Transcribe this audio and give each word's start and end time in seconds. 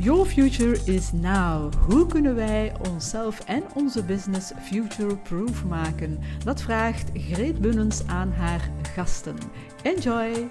Your 0.00 0.24
future 0.24 0.78
is 0.84 1.12
now. 1.12 1.74
Hoe 1.74 2.06
kunnen 2.06 2.34
wij 2.34 2.76
onszelf 2.88 3.40
en 3.40 3.64
onze 3.74 4.04
business 4.04 4.52
future-proof 4.60 5.64
maken? 5.64 6.20
Dat 6.44 6.62
vraagt 6.62 7.10
Greet 7.14 7.60
Bunnens 7.60 8.06
aan 8.06 8.32
haar 8.32 8.70
gasten. 8.94 9.36
Enjoy! 9.82 10.48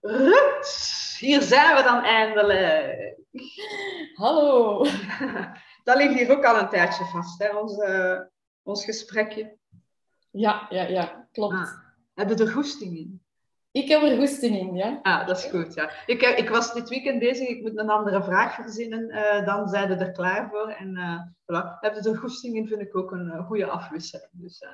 Ruts, 0.00 1.16
hier 1.18 1.42
zijn 1.42 1.76
we 1.76 1.82
dan 1.82 2.02
eindelijk. 2.04 3.16
Hallo. 4.14 4.84
Dat 5.84 5.96
ligt 5.96 6.14
hier 6.14 6.30
ook 6.30 6.44
al 6.44 6.58
een 6.58 6.68
tijdje 6.68 7.04
vast, 7.04 7.38
hè, 7.38 7.56
ons, 7.56 7.76
uh, 7.76 8.20
ons 8.62 8.84
gesprekje. 8.84 9.56
Ja, 10.30 10.66
ja, 10.70 10.82
ja, 10.82 11.28
klopt. 11.32 11.54
Ah, 11.54 11.72
heb 12.14 12.28
je 12.28 12.34
er 12.34 12.52
goesting 12.52 12.96
in? 12.96 13.22
Ik 13.72 13.88
heb 13.88 14.02
er 14.02 14.16
goesting 14.16 14.58
in, 14.58 14.74
ja. 14.74 14.98
Ah, 15.02 15.26
dat 15.26 15.38
is 15.38 15.44
goed, 15.44 15.74
ja. 15.74 15.90
Ik, 16.06 16.22
ik 16.22 16.48
was 16.48 16.72
dit 16.72 16.88
weekend 16.88 17.18
bezig, 17.18 17.48
ik 17.48 17.62
moet 17.62 17.78
een 17.78 17.90
andere 17.90 18.22
vraag 18.22 18.54
verzinnen. 18.54 19.10
Uh, 19.10 19.46
dan 19.46 19.68
zijn 19.68 19.88
we 19.88 19.94
er 19.94 20.12
klaar 20.12 20.48
voor. 20.50 20.68
En 20.68 20.96
uh, 20.96 21.20
voilà. 21.42 21.78
Heb 21.80 21.94
je 21.94 22.10
er 22.10 22.16
goesting 22.16 22.56
in, 22.56 22.66
vind 22.66 22.80
ik 22.80 22.96
ook 22.96 23.12
een 23.12 23.26
uh, 23.26 23.46
goede 23.46 23.66
afwisseling. 23.66 24.30
Dus, 24.32 24.64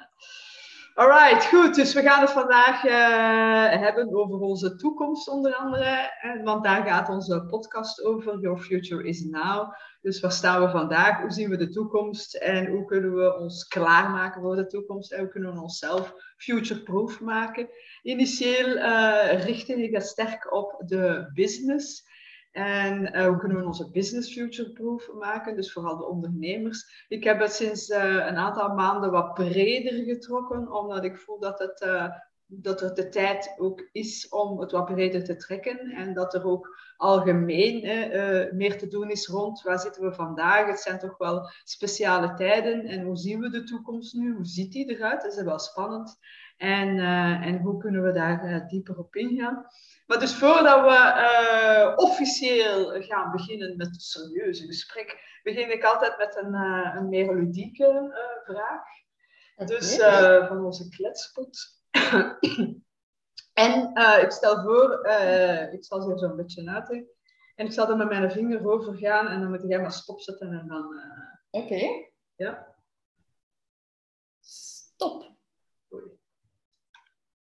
Alright, 0.96 1.44
goed. 1.44 1.74
Dus 1.74 1.94
we 1.94 2.02
gaan 2.02 2.20
het 2.20 2.30
vandaag 2.30 2.82
hebben 3.80 4.14
over 4.14 4.40
onze 4.40 4.76
toekomst 4.76 5.28
onder 5.28 5.54
andere. 5.54 6.10
Want 6.44 6.64
daar 6.64 6.86
gaat 6.86 7.08
onze 7.08 7.46
podcast 7.50 8.04
over. 8.04 8.40
Your 8.40 8.58
Future 8.58 9.08
is 9.08 9.24
Now. 9.24 9.72
Dus 10.00 10.20
waar 10.20 10.32
staan 10.32 10.62
we 10.62 10.70
vandaag? 10.70 11.20
Hoe 11.20 11.30
zien 11.30 11.50
we 11.50 11.56
de 11.56 11.68
toekomst? 11.68 12.34
En 12.34 12.66
hoe 12.66 12.84
kunnen 12.84 13.14
we 13.14 13.38
ons 13.38 13.68
klaarmaken 13.68 14.42
voor 14.42 14.56
de 14.56 14.66
toekomst? 14.66 15.12
En 15.12 15.20
hoe 15.20 15.28
kunnen 15.28 15.54
we 15.54 15.60
onszelf 15.60 16.14
future-proof 16.36 17.20
maken? 17.20 17.68
Initieel 18.02 18.76
uh, 18.76 19.44
richtte 19.44 19.82
ik 19.82 19.92
dat 19.92 20.06
sterk 20.06 20.54
op 20.54 20.82
de 20.86 21.30
business. 21.34 22.04
En 22.56 23.24
hoe 23.26 23.36
kunnen 23.36 23.58
we 23.58 23.66
onze 23.66 23.90
business 23.90 24.32
future-proof 24.32 25.12
maken? 25.18 25.56
Dus 25.56 25.72
vooral 25.72 25.96
de 25.96 26.06
ondernemers. 26.06 27.06
Ik 27.08 27.24
heb 27.24 27.40
het 27.40 27.52
sinds 27.52 27.88
uh, 27.88 27.98
een 28.02 28.36
aantal 28.36 28.74
maanden 28.74 29.10
wat 29.10 29.34
breder 29.34 30.04
getrokken, 30.04 30.72
omdat 30.72 31.04
ik 31.04 31.18
voel 31.18 31.38
dat 31.40 31.58
het 31.58 31.80
dat 32.48 32.80
er 32.80 32.94
de 32.94 33.08
tijd 33.08 33.54
ook 33.58 33.88
is 33.92 34.28
om 34.28 34.60
het 34.60 34.70
wat 34.72 34.84
breder 34.84 35.24
te 35.24 35.36
trekken 35.36 35.78
en 35.78 36.14
dat 36.14 36.34
er 36.34 36.44
ook 36.44 36.78
algemeen 36.96 37.80
meer 38.56 38.78
te 38.78 38.88
doen 38.88 39.10
is 39.10 39.26
rond 39.26 39.62
waar 39.62 39.78
zitten 39.78 40.02
we 40.02 40.12
vandaag. 40.12 40.66
Het 40.66 40.80
zijn 40.80 40.98
toch 40.98 41.18
wel 41.18 41.50
speciale 41.64 42.34
tijden 42.34 42.84
en 42.84 43.04
hoe 43.04 43.16
zien 43.16 43.40
we 43.40 43.50
de 43.50 43.62
toekomst 43.62 44.14
nu? 44.14 44.34
Hoe 44.34 44.46
ziet 44.46 44.72
die 44.72 44.96
eruit? 44.96 45.22
Dat 45.22 45.36
is 45.36 45.42
wel 45.42 45.58
spannend. 45.58 46.18
En, 46.56 46.96
uh, 46.96 47.46
en 47.46 47.58
hoe 47.58 47.78
kunnen 47.78 48.02
we 48.02 48.12
daar 48.12 48.44
uh, 48.44 48.68
dieper 48.68 48.98
op 48.98 49.16
ingaan? 49.16 49.66
Maar 50.06 50.18
dus 50.18 50.34
voordat 50.34 50.80
we 50.80 51.92
officieel 51.96 53.02
gaan 53.02 53.32
beginnen 53.32 53.76
met 53.76 53.86
het 53.86 54.02
serieuze 54.02 54.66
gesprek, 54.66 55.40
begin 55.42 55.72
ik 55.72 55.84
altijd 55.84 56.18
met 56.18 56.36
een, 56.36 56.54
een 56.96 57.08
meer 57.08 57.34
ludieke 57.34 58.14
vraag. 58.44 58.84
Okay. 59.56 59.66
Dus 59.66 59.96
van 60.48 60.64
onze 60.64 60.88
kletspot. 60.88 61.80
en 63.52 63.92
ik 64.22 64.30
stel 64.30 64.62
voor, 64.62 65.06
ik 65.72 65.84
zal 65.84 66.02
zo 66.02 66.16
zo'n 66.16 66.36
beetje 66.36 66.62
nadenken. 66.62 67.14
En 67.54 67.66
ik 67.66 67.72
zal 67.72 67.90
er 67.90 67.96
met 67.96 68.08
mijn 68.08 68.30
vinger 68.30 68.70
over 68.70 68.96
gaan 68.96 69.28
en 69.28 69.40
dan 69.40 69.50
moet 69.50 69.64
jij 69.68 69.80
maar 69.80 69.92
stopzetten 69.92 70.52
en 70.52 70.66
dan... 70.66 71.02
Oké. 71.50 71.64
Okay. 71.64 72.12
Ja. 72.36 72.74
Stop. 74.40 75.35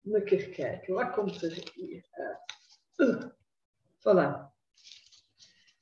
Een 0.03 0.25
keer 0.25 0.49
kijken, 0.49 0.95
wat 0.95 1.11
komt 1.11 1.43
er 1.43 1.71
hier 1.75 2.07
uit? 2.11 3.31
Voilà. 3.99 4.51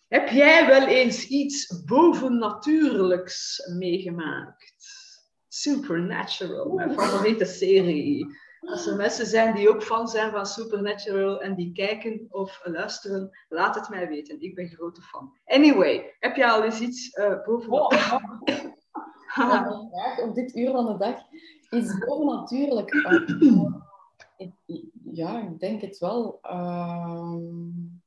Heb 0.08 0.28
jij 0.28 0.66
wel 0.66 0.86
eens 0.86 1.26
iets 1.26 1.84
bovennatuurlijks 1.84 3.68
meegemaakt? 3.78 4.75
Supernatural, 5.48 6.72
mijn 6.72 6.92
favoriete 6.92 7.44
serie. 7.44 8.26
Als 8.60 8.86
er 8.86 8.97
mensen 8.97 9.26
zijn 9.26 9.54
die 9.54 9.69
ook 9.69 9.82
fan 9.82 10.08
zijn 10.08 10.31
van 10.31 10.47
Supernatural 10.47 11.41
en 11.42 11.54
die 11.54 11.72
kijken 11.72 12.26
of 12.28 12.60
luisteren, 12.64 13.31
laat 13.48 13.75
het 13.75 13.88
mij 13.88 14.08
weten. 14.08 14.41
Ik 14.41 14.54
ben 14.54 14.69
grote 14.69 15.02
fan. 15.02 15.32
Anyway, 15.44 16.16
heb 16.19 16.37
je 16.37 16.50
al 16.50 16.64
eens 16.64 16.81
iets 16.81 17.16
uh, 17.16 17.44
boven... 17.44 17.72
Oh, 17.72 17.92
oh. 19.38 20.28
op 20.28 20.34
dit 20.34 20.56
uur 20.56 20.70
van 20.70 20.87
de 20.87 20.97
dag 20.98 21.20
is 21.70 21.92
ja, 25.12 25.42
ik 25.42 25.60
denk 25.60 25.80
het 25.80 25.98
wel. 25.98 26.40
Um, 26.42 28.02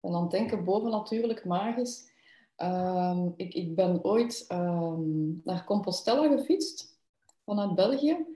en 0.00 0.12
dan 0.12 0.28
denken 0.28 0.64
bovennatuurlijk 0.64 1.44
magisch. 1.44 2.12
Um, 2.56 3.34
ik, 3.36 3.54
ik 3.54 3.74
ben 3.74 4.04
ooit 4.04 4.44
um, 4.52 5.40
naar 5.44 5.64
Compostela 5.64 6.36
gefietst 6.36 6.98
vanuit 7.44 7.74
België. 7.74 8.26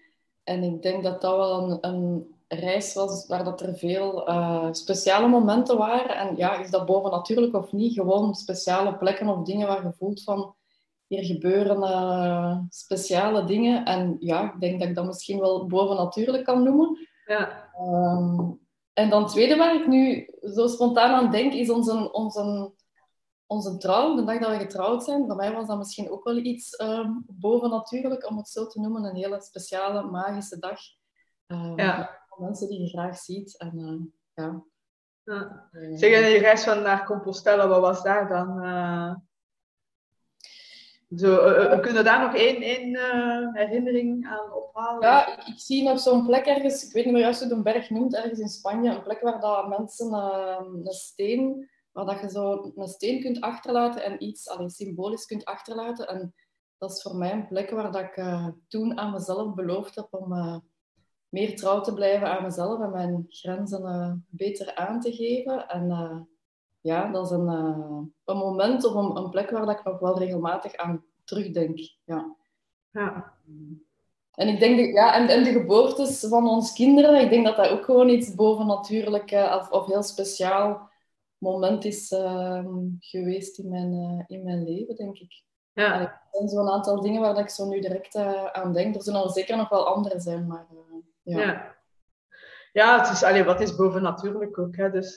En 0.42 0.62
ik 0.62 0.82
denk 0.82 1.02
dat 1.02 1.20
dat 1.20 1.36
wel 1.36 1.84
een, 1.84 2.36
reis 2.48 2.94
was 2.94 3.26
waar 3.26 3.44
dat 3.44 3.60
er 3.60 3.76
veel 3.76 4.28
uh, 4.28 4.68
speciale 4.72 5.28
momenten 5.28 5.78
waren. 5.78 6.16
En 6.16 6.36
ja, 6.36 6.58
is 6.58 6.70
dat 6.70 6.86
bovennatuurlijk 6.86 7.54
of 7.54 7.72
niet? 7.72 7.92
Gewoon 7.92 8.34
speciale 8.34 8.96
plekken 8.96 9.28
of 9.28 9.44
dingen 9.44 9.66
waar 9.66 9.82
je 9.82 9.92
voelt 9.92 10.22
van 10.22 10.54
hier 11.08 11.24
gebeuren 11.24 11.78
uh, 11.78 12.58
speciale 12.68 13.44
dingen. 13.44 13.84
En 13.84 14.16
ja, 14.20 14.52
ik 14.52 14.60
denk 14.60 14.80
dat 14.80 14.88
ik 14.88 14.94
dat 14.94 15.06
misschien 15.06 15.40
wel 15.40 15.66
bovennatuurlijk 15.66 16.44
kan 16.44 16.62
noemen. 16.62 17.08
Ja. 17.26 17.70
Um, 17.80 18.60
en 18.92 19.10
dan 19.10 19.22
het 19.22 19.32
tweede 19.32 19.56
waar 19.56 19.74
ik 19.74 19.86
nu 19.86 20.28
zo 20.54 20.66
spontaan 20.66 21.14
aan 21.14 21.30
denk, 21.30 21.52
is 21.52 21.70
onze, 21.70 22.12
onze 22.12 22.72
onze 23.50 23.76
trouw, 23.76 24.14
de 24.14 24.24
dag 24.24 24.38
dat 24.38 24.50
we 24.50 24.58
getrouwd 24.58 25.04
zijn, 25.04 25.26
voor 25.26 25.36
mij 25.36 25.52
was 25.52 25.66
dat 25.66 25.78
misschien 25.78 26.10
ook 26.10 26.24
wel 26.24 26.36
iets 26.36 26.80
uh, 26.80 27.08
bovennatuurlijk, 27.26 28.30
om 28.30 28.36
het 28.36 28.48
zo 28.48 28.66
te 28.66 28.80
noemen. 28.80 29.04
Een 29.04 29.16
hele 29.16 29.40
speciale, 29.40 30.02
magische 30.02 30.58
dag. 30.58 30.80
Uh, 31.46 31.72
ja. 31.76 32.20
Mensen 32.36 32.68
die 32.68 32.80
je 32.80 32.88
graag 32.88 33.16
ziet. 33.16 33.58
En, 33.58 33.78
uh, 33.78 34.00
ja. 34.34 34.62
ja. 35.24 35.68
Zeg, 35.96 36.32
je 36.32 36.38
reis 36.38 36.64
van 36.64 36.82
naar 36.82 37.06
Compostela, 37.06 37.68
wat 37.68 37.80
was 37.80 38.02
daar 38.02 38.28
dan? 38.28 38.60
Zo, 41.16 41.36
kunnen 41.80 42.04
daar 42.04 42.20
nog 42.20 42.34
één, 42.34 42.62
één 42.62 42.96
herinnering 43.52 44.26
aan 44.26 44.52
ophalen? 44.52 45.02
Ja, 45.02 45.36
ik, 45.36 45.46
ik 45.46 45.58
zie 45.58 45.82
nog 45.82 46.00
zo'n 46.00 46.26
plek 46.26 46.46
ergens, 46.46 46.86
ik 46.86 46.92
weet 46.92 47.04
niet 47.04 47.12
meer 47.12 47.22
juist 47.22 47.40
hoe 47.40 47.48
de 47.48 47.62
berg 47.62 47.90
noemt, 47.90 48.14
ergens 48.14 48.38
in 48.38 48.48
Spanje. 48.48 48.90
Een 48.90 49.02
plek 49.02 49.20
waar 49.20 49.40
dat 49.40 49.68
mensen 49.68 50.12
een 50.12 50.92
steen 50.92 51.68
waar 51.92 52.06
dat 52.06 52.20
je 52.20 52.30
zo 52.30 52.72
een 52.74 52.88
steen 52.88 53.20
kunt 53.20 53.40
achterlaten 53.40 54.04
en 54.04 54.24
iets 54.24 54.48
alleen 54.48 54.70
symbolisch 54.70 55.26
kunt 55.26 55.44
achterlaten. 55.44 56.08
En 56.08 56.34
dat 56.78 56.90
is 56.90 57.02
voor 57.02 57.16
mij 57.16 57.32
een 57.32 57.46
plek 57.46 57.70
waar 57.70 57.92
dat 57.92 58.02
ik 58.02 58.22
toen 58.68 58.98
aan 58.98 59.12
mezelf 59.12 59.54
beloofd 59.54 59.94
heb 59.94 60.08
om 60.10 60.62
meer 61.28 61.56
trouw 61.56 61.80
te 61.80 61.94
blijven 61.94 62.28
aan 62.28 62.42
mezelf 62.42 62.80
en 62.80 62.90
mijn 62.90 63.26
grenzen 63.28 64.26
beter 64.28 64.74
aan 64.74 65.00
te 65.00 65.12
geven. 65.12 65.68
En 65.68 65.88
ja, 66.88 67.10
dat 67.10 67.24
is 67.24 67.30
een, 67.30 67.48
een 68.24 68.36
moment 68.36 68.84
of 68.84 68.94
een, 68.94 69.16
een, 69.16 69.30
plek 69.30 69.50
waar 69.50 69.66
dat 69.66 69.78
ik 69.78 69.84
nog 69.84 69.98
wel 69.98 70.18
regelmatig 70.18 70.76
aan 70.76 71.04
terugdenk. 71.24 71.78
Ja. 72.04 72.36
ja. 72.90 73.32
En 74.34 74.48
ik 74.48 74.58
denk, 74.58 74.94
ja, 74.94 75.14
en, 75.14 75.28
en 75.28 75.44
de 75.44 75.52
geboortes 75.52 76.26
van 76.28 76.48
ons 76.48 76.72
kinderen, 76.72 77.20
ik 77.20 77.30
denk 77.30 77.44
dat 77.44 77.56
dat 77.56 77.68
ook 77.68 77.84
gewoon 77.84 78.08
iets 78.08 78.34
bovennatuurlijk 78.34 79.30
of, 79.30 79.70
of 79.70 79.86
heel 79.86 80.02
speciaal 80.02 80.88
moment 81.38 81.84
is 81.84 82.12
uh, 82.12 82.64
geweest 83.00 83.58
in 83.58 83.68
mijn, 83.68 83.92
uh, 83.92 84.24
in 84.26 84.44
mijn 84.44 84.64
leven, 84.64 84.96
denk 84.96 85.18
ik. 85.18 85.42
Ja. 85.72 86.00
Er 86.00 86.20
zijn 86.32 86.48
zo'n 86.48 86.68
aantal 86.68 87.00
dingen 87.00 87.20
waar 87.20 87.38
ik 87.38 87.48
zo 87.48 87.68
nu 87.68 87.80
direct 87.80 88.16
aan 88.52 88.72
denk. 88.72 88.94
Er 88.94 89.02
zullen 89.02 89.22
er 89.22 89.30
zeker 89.30 89.56
nog 89.56 89.68
wel 89.68 89.86
andere 89.86 90.20
zijn, 90.20 90.46
maar 90.46 90.66
eh, 90.70 91.34
ja. 91.34 91.40
ja. 91.40 91.76
Ja, 92.72 92.98
het 92.98 93.10
is, 93.12 93.22
allee, 93.22 93.44
wat 93.44 93.60
is 93.60 93.76
bovennatuurlijk 93.76 94.58
ook. 94.58 94.76
Hè? 94.76 94.90
Dus 94.90 95.16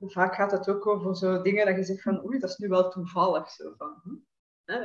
vaak 0.00 0.34
gaat 0.34 0.50
het 0.50 0.68
ook 0.68 0.86
over 0.86 1.16
zo 1.16 1.42
dingen 1.42 1.66
dat 1.66 1.76
je 1.76 1.84
zegt 1.84 2.02
van 2.02 2.24
oei, 2.26 2.38
dat 2.38 2.50
is 2.50 2.56
nu 2.56 2.68
wel 2.68 2.90
toevallig. 2.90 3.50
Zo 3.50 3.74
van, 3.76 3.94
hm? 4.02 4.14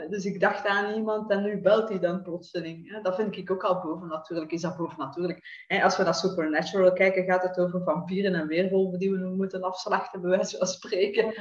Dus 0.10 0.25
ik 0.25 0.40
dacht 0.40 0.68
aan 0.68 0.94
iemand 0.94 1.31
en 1.31 1.44
nu 1.44 1.62
belt 1.62 1.90
hij 1.90 2.00
dan 2.00 2.22
plotseling. 2.22 3.02
Dat 3.02 3.16
vind 3.16 3.36
ik 3.36 3.52
ook 3.52 3.63
al 3.63 3.81
bovennatuurlijk. 3.81 4.52
Is 4.52 4.62
dat 4.62 4.78
bovennatuurlijk? 4.78 5.66
Als 5.84 5.98
we 5.98 6.04
naar 6.04 6.16
Supernatural 6.16 6.94
kijken, 6.94 7.24
gaat 7.24 7.44
het 7.44 7.60
over 7.60 7.84
vampieren 7.84 8.34
en 8.34 8.48
weerwolven 8.48 9.00
die 9.00 9.12
we 9.12 9.18
nu 9.18 9.25
moeten 9.25 9.62
afslachten, 9.62 10.22
bij 10.22 10.30
wijze 10.30 10.58
van 10.58 10.68
spreken. 10.68 11.25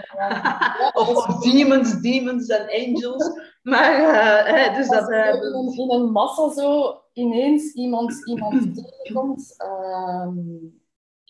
of, 0.93 1.41
demons, 1.43 2.01
demons 2.01 2.47
en 2.47 2.87
angels. 2.87 3.31
Maar, 3.63 3.99
uh, 4.71 4.77
dus 4.77 4.89
dat... 4.89 5.11
Uh, 5.11 5.35
in 5.77 5.91
een 5.91 6.11
massa 6.11 6.51
zo 6.51 7.01
ineens 7.13 7.73
iemand, 7.73 8.29
iemand 8.29 8.75
tegenkomt... 8.75 9.55
Uh, 9.59 10.29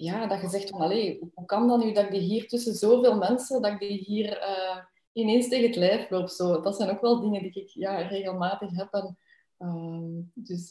ja, 0.03 0.27
dat 0.27 0.41
je 0.41 0.49
zegt 0.49 0.71
van, 0.71 0.81
allee, 0.81 1.31
hoe 1.35 1.47
kan 1.47 1.69
dat 1.69 1.85
nu 1.85 1.93
dat 1.93 2.05
ik 2.05 2.11
die 2.11 2.21
hier 2.21 2.49
tussen 2.49 2.75
zoveel 2.75 3.17
mensen, 3.17 3.63
dat 3.63 3.73
ik 3.73 3.79
die 3.79 3.99
hier 3.99 4.39
uh, 4.39 4.77
ineens 5.13 5.49
tegen 5.49 5.67
het 5.67 5.77
lijf 5.77 6.11
loop. 6.11 6.29
Zo. 6.29 6.61
Dat 6.61 6.77
zijn 6.77 6.91
ook 6.91 7.01
wel 7.01 7.21
dingen 7.21 7.43
die 7.43 7.53
ik 7.53 7.69
ja, 7.69 7.97
regelmatig 7.97 8.77
heb. 8.77 8.93
En 8.93 9.19
Ehm, 9.61 10.21
dus 10.35 10.69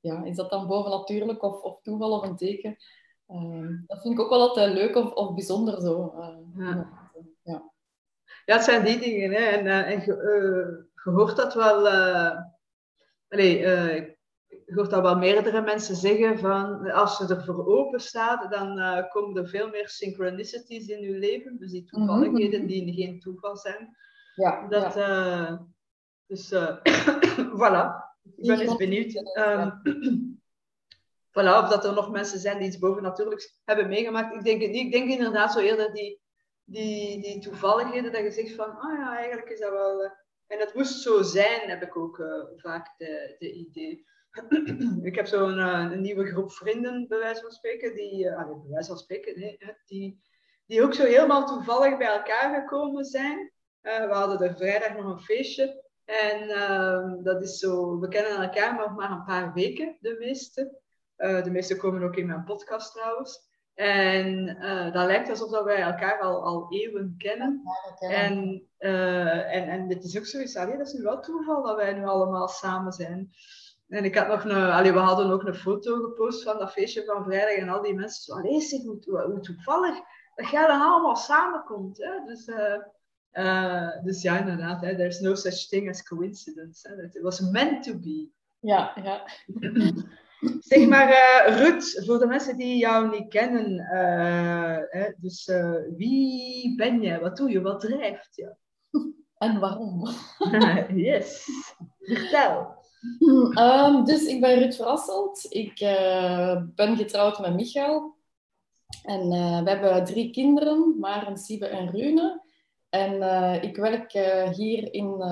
ja, 0.00 0.24
is 0.24 0.36
dat 0.36 0.50
dan 0.50 0.66
bovennatuurlijk 0.66 1.42
of, 1.42 1.62
of 1.62 1.80
toeval 1.82 2.12
of 2.12 2.22
een 2.22 2.36
teken? 2.36 2.76
Ehm, 3.26 3.76
dat 3.86 4.02
vind 4.02 4.14
ik 4.14 4.20
ook 4.20 4.30
wel 4.30 4.48
altijd 4.48 4.72
leuk 4.72 4.96
of, 4.96 5.12
of 5.12 5.34
bijzonder 5.34 5.80
zo. 5.80 6.14
ja. 6.56 7.10
ja. 7.42 7.72
ja, 8.44 8.54
het 8.54 8.64
zijn 8.64 8.84
die 8.84 8.98
dingen. 8.98 9.30
Hè. 9.30 9.38
En, 9.38 9.66
en 9.66 10.00
je, 10.00 10.86
hoort 10.94 11.36
dat 11.36 11.54
wel. 11.54 11.88
Allee, 13.28 14.16
hoort 14.74 14.90
dat 14.90 15.02
wel 15.02 15.16
meerdere 15.16 15.60
mensen 15.60 15.96
zeggen 15.96 16.38
van 16.38 16.90
als 16.90 17.20
ervoor 17.20 17.66
open 17.66 18.00
staat, 18.00 18.50
dan 18.50 18.78
uh, 18.78 19.10
komen 19.10 19.36
er 19.36 19.48
veel 19.48 19.68
meer 19.68 19.88
synchronicities 19.88 20.86
in 20.86 21.00
je 21.00 21.18
leven. 21.18 21.58
Dus 21.58 21.70
die 21.70 21.82
mhm. 21.82 21.96
toevalligheden 21.96 22.66
die 22.66 22.92
geen 22.92 23.20
toeval 23.20 23.56
zijn. 23.56 23.96
Ja, 24.34 24.68
dat, 24.68 24.94
ja. 24.94 25.50
Uh, 25.50 25.58
dus 26.26 26.52
uh, 26.52 26.76
voilà. 27.60 28.06
Ik 28.36 28.46
ben 28.46 28.60
eens 28.60 28.76
benieuwd. 28.76 29.36
Um, 29.38 29.80
voilà, 31.38 31.62
of 31.62 31.68
dat 31.68 31.84
er 31.84 31.92
nog 31.92 32.10
mensen 32.10 32.38
zijn 32.38 32.58
die 32.58 32.66
iets 32.66 32.78
bovennatuurlijks 32.78 33.60
hebben 33.64 33.88
meegemaakt. 33.88 34.34
Ik 34.34 34.44
denk, 34.44 34.62
ik 34.62 34.92
denk 34.92 35.10
inderdaad 35.10 35.52
zo 35.52 35.58
eerder 35.58 35.92
die, 35.92 36.20
die, 36.64 37.22
die 37.22 37.40
toevalligheden 37.40 38.12
dat 38.12 38.22
je 38.22 38.30
zegt 38.30 38.54
van, 38.54 38.78
ah 38.78 38.90
oh 38.90 38.98
ja, 38.98 39.16
eigenlijk 39.16 39.48
is 39.48 39.60
dat 39.60 39.70
wel... 39.70 40.02
en 40.46 40.58
het 40.58 40.74
moest 40.74 41.02
zo 41.02 41.22
zijn, 41.22 41.70
heb 41.70 41.82
ik 41.82 41.96
ook 41.96 42.22
vaak 42.56 42.94
de, 42.96 43.36
de 43.38 43.52
idee. 43.52 44.06
ik 45.02 45.14
heb 45.14 45.26
zo'n 45.26 45.58
uh, 45.58 45.88
een 45.92 46.00
nieuwe 46.00 46.26
groep 46.26 46.52
vrienden, 46.52 47.08
bij 47.08 47.18
wijze 47.18 47.40
van 47.40 47.50
spreken, 47.50 47.94
die, 47.94 48.24
uh, 48.24 48.36
bij 48.36 48.70
wijze 48.70 48.88
van 48.88 48.98
spreken, 48.98 49.38
nee, 49.38 49.58
die, 49.86 50.22
die 50.66 50.82
ook 50.82 50.94
zo 50.94 51.04
helemaal 51.04 51.46
toevallig 51.46 51.96
bij 51.96 52.06
elkaar 52.06 52.60
gekomen 52.60 53.04
zijn. 53.04 53.52
Uh, 53.82 54.06
we 54.06 54.12
hadden 54.12 54.40
er 54.40 54.56
vrijdag 54.56 54.96
nog 54.96 55.04
een 55.04 55.20
feestje. 55.20 55.86
En 56.04 56.48
ehm, 56.48 57.22
dat 57.22 57.42
is 57.42 57.58
zo, 57.58 58.00
we 58.00 58.08
kennen 58.08 58.42
elkaar 58.42 58.74
nog 58.74 58.96
maar 58.96 59.10
een 59.10 59.24
paar 59.24 59.52
weken, 59.52 59.96
de 60.00 60.16
meeste. 60.18 60.80
de 61.16 61.50
meeste 61.50 61.76
komen 61.76 62.02
ook 62.02 62.16
in 62.16 62.26
mijn 62.26 62.44
podcast 62.44 62.92
trouwens. 62.92 63.46
En 63.74 64.46
dat 64.92 65.06
lijkt 65.06 65.30
alsof 65.30 65.50
dat 65.50 65.64
wij 65.64 65.80
elkaar 65.80 66.20
al, 66.20 66.44
al 66.44 66.66
eeuwen 66.72 67.14
kennen. 67.18 67.62
En, 67.98 68.62
en, 68.78 69.68
en 69.68 69.88
dit 69.88 70.04
is 70.04 70.18
ook 70.18 70.26
zoiets, 70.26 70.56
allee, 70.56 70.76
dat 70.76 70.86
is 70.86 70.92
nu 70.92 71.02
wel 71.02 71.20
toeval 71.20 71.62
dat 71.62 71.76
wij 71.76 71.92
nu 71.92 72.04
allemaal 72.04 72.48
samen 72.48 72.92
zijn. 72.92 73.30
En 73.88 74.04
ik 74.04 74.14
had 74.14 74.28
nog 74.28 74.44
een, 74.44 74.70
allee, 74.70 74.92
we 74.92 74.98
hadden 74.98 75.30
ook 75.30 75.42
een 75.42 75.54
foto 75.54 75.96
gepost 75.96 76.42
van 76.42 76.58
dat 76.58 76.72
feestje 76.72 77.04
van 77.04 77.24
vrijdag 77.24 77.56
en 77.56 77.68
al 77.68 77.82
die 77.82 77.94
mensen 77.94 78.22
zo, 78.22 78.32
allee 78.32 78.60
zeg, 78.60 78.82
hoe, 78.82 79.22
hoe 79.26 79.40
toevallig 79.40 79.96
dat 80.34 80.50
jij 80.50 80.66
dan 80.66 80.80
allemaal 80.80 81.16
samenkomt. 81.16 81.98
Hè? 81.98 82.24
Dus, 82.26 82.48
uh, 83.32 84.04
dus 84.04 84.22
ja, 84.22 84.38
inderdaad, 84.38 84.80
hè, 84.80 84.96
there's 84.96 85.20
no 85.20 85.34
such 85.34 85.68
thing 85.68 85.88
as 85.88 86.02
coincidence. 86.02 86.88
Hè? 86.88 87.04
It 87.04 87.22
was 87.22 87.40
meant 87.40 87.82
to 87.82 87.98
be. 87.98 88.28
Ja, 88.60 88.92
ja. 89.02 89.22
zeg 90.70 90.88
maar, 90.88 91.08
uh, 91.08 91.58
Ruud, 91.58 92.04
voor 92.06 92.18
de 92.18 92.26
mensen 92.26 92.56
die 92.56 92.78
jou 92.78 93.10
niet 93.10 93.28
kennen, 93.28 93.70
uh, 93.72 94.78
hè, 94.88 95.12
dus 95.16 95.52
wie 95.96 96.76
ben 96.76 97.02
jij? 97.02 97.20
Wat 97.20 97.36
doe 97.36 97.50
je? 97.50 97.60
Wat 97.60 97.80
drijft 97.80 98.36
je? 98.36 98.54
En 99.38 99.60
waarom? 99.60 100.08
yes, 100.94 101.44
vertel. 101.98 102.77
Um, 103.00 104.04
dus 104.10 104.24
ik 104.24 104.40
ben 104.40 104.58
Ruud 104.58 104.74
Verrasselt. 104.74 105.46
Ik 105.48 105.80
uh, 105.80 106.62
ben 106.74 106.96
getrouwd 106.96 107.38
met 107.38 107.54
Michael. 107.54 108.16
En 109.02 109.32
uh, 109.32 109.62
we 109.62 109.70
hebben 109.70 110.04
drie 110.04 110.30
kinderen, 110.30 110.98
Maren, 110.98 111.36
Siebe 111.36 111.66
en 111.66 111.90
Rune. 111.90 112.46
En 112.88 113.12
uh, 113.12 113.62
ik 113.62 113.76
werk 113.76 114.12
hier 114.56 114.92
in, 114.94 115.22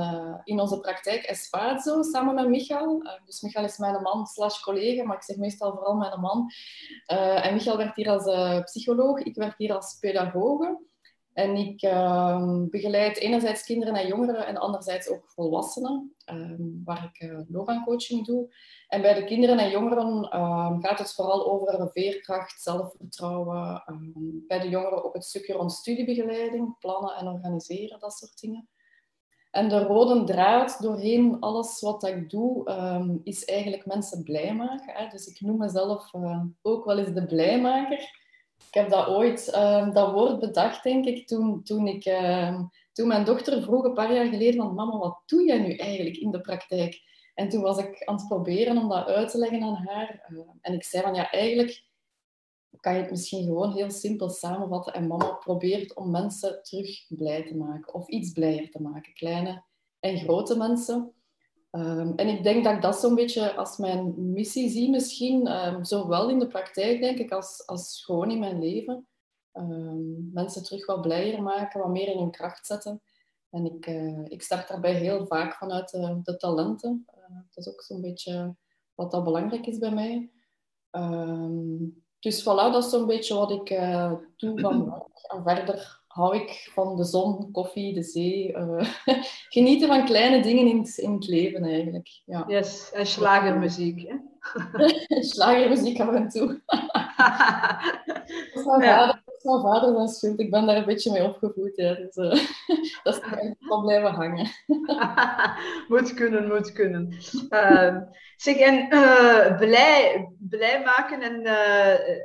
in 0.44 0.60
onze 0.60 0.80
praktijk 0.80 1.22
Espazo 1.22 2.02
samen 2.02 2.34
met 2.34 2.48
Michael. 2.48 3.02
dus 3.24 3.40
Michael 3.40 3.64
is 3.64 3.78
mijn 3.78 4.02
man 4.02 4.26
slash 4.26 4.60
collega, 4.60 5.04
maar 5.04 5.16
ik 5.16 5.22
zeg 5.22 5.36
meestal 5.36 5.72
vooral 5.72 5.94
mijn 5.94 6.20
man. 6.20 6.50
en 7.06 7.54
Michael 7.54 7.76
werkt 7.76 7.96
hier 7.96 8.10
als 8.10 8.64
psycholoog, 8.64 9.18
ik 9.18 9.36
werk 9.36 9.54
hier 9.58 9.74
als 9.74 9.96
pedagoge. 10.00 10.85
En 11.36 11.56
ik 11.56 11.82
uh, 11.82 12.62
begeleid 12.70 13.16
enerzijds 13.16 13.64
kinderen 13.64 13.94
en 13.94 14.06
jongeren 14.06 14.46
en 14.46 14.56
anderzijds 14.56 15.08
ook 15.08 15.30
volwassenen, 15.30 16.14
um, 16.32 16.82
waar 16.84 17.10
ik 17.12 17.22
uh, 17.22 17.40
loopbaancoaching 17.48 18.26
doe. 18.26 18.54
En 18.88 19.02
bij 19.02 19.14
de 19.14 19.24
kinderen 19.24 19.58
en 19.58 19.70
jongeren 19.70 20.40
um, 20.40 20.82
gaat 20.82 20.98
het 20.98 21.14
vooral 21.14 21.46
over 21.46 21.90
veerkracht, 21.92 22.62
zelfvertrouwen. 22.62 23.82
bij 24.46 24.60
de 24.60 24.68
jongeren 24.68 25.04
ook 25.04 25.14
het 25.14 25.24
stukje 25.24 25.52
rond 25.52 25.72
studiebegeleiding, 25.72 26.78
plannen 26.78 27.14
en 27.14 27.26
organiseren, 27.26 28.00
dat 28.00 28.12
soort 28.12 28.40
dingen. 28.40 28.68
En 29.50 29.68
de 29.68 29.78
rode 29.78 30.24
draad 30.24 30.82
doorheen 30.82 31.40
alles 31.40 31.80
wat 31.80 32.06
ik 32.06 32.30
doe, 32.30 33.20
is 33.24 33.44
eigenlijk 33.44 33.86
mensen 33.86 34.22
blij 34.22 34.54
maken. 34.54 34.94
Hè? 34.94 35.08
Dus 35.08 35.26
ik 35.26 35.40
noem 35.40 35.58
mezelf 35.58 36.12
uh, 36.14 36.42
ook 36.62 36.84
wel 36.84 36.98
eens 36.98 37.14
de 37.14 37.26
blijmaker. 37.26 38.24
Ik 38.58 38.74
heb 38.74 38.90
dat 38.90 39.06
ooit, 39.06 39.48
uh, 39.54 39.94
dat 39.94 40.12
woord 40.12 40.38
bedacht, 40.38 40.82
denk 40.82 41.04
ik, 41.04 41.26
toen, 41.26 41.62
toen, 41.62 41.86
ik, 41.86 42.06
uh, 42.06 42.60
toen 42.92 43.08
mijn 43.08 43.24
dochter 43.24 43.62
vroeg 43.62 43.84
een 43.84 43.94
paar 43.94 44.14
jaar 44.14 44.26
geleden 44.26 44.62
van 44.62 44.74
mama, 44.74 44.98
wat 44.98 45.22
doe 45.26 45.44
jij 45.44 45.58
nu 45.58 45.74
eigenlijk 45.74 46.16
in 46.16 46.30
de 46.30 46.40
praktijk? 46.40 47.00
En 47.34 47.48
toen 47.48 47.62
was 47.62 47.78
ik 47.78 48.04
aan 48.04 48.16
het 48.16 48.26
proberen 48.26 48.78
om 48.78 48.88
dat 48.88 49.06
uit 49.06 49.30
te 49.30 49.38
leggen 49.38 49.62
aan 49.62 49.86
haar. 49.86 50.26
Uh, 50.28 50.40
en 50.60 50.74
ik 50.74 50.84
zei 50.84 51.02
van 51.02 51.14
ja, 51.14 51.30
eigenlijk 51.30 51.84
kan 52.80 52.94
je 52.94 53.00
het 53.00 53.10
misschien 53.10 53.44
gewoon 53.44 53.72
heel 53.72 53.90
simpel 53.90 54.28
samenvatten. 54.28 54.94
En 54.94 55.06
mama 55.06 55.32
probeert 55.32 55.94
om 55.94 56.10
mensen 56.10 56.62
terug 56.62 57.06
blij 57.08 57.42
te 57.46 57.56
maken 57.56 57.94
of 57.94 58.08
iets 58.08 58.32
blijer 58.32 58.70
te 58.70 58.82
maken. 58.82 59.14
Kleine 59.14 59.64
en 60.00 60.18
grote 60.18 60.56
mensen. 60.56 61.12
Um, 61.76 62.12
en 62.16 62.28
ik 62.28 62.42
denk 62.42 62.64
dat 62.64 62.74
ik 62.74 62.82
dat 62.82 63.00
zo'n 63.00 63.14
beetje 63.14 63.54
als 63.54 63.76
mijn 63.76 64.32
missie 64.32 64.68
zie 64.70 64.90
misschien, 64.90 65.66
um, 65.66 65.84
zowel 65.84 66.28
in 66.28 66.38
de 66.38 66.46
praktijk 66.46 67.00
denk 67.00 67.18
ik 67.18 67.32
als, 67.32 67.66
als 67.66 68.02
gewoon 68.04 68.30
in 68.30 68.38
mijn 68.38 68.58
leven. 68.58 69.06
Um, 69.52 70.30
mensen 70.32 70.62
terug 70.62 70.86
wat 70.86 71.00
blijer 71.00 71.42
maken, 71.42 71.80
wat 71.80 71.90
meer 71.90 72.08
in 72.08 72.18
hun 72.18 72.30
kracht 72.30 72.66
zetten. 72.66 73.02
En 73.50 73.64
ik, 73.64 73.86
uh, 73.86 74.24
ik 74.24 74.42
start 74.42 74.68
daarbij 74.68 74.94
heel 74.94 75.26
vaak 75.26 75.54
vanuit 75.54 75.90
de, 75.90 76.20
de 76.22 76.36
talenten. 76.36 77.06
Uh, 77.16 77.36
dat 77.50 77.66
is 77.66 77.72
ook 77.72 77.82
zo'n 77.82 78.00
beetje 78.00 78.56
wat 78.94 79.10
dat 79.10 79.24
belangrijk 79.24 79.66
is 79.66 79.78
bij 79.78 79.92
mij. 79.92 80.30
dus 82.18 82.42
voilà, 82.42 82.72
dat 82.72 82.84
is 82.84 82.90
zo'n 82.90 83.06
beetje 83.06 83.34
wat 83.34 83.50
ik 83.50 83.70
uh, 83.70 84.12
doe 84.36 84.60
van. 84.60 85.04
En 85.26 85.42
verder 85.42 86.04
hou 86.16 86.36
ik 86.36 86.70
van 86.72 86.96
de 86.96 87.04
zon, 87.04 87.50
koffie, 87.52 87.94
de 87.94 88.02
zee. 88.02 88.34
Uh, 88.56 88.88
genieten 89.48 89.88
van 89.88 90.04
kleine 90.04 90.42
dingen 90.42 90.66
in 90.66 90.78
het, 90.78 90.96
in 90.96 91.12
het 91.12 91.26
leven 91.26 91.64
eigenlijk. 91.64 92.08
Ja. 92.24 92.44
Yes, 92.46 92.92
en 92.92 93.06
slagermuziek. 93.06 94.08
Hè? 94.08 94.16
slagermuziek 95.34 96.00
af 96.00 96.14
en 96.14 96.28
toe. 96.28 96.46
dat 96.66 98.54
is 98.54 98.64
mijn 98.64 98.82
vader, 98.82 99.22
mijn 99.42 99.60
vader 99.60 99.94
zijn 99.94 100.08
schuld. 100.08 100.40
Ik 100.40 100.50
ben 100.50 100.66
daar 100.66 100.76
een 100.76 100.84
beetje 100.84 101.12
mee 101.12 101.24
opgevoed. 101.24 101.76
Ja. 101.76 101.94
Dus, 101.94 102.16
uh, 102.16 102.30
dat 103.02 103.14
is 103.14 103.20
toch 103.68 103.84
blijven 103.84 104.10
hangen. 104.10 104.48
moet 105.88 106.14
kunnen, 106.14 106.48
moet 106.48 106.72
kunnen. 106.72 107.14
Uh, 107.50 107.96
zeg, 108.36 108.56
en 108.56 108.94
uh, 108.94 109.58
blij, 109.58 110.28
blij 110.38 110.82
maken, 110.84 111.20
en 111.20 111.44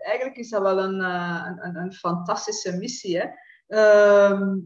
eigenlijk 0.01 0.37
is 0.37 0.49
dat 0.49 0.61
wel 0.61 0.79
een, 0.79 0.99
een, 0.99 1.75
een 1.75 1.93
fantastische 1.93 2.77
missie. 2.77 3.17
Hè? 3.17 3.25
Ehm, 3.71 4.57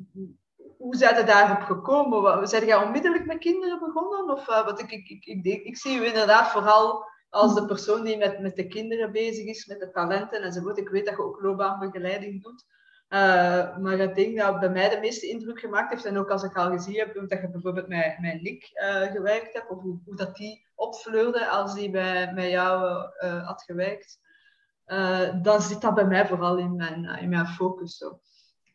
hoe 0.77 0.95
zijn 0.95 1.15
er 1.15 1.25
daarop 1.25 1.61
gekomen? 1.61 2.47
Zijn 2.47 2.65
jij 2.65 2.83
onmiddellijk 2.83 3.25
met 3.25 3.37
kinderen 3.37 3.79
begonnen? 3.79 4.29
Of, 4.29 4.49
uh, 4.49 4.65
wat 4.65 4.79
ik, 4.79 4.91
ik, 4.91 5.09
ik, 5.09 5.25
ik, 5.25 5.63
ik, 5.63 5.77
zie 5.77 5.99
u 5.99 6.05
inderdaad 6.05 6.47
vooral 6.47 7.05
als 7.29 7.55
de 7.55 7.65
persoon 7.65 8.03
die 8.03 8.17
met, 8.17 8.39
met 8.39 8.55
de 8.55 8.67
kinderen 8.67 9.11
bezig 9.11 9.45
is, 9.45 9.65
met 9.65 9.79
de 9.79 9.91
talenten 9.91 10.41
enzovoort. 10.41 10.77
Ik 10.77 10.89
weet 10.89 11.05
dat 11.05 11.15
je 11.15 11.23
ook 11.23 11.41
loopbaanbegeleiding 11.41 12.43
doet. 12.43 12.65
Uh, 13.09 13.77
maar 13.77 13.97
het 13.97 14.15
ding 14.15 14.39
dat 14.39 14.59
bij 14.59 14.69
mij 14.69 14.89
de 14.89 14.99
meeste 14.99 15.27
indruk 15.27 15.59
gemaakt 15.59 15.89
heeft, 15.89 16.05
en 16.05 16.17
ook 16.17 16.29
als 16.29 16.43
ik 16.43 16.55
al 16.55 16.69
gezien 16.69 16.99
heb, 16.99 17.13
dat 17.13 17.41
je 17.41 17.49
bijvoorbeeld 17.49 17.87
met, 17.87 18.17
met 18.19 18.41
Nick 18.41 18.71
uh, 18.73 19.01
gewerkt 19.01 19.53
hebt, 19.53 19.69
of 19.69 19.81
hoe, 19.81 19.99
hoe, 20.05 20.15
dat 20.15 20.35
die 20.35 20.67
opvleurde 20.75 21.47
als 21.47 21.73
die 21.73 21.89
bij, 21.89 22.33
met 22.33 22.49
jou 22.49 22.81
had 23.43 23.63
gewerkt, 23.63 24.19
dan 25.41 25.61
zit 25.61 25.81
dat 25.81 25.93
bij 25.95 26.05
mij 26.05 26.27
vooral 26.27 26.57
in 26.57 26.75
mijn, 26.75 27.05
in 27.05 27.29
mijn 27.29 27.47
focus. 27.47 27.97
Zo. 27.97 28.19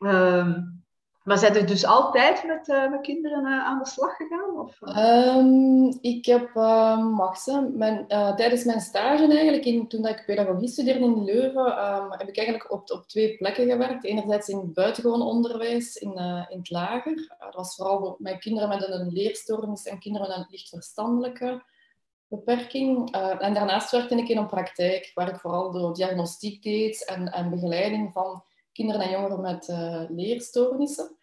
Ehm, 0.00 0.62
maar 1.25 1.38
zijn 1.38 1.54
er 1.54 1.66
dus 1.66 1.85
altijd 1.85 2.45
met, 2.45 2.69
uh, 2.69 2.90
met 2.90 3.00
kinderen 3.00 3.45
uh, 3.45 3.64
aan 3.64 3.78
de 3.78 3.87
slag 3.87 4.16
gegaan? 4.16 4.59
Of? 4.59 4.80
Um, 5.37 5.99
ik 6.00 6.26
heb, 6.26 6.50
uh, 6.54 7.66
mijn, 7.75 8.07
tijdens 8.09 8.64
mijn 8.64 8.80
stage 8.80 9.26
eigenlijk, 9.28 9.64
in, 9.64 9.88
toen 9.88 10.07
ik 10.07 10.23
pedagogie 10.26 10.69
studeerde 10.69 11.04
in 11.04 11.25
Leuven, 11.25 11.95
um, 11.95 12.11
heb 12.11 12.28
ik 12.28 12.37
eigenlijk 12.37 12.73
op, 12.73 12.90
op 12.90 13.07
twee 13.07 13.37
plekken 13.37 13.71
gewerkt. 13.71 14.04
Enerzijds 14.04 14.49
in 14.49 14.59
het 14.59 14.73
buitengewoon 14.73 15.23
onderwijs, 15.23 15.97
in, 15.97 16.12
in 16.49 16.59
het 16.59 16.71
lager. 16.71 17.35
dat 17.38 17.54
was 17.54 17.75
vooral 17.75 18.16
met 18.19 18.38
kinderen 18.38 18.69
met 18.69 18.88
een 18.88 19.12
leerstoornis 19.12 19.87
en 19.87 19.99
kinderen 19.99 20.28
met 20.28 20.37
een 20.37 20.47
licht 20.50 20.69
verstandelijke 20.69 21.62
beperking. 22.28 23.11
en 23.38 23.54
daarnaast 23.54 23.90
werkte 23.90 24.16
ik 24.16 24.28
in 24.28 24.37
een 24.37 24.47
praktijk, 24.47 25.11
waar 25.14 25.28
ik 25.28 25.40
vooral 25.40 25.71
de 25.71 25.92
diagnostiek 25.92 26.62
deed 26.62 27.04
en, 27.04 27.33
en 27.33 27.50
begeleiding 27.50 28.12
van 28.12 28.42
kinderen 28.72 29.00
en 29.00 29.10
jongeren 29.10 29.40
met 29.40 29.68
uh, 29.68 30.02
leerstoornissen. 30.08 31.16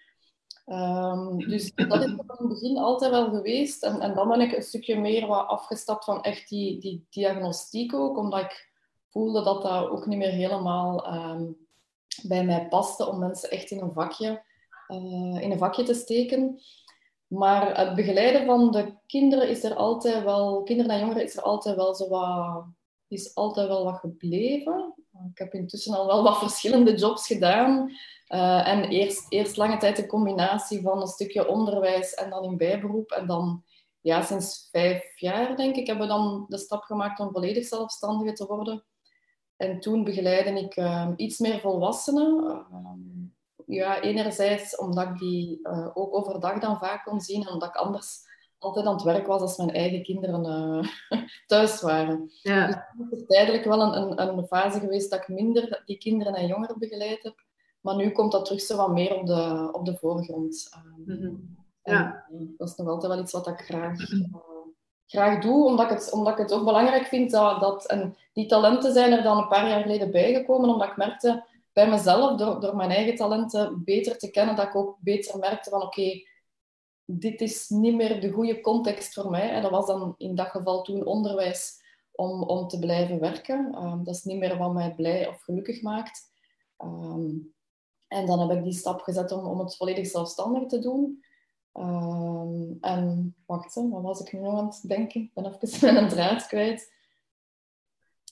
Ehm, 0.66 1.38
dus 1.38 1.74
dat 1.76 2.04
is 2.04 2.14
van 2.16 2.38
het 2.38 2.48
begin 2.48 2.78
altijd 2.78 3.12
wel 3.12 3.30
geweest. 3.30 3.84
En, 3.84 4.00
en 4.00 4.14
dan 4.16 4.28
ben 4.28 4.42
ik 4.42 4.52
een 4.52 4.64
stukje 4.64 5.00
meer 5.00 5.28
wat 5.28 5.48
afgestapt 5.48 6.04
van 6.04 6.24
echt 6.24 6.50
die, 6.50 6.80
die 6.80 7.06
diagnostiek 7.10 7.94
ook, 7.94 8.18
omdat 8.18 8.40
ik 8.40 8.72
voelde 9.10 9.44
dat 9.44 9.62
dat 9.62 9.90
ook 9.90 10.06
niet 10.06 10.18
meer 10.18 10.32
helemaal 10.32 11.06
ehm, 11.06 11.46
bij 12.24 12.46
mij 12.46 12.68
paste 12.68 13.08
om 13.08 13.20
mensen 13.20 13.50
echt 13.50 13.72
in 13.72 13.82
een 13.82 13.94
vakje, 13.94 14.44
uh, 14.88 15.42
in 15.42 15.52
een 15.52 15.58
vakje 15.58 15.84
te 15.84 15.94
steken. 15.94 16.60
Maar 17.28 17.78
het 17.78 17.96
begeleiden 17.96 18.46
van 18.46 18.72
de 18.72 18.94
kinderen 19.06 19.50
is 19.50 19.64
er 19.64 19.76
altijd 19.76 20.24
wel, 20.24 20.64
kinderen 20.64 20.92
en 20.92 21.00
jongeren 21.00 21.24
is 21.24 21.38
er 21.38 21.44
altijd 21.44 21.76
wel 21.76 21.96
zo 21.96 22.08
wat, 22.08 22.66
is 23.08 23.36
altijd 23.36 23.68
wel 23.68 23.84
wat 23.84 24.00
gebleven. 24.00 24.94
Ik 25.32 25.38
heb 25.38 25.54
intussen 25.54 25.94
al 25.94 26.08
wel 26.08 26.24
wat 26.24 26.38
verschillende 26.38 26.96
jobs 26.96 27.28
gedaan. 27.28 27.92
Uh, 28.34 28.68
en 28.68 28.84
eerst, 28.84 29.26
eerst 29.30 29.58
lange 29.58 29.78
tijd 29.78 29.98
een 29.98 30.08
combinatie 30.08 30.82
van 30.82 31.02
een 31.02 31.08
stukje 31.08 31.48
onderwijs 31.48 32.14
en 32.14 32.30
dan 32.30 32.44
in 32.44 32.58
bijberoep. 32.58 33.12
En 33.12 33.28
dan, 33.28 33.64
ja, 34.02 34.22
sinds 34.22 34.68
vijf 34.72 35.20
jaar 35.20 35.56
denk 35.56 35.76
ik, 35.76 35.88
hebben 35.88 36.08
we 36.08 36.14
dan 36.14 36.46
de 36.48 36.58
stap 36.58 36.84
gemaakt 36.84 37.20
om 37.20 37.32
volledig 37.32 37.66
zelfstandige 37.66 38.34
te 38.34 38.46
worden. 38.46 38.86
En 39.56 39.80
toen 39.80 40.04
begeleide 40.04 40.60
ik 40.60 40.76
uh, 40.76 41.10
iets 41.16 41.38
meer 41.40 41.60
volwassenen. 41.60 42.44
Uh, 42.44 42.90
ja, 43.66 44.02
enerzijds 44.02 44.76
omdat 44.76 45.08
ik 45.08 45.18
die 45.18 45.60
ook 45.94 46.16
overdag 46.16 46.60
dan 46.60 46.78
vaak 46.78 47.04
kon 47.04 47.22
zien 47.22 47.42
en 47.42 47.54
omdat 47.54 47.70
ik 47.70 47.76
anders 47.76 48.20
altijd 48.60 48.86
aan 48.86 48.94
het 48.94 49.04
werk 49.04 49.28
was 49.28 49.42
als 49.42 49.58
mijn 49.58 49.72
eigen 49.72 50.04
kinderen 50.04 50.46
uh, 50.46 51.22
thuis 51.48 51.82
waren. 51.82 52.32
Ja. 52.42 52.68
Dus 52.68 53.10
het 53.10 53.20
is 53.20 53.26
tijdelijk 53.26 53.64
wel 53.64 53.82
een, 53.82 54.20
een, 54.22 54.38
een, 54.38 54.48
fase 54.48 54.80
geweest 54.80 55.10
dat 55.10 55.20
ik 55.20 55.28
minder 55.28 55.82
die 55.86 55.98
kinderen 55.98 56.34
en 56.34 56.48
jongeren 56.48 56.80
begeleid 56.80 57.24
heb. 57.24 57.46
Maar 57.82 57.96
nu 57.96 58.12
komt 58.12 58.32
dat 58.32 58.46
terug 58.46 58.62
zo 58.62 58.78
wat 58.78 58.92
meer 58.92 59.16
op 59.16 59.26
de, 59.26 59.70
op 59.72 59.86
de 59.86 59.98
voorgrond. 59.98 60.70
Mm 61.06 61.16
-hmm. 61.16 61.58
ja. 61.84 62.26
Dat 62.58 62.70
is 62.70 62.76
nog 62.76 62.88
altijd 62.88 63.12
wel 63.12 63.22
iets 63.22 63.32
wat 63.32 63.48
ik 63.48 63.60
graag, 63.60 64.12
uh, 64.12 64.26
graag 65.06 65.42
doe, 65.42 65.66
omdat 65.66 65.92
ik, 65.92 65.98
het, 65.98 66.12
omdat 66.12 66.34
ik 66.34 66.40
het 66.40 66.54
ook 66.54 66.66
belangrijk 66.66 67.06
vind 67.06 67.32
dat... 67.32 67.60
dat 67.60 67.86
en 67.86 68.16
die 68.34 68.46
talenten 68.46 68.94
zijn 68.94 69.12
er 69.12 69.24
dan 69.24 69.38
een 69.38 69.48
paar 69.48 69.70
jaar 69.70 69.82
geleden 69.82 70.12
bijgekomen, 70.12 70.70
omdat 70.70 70.88
ik 70.88 70.98
merkte 70.98 71.46
bij 71.74 71.90
mezelf, 71.90 72.38
door, 72.38 72.60
door 72.60 72.76
mijn 72.76 72.90
eigen 72.90 73.16
talenten 73.16 73.84
beter 73.84 74.18
te 74.18 74.32
kennen, 74.32 74.56
dat 74.56 74.68
ik 74.68 74.76
ook 74.76 74.98
beter 75.00 75.40
merkte 75.40 75.70
van 75.70 75.82
oké, 75.82 76.00
okay, 76.00 76.28
dit 77.10 77.42
is 77.42 77.70
niet 77.70 77.96
meer 77.96 78.22
de 78.22 78.32
goede 78.32 78.62
context 78.62 79.14
voor 79.14 79.30
mij. 79.30 79.62
Dat 79.62 79.72
was 79.72 79.86
dan 79.86 80.16
in 80.18 80.36
dat 80.36 80.48
geval 80.48 80.82
toen 80.82 81.06
onderwijs 81.06 81.82
om, 82.12 82.44
om 82.44 82.68
te 82.68 82.80
blijven 82.80 83.20
werken. 83.20 83.84
Um, 83.84 84.04
dat 84.04 84.16
is 84.16 84.24
niet 84.24 84.38
meer 84.38 84.58
wat 84.58 84.74
mij 84.74 84.96
blij 84.96 85.28
of 85.28 85.42
gelukkig 85.42 85.82
maakt. 85.82 86.22
Um, 86.78 87.54
en 88.08 88.26
dan 88.26 88.40
heb 88.40 88.58
ik 88.58 88.64
die 88.64 88.74
stap 88.74 89.02
gezet 89.02 89.32
om, 89.32 89.46
om 89.46 89.60
het 89.60 89.76
volledig 89.76 90.08
zelfstandig 90.08 90.66
te 90.66 90.80
doen. 90.80 91.24
Um, 91.74 92.78
en 92.82 93.36
wacht, 93.46 93.76
wat 93.76 94.02
was 94.02 94.20
ik 94.20 94.34
nu 94.34 94.40
nog 94.40 94.60
aan 94.60 94.66
het 94.66 94.84
denken? 94.88 95.22
Ik 95.22 95.34
ben 95.34 95.56
even 95.62 95.94
mijn 95.94 96.10
draad 96.10 96.48
kwijt. 96.48 96.96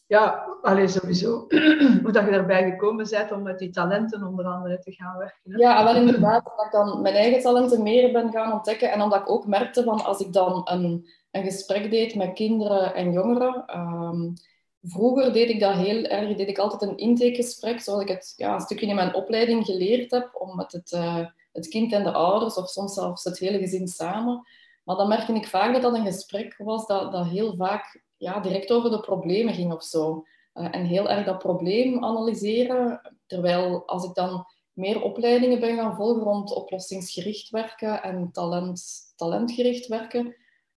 Ja, 0.08 0.46
alleen 0.62 0.90
sowieso. 0.90 1.46
Hoe 2.04 2.12
dat 2.12 2.26
je 2.26 2.32
daarbij 2.32 2.70
gekomen 2.70 3.08
bent 3.10 3.32
om 3.32 3.42
met 3.42 3.60
die 3.60 3.70
talenten 3.70 4.24
onder 4.24 4.46
andere 4.46 4.80
te 4.80 4.92
gaan 4.92 5.18
werken. 5.18 5.52
Hè? 5.52 5.58
Ja, 5.58 5.84
wel 5.84 5.96
inderdaad. 5.96 6.44
Dat 6.44 6.66
ik 6.66 6.72
dan 6.72 7.02
mijn 7.02 7.16
eigen 7.16 7.42
talenten 7.42 7.84
meer 7.84 8.12
ben 8.12 8.32
gaan 8.32 8.54
ontdekken. 8.54 8.92
En 8.92 9.02
omdat 9.02 9.20
ik 9.20 9.30
ook 9.30 9.48
merkte 9.48 9.84
van 9.84 10.04
als 10.04 10.20
ik 10.20 10.34
dan 10.34 10.62
een, 10.66 11.08
een 11.32 11.44
gesprek 11.44 11.92
deed 11.92 12.16
met 12.16 12.34
kinderen 12.34 12.96
en 12.96 13.12
jongeren. 13.12 13.78
Um, 13.80 14.34
vroeger 14.82 15.34
deed 15.34 15.50
ik 15.50 15.60
dat 15.60 15.76
heel 15.76 16.04
erg. 16.04 16.36
Deed 16.36 16.50
ik 16.50 16.58
altijd 16.58 16.82
een 16.82 16.98
intakegesprek, 16.98 17.80
zoals 17.80 18.02
ik 18.02 18.08
het 18.08 18.34
ja, 18.36 18.54
een 18.54 18.62
stukje 18.62 18.88
in 18.88 18.96
mijn 18.96 19.14
opleiding 19.14 19.66
geleerd 19.66 20.12
heb. 20.12 20.30
Om 20.34 20.56
met 20.56 20.72
het, 20.72 20.92
uh, 20.92 21.26
het 21.52 21.68
kind 21.68 21.94
en 21.94 22.04
de 22.04 22.12
ouders, 22.12 22.56
of 22.56 22.70
soms 22.70 22.94
zelfs 22.94 23.24
het 23.24 23.40
hele 23.40 23.58
gezin 23.58 23.88
samen. 23.88 24.48
Maar 24.86 24.96
dan 24.96 25.08
merkte 25.08 25.34
ik 25.34 25.48
vaak 25.48 25.74
dat 25.74 25.82
dat 25.82 25.94
een 25.94 26.06
gesprek 26.06 26.56
was 26.58 26.88
dat, 26.88 27.12
dat 27.12 27.28
heel 27.28 27.56
vaak 27.56 28.04
ja, 28.18 28.40
direct 28.40 28.72
over 28.72 28.90
de 28.90 29.00
problemen 29.00 29.54
ging 29.54 29.74
of 29.74 29.84
zo. 29.84 30.24
Uh, 30.54 30.68
en 30.72 30.86
heel 30.86 31.10
erg 31.10 31.26
dat 31.26 31.38
probleem 31.38 32.04
analyseren. 32.04 33.02
Terwijl 33.26 33.88
als 33.88 34.04
ik 34.04 34.14
dan 34.14 34.46
meer 34.74 35.02
opleidingen 35.02 35.60
ben 35.60 35.76
gaan 35.76 35.96
volgen 35.96 36.24
rond 36.24 36.54
oplossingsgericht 36.54 37.50
werken 37.50 38.04
en 38.04 38.30
talent, 38.32 38.84
talentgericht 39.16 39.88
werken, 39.88 40.36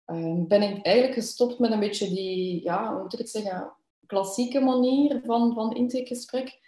uh, 0.07 0.45
ben 0.47 0.61
ik 0.61 0.85
eigenlijk 0.85 1.15
gestopt 1.15 1.59
met 1.59 1.71
een 1.71 1.79
beetje 1.79 2.09
die, 2.09 2.63
ja, 2.63 2.91
hoe 2.91 3.01
moet 3.01 3.13
ik 3.13 3.19
het 3.19 3.29
zeggen, 3.29 3.73
klassieke 4.05 4.59
manier 4.59 5.21
van, 5.25 5.53
van 5.53 5.75
intakegesprek. 5.75 6.59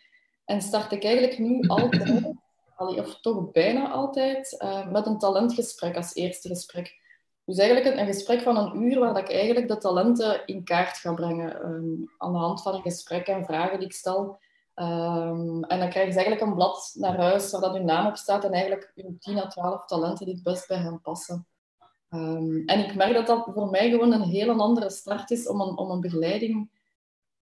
En 0.45 0.61
start 0.61 0.91
ik 0.91 1.03
eigenlijk 1.03 1.39
nu 1.39 1.61
altijd, 1.67 2.25
of 2.77 3.19
toch 3.21 3.51
bijna 3.51 3.91
altijd, 3.91 4.61
uh, 4.63 4.91
met 4.91 5.05
een 5.05 5.17
talentgesprek 5.17 5.95
als 5.95 6.15
eerste 6.15 6.47
gesprek. 6.47 6.97
Dus 7.49 7.57
eigenlijk 7.57 7.97
een, 7.97 8.05
gesprek 8.05 8.41
van 8.41 8.57
een 8.57 8.81
uur 8.81 8.99
waar 8.99 9.17
ik 9.17 9.31
eigenlijk 9.31 9.67
de 9.67 9.77
talenten 9.77 10.45
in 10.45 10.63
kaart 10.63 10.97
ga 10.97 11.13
brengen. 11.13 11.65
Um, 11.65 12.11
aan 12.17 12.31
de 12.31 12.37
hand 12.37 12.61
van 12.61 12.73
een 12.75 12.81
gesprek 12.81 13.27
en 13.27 13.45
vragen 13.45 13.77
die 13.77 13.87
ik 13.87 13.93
stel. 13.93 14.39
Um, 14.75 15.63
en 15.63 15.79
dan 15.79 15.89
krijgen 15.89 16.13
ze 16.13 16.19
eigenlijk 16.19 16.41
een 16.41 16.53
blad 16.53 16.91
naar 16.93 17.17
huis 17.17 17.51
waar 17.51 17.61
dat 17.61 17.73
hun 17.73 17.85
naam 17.85 18.07
op 18.07 18.15
staat 18.15 18.43
en 18.43 18.51
eigenlijk 18.51 18.91
hun 18.95 19.17
10 19.19 19.37
à 19.37 19.47
12 19.47 19.85
talenten 19.85 20.25
die 20.25 20.33
het 20.33 20.43
best 20.43 20.67
bij 20.67 20.77
hen 20.77 21.01
passen. 21.01 21.47
Um, 22.09 22.63
en 22.65 22.79
ik 22.79 22.95
merk 22.95 23.13
dat 23.13 23.27
dat 23.27 23.47
voor 23.53 23.69
mij 23.69 23.89
gewoon 23.89 24.13
een 24.13 24.29
hele 24.29 24.53
andere 24.53 24.89
start 24.89 25.31
is 25.31 25.47
om 25.47 25.61
een, 25.61 25.77
om 25.77 25.91
een 25.91 26.01
begeleiding. 26.01 26.69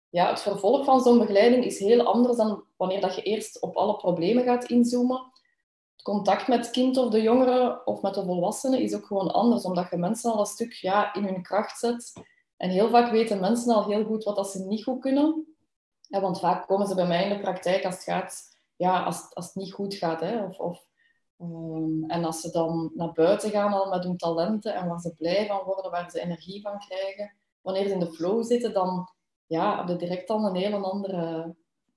Ja, 0.10 0.30
het 0.30 0.42
vervolg 0.42 0.86
van 0.86 1.02
zo'n 1.02 1.20
begeleiding 1.20 1.66
is 1.66 1.80
heel 1.80 2.04
anders 2.04 2.38
dan 2.38 2.64
wanneer 2.78 3.02
dat 3.02 3.16
je 3.16 3.22
eerst 3.22 3.62
op 3.62 3.76
alle 3.76 3.96
problemen 3.96 4.44
gaat 4.44 4.70
inzoomen 4.70 5.32
contact 6.02 6.48
met 6.48 6.60
het 6.60 6.70
kind 6.70 6.98
of 6.98 7.10
de 7.10 7.22
jongere 7.22 7.86
of 7.86 8.02
met 8.02 8.14
de 8.14 8.24
volwassenen 8.24 8.80
is 8.80 8.96
ook 8.96 9.06
gewoon 9.06 9.32
anders, 9.32 9.64
omdat 9.64 9.90
je 9.90 9.98
mensen 9.98 10.32
al 10.32 10.40
een 10.40 10.46
stuk 10.46 10.74
ja, 10.74 11.14
in 11.14 11.24
hun 11.24 11.42
kracht 11.42 11.80
zet. 11.80 12.14
En 12.58 12.70
heel 12.70 12.90
vaak 12.90 13.12
weten 13.12 13.40
mensen 13.40 13.76
al 13.76 13.86
heel 13.86 14.04
goed 14.04 14.24
wat 14.24 14.52
ze 14.52 14.60
niet 14.60 14.84
goed 14.84 15.02
kunnen. 15.02 15.56
Ja, 16.02 16.22
want 16.22 16.40
vaak 16.40 16.68
komen 16.68 16.88
ze 16.88 16.96
bij 16.96 17.08
mij 17.08 17.24
in 17.24 17.30
de 17.30 17.40
praktijk 17.40 17.86
als 17.86 17.96
het, 17.96 18.04
gaat, 18.04 18.44
ja, 18.76 19.04
als, 19.04 19.34
als 19.34 19.46
het 19.46 19.56
niet 19.56 19.74
goed 19.74 19.94
gaat. 19.94 20.20
Hè, 20.20 20.44
of, 20.44 20.60
of 20.60 20.88
um, 21.40 22.04
en 22.10 22.26
als 22.26 22.42
ze 22.42 22.52
dan 22.52 22.92
naar 22.96 23.12
buiten 23.12 23.50
gaan 23.50 23.74
al 23.74 23.90
met 23.90 24.04
hun 24.04 24.18
talenten 24.18 24.76
en 24.76 24.88
waar 24.88 25.00
ze 25.00 25.16
blij 25.16 25.48
van 25.48 25.64
worden, 25.66 25.92
waar 25.92 26.10
ze 26.10 26.22
energie 26.22 26.62
van 26.62 26.80
krijgen. 26.80 27.36
Wanneer 27.62 27.88
ze 27.88 27.94
in 27.94 28.00
de 28.00 28.14
flow 28.14 28.44
zitten, 28.44 28.74
dan 28.74 29.10
ja, 29.46 29.76
hebben 29.76 30.00
ze 30.00 30.06
direct 30.06 30.28
dan 30.28 30.46
een 30.46 30.56
heel 30.56 30.92
andere... 30.92 31.56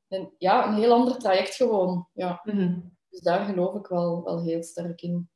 Een, 0.08 0.34
ja, 0.38 0.66
een 0.66 0.74
heel 0.74 0.92
ander 0.92 1.18
traject 1.18 1.54
gewoon. 1.54 2.08
Ja. 2.12 2.40
Mm 2.44 2.98
dus 3.10 3.20
daar 3.20 3.44
geloof 3.44 3.74
ik 3.74 3.86
wel, 3.86 4.24
wel 4.24 4.42
heel 4.42 4.62
sterk 4.62 5.02
in. 5.02 5.28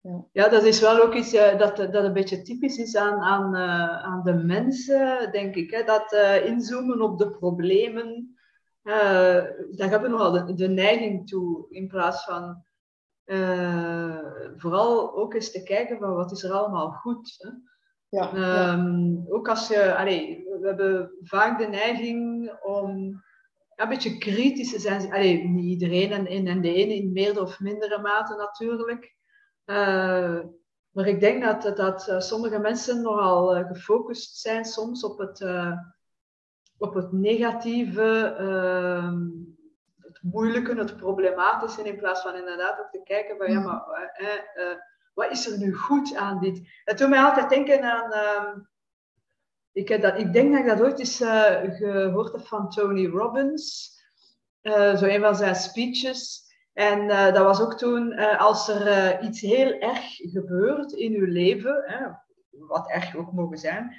Ja. 0.00 0.24
ja, 0.32 0.48
dat 0.48 0.62
is 0.62 0.80
wel 0.80 1.02
ook 1.02 1.14
iets 1.14 1.34
uh, 1.34 1.58
dat, 1.58 1.76
dat 1.76 2.04
een 2.04 2.12
beetje 2.12 2.42
typisch 2.42 2.76
is 2.76 2.96
aan, 2.96 3.20
aan, 3.20 3.54
uh, 3.54 4.04
aan 4.04 4.22
de 4.22 4.34
mensen, 4.34 5.32
denk 5.32 5.54
ik. 5.54 5.70
Hè? 5.70 5.82
Dat 5.82 6.12
uh, 6.12 6.46
inzoomen 6.46 7.00
op 7.00 7.18
de 7.18 7.30
problemen, 7.30 8.36
daar 8.82 9.88
hebben 9.90 10.02
we 10.02 10.08
nogal 10.08 10.32
de, 10.32 10.54
de, 10.54 10.68
neiging 10.68 11.28
toe. 11.28 11.66
In 11.68 11.88
plaats 11.88 12.24
van 12.24 12.64
vooral 14.56 15.16
ook 15.16 15.34
eens 15.34 15.50
te 15.50 15.62
kijken 15.62 15.98
van 15.98 16.14
wat 16.14 16.32
is 16.32 16.42
er 16.42 16.52
allemaal 16.52 16.90
goed. 16.90 17.34
Hè? 17.38 17.50
Ja, 18.08 18.72
um, 18.72 19.10
ja. 19.10 19.32
Ook 19.32 19.48
als 19.48 19.68
je, 19.68 19.96
allee, 19.96 20.46
we 20.60 20.66
hebben 20.66 21.10
vaak 21.22 21.58
de 21.58 21.66
neiging 21.66 22.52
om 22.62 23.22
een 23.76 23.88
beetje 23.88 24.18
kritisch 24.18 24.70
zijn. 24.70 25.12
Allee, 25.12 25.48
niet 25.48 25.64
iedereen 25.64 26.26
en, 26.26 26.46
en 26.46 26.60
de 26.60 26.72
ene 26.72 26.94
in 26.94 27.12
meer 27.12 27.40
of 27.40 27.60
mindere 27.60 28.00
mate 28.00 28.34
natuurlijk. 28.34 29.14
Uh, 29.66 30.40
maar 30.90 31.06
ik 31.06 31.20
denk 31.20 31.42
dat, 31.42 31.76
dat 31.76 32.08
uh, 32.08 32.20
sommige 32.20 32.58
mensen 32.58 33.02
nogal 33.02 33.58
uh, 33.58 33.66
gefocust 33.66 34.36
zijn 34.36 34.64
soms 34.64 35.04
op 35.04 35.18
het, 35.18 35.46
op 36.78 36.94
het 36.94 37.12
negatieve, 37.12 38.34
ehm, 38.38 39.28
het 39.98 40.18
moeilijke, 40.22 40.74
het 40.74 40.96
problematische, 40.96 41.82
in 41.82 41.96
plaats 41.96 42.22
van 42.22 42.34
inderdaad 42.34 42.80
ook 42.80 42.90
te 42.90 43.02
kijken 43.04 43.36
van 43.36 43.50
ja, 43.50 43.58
mm. 43.58 43.64
maar 43.64 43.84
wat 45.14 45.30
is 45.30 45.50
er 45.50 45.58
nu 45.58 45.74
goed 45.74 46.14
aan 46.14 46.40
dit? 46.40 46.60
Het 46.84 46.98
doet 46.98 47.08
mij 47.08 47.20
altijd 47.20 47.48
denken 47.48 47.82
aan 47.82 48.12
ehm, 48.12 48.58
ik, 49.76 49.88
heb 49.88 50.02
dat, 50.02 50.18
ik 50.18 50.32
denk 50.32 50.52
dat 50.52 50.60
ik 50.60 50.66
dat 50.66 50.80
ooit 50.80 50.98
eens 50.98 51.20
uh, 51.20 51.56
gehoord 51.64 52.32
heb 52.32 52.46
van 52.46 52.70
Tony 52.70 53.06
Robbins. 53.06 53.94
Uh, 54.62 54.96
zo 54.96 55.04
een 55.04 55.20
van 55.20 55.36
zijn 55.36 55.54
speeches. 55.54 56.44
En 56.72 57.02
uh, 57.02 57.32
dat 57.32 57.44
was 57.44 57.60
ook 57.60 57.78
toen, 57.78 58.14
als 58.38 58.68
er 58.68 59.20
iets 59.22 59.40
heel 59.40 59.78
erg 59.78 60.14
gebeurt 60.16 60.92
in 60.92 61.14
uw 61.14 61.26
leven, 61.26 61.82
hè, 61.86 62.06
wat 62.50 62.90
erg 62.90 63.16
ook 63.16 63.32
mogen 63.32 63.58
zijn, 63.58 63.94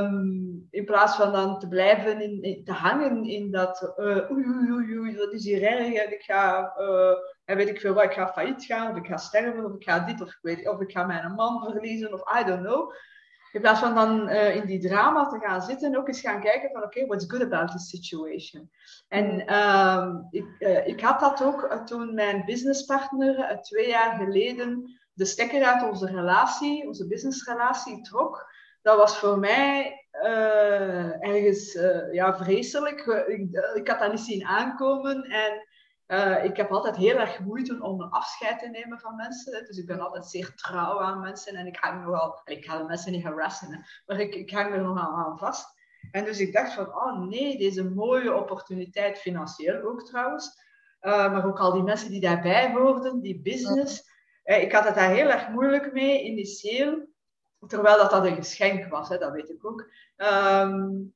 um, 0.00 0.66
in 0.70 0.84
plaats 0.84 1.16
van 1.16 1.32
dan 1.32 1.58
te 1.58 1.68
blijven 1.68 2.42
in, 2.42 2.64
te 2.64 2.72
hangen 2.72 3.24
in 3.24 3.50
dat 3.50 3.94
oei, 4.00 4.44
oei, 4.70 4.98
oei, 4.98 5.16
dat 5.16 5.32
is 5.32 5.44
hier 5.44 5.62
erg 5.62 5.92
en 5.92 6.12
ik 6.12 6.22
ga, 6.22 6.72
weet 7.44 7.68
ik 7.68 7.80
veel 7.80 7.94
wat, 7.94 8.04
ik 8.04 8.12
ga 8.12 8.32
failliet 8.32 8.64
gaan, 8.64 8.90
of 8.90 8.96
ik 8.96 9.06
ga 9.06 9.16
sterven, 9.16 9.64
of 9.64 9.74
ik 9.74 9.82
ga 9.82 9.98
dit, 9.98 10.22
of 10.22 10.28
ik, 10.28 10.38
weet, 10.42 10.68
of 10.68 10.80
ik 10.80 10.90
ga 10.90 11.06
mijn 11.06 11.34
man 11.34 11.70
verliezen, 11.70 12.12
of 12.12 12.40
I 12.40 12.44
don't 12.44 12.62
know 12.62 12.92
In 13.52 13.60
plaats 13.60 13.80
van 13.80 13.94
dan 13.94 14.28
uh, 14.28 14.56
in 14.56 14.66
die 14.66 14.80
drama 14.80 15.26
te 15.26 15.38
gaan 15.38 15.62
zitten, 15.62 15.96
ook 15.96 16.08
eens 16.08 16.20
gaan 16.20 16.40
kijken 16.40 16.70
van 16.72 16.82
oké, 16.82 16.86
okay, 16.86 17.06
what's 17.06 17.24
good 17.28 17.42
about 17.42 17.72
this 17.72 17.88
situation? 17.88 18.70
En 19.08 19.54
um, 19.54 20.26
ik, 20.30 20.46
uh, 20.58 20.86
ik 20.86 21.00
had 21.00 21.20
dat 21.20 21.42
ook 21.44 21.62
uh, 21.62 21.84
toen 21.84 22.14
mijn 22.14 22.44
businesspartner 22.44 23.58
twee 23.62 23.88
jaar 23.88 24.16
geleden 24.16 25.00
de 25.12 25.24
stekker 25.24 25.64
uit 25.64 25.88
onze 25.88 26.06
relatie, 26.06 26.86
onze 26.86 27.06
businessrelatie 27.06 28.00
trok. 28.00 28.50
Dat 28.82 28.96
was 28.96 29.18
voor 29.18 29.38
mij 29.38 29.96
ergens 31.20 31.72
ja, 32.12 32.36
vreselijk. 32.36 33.00
Ik, 33.26 33.46
ik 33.74 33.88
had 33.88 33.98
dat 33.98 34.10
niet 34.10 34.20
zien 34.20 34.44
aankomen 34.44 35.22
en 35.22 35.66
uh, 36.06 36.44
ik 36.44 36.56
heb 36.56 36.70
altijd 36.70 36.96
heel 36.96 37.16
erg 37.16 37.40
moeite 37.40 37.82
om 37.82 38.00
een 38.00 38.10
afscheid 38.10 38.58
te 38.58 38.68
nemen 38.68 39.00
van 39.00 39.16
mensen. 39.16 39.64
Dus 39.66 39.78
ik 39.78 39.86
ben 39.86 40.00
altijd 40.00 40.26
zeer 40.26 40.54
trouw 40.54 41.00
aan 41.00 41.20
mensen 41.20 41.54
en 41.54 41.66
ik 41.66 41.76
hang 41.76 42.04
nogal, 42.04 42.40
ik 42.44 42.64
ga 42.64 42.78
de 42.78 42.84
mensen 42.84 43.12
niet 43.12 43.24
harassen, 43.24 43.86
maar 44.06 44.20
ik, 44.20 44.50
hang 44.50 44.72
er 44.72 44.82
nogal 44.82 45.12
aan 45.12 45.38
vast. 45.38 45.80
En 46.10 46.24
dus 46.24 46.38
ik 46.38 46.52
dacht 46.52 46.72
van, 46.72 46.86
oh 46.86 47.18
nee, 47.18 47.58
deze 47.58 47.90
mooie 47.90 48.34
opportuniteit, 48.34 49.18
financieel 49.18 49.82
ook 49.82 50.06
trouwens, 50.06 50.60
uh, 51.00 51.32
maar 51.32 51.46
ook 51.46 51.58
al 51.58 51.72
die 51.72 51.82
mensen 51.82 52.10
die 52.10 52.20
daarbij 52.20 52.72
hoorden, 52.72 53.20
die 53.20 53.40
business. 53.40 54.10
Uh, 54.44 54.62
ik 54.62 54.72
had 54.72 54.84
het 54.84 54.94
daar 54.94 55.10
heel 55.10 55.28
erg 55.28 55.48
moeilijk 55.48 55.92
mee, 55.92 56.22
initieel. 56.22 57.10
Terwijl 57.66 57.96
dat, 57.96 58.10
dat 58.10 58.24
een 58.24 58.34
geschenk 58.34 58.86
was, 58.90 59.08
hè, 59.08 59.18
dat 59.18 59.32
weet 59.32 59.50
ik 59.50 59.66
ook. 59.66 59.90
Um, 60.16 61.14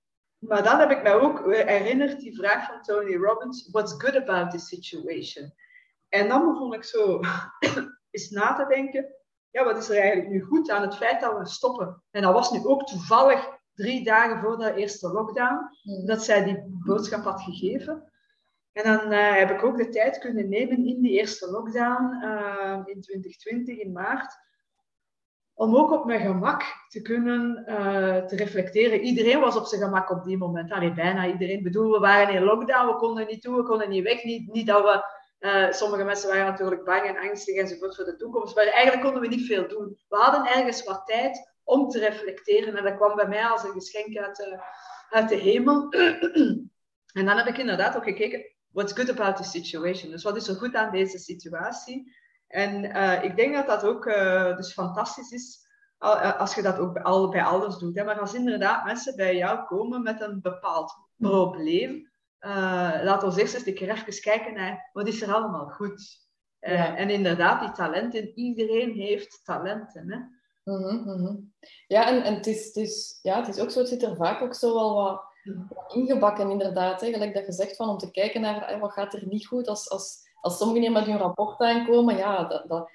maar 0.48 0.62
dan 0.62 0.78
heb 0.78 0.90
ik 0.90 1.02
mij 1.02 1.14
ook 1.14 1.52
herinnerd 1.52 2.20
die 2.20 2.36
vraag 2.36 2.66
van 2.66 2.82
Tony 2.82 3.16
Robbins: 3.16 3.68
What's 3.70 3.92
good 3.92 4.16
about 4.16 4.50
this 4.50 4.68
situation? 4.68 5.54
En 6.08 6.28
dan 6.28 6.52
begon 6.52 6.74
ik 6.74 6.84
zo 6.84 7.20
eens 8.10 8.30
na 8.30 8.54
te 8.54 8.66
denken: 8.68 9.14
ja, 9.50 9.64
wat 9.64 9.76
is 9.76 9.88
er 9.88 9.96
eigenlijk 9.96 10.28
nu 10.28 10.42
goed 10.42 10.70
aan 10.70 10.82
het 10.82 10.96
feit 10.96 11.20
dat 11.20 11.38
we 11.38 11.46
stoppen? 11.46 12.02
En 12.10 12.22
dat 12.22 12.32
was 12.32 12.50
nu 12.50 12.64
ook 12.64 12.86
toevallig 12.86 13.48
drie 13.74 14.04
dagen 14.04 14.40
voor 14.40 14.58
de 14.58 14.74
eerste 14.74 15.08
lockdown, 15.08 15.58
hmm. 15.82 16.06
dat 16.06 16.24
zij 16.24 16.44
die 16.44 16.62
boodschap 16.84 17.24
had 17.24 17.42
gegeven. 17.42 18.12
En 18.72 18.84
dan 18.84 19.12
uh, 19.12 19.34
heb 19.34 19.50
ik 19.50 19.64
ook 19.64 19.76
de 19.76 19.88
tijd 19.88 20.18
kunnen 20.18 20.48
nemen 20.48 20.86
in 20.86 21.00
die 21.00 21.12
eerste 21.12 21.50
lockdown 21.50 22.24
uh, 22.24 22.82
in 22.84 23.00
2020, 23.00 23.78
in 23.78 23.92
maart, 23.92 24.36
om 25.56 25.76
ook 25.76 25.92
op 25.92 26.04
mijn 26.04 26.20
gemak 26.20 26.62
te 26.88 27.02
kunnen 27.02 27.64
uh, 27.68 28.16
te 28.16 28.36
reflecteren. 28.36 29.00
Iedereen 29.00 29.40
was 29.40 29.56
op 29.56 29.66
zijn 29.66 29.82
gemak 29.82 30.10
op 30.10 30.24
die 30.24 30.36
moment. 30.36 30.72
Allee, 30.72 30.92
bijna 30.92 31.26
iedereen. 31.26 31.56
Ik 31.56 31.62
bedoel, 31.62 31.92
we 31.92 31.98
waren 31.98 32.34
in 32.34 32.42
lockdown, 32.42 32.86
we 32.86 32.96
konden 32.96 33.26
niet 33.26 33.42
toe, 33.42 33.56
we 33.56 33.62
konden 33.62 33.88
niet 33.88 34.02
weg. 34.02 34.24
Niet, 34.24 34.52
niet 34.52 34.66
dat 34.66 34.82
we... 34.82 35.14
Uh, 35.40 35.72
sommige 35.72 36.04
mensen 36.04 36.28
waren 36.28 36.44
natuurlijk 36.44 36.84
bang 36.84 37.02
en 37.02 37.28
angstig 37.28 37.56
enzovoort 37.56 37.96
voor 37.96 38.04
de 38.04 38.16
toekomst. 38.16 38.54
Maar 38.54 38.64
eigenlijk 38.64 39.02
konden 39.02 39.20
we 39.22 39.28
niet 39.28 39.46
veel 39.46 39.68
doen. 39.68 39.98
We 40.08 40.16
hadden 40.16 40.46
ergens 40.46 40.84
wat 40.84 41.06
tijd 41.06 41.54
om 41.64 41.88
te 41.88 41.98
reflecteren. 41.98 42.76
En 42.76 42.84
dat 42.84 42.96
kwam 42.96 43.14
bij 43.14 43.28
mij 43.28 43.44
als 43.44 43.64
een 43.64 43.72
geschenk 43.72 44.16
uit 44.16 44.36
de, 44.36 44.62
uit 45.10 45.28
de 45.28 45.34
hemel. 45.34 45.88
en 47.18 47.24
dan 47.24 47.36
heb 47.36 47.46
ik 47.46 47.58
inderdaad 47.58 47.96
ook 47.96 48.04
gekeken, 48.04 48.44
what's 48.72 48.92
good 48.92 49.10
about 49.10 49.36
the 49.36 49.44
situation? 49.44 50.10
Dus 50.10 50.22
wat 50.22 50.36
is 50.36 50.48
er 50.48 50.54
goed 50.54 50.74
aan 50.74 50.90
deze 50.90 51.18
situatie? 51.18 52.14
En 52.46 52.84
uh, 52.84 53.22
ik 53.22 53.36
denk 53.36 53.54
dat 53.54 53.66
dat 53.66 53.84
ook 53.84 54.06
uh, 54.06 54.56
dus 54.56 54.72
fantastisch 54.72 55.30
is 55.30 55.66
uh, 56.00 56.40
als 56.40 56.54
je 56.54 56.62
dat 56.62 56.78
ook 56.78 56.92
bij, 56.92 57.02
al, 57.02 57.28
bij 57.30 57.42
ouders 57.42 57.78
doet. 57.78 57.96
Hè. 57.96 58.04
Maar 58.04 58.20
als 58.20 58.34
inderdaad 58.34 58.84
mensen 58.84 59.16
bij 59.16 59.36
jou 59.36 59.64
komen 59.64 60.02
met 60.02 60.20
een 60.20 60.40
bepaald 60.40 60.94
probleem, 61.16 62.10
laat 63.02 63.22
ons 63.22 63.36
eerst 63.36 63.54
eens 63.54 63.66
een 63.66 63.74
keer 63.74 63.90
even 63.90 64.20
kijken 64.20 64.54
naar 64.54 64.90
wat 64.92 65.08
is 65.08 65.22
er 65.22 65.34
allemaal 65.34 65.66
goed. 65.66 66.24
Ja. 66.60 66.96
En 66.96 67.10
inderdaad, 67.10 67.60
die 67.60 67.72
talenten, 67.72 68.38
iedereen 68.38 68.92
heeft 68.92 69.40
talenten. 69.44 70.10
Hè. 70.12 70.18
Mm 70.72 71.02
-hmm. 71.02 71.54
Ja, 71.86 72.08
en, 72.08 72.22
en 72.22 72.34
het, 72.34 72.46
is, 72.46 72.66
het, 72.66 72.76
is, 72.76 73.18
ja, 73.22 73.38
het 73.38 73.48
is 73.48 73.62
ook 73.62 73.70
zo, 73.70 73.78
het 73.78 73.88
zit 73.88 74.02
er 74.02 74.16
vaak 74.16 74.42
ook 74.42 74.54
zo 74.54 74.74
wel 74.74 74.94
wat, 74.94 75.22
wat 75.68 75.94
ingebakken 75.94 76.50
inderdaad. 76.50 77.00
Hè. 77.00 77.12
Gelijk 77.12 77.34
dat 77.34 77.46
je 77.46 77.52
zegt, 77.52 77.76
van, 77.76 77.88
om 77.88 77.98
te 77.98 78.10
kijken 78.10 78.40
naar 78.40 78.78
wat 78.80 78.92
gaat 78.92 79.14
er 79.14 79.26
niet 79.26 79.46
goed 79.46 79.68
als... 79.68 79.90
als 79.90 80.24
als 80.46 80.58
sommigen 80.58 80.92
met 80.92 81.06
hun 81.06 81.18
rapport 81.18 81.60
aankomen, 81.60 82.16
ja, 82.16 82.44
dat, 82.44 82.68
dat 82.68 82.90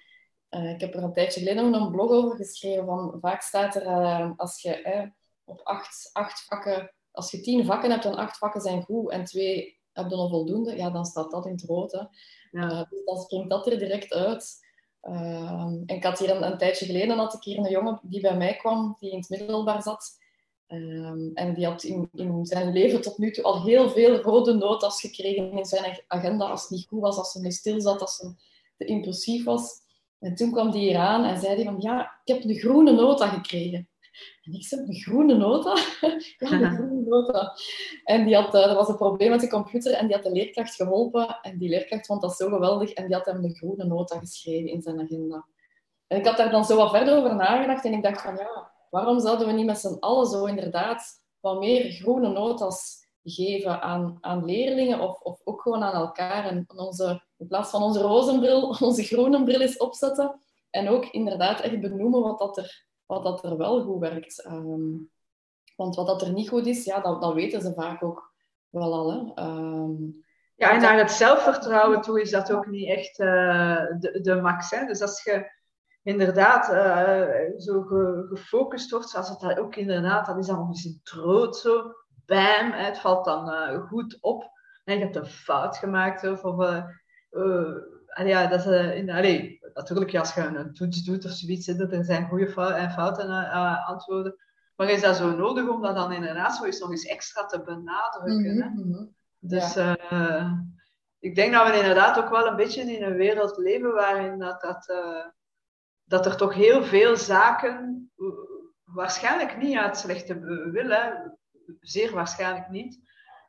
uh, 0.50 0.70
ik 0.70 0.80
heb 0.80 0.94
er 0.94 1.04
een 1.04 1.14
tijdje 1.14 1.40
geleden 1.40 1.74
een 1.74 1.92
blog 1.92 2.12
over 2.12 2.36
geschreven. 2.36 2.86
Van, 2.86 3.18
vaak 3.22 3.42
staat 3.42 3.76
er, 3.76 3.86
uh, 3.86 4.32
als 4.38 4.62
je 4.62 4.84
uh, 4.86 5.10
op 5.44 5.62
acht, 5.64 6.10
acht 6.14 6.46
vakken, 6.46 6.94
als 7.12 7.32
je 7.32 7.42
tien 7.42 7.66
vakken 7.66 7.92
hebt 7.92 8.06
en 8.06 8.16
acht 8.16 8.38
vakken 8.38 8.62
zijn 8.62 8.84
goed 8.84 9.12
en 9.12 9.24
twee 9.24 9.80
heb 9.92 10.10
je 10.10 10.16
nog 10.16 10.30
voldoende, 10.30 10.76
ja, 10.76 10.90
dan 10.90 11.06
staat 11.06 11.32
dat 11.32 11.46
in 11.46 11.52
het 11.52 11.64
rood. 11.64 11.92
Hè. 11.92 12.02
Ja. 12.52 12.88
dus 12.90 13.06
dan 13.06 13.18
springt 13.18 13.50
dat 13.50 13.68
er 13.68 13.78
direct 13.78 14.14
uit. 14.14 14.60
en 15.02 15.84
ik 15.86 16.04
had 16.04 16.20
hier 16.20 16.36
een, 16.36 16.44
een, 16.44 16.58
tijdje 16.58 16.86
geleden 16.86 17.18
had 17.18 17.34
ik 17.34 17.44
hier 17.44 17.58
een 17.58 17.72
jongen 17.72 18.00
die 18.04 18.22
bij 18.22 18.38
mij 18.38 18.56
kwam, 18.56 18.96
die 19.00 19.12
in 19.12 19.18
het 19.18 19.30
middelbaar 19.30 19.82
zat. 19.82 20.20
Um, 20.74 21.32
en 21.34 21.54
die 21.54 21.66
had 21.66 21.84
in, 21.84 22.10
zijn 22.42 22.72
leven 22.72 23.02
tot 23.02 23.18
nu 23.18 23.32
toe 23.32 23.44
al 23.44 23.64
heel 23.64 23.90
veel 23.90 24.16
rode 24.16 24.54
notas 24.54 25.02
gekregen 25.02 25.52
in 25.52 25.66
zijn 25.66 26.04
agenda 26.08 26.50
als 26.50 26.62
het 26.62 26.70
niet 26.70 26.88
goed 26.88 27.02
was, 27.02 27.18
als 27.18 27.32
ze 27.32 27.40
niet 27.40 27.54
stil 27.54 27.82
zat, 27.82 28.02
als 28.02 28.16
ze 28.16 28.34
te 28.78 28.86
impulsief 28.86 29.44
was. 29.44 29.80
En 30.20 30.36
toen 30.36 30.52
kwam 30.52 30.72
die 30.72 30.82
hier 30.82 30.98
aan 30.98 31.24
en 31.24 31.40
zei 31.40 31.56
hij 31.56 31.64
van, 31.64 31.76
ja, 31.80 32.20
ik 32.24 32.34
heb 32.34 32.44
een 32.44 32.56
groene 32.56 32.92
nota 32.92 33.28
gekregen. 33.28 33.90
En 34.44 34.54
ik 34.54 34.66
zei, 34.66 34.82
een 34.82 34.96
groene 34.96 35.36
nota? 35.36 35.76
ja, 36.38 36.52
een 36.52 36.76
groene 36.76 37.04
nota. 37.08 37.54
En 38.04 38.26
die 38.26 38.36
had, 38.36 38.56
uh, 38.56 38.70
er 38.70 38.76
was 38.76 38.88
een 38.88 38.96
probleem 38.96 39.30
met 39.30 39.40
de 39.42 39.50
computer 39.50 39.94
en 39.94 40.06
die 40.08 40.16
had 40.16 40.24
de 40.24 40.32
leerkracht 40.32 40.76
geholpen. 40.76 41.40
En 41.42 41.58
die 41.58 41.70
leerkracht 41.70 42.06
vond 42.06 42.22
dat 42.22 42.36
zo 42.36 42.50
geweldig 42.50 42.92
en 42.92 43.06
die 43.06 43.16
had 43.16 43.26
hem 43.26 43.44
een 43.44 43.56
groene 43.56 43.84
nota 43.84 44.20
geschreven 44.20 44.70
in 44.70 44.82
zijn 44.82 45.00
agenda. 45.02 45.46
En 46.08 46.18
ik 46.18 46.26
had 46.26 46.38
daar 46.38 46.52
dan 46.52 46.66
zo 46.66 46.76
wat 46.76 46.92
verder 46.92 47.18
over 47.18 47.36
nagedacht 47.36 47.86
en 47.86 47.94
ik 47.94 48.04
dacht 48.04 48.22
van, 48.22 48.36
ja, 48.36 48.71
waarom 48.92 49.20
zouden 49.20 49.48
we 49.48 49.54
niet 49.54 49.66
met 49.66 49.80
z'n 49.80 49.98
allen 50.00 50.28
zo 50.28 50.46
inderdaad 50.46 51.24
wat 51.40 51.60
meer 51.60 51.92
groene 51.92 52.30
notas 52.30 53.00
geven 53.24 53.82
aan, 53.82 54.18
aan 54.22 54.46
leerlingen 54.46 55.00
of, 55.00 55.20
of 55.22 55.42
ook 55.44 55.62
gewoon 55.62 55.84
aan 55.84 55.94
elkaar 55.94 56.46
en 56.46 56.66
onze, 56.76 57.24
in 57.38 57.48
plaats 57.48 57.70
van 57.70 57.84
onze 57.84 58.02
rozenbril, 58.02 58.76
onze 58.80 59.04
groene 59.04 59.44
bril 59.44 59.62
eens 59.62 59.78
opzetten 59.78 60.42
en 60.70 60.90
ook 60.90 61.06
inderdaad 61.06 61.60
echt 61.60 61.80
benoemen 61.80 62.22
wat 62.22 62.40
dat 62.40 62.58
er, 62.58 62.86
wat 63.06 63.24
dat 63.24 63.44
er 63.44 63.58
wel 63.58 63.84
goed 63.84 64.00
werkt. 64.00 64.46
Um, 64.46 65.12
want 65.76 65.96
wat 65.96 66.08
dat 66.08 66.22
er 66.22 66.34
niet 66.34 66.50
goed 66.50 66.68
is, 66.68 66.84
ja, 66.86 67.00
dat, 67.00 67.22
dat 67.22 67.34
weten 67.34 67.62
ze 67.62 67.74
vaak 67.74 68.04
ook 68.04 68.34
wel 68.70 68.94
al. 68.94 69.12
Hè. 69.12 69.44
Um, 69.44 70.24
ja, 70.56 70.72
en 70.72 70.82
naar 70.82 70.98
het 70.98 71.12
zelfvertrouwen 71.12 72.02
toe 72.02 72.22
is 72.22 72.32
dat 72.32 72.52
ook 72.52 72.68
niet 72.68 72.88
echt 72.88 73.20
uh, 73.20 73.86
de, 74.00 74.20
de 74.22 74.36
max. 74.36 74.70
Hè? 74.70 74.86
Dus 74.86 75.02
als 75.02 75.24
je 75.24 75.52
inderdaad 76.04 76.74
uh, 76.74 77.60
zo 77.60 77.82
gefocust 78.30 78.92
wordt, 78.92 79.10
zoals 79.10 79.30
het 79.30 79.40
dat 79.40 79.60
ook 79.60 79.76
inderdaad, 79.76 80.26
dat 80.26 80.38
is 80.38 80.48
dan 80.48 80.58
nog 80.58 80.68
eens 80.68 80.86
een 80.86 81.00
troot 81.04 81.58
zo, 81.58 81.94
bam, 82.26 82.72
het 82.72 83.00
valt 83.00 83.26
dan 83.26 83.50
uh, 83.50 83.88
goed 83.88 84.18
op. 84.22 84.50
En 84.84 84.98
je 84.98 85.04
hebt 85.04 85.16
een 85.16 85.26
fout 85.26 85.78
gemaakt 85.78 86.24
of, 86.24 86.44
of 86.44 86.84
uh, 87.32 87.76
ja, 88.16 88.48
dat 88.48 88.66
is, 88.66 88.96
in, 88.96 89.10
allee, 89.10 89.60
natuurlijk 89.74 90.16
als 90.16 90.34
je 90.34 90.42
een 90.42 90.74
toets 90.74 91.04
doet 91.04 91.26
of 91.26 91.32
zoiets, 91.32 91.66
dat 91.66 91.92
er 91.92 92.06
zijn 92.06 92.28
goede 92.28 92.50
fouten 92.50 92.78
en 92.78 92.92
fouten 92.92 93.52
antwoorden. 93.86 94.36
Maar 94.76 94.90
is 94.90 95.02
dat 95.02 95.16
zo 95.16 95.36
nodig 95.36 95.68
om 95.68 95.82
dat 95.82 95.96
dan 95.96 96.12
inderdaad 96.12 96.56
zo 96.56 96.64
eens 96.64 96.80
nog 96.80 96.92
eens 96.92 97.06
extra 97.06 97.46
te 97.46 97.62
benadrukken? 97.62 98.56
Mm 98.56 98.74
-hmm. 98.74 98.94
hè? 98.94 99.06
Dus 99.40 99.74
ja. 99.74 100.66
ik 101.20 101.36
denk 101.36 101.54
dat 101.54 101.68
we 101.68 101.78
inderdaad 101.78 102.18
ook 102.18 102.30
wel 102.30 102.48
een 102.48 102.56
beetje 102.56 102.82
in 102.82 103.04
een 103.04 103.16
wereld 103.16 103.58
leven 103.58 103.94
waarin 103.94 104.40
dat, 104.40 104.62
dat 104.62 104.94
dat 106.12 106.26
er 106.26 106.38
toch 106.38 106.54
heel 106.54 106.84
veel 106.84 107.18
zaken, 107.18 108.12
waarschijnlijk 108.84 109.58
niet 109.58 109.78
uit 109.78 109.98
slechte 109.98 110.40
wil, 110.72 110.90
zeer 111.80 112.14
waarschijnlijk 112.14 112.70
niet, 112.70 113.00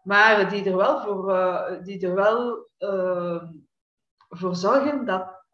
maar 0.02 0.50
die 0.50 0.64
er 0.64 0.76
wel 0.76 1.00
voor, 1.00 1.30
uh, 1.30 1.82
die 1.82 2.06
er 2.06 2.14
wel, 2.14 2.68
uh, 2.78 3.42
voor 4.28 4.56
zorgen 4.56 5.04
dat, 5.04 5.44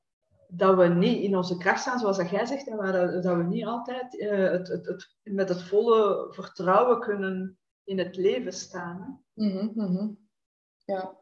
dat 0.49 0.77
we 0.77 0.87
niet 0.87 1.23
in 1.23 1.37
onze 1.37 1.57
kracht 1.57 1.81
staan, 1.81 1.99
zoals 1.99 2.17
dat 2.17 2.31
jij 2.31 2.47
zegt, 2.47 2.69
maar 2.69 2.93
dat, 2.93 3.23
dat 3.23 3.37
we 3.37 3.43
niet 3.43 3.65
altijd 3.65 4.15
uh, 4.15 4.51
het, 4.51 4.69
het, 4.69 5.17
met 5.23 5.49
het 5.49 5.63
volle 5.63 6.27
vertrouwen 6.31 7.01
kunnen 7.01 7.59
in 7.85 7.99
het 7.99 8.17
leven 8.17 8.53
staan. 8.53 9.25
Mm 9.35 9.73
-hmm. 9.75 10.19
Ja. 10.85 11.17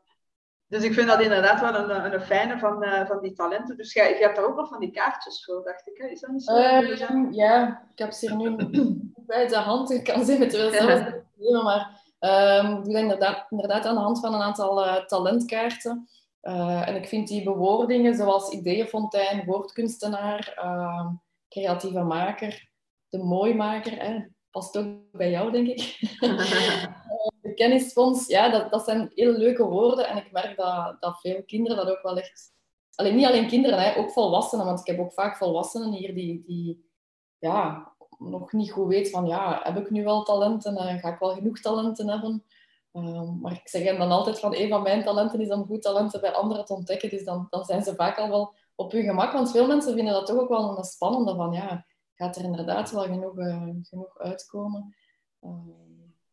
Dus 0.68 0.82
ik 0.82 0.92
vind 0.92 1.08
dat 1.08 1.20
inderdaad 1.20 1.60
wel 1.60 1.74
een, 1.74 2.12
een 2.12 2.20
fijne 2.20 2.58
van, 2.58 2.84
uh, 2.84 3.06
van 3.06 3.20
die 3.20 3.32
talenten. 3.32 3.76
Dus 3.76 3.92
jij, 3.92 4.08
je 4.08 4.22
hebt 4.22 4.36
daar 4.36 4.44
ook 4.44 4.56
nog 4.56 4.68
van 4.68 4.80
die 4.80 4.90
kaartjes 4.90 5.44
voor, 5.44 5.62
dacht 5.64 5.88
ik. 5.88 5.96
Hè? 5.96 6.06
Is 6.06 6.20
dat 6.20 6.30
niet 6.30 6.44
zo? 6.44 6.56
Uh, 6.56 7.32
ja, 7.32 7.82
ik 7.92 7.98
heb 7.98 8.12
ze 8.12 8.26
hier 8.26 8.36
nu 8.36 8.56
bij 9.26 9.46
de 9.46 9.56
hand. 9.56 9.90
Ik 9.90 10.04
kan 10.04 10.24
ze 10.24 10.32
eventueel 10.32 10.70
zelfs 10.70 11.02
nemen, 11.34 11.64
maar 11.64 12.00
um, 12.20 12.78
ik 12.78 12.84
doe 12.84 12.98
inderdaad, 12.98 13.46
inderdaad 13.50 13.84
aan 13.84 13.94
de 13.94 14.00
hand 14.00 14.20
van 14.20 14.34
een 14.34 14.42
aantal 14.42 14.86
uh, 14.86 15.04
talentkaarten. 15.04 16.08
en 16.40 16.96
ik 16.96 17.08
vind 17.08 17.28
die 17.28 17.44
bewoordingen 17.44 18.14
zoals 18.14 18.50
ideeënfontein, 18.50 19.44
woordkunstenaar, 19.44 20.52
ehm, 20.56 21.06
creatieve 21.48 22.02
maker, 22.02 22.68
de 23.08 23.18
mooimaker, 23.18 23.98
hè, 23.98 24.24
past 24.50 24.78
ook 24.78 24.86
bij 25.12 25.30
jou, 25.30 25.50
denk 25.50 25.66
ik. 25.66 25.98
de 27.46 27.54
kennisfonds, 27.54 28.26
ja, 28.26 28.48
dat, 28.48 28.70
dat 28.70 28.84
zijn 28.84 29.10
hele 29.14 29.38
leuke 29.38 29.64
woorden. 29.64 30.08
En 30.08 30.16
ik 30.16 30.32
merk 30.32 30.56
dat, 30.56 30.96
dat 31.00 31.20
veel 31.20 31.42
kinderen 31.44 31.76
dat 31.76 31.88
ook 31.88 32.02
wel 32.02 32.18
echt... 32.18 32.54
Alleen 32.94 33.16
niet 33.16 33.26
alleen 33.26 33.48
kinderen, 33.48 33.78
hè, 33.78 33.96
ook 33.96 34.10
volwassenen. 34.10 34.66
Want 34.66 34.80
ik 34.80 34.86
heb 34.86 34.98
ook 34.98 35.12
vaak 35.12 35.36
volwassenen 35.36 35.92
hier 35.92 36.14
die, 36.14 36.44
die 36.46 36.90
ja, 37.38 37.92
nog 38.18 38.52
niet 38.52 38.72
goed 38.72 38.88
weet 38.88 39.10
van 39.10 39.26
ja, 39.26 39.60
heb 39.62 39.76
ik 39.76 39.90
nu 39.90 40.04
wel 40.04 40.22
talenten? 40.22 40.74
Uh, 40.74 41.00
ga 41.00 41.12
ik 41.12 41.18
wel 41.18 41.34
genoeg 41.34 41.60
talenten 41.60 42.08
hebben? 42.08 42.44
Ehm, 42.92 43.40
maar 43.40 43.52
ik 43.52 43.68
zeg 43.68 43.82
hen 43.82 43.98
dan 43.98 44.10
altijd 44.10 44.38
van 44.38 44.54
een 44.54 44.68
van 44.68 44.82
mijn 44.82 45.04
talenten 45.04 45.40
is 45.40 45.50
om 45.50 45.66
goed 45.66 45.82
talenten 45.82 46.20
bij 46.20 46.32
anderen 46.32 46.64
te 46.64 46.74
ontdekken. 46.74 47.10
Dus 47.10 47.24
dan, 47.24 47.46
dan 47.50 47.64
zijn 47.64 47.82
ze 47.82 47.94
vaak 47.94 48.18
al 48.18 48.28
wel 48.28 48.54
op 48.74 48.92
hun 48.92 49.04
gemak. 49.04 49.32
Want 49.32 49.50
veel 49.50 49.66
mensen 49.66 49.94
vinden 49.94 50.12
dat 50.12 50.26
toch 50.26 50.38
ook 50.38 50.48
wel 50.48 50.78
een 50.78 50.84
spannende 50.84 51.34
van 51.34 51.52
ja, 51.52 51.86
gaat 52.14 52.36
er 52.36 52.44
inderdaad 52.44 52.90
wel 52.90 53.02
genoeg, 53.02 53.36
uh, 53.36 53.68
genoeg 53.82 54.18
uitkomen. 54.18 54.94
Ehm, 55.40 55.68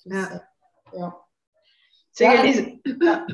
dus, 0.04 0.30
ja. 0.30 0.53
Ja. 0.96 1.22
Zeg, 2.12 2.40
Elise... 2.40 2.80
Ja, 3.00 3.26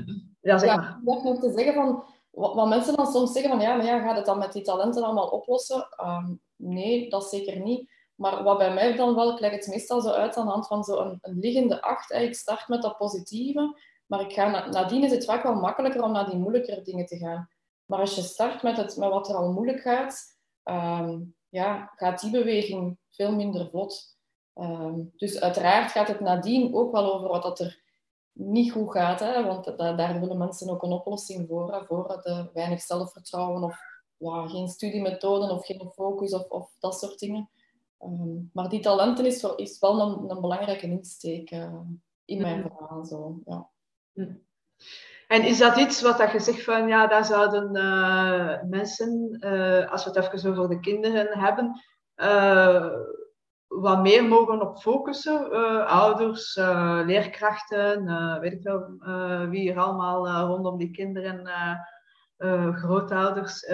ja, 0.42 0.58
zeg 0.58 0.76
maar. 0.76 1.00
Ja, 1.06 1.18
ik 1.18 1.24
nog 1.24 1.40
te 1.40 1.52
zeggen 1.56 1.74
van 1.74 2.04
wat, 2.30 2.68
mensen 2.68 2.96
dan 2.96 3.08
soms 3.08 3.32
zeggen 3.32 3.52
van 3.52 3.62
ja, 3.62 3.76
maar 3.76 3.86
ja, 3.86 4.00
gaat 4.00 4.16
het 4.16 4.26
dan 4.26 4.38
met 4.38 4.54
die 4.54 4.62
talenten 4.62 5.04
allemaal 5.04 5.28
oplossen? 5.28 5.88
Ehm, 5.90 6.34
nee, 6.56 7.10
dat 7.10 7.30
zeker 7.30 7.60
niet. 7.60 7.92
Maar 8.16 8.44
wat 8.44 8.58
bij 8.58 8.74
mij 8.74 8.96
dan 8.96 9.16
wel, 9.16 9.32
ik 9.34 9.40
leg 9.40 9.52
het 9.52 9.68
meestal 9.68 10.02
zo 10.02 10.10
uit 10.10 10.38
aan 10.38 10.46
de 10.46 10.52
hand 10.52 10.68
van 10.68 10.84
zo'n 10.84 11.06
een, 11.06 11.18
een 11.22 11.40
liggende 11.40 11.82
acht. 11.82 12.12
Ik 12.12 12.36
start 12.36 12.68
met 12.68 12.82
dat 12.82 12.98
positieve, 12.98 13.80
maar 14.06 14.22
ik 14.22 14.34
ga 14.34 14.68
nadien 14.68 15.04
is 15.04 15.12
het 15.12 15.26
vaak 15.26 15.44
wel 15.44 15.56
makkelijker 15.56 16.04
om 16.04 16.12
naar 16.12 16.30
die 16.30 16.40
moeilijkere 16.40 16.82
dingen 16.82 17.06
te 17.06 17.18
gaan. 17.18 17.50
Maar 17.86 18.00
als 18.00 18.16
je 18.16 18.22
start 18.22 18.64
met, 18.64 18.78
het, 18.78 18.98
met 18.98 19.10
wat 19.10 19.30
er 19.30 19.36
al 19.36 19.52
moeilijk 19.52 19.82
gaat, 19.82 20.38
um, 20.64 21.36
ja, 21.50 21.92
gaat 21.96 22.22
die 22.22 22.32
beweging 22.32 22.98
veel 23.10 23.36
minder 23.36 23.70
vlot. 23.70 24.18
Um, 24.60 25.14
dus 25.16 25.42
uiteraard 25.42 25.92
gaat 25.92 26.08
het 26.08 26.20
nadien 26.20 26.76
ook 26.76 26.92
wel 26.92 27.14
over 27.14 27.28
wat 27.28 27.44
dat 27.44 27.60
er 27.60 27.82
niet 28.32 28.72
goed 28.72 28.92
gaat. 28.92 29.20
Hè? 29.20 29.46
Want 29.46 29.78
daar 29.78 30.20
willen 30.20 30.38
mensen 30.38 30.70
ook 30.70 30.84
een 30.84 30.92
oplossing 30.92 31.48
voor. 31.48 31.74
Hè? 31.74 31.86
Voor 31.86 32.20
de 32.24 32.50
weinig 32.54 32.82
zelfvertrouwen 32.82 33.64
of 33.64 33.80
ja, 34.18 34.48
geen 34.48 34.68
studiemethoden 34.68 35.50
of 35.50 35.66
geen 35.66 35.92
focus 35.94 36.34
of, 36.34 36.50
of 36.50 36.72
dat 36.80 37.00
soort 37.00 37.20
dingen. 37.20 37.50
Um, 38.04 38.50
maar 38.54 38.70
die 38.70 38.80
talenten 38.80 39.26
is, 39.26 39.44
is 39.44 39.80
wel 39.80 40.02
een, 40.02 40.30
een 40.30 40.42
belangrijke 40.42 40.88
insteek 40.88 41.52
uh, 41.52 41.80
in 42.26 42.42
mijn 42.42 42.58
mm. 42.58 42.72
verhaal. 42.72 43.06
Zo, 43.06 43.40
ja. 43.46 43.70
Mm. 44.14 44.48
En 45.28 45.44
is 45.44 45.58
dat 45.58 45.78
iets 45.78 46.02
wat 46.02 46.18
dat 46.18 46.32
je 46.32 46.40
zegt 46.40 46.64
van 46.64 46.88
ja, 46.88 47.08
daar 47.08 47.26
zouden 47.26 47.76
uh, 47.76 48.70
mensen, 48.70 49.38
uh, 49.40 49.92
als 49.92 50.04
we 50.04 50.10
het 50.10 50.34
even 50.34 50.52
over 50.52 50.70
de 50.70 50.80
kinderen 50.80 51.40
hebben, 51.40 51.82
wat 53.70 54.02
meer 54.02 54.26
mogen 54.26 54.62
op 54.62 54.78
focussen. 54.78 55.54
Uh, 55.54 55.86
ouders, 55.86 56.56
uh, 56.56 57.02
leerkrachten, 57.06 58.08
uh, 58.08 58.40
weet 58.40 58.54
ik 58.54 58.64
wel 58.64 58.88
wie 59.50 59.72
er 59.72 59.80
allemaal 59.80 60.48
rondom 60.48 60.78
die 60.78 60.92
kinderen, 60.92 61.50
grootouders, 62.74 63.66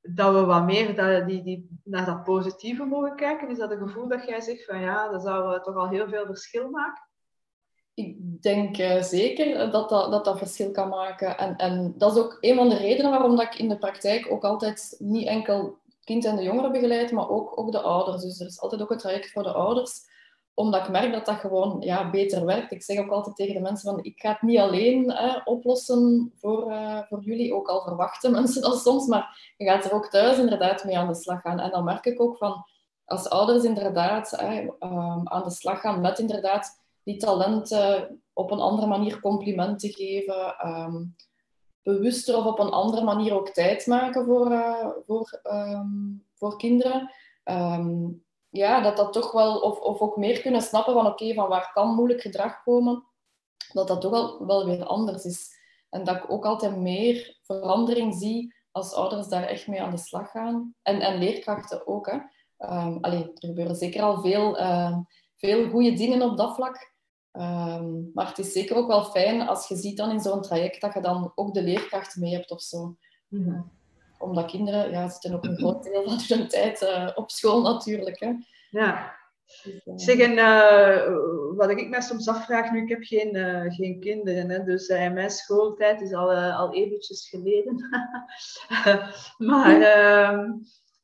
dat 0.00 0.34
we 0.34 0.44
wat 0.44 0.64
meer 0.64 0.96
dat, 0.96 1.26
die, 1.26 1.42
die, 1.42 1.80
naar 1.84 2.06
dat 2.06 2.24
positieve 2.24 2.84
mogen 2.84 3.16
kijken. 3.16 3.48
Is 3.48 3.58
dat 3.58 3.70
een 3.70 3.78
gevoel 3.78 4.08
dat 4.08 4.24
jij 4.24 4.40
zegt 4.40 4.64
van 4.64 4.80
ja, 4.80 5.08
dat 5.08 5.22
zou 5.22 5.62
toch 5.62 5.76
al 5.76 5.88
heel 5.88 6.08
veel 6.08 6.26
verschil 6.26 6.70
maken? 6.70 7.10
Ik 7.94 8.42
denk 8.42 8.76
zeker 9.04 9.70
dat 9.70 9.88
dat, 9.88 10.10
dat 10.10 10.24
dat 10.24 10.38
verschil 10.38 10.70
kan 10.70 10.88
maken. 10.88 11.38
En, 11.38 11.56
en 11.56 11.94
dat 11.96 12.16
is 12.16 12.22
ook 12.22 12.36
een 12.40 12.56
van 12.56 12.68
de 12.68 12.76
redenen 12.76 13.10
waarom 13.10 13.36
dat 13.36 13.44
ik 13.44 13.54
in 13.54 13.68
de 13.68 13.78
praktijk 13.78 14.30
ook 14.30 14.44
altijd 14.44 14.96
niet 14.98 15.26
enkel 15.26 15.78
kind 16.04 16.24
en 16.24 16.36
de 16.36 16.42
jongeren 16.42 16.72
begeleid, 16.72 17.12
maar 17.12 17.28
ook, 17.28 17.58
ook 17.58 17.72
de 17.72 17.80
ouders. 17.80 18.22
Dus 18.22 18.40
er 18.40 18.46
is 18.46 18.60
altijd 18.60 18.82
ook 18.82 18.90
een 18.90 18.98
traject 18.98 19.30
voor 19.30 19.42
de 19.42 19.52
ouders, 19.52 20.00
omdat 20.54 20.82
ik 20.82 20.90
merk 20.90 21.12
dat 21.12 21.26
dat 21.26 21.36
gewoon 21.36 21.80
ja, 21.80 22.10
beter 22.10 22.44
werkt. 22.44 22.72
Ik 22.72 22.82
zeg 22.82 22.98
ook 22.98 23.10
altijd 23.10 23.36
tegen 23.36 23.54
de 23.54 23.60
mensen 23.60 23.90
van, 23.90 24.04
ik 24.04 24.20
ga 24.20 24.32
het 24.32 24.42
niet 24.42 24.58
alleen 24.58 25.12
hè, 25.12 25.40
oplossen 25.44 26.32
voor, 26.36 26.70
uh, 26.70 26.98
voor 27.08 27.20
jullie, 27.20 27.54
ook 27.54 27.68
al 27.68 27.82
verwachten 27.82 28.32
mensen 28.40 28.62
dat 28.62 28.80
soms, 28.80 29.06
maar 29.06 29.54
je 29.56 29.64
gaat 29.64 29.84
er 29.84 29.92
ook 29.92 30.08
thuis 30.08 30.38
inderdaad 30.38 30.84
mee 30.84 30.98
aan 30.98 31.08
de 31.08 31.14
slag 31.14 31.40
gaan. 31.40 31.60
En 31.60 31.70
dan 31.70 31.84
merk 31.84 32.04
ik 32.04 32.20
ook 32.20 32.36
van, 32.36 32.64
als 33.04 33.28
ouders 33.28 33.64
inderdaad 33.64 34.42
um, 34.42 35.28
aan 35.28 35.42
de 35.44 35.50
slag 35.50 35.80
gaan 35.80 36.00
met 36.00 36.18
inderdaad 36.18 36.80
die 37.02 37.16
talenten 37.16 38.20
op 38.32 38.50
een 38.50 38.60
andere 38.60 38.86
manier 38.86 39.20
complimenten 39.20 39.90
geven, 39.90 40.68
um, 40.68 41.14
bewuster 41.82 42.36
of 42.36 42.44
op 42.44 42.58
een 42.58 42.70
andere 42.70 43.04
manier 43.04 43.34
ook 43.34 43.48
tijd 43.48 43.86
maken 43.86 44.24
voor, 44.24 44.50
uh, 44.52 44.88
voor, 45.06 45.40
um, 45.42 46.24
voor 46.34 46.56
kinderen. 46.56 47.12
Um, 47.44 48.24
ja, 48.48 48.80
dat 48.80 48.96
dat 48.96 49.12
toch 49.12 49.32
wel, 49.32 49.58
of, 49.58 49.78
of 49.78 50.00
ook 50.00 50.16
meer 50.16 50.40
kunnen 50.40 50.62
snappen 50.62 50.94
van 50.94 51.06
oké, 51.06 51.34
van 51.34 51.48
waar 51.48 51.70
kan 51.72 51.94
moeilijk 51.94 52.20
gedrag 52.20 52.62
komen, 52.62 53.04
dat 53.72 53.88
dat 53.88 54.00
toch 54.00 54.10
wel, 54.10 54.46
wel 54.46 54.64
weer 54.64 54.84
anders 54.84 55.24
is. 55.24 55.60
En 55.90 56.04
dat 56.04 56.16
ik 56.16 56.30
ook 56.30 56.44
altijd 56.44 56.76
meer 56.76 57.38
verandering 57.42 58.14
zie 58.14 58.54
als 58.70 58.94
ouders 58.94 59.28
daar 59.28 59.42
echt 59.42 59.66
mee 59.66 59.82
aan 59.82 59.90
de 59.90 59.98
slag 59.98 60.30
gaan. 60.30 60.74
En, 60.82 61.00
en 61.00 61.18
leerkrachten 61.18 61.86
ook. 61.86 62.06
Hè. 62.10 62.18
Um, 62.58 62.98
er 63.04 63.30
gebeuren 63.34 63.76
zeker 63.76 64.02
al 64.02 64.20
veel, 64.20 64.56
veel 65.36 65.70
goede 65.70 65.92
dingen 65.92 66.22
op 66.22 66.36
dat 66.36 66.54
vlak. 66.54 66.91
Um, 67.32 68.10
maar 68.14 68.28
het 68.28 68.38
is 68.38 68.52
zeker 68.52 68.76
ook 68.76 68.86
wel 68.86 69.04
fijn 69.04 69.40
als 69.40 69.68
je 69.68 69.76
ziet 69.76 69.96
dan 69.96 70.10
in 70.10 70.20
zo'n 70.20 70.42
traject 70.42 70.80
dat 70.80 70.94
je 70.94 71.00
dan 71.00 71.32
ook 71.34 71.54
de 71.54 71.62
leerkracht 71.62 72.16
mee 72.16 72.32
hebt 72.32 72.50
of 72.50 72.62
zo. 72.62 72.96
Mm 73.28 73.70
Omdat 74.18 74.50
kinderen, 74.50 74.90
ja, 74.90 75.08
zitten 75.08 75.34
ook 75.34 75.44
een 75.44 75.56
groot 75.56 75.82
deel 75.82 76.04
van 76.04 76.38
hun 76.38 76.48
tijd 76.56 76.82
uh, 76.82 77.10
op 77.14 77.30
school 77.30 77.62
natuurlijk. 77.62 78.20
Hè. 78.20 78.32
Ja. 78.70 79.20
Dus, 79.62 79.80
uh... 79.84 79.94
Zeg, 79.96 80.18
en 80.18 80.32
uh, 80.32 81.56
wat 81.56 81.70
ik 81.70 81.88
me 81.88 82.02
soms 82.02 82.28
afvraag, 82.28 82.70
nu 82.70 82.82
ik 82.82 82.88
heb 82.88 83.02
geen, 83.02 83.36
geen 83.72 84.00
kinderen, 84.00 84.50
hè, 84.50 84.64
dus 84.64 84.88
mijn 84.88 85.30
schooltijd 85.30 86.00
is 86.00 86.12
al, 86.12 86.32
al 86.32 86.74
eventjes 86.74 87.28
geleden. 87.28 87.88
maar 89.52 89.80
ehm, 89.80 90.50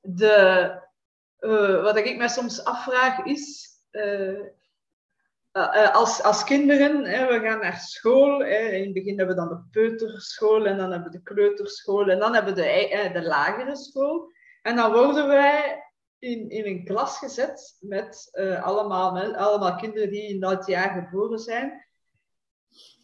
de, 0.00 0.72
wat 1.82 1.96
ik 1.96 2.16
me 2.16 2.28
soms 2.28 2.64
afvraag 2.64 3.24
is, 3.24 3.68
eh, 3.90 4.30
eh, 4.30 4.46
als, 5.92 6.22
als 6.22 6.44
kinderen, 6.44 7.04
hè, 7.04 7.26
we 7.26 7.46
gaan 7.46 7.60
naar 7.60 7.76
school. 7.80 8.38
Hè, 8.38 8.58
in 8.58 8.84
het 8.84 8.92
begin 8.92 9.18
hebben 9.18 9.36
we 9.36 9.42
dan 9.42 9.48
de 9.48 9.62
peuterschool 9.70 10.66
en 10.66 10.76
dan 10.76 10.90
hebben 10.90 11.10
we 11.10 11.16
de 11.16 11.22
kleuterschool 11.22 12.08
en 12.08 12.18
dan 12.18 12.34
hebben 12.34 12.54
we 12.54 12.60
de, 12.60 12.68
eh, 12.68 13.12
de 13.12 13.22
lagere 13.22 13.76
school. 13.76 14.32
En 14.62 14.76
dan 14.76 14.92
worden 14.92 15.26
wij 15.26 15.82
in, 16.18 16.50
in 16.50 16.66
een 16.66 16.84
klas 16.84 17.18
gezet 17.18 17.76
met 17.80 18.30
allemaal, 18.62 19.34
allemaal 19.34 19.76
kinderen 19.76 20.10
die 20.10 20.28
in 20.28 20.40
dat 20.40 20.66
jaar 20.66 20.90
geboren 20.90 21.38
zijn. 21.38 21.86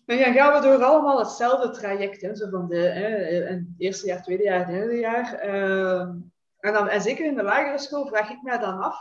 En 0.07 0.19
dan 0.19 0.33
gaan 0.33 0.53
we 0.53 0.69
door 0.69 0.85
allemaal 0.85 1.19
hetzelfde 1.19 1.71
traject, 1.71 2.21
hè, 2.21 2.37
zo 2.37 2.49
van 2.49 2.69
de 2.69 2.77
hè, 2.77 3.59
eerste 3.79 4.07
jaar, 4.07 4.23
tweede 4.23 4.43
jaar, 4.43 4.67
derde 4.67 4.99
jaar. 4.99 5.35
En, 6.65 6.73
dan, 6.73 6.89
en 6.89 7.01
zeker 7.01 7.27
in 7.27 7.35
de 7.35 7.43
lagere 7.43 7.79
school 7.79 8.07
vraag 8.07 8.31
ik 8.31 8.43
mij 8.43 8.59
dan 8.59 8.81
af, 8.81 8.97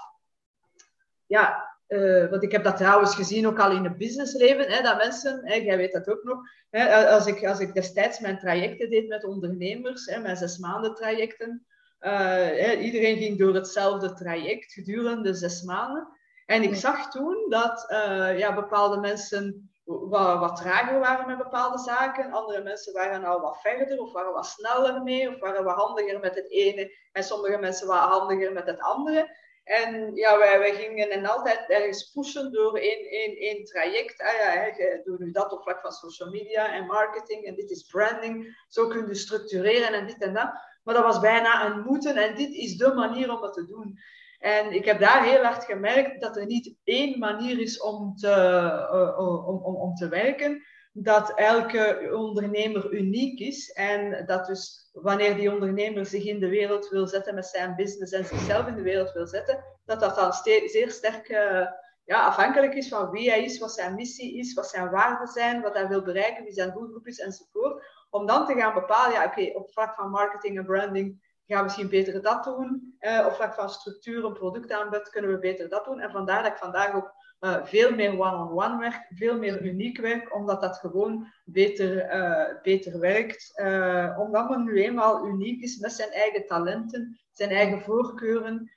ja, 1.26 1.73
uh, 1.88 2.30
want 2.30 2.44
ik 2.44 2.52
heb 2.52 2.64
dat 2.64 2.78
trouwens 2.78 3.16
gezien 3.16 3.48
ook 3.48 3.60
al 3.60 3.72
in 3.72 3.84
het 3.84 3.98
businessleven, 3.98 4.72
hè, 4.72 4.82
dat 4.82 4.98
mensen, 4.98 5.42
hè, 5.44 5.56
jij 5.56 5.78
weet 5.78 5.92
dat 5.92 6.10
ook 6.10 6.24
nog, 6.24 6.40
hè, 6.70 7.08
als, 7.08 7.26
ik, 7.26 7.46
als 7.46 7.60
ik 7.60 7.74
destijds 7.74 8.20
mijn 8.20 8.40
trajecten 8.40 8.90
deed 8.90 9.08
met 9.08 9.24
ondernemers, 9.24 10.06
hè, 10.06 10.20
mijn 10.20 10.38
zes 10.38 10.58
maanden 10.58 10.96
trajecten, 10.96 11.66
uh, 12.00 12.12
hè, 12.36 12.76
iedereen 12.76 13.18
ging 13.18 13.40
door 13.40 13.54
hetzelfde 13.54 14.14
traject 14.14 14.74
gedurende 14.74 15.34
zes 15.34 15.62
maanden. 15.62 16.08
En 16.46 16.64
ik 16.64 16.76
zag 16.76 17.12
toen 17.12 17.46
dat 17.50 17.86
uh, 17.92 18.38
ja, 18.38 18.54
bepaalde 18.54 19.00
mensen 19.00 19.72
wat, 19.84 20.40
wat 20.40 20.56
trager 20.56 21.00
waren 21.00 21.28
met 21.28 21.38
bepaalde 21.38 21.78
zaken, 21.78 22.32
andere 22.32 22.64
mensen 22.64 22.94
waren 22.94 23.24
al 23.24 23.42
wat 23.42 23.62
verder 23.62 24.00
of 24.00 24.12
waren 24.12 24.34
wat 24.34 24.46
sneller 24.46 25.04
mee 25.04 25.30
of 25.30 25.40
waren 25.40 25.64
wat 25.64 25.76
handiger 25.76 26.20
met 26.20 26.36
het 26.36 26.52
ene 26.52 26.96
en 27.12 27.24
sommige 27.24 27.58
mensen 27.58 27.88
wat 27.88 27.98
handiger 27.98 28.54
met 28.54 28.66
het 28.66 28.80
andere. 28.80 29.38
En 29.64 30.16
ja, 30.16 30.38
wij, 30.38 30.60
wij 30.60 30.74
gingen 30.74 31.10
en 31.10 31.26
altijd 31.26 31.70
ergens 31.70 32.12
pushen 32.12 32.52
door 32.52 32.78
één, 32.78 33.64
traject. 33.64 34.22
Ah 34.22 34.34
ja, 34.34 35.02
doe 35.04 35.18
nu 35.20 35.32
dat 35.32 35.52
op 35.52 35.62
vlak 35.62 35.82
van 35.82 35.92
social 35.92 36.30
media 36.30 36.74
en 36.74 36.86
marketing 36.86 37.46
en 37.46 37.56
dit 37.56 37.70
is 37.70 37.84
branding. 37.84 38.66
Zo 38.68 38.88
kun 38.88 39.08
je 39.08 39.16
structureren 39.16 39.94
en 39.94 40.08
dit 40.08 40.22
en 40.22 40.34
dat. 40.34 40.52
Maar 40.84 40.94
dat 40.94 41.04
was 41.04 41.20
bijna 41.20 41.66
een 41.66 41.82
moeten 41.82 42.16
en 42.16 42.36
dit 42.36 42.54
is 42.54 42.78
de 42.78 42.94
manier 42.94 43.32
om 43.32 43.42
dat 43.42 43.54
te 43.54 43.66
doen. 43.66 44.00
En 44.40 44.72
ik 44.72 44.86
heb 44.86 45.00
daar 45.00 45.24
heel 45.24 45.44
hard 45.44 45.66
gemerkt 45.66 46.22
dat 46.22 46.38
er 46.38 46.46
niet 46.46 46.76
één 46.84 47.20
manier 47.20 47.60
is 47.60 47.82
om 47.82 48.16
te, 48.16 48.28
uh, 48.28 49.20
om, 49.20 49.64
om, 49.64 49.76
om 49.76 49.96
te 49.96 50.08
werken 50.08 50.64
dat 50.94 51.34
elke 51.36 52.10
ondernemer 52.14 52.92
uniek 52.92 53.40
is 53.40 53.72
en 53.72 54.26
dat 54.26 54.46
dus 54.46 54.90
wanneer 54.92 55.36
die 55.36 55.52
ondernemer 55.52 56.06
zich 56.06 56.26
in 56.26 56.40
de 56.40 56.50
wereld 56.50 56.90
wil 56.90 57.08
zetten 57.08 57.36
met 57.36 57.46
zijn 57.46 57.76
business 57.76 58.14
en 58.14 58.26
zichzelf 58.26 58.68
in 58.68 58.76
de 58.76 58.82
wereld 58.82 59.12
wil 59.12 59.28
zetten, 59.28 59.64
dat 59.86 60.00
dat 60.00 60.16
dan 60.16 60.34
zeer 60.66 60.92
sterk 60.92 61.30
uh, 61.30 61.68
ja, 62.06 62.26
afhankelijk 62.26 62.74
is 62.74 62.88
van 62.88 63.10
wie 63.10 63.30
hij 63.30 63.44
is, 63.44 63.60
wat 63.60 63.74
zijn 63.74 63.96
missie 63.96 64.38
is, 64.38 64.54
wat 64.54 64.70
zijn 64.70 64.90
waarden 64.90 65.28
zijn, 65.28 65.62
wat 65.62 65.74
hij 65.74 65.88
wil 65.88 66.02
bereiken, 66.02 66.44
wie 66.44 66.54
zijn 66.54 66.74
doelgroep 66.74 67.08
is 67.08 67.20
enzovoort. 67.20 67.86
Om 68.10 68.26
dan 68.26 68.46
te 68.46 68.54
gaan 68.54 68.74
bepalen, 68.74 69.14
ja 69.14 69.26
oké, 69.26 69.52
op 69.54 69.72
vlak 69.72 69.96
van 69.96 70.10
marketing 70.10 70.58
en 70.58 70.66
branding 70.66 71.32
gaan 71.48 71.58
we 71.58 71.64
misschien 71.64 71.90
beter 71.90 72.22
dat 72.22 72.44
doen. 72.44 72.98
Uh, 73.00 73.26
op 73.26 73.34
vlak 73.34 73.54
van 73.54 73.70
structuur 73.70 74.26
en 74.26 74.34
productaanbod 74.34 75.10
kunnen 75.10 75.32
we 75.32 75.40
beter 75.40 75.70
dat 75.70 75.86
doen. 75.86 76.00
En 76.00 76.12
vandaar 76.12 76.44
dat 76.44 76.52
ik 76.52 76.58
vandaag 76.58 76.96
ook 76.96 77.14
uh, 77.44 77.66
veel 77.66 77.96
meer 77.96 78.20
one-on-one 78.20 78.78
werk, 78.78 79.06
veel 79.10 79.38
meer 79.38 79.66
uniek 79.66 79.98
werk, 79.98 80.36
omdat 80.36 80.62
dat 80.62 80.78
gewoon 80.78 81.28
beter, 81.46 82.16
uh, 82.16 82.62
beter 82.62 83.00
werkt. 83.00 83.52
Uh, 83.56 84.18
omdat 84.20 84.50
men 84.50 84.64
nu 84.64 84.84
eenmaal 84.84 85.28
uniek 85.28 85.62
is 85.62 85.78
met 85.78 85.94
zijn 85.94 86.12
eigen 86.12 86.48
talenten, 86.48 87.20
zijn 87.32 87.50
eigen 87.50 87.82
voorkeuren. 87.82 88.72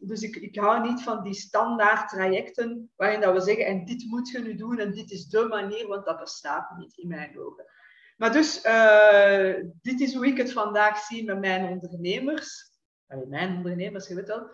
Dus 0.00 0.22
ik, 0.22 0.36
ik 0.36 0.56
hou 0.56 0.88
niet 0.88 1.02
van 1.02 1.22
die 1.22 1.34
standaard 1.34 2.08
trajecten 2.08 2.90
waarin 2.96 3.20
dat 3.20 3.34
we 3.34 3.40
zeggen, 3.40 3.66
en 3.66 3.84
dit 3.84 4.04
moet 4.08 4.28
je 4.28 4.38
nu 4.38 4.54
doen 4.54 4.78
en 4.78 4.92
dit 4.92 5.10
is 5.10 5.26
de 5.26 5.46
manier, 5.48 5.86
want 5.86 6.04
dat 6.04 6.18
bestaat 6.18 6.76
niet 6.78 6.96
in 6.96 7.08
mijn 7.08 7.38
ogen. 7.38 7.64
Maar 8.16 8.32
dus, 8.32 8.60
eh, 8.60 9.54
dit 9.82 10.00
is 10.00 10.14
hoe 10.14 10.26
ik 10.26 10.36
het 10.36 10.52
vandaag 10.52 10.98
zie 10.98 11.24
met 11.24 11.40
mijn 11.40 11.64
ondernemers. 11.68 12.72
Mijn 13.06 13.56
ondernemers, 13.56 14.08
je 14.08 14.14
weet 14.14 14.28
wel. 14.28 14.50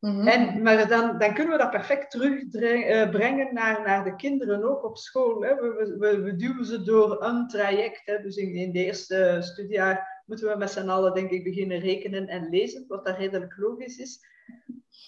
Mhm. 0.00 0.28
En, 0.28 0.62
maar 0.62 0.88
dan, 0.88 1.18
dan 1.18 1.34
kunnen 1.34 1.52
we 1.52 1.58
dat 1.58 1.70
perfect 1.70 2.10
terugbrengen 2.10 3.46
eh, 3.46 3.52
naar, 3.52 3.82
naar 3.82 4.04
de 4.04 4.16
kinderen 4.16 4.64
ook 4.64 4.84
op 4.84 4.96
school. 4.96 5.42
Hè. 5.42 5.54
We, 5.54 5.96
we, 5.98 6.20
we, 6.20 6.36
duwen 6.36 6.64
ze 6.64 6.82
door 6.82 7.22
een 7.22 7.48
traject. 7.48 8.02
Hè. 8.04 8.22
Dus 8.22 8.36
in, 8.36 8.54
in 8.54 8.72
de 8.72 8.84
eerste 8.84 9.38
studiejaar 9.40 10.22
moeten 10.26 10.48
we 10.48 10.56
met 10.56 10.70
z'n 10.70 10.88
allen, 10.88 11.14
denk 11.14 11.30
ik, 11.30 11.44
beginnen 11.44 11.78
rekenen 11.78 12.26
en 12.26 12.48
lezen, 12.48 12.84
wat 12.88 13.04
dat 13.04 13.16
redelijk 13.16 13.56
logisch 13.56 13.98
is. 13.98 14.26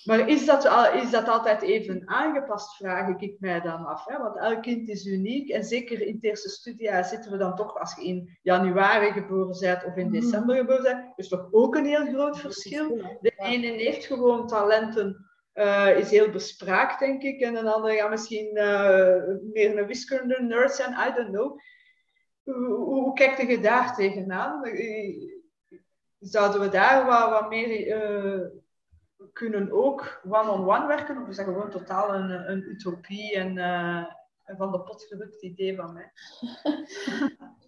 Maar 0.05 0.29
is 0.29 0.46
dat, 0.46 0.64
is 0.94 1.11
dat 1.11 1.29
altijd 1.29 1.62
even 1.62 2.03
aangepast, 2.09 2.76
vraag 2.76 3.09
ik 3.18 3.37
mij 3.40 3.61
dan 3.61 3.87
af. 3.87 4.07
Hè? 4.07 4.18
Want 4.18 4.38
elk 4.38 4.62
kind 4.62 4.88
is 4.88 5.07
uniek. 5.07 5.48
En 5.48 5.64
zeker 5.64 6.00
in 6.00 6.14
het 6.14 6.24
eerste 6.24 6.48
studiejaar 6.48 7.05
zitten 7.05 7.31
we 7.31 7.38
dan 7.38 7.57
toch, 7.57 7.79
als 7.79 7.94
je 7.94 8.05
in 8.05 8.38
januari 8.42 9.12
geboren 9.12 9.59
bent 9.61 9.85
of 9.85 9.96
in 9.96 10.11
mhm. 10.11 10.20
december 10.20 10.57
geboren 10.57 10.83
bent, 10.83 11.12
is 11.16 11.29
toch 11.29 11.48
ook 11.50 11.74
een 11.74 11.85
heel 11.85 12.07
groot 12.07 12.38
verschil. 12.38 12.88
De 13.20 13.33
ene 13.37 13.66
heeft 13.66 14.07
gewoon 14.07 14.46
talenten, 14.46 15.26
uh, 15.55 15.98
is 15.98 16.11
heel 16.11 16.31
bespraakt, 16.31 16.98
denk 16.98 17.22
ik. 17.22 17.40
En 17.40 17.55
de 17.55 17.72
andere 17.72 17.96
gaat 17.96 18.11
misschien 18.11 18.50
uh, 18.57 19.16
meer 19.53 19.79
een 19.79 19.87
wiskunde 19.87 20.42
nerd 20.42 20.72
zijn, 20.72 20.92
I 20.92 21.14
don't 21.14 21.31
know. 21.31 21.59
Hoe, 22.42 22.74
hoe, 22.74 23.12
kijk 23.12 23.48
je 23.48 23.61
daar 23.61 23.94
tegenaan? 23.94 24.62
Zouden 26.18 26.61
we 26.61 26.68
daar 26.68 27.07
wat, 27.07 27.31
wat 27.31 27.48
meer... 27.48 27.87
Uh, 27.87 28.59
kunnen 29.32 29.72
ook 29.72 30.20
one-on-one 30.30 30.86
werken, 30.86 31.22
of 31.22 31.28
is 31.28 31.36
dat 31.36 31.44
gewoon 31.44 31.70
totaal 31.70 32.14
een, 32.14 32.50
een 32.50 32.70
utopie 32.70 33.34
en 33.34 33.56
uh, 33.56 34.04
van 34.56 34.72
de 34.72 34.80
pot 34.80 35.02
gerukt 35.02 35.42
idee 35.42 35.76
van 35.76 35.92
mij? 35.92 36.12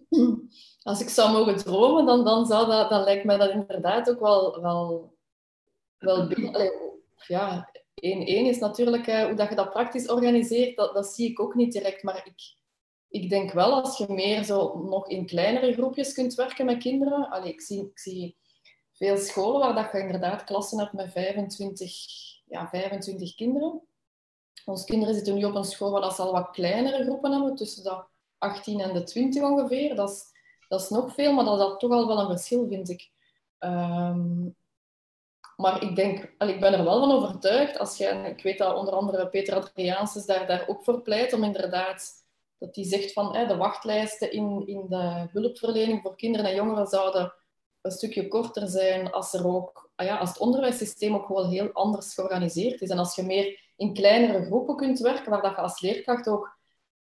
Als 0.83 1.01
ik 1.01 1.09
zou 1.09 1.31
mogen 1.31 1.57
dromen, 1.57 2.05
dan, 2.05 2.23
dan, 2.23 2.45
zou 2.45 2.67
dat, 2.67 2.89
dan 2.89 3.03
lijkt 3.03 3.23
mij 3.23 3.37
dat 3.37 3.49
inderdaad 3.49 4.09
ook 4.09 4.19
wel, 4.19 4.61
wel, 4.61 5.13
wel 5.97 6.27
ja, 7.27 7.69
één, 7.95 8.25
één 8.25 8.45
is 8.45 8.59
natuurlijk 8.59 9.07
uh, 9.07 9.25
hoe 9.25 9.35
dat 9.35 9.49
je 9.49 9.55
dat 9.55 9.71
praktisch 9.71 10.09
organiseert, 10.09 10.75
dat, 10.75 10.93
dat 10.93 11.07
zie 11.07 11.29
ik 11.29 11.39
ook 11.39 11.55
niet 11.55 11.71
direct, 11.71 12.03
maar 12.03 12.21
ik, 12.25 12.55
ik 13.09 13.29
denk 13.29 13.51
wel 13.51 13.81
als 13.81 13.97
je 13.97 14.05
meer 14.13 14.43
zo 14.43 14.83
nog 14.83 15.07
in 15.07 15.25
kleinere 15.25 15.73
groepjes 15.73 16.13
kunt 16.13 16.33
werken 16.33 16.65
met 16.65 16.77
kinderen. 16.77 17.29
Allee, 17.29 17.51
ik, 17.51 17.61
zie, 17.61 17.81
ik 17.81 17.99
zie 17.99 18.37
veel 19.03 19.17
scholen 19.17 19.59
waar 19.59 19.83
dat 19.83 19.91
je 19.91 19.99
inderdaad 19.99 20.43
klassen 20.43 20.79
hebt 20.79 20.93
met 20.93 21.11
25, 21.11 21.95
ja, 22.45 22.67
25 22.67 23.35
kinderen. 23.35 23.81
Onze 24.65 24.85
kinderen 24.85 25.15
zitten 25.15 25.35
nu 25.35 25.43
op 25.45 25.55
een 25.55 25.63
school 25.63 25.91
waar 25.91 26.13
ze 26.13 26.21
al 26.21 26.31
wat 26.31 26.49
kleinere 26.49 27.03
groepen 27.03 27.31
hebben, 27.31 27.55
tussen 27.55 27.83
de 27.83 28.03
18 28.37 28.79
en 28.79 28.93
de 28.93 29.03
20 29.03 29.43
ongeveer. 29.43 29.95
Dat 29.95 30.09
is, 30.09 30.23
dat 30.67 30.81
is 30.81 30.89
nog 30.89 31.13
veel, 31.13 31.33
maar 31.33 31.45
dat 31.45 31.71
is 31.71 31.77
toch 31.77 31.91
al 31.91 32.07
wel 32.07 32.19
een 32.19 32.37
verschil, 32.37 32.67
vind 32.67 32.89
ik. 32.89 33.11
Um, 33.59 34.55
maar 35.55 35.83
ik 35.83 35.95
denk, 35.95 36.19
ik 36.37 36.59
ben 36.59 36.73
er 36.73 36.83
wel 36.83 36.99
van 36.99 37.11
overtuigd, 37.11 37.77
als 37.77 37.97
je, 37.97 38.05
ik 38.05 38.43
weet 38.43 38.57
dat 38.57 38.75
onder 38.75 38.93
andere 38.93 39.29
Peter 39.29 39.55
Adriaanses 39.55 40.25
daar, 40.25 40.47
daar 40.47 40.67
ook 40.67 40.83
voor 40.83 41.01
pleit, 41.01 41.33
om 41.33 41.43
inderdaad, 41.43 42.11
dat 42.57 42.75
hij 42.75 42.85
zegt 42.85 43.13
van 43.13 43.47
de 43.47 43.57
wachtlijsten 43.57 44.31
in, 44.31 44.67
in 44.67 44.85
de 44.89 45.27
hulpverlening 45.31 46.01
voor 46.01 46.15
kinderen 46.15 46.45
en 46.45 46.55
jongeren 46.55 46.87
zouden 46.87 47.33
een 47.83 47.91
stukje 47.91 48.27
korter 48.27 48.67
zijn 48.67 49.11
als, 49.11 49.33
er 49.33 49.47
ook, 49.47 49.91
ah 49.95 50.05
ja, 50.05 50.17
als 50.17 50.29
het 50.29 50.39
onderwijssysteem 50.39 51.15
ook 51.15 51.25
gewoon 51.25 51.49
heel 51.49 51.71
anders 51.71 52.13
georganiseerd 52.13 52.81
is. 52.81 52.89
En 52.89 52.97
als 52.97 53.15
je 53.15 53.23
meer 53.23 53.71
in 53.75 53.93
kleinere 53.93 54.45
groepen 54.45 54.75
kunt 54.75 54.99
werken, 54.99 55.31
waar 55.31 55.41
dat 55.41 55.51
je 55.51 55.61
als 55.61 55.81
leerkracht 55.81 56.27
ook 56.27 56.57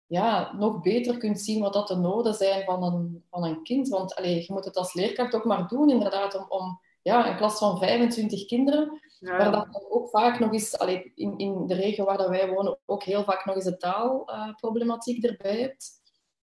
ja, 0.05 0.53
nog 0.53 0.81
beter 0.81 1.17
kunt 1.17 1.41
zien 1.41 1.61
wat 1.61 1.73
dat 1.73 1.87
de 1.87 1.95
noden 1.95 2.33
zijn 2.33 2.63
van 2.63 2.83
een, 2.83 3.25
van 3.29 3.45
een 3.45 3.63
kind. 3.63 3.87
Want 3.87 4.15
allez, 4.15 4.47
je 4.47 4.53
moet 4.53 4.65
het 4.65 4.75
als 4.75 4.93
leerkracht 4.93 5.35
ook 5.35 5.45
maar 5.45 5.67
doen, 5.67 5.89
inderdaad, 5.89 6.35
om, 6.35 6.45
om 6.49 6.79
ja, 7.01 7.29
een 7.29 7.37
klas 7.37 7.57
van 7.57 7.77
25 7.77 8.45
kinderen, 8.45 9.01
ja. 9.19 9.37
waar 9.37 9.51
dat 9.51 9.85
ook 9.89 10.09
vaak 10.09 10.39
nog 10.39 10.53
eens, 10.53 10.77
allez, 10.77 11.11
in, 11.15 11.37
in 11.37 11.67
de 11.67 11.73
regio 11.73 12.05
waar 12.05 12.17
dat 12.17 12.29
wij 12.29 12.49
wonen, 12.49 12.79
ook 12.85 13.03
heel 13.03 13.23
vaak 13.23 13.45
nog 13.45 13.55
eens 13.55 13.65
de 13.65 13.77
taalproblematiek 13.77 15.23
erbij 15.23 15.59
hebt. 15.59 15.99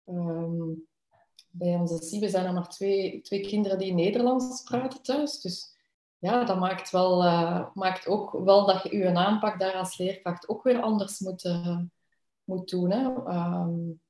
Um, 0.04 0.86
bij 1.56 1.74
onze 1.74 2.02
Siebe 2.02 2.28
zijn 2.28 2.46
er 2.46 2.52
nog 2.52 2.68
twee, 2.68 3.20
twee 3.20 3.40
kinderen 3.40 3.78
die 3.78 3.94
Nederlands 3.94 4.62
praten 4.62 5.02
thuis. 5.02 5.40
Dus 5.40 5.76
ja, 6.18 6.44
dat 6.44 6.58
maakt, 6.58 6.90
wel, 6.90 7.24
uh, 7.24 7.66
maakt 7.74 8.06
ook 8.06 8.32
wel 8.44 8.66
dat 8.66 8.82
je 8.82 8.96
je 8.96 9.14
aanpak 9.14 9.58
daar 9.58 9.74
als 9.74 9.98
leerkracht 9.98 10.48
ook 10.48 10.62
weer 10.62 10.80
anders 10.80 11.18
moet, 11.18 11.44
uh, 11.44 11.78
moet 12.44 12.70
doen. 12.70 12.90
Hè. 12.90 13.04
Um, 13.04 14.00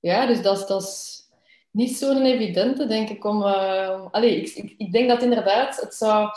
ja, 0.00 0.26
dus 0.26 0.42
dat, 0.42 0.68
dat 0.68 0.82
is 0.82 1.28
niet 1.70 1.96
zo'n 1.96 2.24
evidente, 2.24 2.86
denk 2.86 3.08
ik. 3.08 3.24
Om, 3.24 3.42
uh, 3.42 4.06
allez, 4.10 4.54
ik, 4.54 4.74
ik, 4.76 4.92
denk 4.92 5.08
dat 5.08 5.22
inderdaad, 5.22 5.80
het, 5.80 5.94
zou, 5.94 6.28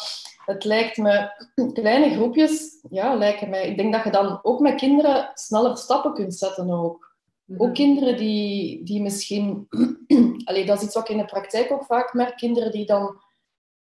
het 0.45 0.63
lijkt 0.63 0.97
me, 0.97 1.29
kleine 1.73 2.13
groepjes, 2.15 2.85
ja, 2.89 3.15
lijken 3.15 3.49
mij. 3.49 3.67
Ik 3.69 3.77
denk 3.77 3.93
dat 3.93 4.03
je 4.03 4.11
dan 4.11 4.39
ook 4.43 4.59
met 4.59 4.75
kinderen 4.75 5.31
sneller 5.33 5.77
stappen 5.77 6.13
kunt 6.13 6.35
zetten 6.35 6.71
ook. 6.71 7.10
Ook 7.57 7.67
mhm. 7.67 7.73
kinderen 7.73 8.17
die, 8.17 8.83
die 8.83 9.01
misschien... 9.01 9.67
Allee, 10.45 10.65
dat 10.65 10.77
is 10.77 10.83
iets 10.83 10.93
wat 10.93 11.03
ik 11.03 11.09
in 11.09 11.17
de 11.17 11.25
praktijk 11.25 11.71
ook 11.71 11.85
vaak 11.85 12.13
merk. 12.13 12.37
Kinderen 12.37 12.71
die 12.71 12.85
dan 12.85 13.21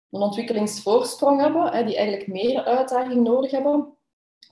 een 0.09 0.21
ontwikkelingsvoorsprong 0.21 1.41
hebben, 1.41 1.71
hè, 1.71 1.83
die 1.85 1.95
eigenlijk 1.97 2.27
meer 2.27 2.63
uitdaging 2.63 3.23
nodig 3.23 3.51
hebben, 3.51 3.97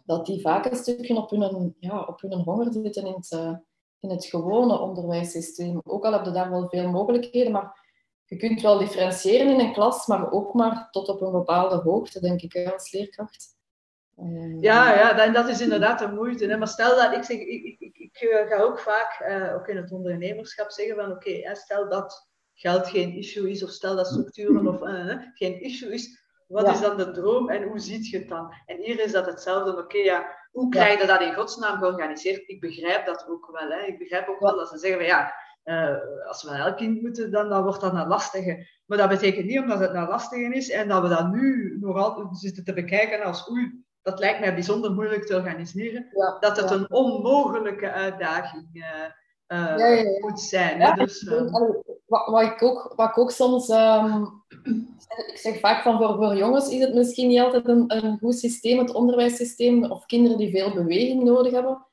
dat 0.06 0.26
die 0.26 0.42
vaak 0.42 0.66
een 0.66 0.78
stukje 0.78 1.16
op 1.16 1.30
hun, 1.30 1.76
ja, 1.80 2.02
op 2.02 2.22
hun 2.22 2.34
honger 2.34 2.72
zitten 2.72 3.06
in 3.06 3.14
het, 3.14 3.32
uh, 3.32 3.56
in 4.00 4.10
het 4.10 4.26
gewone 4.26 4.80
onderwijssysteem. 4.80 5.82
Ook 5.84 6.06
al 6.06 6.12
heb 6.12 6.26
je 6.26 6.32
daar 6.32 6.50
wel 6.50 6.70
veel 6.70 6.90
mogelijkheden, 6.90 7.52
maar 7.52 7.84
je 8.26 8.38
kunt 8.38 8.62
wel 8.62 8.78
differentiëren 8.78 9.54
in 9.54 9.60
een 9.60 9.74
klas, 9.74 10.08
maar 10.08 10.32
ook 10.32 10.54
maar 10.54 10.88
tot 10.92 11.10
op 11.10 11.22
een 11.22 11.32
bepaalde 11.32 11.76
hoogte, 11.76 12.20
denk 12.20 12.42
ik, 12.42 12.72
als 12.74 12.92
leerkracht. 12.92 13.55
Ja, 14.60 14.94
ja 14.94 15.14
dat, 15.14 15.34
dat 15.34 15.48
is 15.48 15.62
inderdaad 15.62 16.00
de 16.00 16.08
moeite. 16.08 16.46
Hè. 16.46 16.58
Maar 16.58 16.68
stel 16.68 16.96
dat 16.96 17.14
ik 17.14 17.24
zeg, 17.24 17.38
ik, 17.38 17.80
ik, 17.80 17.98
ik 17.98 18.18
eh, 18.18 18.48
ga 18.48 18.62
ook 18.62 18.80
vaak, 18.80 19.26
uh, 19.30 19.56
ook 19.56 19.68
in 19.68 19.78
het 19.78 19.92
ondernemerschap, 19.92 20.72
zeggen 20.72 20.96
van 20.96 21.12
oké, 21.12 21.56
stel 21.56 21.90
dat 21.90 22.30
geld 22.54 22.88
geen 22.88 23.14
issue 23.14 23.50
is, 23.50 23.64
of 23.64 23.70
stel 23.70 23.96
dat 23.96 24.08
structuren 24.08 24.68
of, 24.68 24.80
geen 25.34 25.62
issue 25.62 25.94
is, 25.94 26.24
wat 26.48 26.70
is 26.70 26.82
dan 26.82 26.98
de 26.98 27.12
droom 27.12 27.50
en 27.50 27.64
hoe 27.64 27.80
ziet 27.80 28.10
je 28.10 28.18
het 28.18 28.30
dan? 28.30 28.54
En 28.66 28.78
hier 28.78 29.00
is 29.00 29.12
dat 29.12 29.26
hetzelfde. 29.26 29.78
Oké, 29.78 29.98
ja, 29.98 30.36
hoe 30.52 30.70
krijg 30.70 31.02
je 31.02 31.08
dat 31.08 31.22
in 31.22 31.34
godsnaam 31.34 31.78
georganiseerd? 31.78 32.50
Ik 32.50 32.60
begrijp 32.60 33.06
dat 33.06 33.28
ook 33.30 33.50
wel. 33.52 33.70
Hè. 33.70 33.86
Ik 33.86 33.98
begrijp 33.98 34.28
ook 34.28 34.40
wel 34.40 34.56
dat 34.56 34.70
ze 34.70 34.78
zeggen 34.78 35.00
van 35.00 35.08
ja, 35.08 35.34
als 36.28 36.44
we 36.44 36.50
naar 36.50 36.66
elk 36.66 36.78
kind 36.78 37.02
moeten, 37.02 37.32
dan, 37.32 37.50
dan 37.50 37.64
wordt 37.64 37.82
dat 37.82 37.94
een 37.94 38.08
lastige. 38.08 38.68
Maar 38.86 38.98
dat 38.98 39.10
betekent 39.10 39.46
niet 39.46 39.60
omdat 39.60 39.80
het 39.80 39.94
een 39.94 40.08
lastige 40.08 40.54
is 40.54 40.70
en 40.70 40.88
dat 40.88 41.02
we 41.02 41.08
dat 41.08 41.32
nu 41.32 41.78
nog 41.80 41.98
altijd 41.98 42.38
zitten 42.38 42.64
te 42.64 42.74
bekijken 42.74 43.24
als 43.24 43.50
oei, 43.50 43.85
dat 44.06 44.20
lijkt 44.20 44.40
mij 44.40 44.54
bijzonder 44.54 44.92
moeilijk 44.92 45.26
te 45.26 45.36
organiseren, 45.36 46.08
dat 46.40 46.58
het 46.58 46.72
een 46.72 46.92
onmogelijke 46.92 47.92
uitdaging 47.92 48.70
uh, 48.74 49.78
ja, 49.78 50.20
moet 50.20 50.40
zijn. 50.40 50.96
Dus, 50.96 51.22
uh... 51.22 51.52
wat, 52.06 52.28
wat, 52.28 52.42
ik 52.42 52.64
ook, 52.64 52.94
wat 52.96 53.10
ik 53.10 53.18
ook 53.18 53.32
soms, 53.32 53.70
um, 53.70 54.44
ik 55.32 55.38
zeg 55.38 55.60
vaak 55.60 55.84
van 55.84 55.98
voor, 55.98 56.16
voor 56.16 56.36
jongens 56.36 56.70
is 56.70 56.80
het 56.80 56.94
misschien 56.94 57.28
niet 57.28 57.40
altijd 57.40 57.68
een, 57.68 57.84
een 57.88 58.18
goed 58.18 58.40
systeem, 58.40 58.78
het 58.78 58.94
onderwijssysteem, 58.94 59.92
of 59.92 60.06
kinderen 60.06 60.38
die 60.38 60.52
veel 60.52 60.74
beweging 60.74 61.24
nodig 61.24 61.52
hebben. 61.52 61.86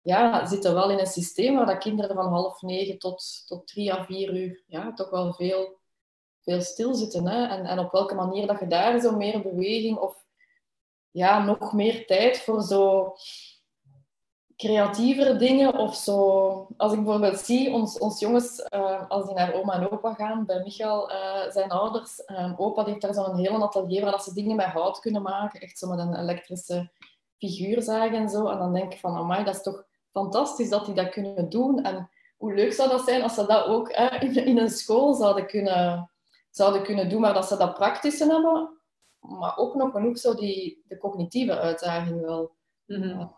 Ja, 0.00 0.46
zitten 0.46 0.74
wel 0.74 0.90
in 0.90 0.98
een 0.98 1.06
systeem 1.06 1.54
waar 1.54 1.66
dat 1.66 1.78
kinderen 1.78 2.16
van 2.16 2.26
half 2.26 2.62
negen 2.62 2.98
tot, 2.98 3.42
tot 3.46 3.66
drie 3.66 3.92
à 3.92 4.04
vier 4.04 4.36
uur 4.36 4.62
ja, 4.66 4.92
toch 4.92 5.10
wel 5.10 5.32
veel, 5.32 5.78
veel 6.40 6.60
stilzitten. 6.60 7.26
Hè? 7.26 7.46
En, 7.46 7.64
en 7.64 7.78
op 7.78 7.92
welke 7.92 8.14
manier 8.14 8.46
dat 8.46 8.60
je 8.60 8.66
daar 8.66 9.00
zo 9.00 9.16
meer 9.16 9.42
beweging 9.42 9.98
of 9.98 10.26
ja, 11.10 11.44
nog 11.44 11.72
meer 11.72 12.06
tijd 12.06 12.40
voor 12.40 12.62
zo 12.62 13.14
creatievere 14.58 15.36
dingen 15.36 15.74
of 15.74 15.96
zo. 15.96 16.66
Als 16.76 16.92
ik 16.92 17.02
bijvoorbeeld 17.04 17.38
zie, 17.38 17.72
ons, 17.72 17.98
ons 17.98 18.20
jongens, 18.20 18.66
uh, 18.74 19.08
als 19.08 19.26
die 19.26 19.34
naar 19.34 19.54
oma 19.54 19.74
en 19.74 19.90
opa 19.90 20.14
gaan, 20.14 20.46
bij 20.46 20.62
Michael, 20.62 21.10
uh, 21.10 21.50
zijn 21.50 21.70
ouders, 21.70 22.22
um, 22.26 22.54
opa 22.56 22.84
heeft 22.84 23.00
daar 23.00 23.14
zo'n 23.14 23.36
hele 23.36 23.62
atelier 23.62 24.02
waar 24.02 24.10
dat 24.10 24.24
ze 24.24 24.34
dingen 24.34 24.56
met 24.56 24.66
hout 24.66 25.00
kunnen 25.00 25.22
maken, 25.22 25.60
echt 25.60 25.78
zo 25.78 25.88
met 25.88 25.98
een 25.98 26.20
elektrische 26.20 26.90
figuurzaag 27.38 28.12
en 28.12 28.28
zo. 28.28 28.46
En 28.46 28.58
dan 28.58 28.72
denk 28.72 28.92
ik 28.92 29.00
van, 29.00 29.16
amai, 29.16 29.44
dat 29.44 29.54
is 29.54 29.62
toch 29.62 29.84
fantastisch 30.12 30.68
dat 30.68 30.86
die 30.86 30.94
dat 30.94 31.08
kunnen 31.08 31.48
doen. 31.48 31.84
En 31.84 32.10
hoe 32.36 32.54
leuk 32.54 32.72
zou 32.72 32.88
dat 32.88 33.04
zijn 33.04 33.22
als 33.22 33.34
ze 33.34 33.46
dat 33.46 33.66
ook 33.66 33.88
in, 34.20 34.46
in, 34.46 34.58
een 34.58 34.70
school 34.70 35.14
zouden 35.14 35.46
kunnen, 35.46 36.10
zouden 36.50 36.82
kunnen 36.82 37.08
doen, 37.08 37.20
maar 37.20 37.34
dat 37.34 37.48
ze 37.48 37.56
dat 37.56 37.74
praktische 37.74 38.32
hebben 38.32 38.77
maar 39.20 39.56
ook 39.56 39.74
nog 39.74 39.92
genoeg 39.92 40.18
zo 40.18 40.34
die, 40.34 40.82
de 40.88 40.98
cognitieve 40.98 41.58
uitdaging 41.58 42.20
wel. 42.20 42.50
Mm 42.86 43.36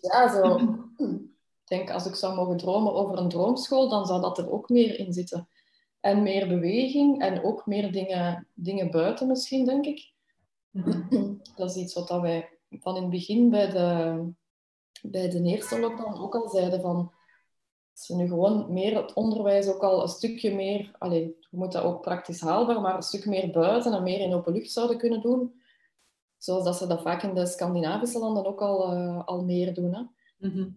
ja, 0.00 0.32
zo. 0.32 0.56
Ik 1.68 1.76
denk, 1.76 1.90
als 1.90 2.06
ik 2.06 2.14
zou 2.14 2.34
mogen 2.34 2.56
dromen 2.56 2.94
over 2.94 3.18
een 3.18 3.28
droomschool, 3.28 3.88
dan 3.88 4.06
zou 4.06 4.20
dat 4.20 4.38
er 4.38 4.50
ook 4.50 4.68
meer 4.68 4.98
in 4.98 5.12
zitten. 5.12 5.48
En 6.00 6.22
meer 6.22 6.48
beweging 6.48 7.20
en 7.20 7.44
ook 7.44 7.66
meer 7.66 7.92
dingen, 7.92 8.46
dingen 8.54 8.90
buiten 8.90 9.26
misschien, 9.26 9.64
denk 9.64 9.86
ik. 9.86 10.12
Dat 11.56 11.70
is 11.70 11.76
iets 11.76 11.94
wat 11.94 12.10
wij 12.10 12.58
van 12.70 12.96
in 12.96 13.02
het 13.02 13.10
begin 13.10 13.50
bij 13.50 13.70
de, 13.70 14.32
bij 15.02 15.30
de 15.30 15.42
eerste 15.42 15.80
lockdown 15.80 16.20
ook 16.20 16.34
al 16.34 16.48
zeiden 16.48 16.80
van 16.80 17.12
als 17.98 18.08
we 18.08 18.14
nu 18.14 18.28
gewoon 18.28 18.72
meer 18.72 18.96
het 18.96 19.12
onderwijs 19.12 19.68
ook 19.68 19.82
al 19.82 20.02
een 20.02 20.08
stukje 20.08 20.54
meer, 20.54 20.90
allez, 20.98 21.26
we 21.50 21.56
moeten 21.56 21.82
dat 21.82 21.92
ook 21.92 22.02
praktisch 22.02 22.40
haalbaar, 22.40 22.80
maar 22.80 22.94
een 22.94 23.02
stuk 23.02 23.26
meer 23.26 23.50
buiten 23.50 23.92
en 23.92 24.02
meer 24.02 24.20
in 24.20 24.34
open 24.34 24.52
lucht 24.52 24.70
zouden 24.70 24.98
kunnen 24.98 25.20
doen. 25.20 25.60
Zoals 26.36 26.64
dat 26.64 26.76
ze 26.76 26.86
dat 26.86 27.02
vaak 27.02 27.22
in 27.22 27.34
de 27.34 27.46
Scandinavische 27.46 28.18
landen 28.18 28.46
ook 28.46 28.60
al, 28.60 28.94
uh, 28.94 29.26
al 29.26 29.44
meer 29.44 29.74
doen. 29.74 29.94
Hè. 29.94 30.02
Mhm. 30.48 30.68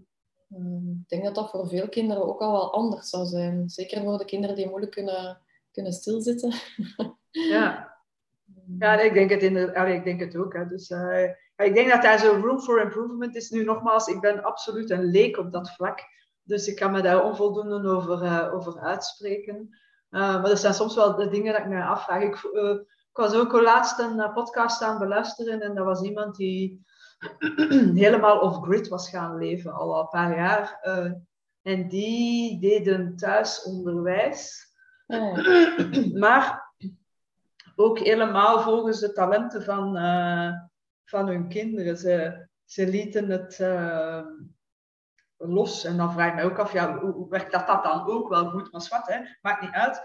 Ehm, 0.50 0.90
ik 0.90 1.10
denk 1.10 1.24
dat 1.24 1.36
dat 1.36 1.50
voor 1.50 1.68
veel 1.68 1.90
kinderen 1.90 2.24
ook 2.24 2.42
al 2.42 2.52
wel 2.52 2.74
anders 2.74 3.10
zou 3.10 3.26
zijn. 3.26 3.70
Zeker 3.70 4.04
voor 4.04 4.18
de 4.18 4.26
kinderen 4.26 4.56
die 4.56 4.68
moeilijk 4.68 4.92
kunnen, 4.92 5.42
kunnen 5.72 5.94
stilzitten. 5.94 6.54
Ja. 7.32 7.96
ja, 8.80 9.00
ik 9.00 9.14
denk 9.14 9.30
het, 9.30 9.44
in 9.44 9.54
de, 9.54 9.94
ik 9.96 10.04
denk 10.04 10.20
het 10.20 10.36
ook. 10.36 10.54
Hè. 10.54 10.68
Dus, 10.68 10.90
uh, 10.90 11.24
ik 11.58 11.74
denk 11.74 11.90
dat 11.90 12.02
daar 12.02 12.20
zo 12.20 12.40
room 12.44 12.60
for 12.60 12.82
improvement 12.82 13.36
is. 13.36 13.50
Nu 13.50 13.64
nogmaals, 13.64 14.08
ik 14.08 14.22
ben 14.22 14.44
absoluut 14.44 14.90
een 14.90 15.04
leek 15.04 15.38
op 15.38 15.52
dat 15.52 15.72
vlak. 15.72 16.00
Dus 16.52 16.68
ik 16.68 16.76
kan 16.76 16.92
me 16.92 17.02
daar 17.02 17.24
onvoldoende 17.24 17.90
over, 17.90 18.24
uh, 18.24 18.54
over 18.54 18.80
uitspreken. 18.80 19.56
Uh, 20.10 20.42
maar 20.42 20.50
er 20.50 20.58
zijn 20.58 20.74
soms 20.74 20.96
wel 20.96 21.16
de 21.16 21.30
dingen 21.30 21.54
dat 21.54 21.62
ik 21.62 21.68
me 21.68 21.84
afvraag. 21.84 22.22
Ik, 22.22 22.36
ik 23.10 23.18
was 23.18 23.34
ook 23.34 23.52
laatst 23.52 24.00
een 24.00 24.32
podcast 24.34 24.82
aan 24.82 25.00
beluisteren 25.00 25.62
en 25.62 25.76
dat 25.76 25.86
was 25.86 26.02
iemand 26.02 26.36
die 26.36 26.86
helemaal 28.04 28.40
off-grid 28.40 28.88
was 28.88 29.10
gaan 29.10 29.38
leven, 29.38 29.74
al 29.74 30.00
een 30.00 30.08
paar 30.08 30.36
jaar. 30.36 30.80
En 31.62 31.88
die 31.88 32.60
deden 32.60 33.16
thuisonderwijs. 33.16 34.74
Oh. 35.08 35.38
maar 36.24 36.74
ook 37.76 38.00
helemaal 38.00 38.62
volgens 38.62 39.00
de 39.00 39.14
talenten 39.14 39.64
van, 39.64 39.98
uh, 39.98 40.52
van 41.06 41.28
hun 41.28 41.48
kinderen. 41.48 41.98
Ze, 41.98 42.48
ze 42.66 42.88
lieten 42.88 43.30
het 43.30 43.60
uh, 43.60 44.22
los. 45.42 45.84
En 45.84 45.98
dan 45.98 46.12
vraag 46.12 46.30
ik 46.30 46.36
me 46.36 46.44
ook 46.44 46.60
af, 46.60 46.74
ja, 46.74 47.00
hoe, 47.00 47.12
hoe 47.12 47.30
werkt 47.30 47.52
dat, 47.52 47.68
dat 47.68 47.84
dan 47.84 48.08
ook 48.08 48.30
wel 48.30 48.50
goed? 48.50 48.72
Maar 48.72 48.88
wat, 48.90 49.08
hè? 49.08 49.20
maakt 49.42 49.62
niet 49.62 49.72
uit. 49.72 50.02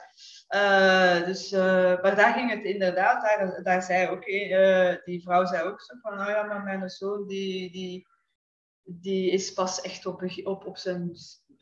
Uh, 0.55 1.27
dus, 1.27 1.53
uh, 1.53 2.03
maar 2.03 2.16
daar 2.16 2.33
ging 2.33 2.51
het 2.51 2.64
inderdaad, 2.64 3.22
daar, 3.22 3.62
daar 3.62 3.83
zei 3.83 4.05
oké, 4.05 4.14
okay, 4.14 4.90
uh, 4.90 4.96
die 5.05 5.22
vrouw 5.22 5.44
zei 5.44 5.68
ook 5.68 5.81
zo 5.81 5.94
van, 6.03 6.16
nou 6.16 6.31
ja, 6.31 6.42
maar 6.42 6.62
mijn 6.62 6.90
zoon 6.90 7.27
die, 7.27 7.72
die, 7.72 8.07
die 8.83 9.31
is 9.31 9.53
pas 9.53 9.81
echt 9.81 10.07
op, 10.07 10.22
op, 10.44 10.66
op 10.66 10.77
zijn, 10.77 11.12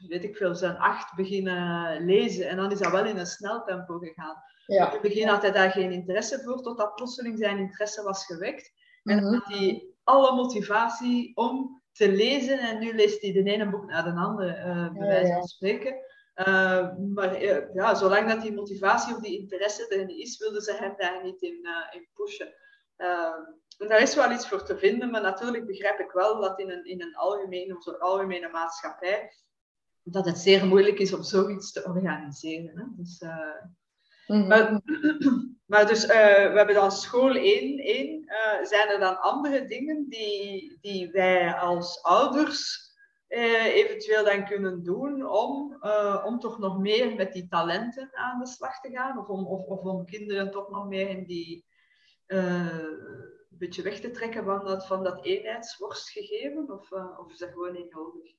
weet 0.09 0.25
ik 0.25 0.37
veel, 0.37 0.55
zijn 0.55 0.77
acht 0.77 1.17
beginnen 1.17 2.05
lezen. 2.05 2.49
En 2.49 2.57
dan 2.57 2.73
is 2.73 2.79
dat 2.79 2.93
wel 2.93 3.05
in 3.05 3.19
een 3.19 3.27
snel 3.27 3.63
tempo 3.63 3.99
gegaan. 3.99 4.37
Ja. 4.67 4.87
In 4.87 4.93
het 4.93 5.03
begin 5.03 5.29
had 5.29 5.43
hij 5.43 5.53
daar 5.53 5.71
geen 5.71 5.93
interesse 5.93 6.43
voor, 6.43 6.63
totdat 6.63 6.95
plotseling 6.95 7.39
zijn 7.39 7.59
interesse 7.59 8.03
was 8.03 8.27
gewekt. 8.27 8.73
En 9.03 9.21
dan 9.21 9.25
mhm. 9.25 9.35
had 9.35 9.53
hij 9.53 9.95
alle 10.05 10.35
motivatie 10.35 11.37
om 11.37 11.83
te 11.95 12.13
lezen. 12.13 12.59
En 12.59 12.79
nu 12.79 12.95
leest 12.95 13.23
hij 13.23 13.33
de 13.33 13.43
ene 13.43 13.71
boek 13.71 13.87
naar 13.87 14.05
de 14.05 14.11
andere, 14.11 14.57
uh, 14.57 14.93
bij 14.93 15.07
wijze 15.07 15.33
van 15.33 15.47
spreken. 15.47 15.97
Uh, 16.37 16.97
maar 17.15 17.43
uh, 17.43 17.75
ja, 17.75 17.95
zolang 17.95 18.29
dat 18.29 18.43
die 18.43 18.53
motivatie 18.53 19.15
of 19.15 19.21
die 19.21 19.39
interesse 19.39 19.89
er 19.89 20.19
is, 20.19 20.39
wilden 20.39 20.63
ze 20.63 20.75
hem 20.75 20.95
daar 20.97 21.23
niet 21.23 21.43
in, 21.43 21.69
in 21.91 22.09
pushen. 22.15 22.55
en 23.79 23.89
daar 23.89 24.01
is 24.01 24.15
wel 24.15 24.33
iets 24.33 24.49
voor 24.49 24.65
te 24.65 24.79
vinden, 24.79 25.11
maar 25.11 25.23
natuurlijk 25.23 25.67
begrijp 25.67 25.99
ik 25.99 26.11
wel 26.11 26.41
dat 26.41 26.59
in 26.61 26.71
een, 26.71 26.85
in 26.85 27.03
een 27.03 27.17
algemene, 27.17 27.77
of 27.77 27.99
algemene 27.99 28.49
maatschappij, 28.49 29.33
dat 30.03 30.25
het 30.25 30.39
zeer 30.39 30.67
moeilijk 30.67 30.99
is 30.99 31.15
om 31.15 31.23
zoiets 31.23 31.73
te 31.73 31.85
organiseren. 31.85 32.79
Hè? 32.79 32.85
Dus, 32.97 33.23
mm 34.27 34.83
maar, 35.67 35.87
dus 35.87 36.07
we 36.07 36.53
hebben 36.55 36.75
dan 36.75 36.93
school 36.93 37.35
1. 37.35 37.79
1 37.79 38.25
zijn 38.63 38.89
er 38.89 38.99
dan 38.99 39.21
andere 39.21 39.65
dingen 39.65 40.09
die, 40.09 40.79
die 40.81 41.11
wij 41.11 41.55
als 41.55 42.03
ouders 42.03 42.83
uh, 43.29 43.65
eventueel 43.65 44.25
dan 44.25 44.45
kunnen 44.45 44.83
doen 44.83 45.27
om, 45.27 45.79
om 46.25 46.39
toch 46.39 46.59
nog 46.59 46.79
meer 46.79 47.15
met 47.15 47.33
die 47.33 47.49
talenten 47.49 48.11
aan 48.13 48.39
de 48.39 48.47
slag 48.47 48.81
te 48.81 48.91
gaan? 48.91 49.19
Of 49.19 49.29
om, 49.29 49.47
of, 49.47 49.65
of 49.67 49.81
om 49.81 50.05
kinderen 50.05 50.51
toch 50.51 50.71
nog 50.71 50.89
meer 50.89 51.09
in 51.09 51.25
die 51.25 51.65
een 52.27 53.59
beetje 53.59 53.83
weg 53.83 54.01
te 54.01 54.11
trekken 54.11 54.45
van 54.45 54.65
dat, 54.65 54.87
van 54.87 55.05
dat 55.05 55.25
eenheidsworstgegeven? 55.25 56.71
Of, 56.71 56.93
of 56.93 57.31
is 57.33 57.39
dat 57.39 57.51
gewoon 57.51 57.73
niet 57.73 57.95
nodig? 57.95 58.33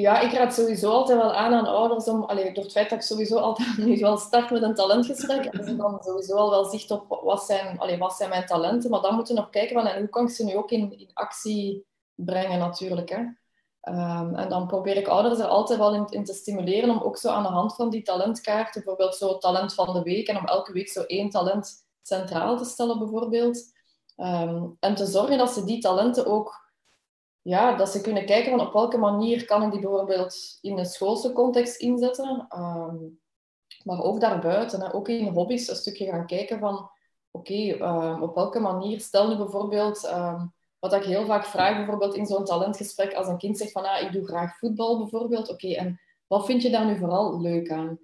Ja, 0.00 0.20
ik 0.20 0.32
raad 0.32 0.54
sowieso 0.54 0.90
altijd 0.90 1.18
wel 1.18 1.34
aan 1.34 1.54
aan 1.54 1.66
ouders 1.66 2.08
om, 2.08 2.22
allee, 2.22 2.52
door 2.52 2.62
het 2.62 2.72
feit 2.72 2.90
dat 2.90 2.98
ik 2.98 3.04
sowieso 3.04 3.38
altijd 3.38 3.76
nu 3.86 3.98
wel 3.98 4.16
start 4.16 4.50
met 4.50 4.62
een 4.62 4.74
talentgesprek, 4.74 5.44
en 5.44 5.64
ze 5.64 5.76
dan 5.76 5.98
sowieso 6.02 6.36
al 6.36 6.50
wel 6.50 6.64
zicht 6.64 6.90
op 6.90 7.20
wat 7.22 7.44
zijn, 7.44 7.78
allee, 7.78 7.98
wat 7.98 8.12
zijn 8.12 8.28
mijn 8.28 8.46
talenten, 8.46 8.90
maar 8.90 9.00
dan 9.00 9.14
moeten 9.14 9.34
we 9.34 9.40
nog 9.40 9.50
kijken 9.50 9.74
van 9.74 9.86
en 9.86 9.98
hoe 9.98 10.08
kan 10.08 10.24
ik 10.24 10.30
ze 10.30 10.44
nu 10.44 10.56
ook 10.56 10.70
in, 10.70 10.98
in 10.98 11.10
actie 11.12 11.86
brengen 12.14 12.58
natuurlijk. 12.58 13.08
Hè. 13.08 13.18
Um, 13.88 14.34
en 14.34 14.48
dan 14.48 14.66
probeer 14.66 14.96
ik 14.96 15.08
ouders 15.08 15.38
er 15.38 15.46
altijd 15.46 15.78
wel 15.78 16.06
in, 16.10 16.24
te 16.24 16.32
stimuleren 16.32 16.90
om 16.90 17.00
ook 17.00 17.16
zo 17.16 17.28
aan 17.30 17.42
de 17.42 17.48
hand 17.48 17.74
van 17.74 17.90
die 17.90 18.02
talentkaarten, 18.02 18.84
bijvoorbeeld 18.84 19.16
zo 19.16 19.38
talent 19.38 19.74
van 19.74 19.92
de 19.92 20.02
week, 20.02 20.28
en 20.28 20.36
om 20.36 20.46
elke 20.46 20.72
week 20.72 20.88
zo 20.88 21.02
één 21.02 21.30
talent 21.30 21.72
centraal 22.02 22.56
te 22.56 22.64
stellen 22.64 22.98
bijvoorbeeld. 22.98 23.72
Um, 24.16 24.76
en 24.80 24.94
te 24.94 25.06
zorgen 25.06 25.38
dat 25.38 25.50
ze 25.50 25.64
die 25.64 25.80
talenten 25.80 26.26
ook, 26.26 26.63
ja, 27.44 27.76
dat 27.76 27.88
ze 27.88 28.00
kunnen 28.00 28.26
kijken 28.26 28.50
van 28.50 28.66
op 28.66 28.72
welke 28.72 28.98
manier 28.98 29.44
kan 29.44 29.62
ik 29.62 29.70
die 29.70 29.80
bijvoorbeeld 29.80 30.58
in 30.60 30.78
een 30.78 30.86
schoolse 30.86 31.32
context 31.32 31.80
inzetten. 31.80 32.46
Um, 32.56 33.20
maar 33.84 34.02
ook 34.02 34.20
daarbuiten, 34.20 34.80
hè, 34.80 34.94
ook 34.94 35.08
in 35.08 35.28
hobby's 35.28 35.68
een 35.68 35.76
stukje 35.76 36.06
gaan 36.06 36.26
kijken 36.26 36.58
van, 36.58 36.90
oké, 37.30 37.52
okay, 37.52 38.18
op 38.20 38.34
welke 38.34 38.60
manier, 38.60 39.00
stel 39.00 39.28
nu 39.28 39.36
bijvoorbeeld 39.36 40.10
wat 40.78 40.92
ik 40.92 41.04
heel 41.04 41.24
vaak 41.24 41.44
vraag, 41.44 41.76
bijvoorbeeld 41.76 42.14
in 42.14 42.26
zo'n 42.26 42.44
talentgesprek, 42.44 43.14
als 43.14 43.28
een 43.28 43.38
kind 43.38 43.58
zegt 43.58 43.72
van 43.72 43.84
ah, 43.84 44.02
ik 44.02 44.12
doe 44.12 44.26
graag 44.26 44.58
voetbal 44.58 44.98
bijvoorbeeld. 44.98 45.50
Oké, 45.50 45.68
en 45.68 46.00
wat 46.26 46.46
vind 46.46 46.62
je 46.62 46.70
daar 46.70 46.86
nu 46.86 46.98
vooral 46.98 47.40
leuk 47.40 47.70
aan? 47.70 47.98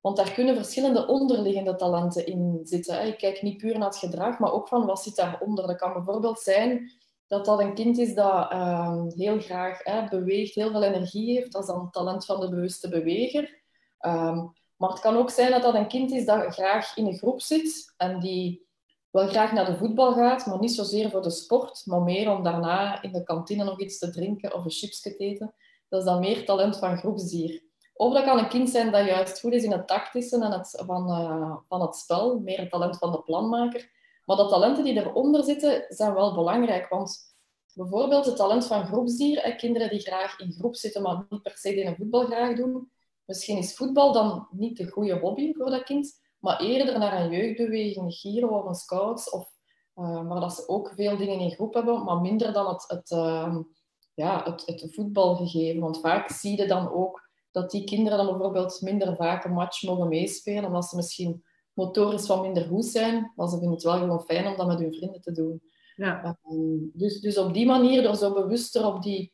Want 0.00 0.16
daar 0.16 0.32
kunnen 0.32 0.54
verschillende 0.56 1.06
onderliggende 1.06 1.74
talenten 1.74 2.26
in 2.26 2.60
zitten. 2.62 3.06
Ik 3.06 3.18
kijk 3.18 3.42
niet 3.42 3.56
puur 3.56 3.78
naar 3.78 3.88
het 3.88 3.96
gedrag, 3.96 4.38
maar 4.38 4.52
ook 4.52 4.68
van 4.68 4.86
wat 4.86 5.02
zit 5.02 5.16
daaronder. 5.16 5.66
Dat 5.66 5.76
kan 5.76 5.92
bijvoorbeeld 5.92 6.40
zijn 6.40 6.90
dat 7.34 7.44
dat 7.44 7.60
een 7.60 7.74
kind 7.74 7.98
is 7.98 8.14
dat 8.14 8.50
ehm, 8.50 9.08
heel 9.08 9.40
graag 9.40 9.82
hè, 9.82 10.08
beweegt, 10.08 10.54
heel 10.54 10.70
veel 10.70 10.82
energie 10.82 11.34
heeft. 11.34 11.52
Dat 11.52 11.62
is 11.62 11.68
dan 11.68 11.80
het 11.80 11.92
talent 11.92 12.24
van 12.24 12.40
de 12.40 12.48
bewuste 12.48 12.88
beweger. 12.88 13.62
Um, 14.00 14.52
maar 14.76 14.90
het 14.90 15.00
kan 15.00 15.16
ook 15.16 15.30
zijn 15.30 15.50
dat 15.50 15.62
dat 15.62 15.74
een 15.74 15.88
kind 15.88 16.10
is 16.10 16.24
dat 16.24 16.54
graag 16.54 16.96
in 16.96 17.06
een 17.06 17.18
groep 17.18 17.40
zit 17.40 17.94
en 17.96 18.20
die 18.20 18.66
wel 19.10 19.28
graag 19.28 19.52
naar 19.52 19.66
de 19.66 19.76
voetbal 19.76 20.12
gaat, 20.12 20.46
maar 20.46 20.58
niet 20.58 20.74
zozeer 20.74 21.10
voor 21.10 21.22
de 21.22 21.30
sport, 21.30 21.82
maar 21.84 22.02
meer 22.02 22.30
om 22.30 22.42
daarna 22.42 23.02
in 23.02 23.12
de 23.12 23.22
kantine 23.22 23.64
nog 23.64 23.80
iets 23.80 23.98
te 23.98 24.10
drinken 24.10 24.54
of 24.54 24.64
een 24.64 24.70
chipsje 24.70 25.02
te 25.02 25.16
eten. 25.16 25.54
Dat 25.88 26.00
is 26.00 26.06
dan 26.06 26.20
meer 26.20 26.44
talent 26.44 26.78
van 26.78 26.98
groepsdier. 26.98 27.62
Of 27.94 28.14
dat 28.14 28.24
kan 28.24 28.38
een 28.38 28.48
kind 28.48 28.70
zijn 28.70 28.92
dat 28.92 29.06
juist 29.06 29.40
goed 29.40 29.52
is 29.52 29.64
in 29.64 29.72
het 29.72 29.86
tactische 29.86 30.44
en 30.44 30.52
het, 30.52 30.82
van, 30.86 31.10
uh, 31.10 31.56
van 31.68 31.80
het 31.80 31.94
spel, 31.94 32.38
meer 32.38 32.58
het 32.58 32.70
talent 32.70 32.98
van 32.98 33.12
de 33.12 33.22
planmaker. 33.22 33.90
Maar 34.24 34.36
de 34.36 34.46
talenten 34.46 34.84
die 34.84 34.96
eronder 34.96 35.44
zitten, 35.44 35.84
zijn 35.88 36.14
wel 36.14 36.34
belangrijk, 36.34 36.88
want 36.88 37.34
bijvoorbeeld 37.74 38.26
het 38.26 38.36
talent 38.36 38.66
van 38.66 38.86
groepsdier, 38.86 39.54
kinderen 39.56 39.90
die 39.90 40.00
graag 40.00 40.38
in 40.38 40.52
groep 40.52 40.76
zitten, 40.76 41.02
maar 41.02 41.26
niet 41.28 41.42
per 41.42 41.56
se 41.56 41.84
een 41.84 41.96
voetbal 41.96 42.24
graag 42.24 42.56
doen. 42.56 42.90
Misschien 43.24 43.58
is 43.58 43.74
voetbal 43.74 44.12
dan 44.12 44.48
niet 44.50 44.76
de 44.76 44.90
goede 44.90 45.18
hobby 45.18 45.52
voor 45.52 45.70
dat 45.70 45.82
kind, 45.82 46.20
maar 46.38 46.60
eerder 46.60 46.98
naar 46.98 47.20
een 47.20 47.30
jeugdbeweging, 47.30 48.14
Giro 48.14 48.48
of 48.48 48.64
een 48.64 48.74
Scouts, 48.74 49.30
of, 49.30 49.48
maar 49.94 50.40
dat 50.40 50.54
ze 50.54 50.68
ook 50.68 50.92
veel 50.94 51.16
dingen 51.16 51.38
in 51.38 51.50
groep 51.50 51.74
hebben, 51.74 52.04
maar 52.04 52.20
minder 52.20 52.52
dan 52.52 52.68
het, 52.68 52.84
het, 52.86 53.10
uh, 53.10 53.56
ja, 54.14 54.42
het, 54.44 54.62
het 54.66 54.94
voetbalgegeven. 54.94 55.80
Want 55.80 56.00
vaak 56.00 56.30
zie 56.30 56.56
je 56.56 56.66
dan 56.66 56.92
ook 56.92 57.28
dat 57.50 57.70
die 57.70 57.84
kinderen 57.84 58.18
dan 58.18 58.26
bijvoorbeeld 58.26 58.80
minder 58.80 59.16
vaak 59.16 59.44
een 59.44 59.52
match 59.52 59.82
mogen 59.82 60.08
meespelen, 60.08 60.64
omdat 60.64 60.84
ze 60.84 60.96
misschien 60.96 61.44
motorisch 61.74 62.26
wat 62.26 62.42
minder 62.42 62.64
goed 62.64 62.84
zijn, 62.84 63.32
maar 63.36 63.48
ze 63.48 63.56
vinden 63.56 63.74
het 63.74 63.82
wel 63.82 63.98
gewoon 63.98 64.24
fijn 64.24 64.46
om 64.46 64.56
dat 64.56 64.66
met 64.66 64.78
hun 64.78 64.94
vrienden 64.94 65.20
te 65.20 65.32
doen. 65.32 65.62
Ja. 65.96 66.38
Um, 66.50 66.90
dus, 66.94 67.20
dus 67.20 67.38
op 67.38 67.54
die 67.54 67.66
manier, 67.66 68.02
door 68.02 68.16
zo 68.16 68.32
bewuster 68.32 68.86
op 68.86 69.02
die 69.02 69.32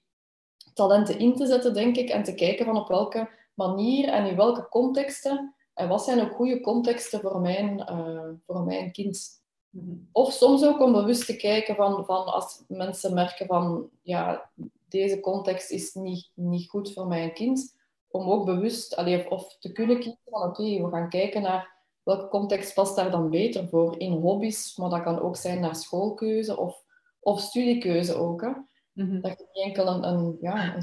talenten 0.75 1.19
in 1.19 1.37
te 1.37 1.47
zetten, 1.47 1.75
denk 1.75 1.97
ik, 1.97 2.09
en 2.09 2.23
te 2.23 2.35
kijken 2.35 2.65
van 2.65 2.77
op 2.77 2.89
welke 2.89 3.31
manier 3.55 4.09
en 4.09 4.27
in 4.27 4.37
welke 4.37 4.69
contexten 4.69 5.55
en 5.75 5.89
wat 5.89 6.05
zijn 6.05 6.21
ook 6.21 6.35
goede 6.35 6.61
contexten 6.61 7.21
voor 7.21 7.41
mijn, 7.41 7.79
uh, 7.91 8.31
voor 8.47 8.63
mijn 8.63 8.93
kind? 8.93 9.43
Mhm. 9.71 9.97
Of 10.13 10.33
soms 10.33 10.65
ook 10.65 10.81
om 10.81 10.93
bewust 10.93 11.27
te 11.27 11.37
kijken 11.37 11.75
van, 11.75 12.05
van 12.05 12.25
als 12.25 12.65
mensen 12.69 13.15
merken 13.15 13.47
van 13.47 13.89
ja, 14.03 14.51
deze 14.89 15.21
context 15.21 15.71
is 15.71 15.95
niet, 15.95 16.31
niet 16.35 16.69
goed 16.69 16.93
voor 16.93 17.07
mijn 17.07 17.33
kind, 17.33 17.77
om 18.09 18.31
ook 18.31 18.45
bewust 18.45 18.97
allee, 18.97 19.31
of, 19.31 19.57
te 19.59 19.73
kunnen 19.73 19.97
kiezen 20.01 20.19
van 20.25 20.43
oké, 20.43 20.63
we 20.63 20.89
gaan 20.91 21.09
kijken 21.09 21.43
naar 21.43 21.79
welke 22.11 22.29
context 22.29 22.75
past 22.75 22.97
daar 22.97 23.11
dan 23.11 23.31
beter 23.31 23.69
voor 23.69 23.99
in 23.99 24.13
hobby's, 24.13 24.77
maar 24.77 24.91
dat 24.91 25.03
kan 25.03 25.21
ook 25.21 25.37
zijn 25.37 25.61
naar 25.61 25.77
schoolkeuze 25.77 26.57
of, 26.57 26.83
of 27.21 27.41
studiekeuze 27.41 28.15
ook. 28.15 28.41
Hè. 28.41 28.51
Mhm. 28.93 29.21
Dat 29.21 29.39
je 29.39 29.47
niet 29.53 29.65
enkel 29.65 29.87
een, 29.87 30.09
een, 30.09 30.37
ja, 30.41 30.77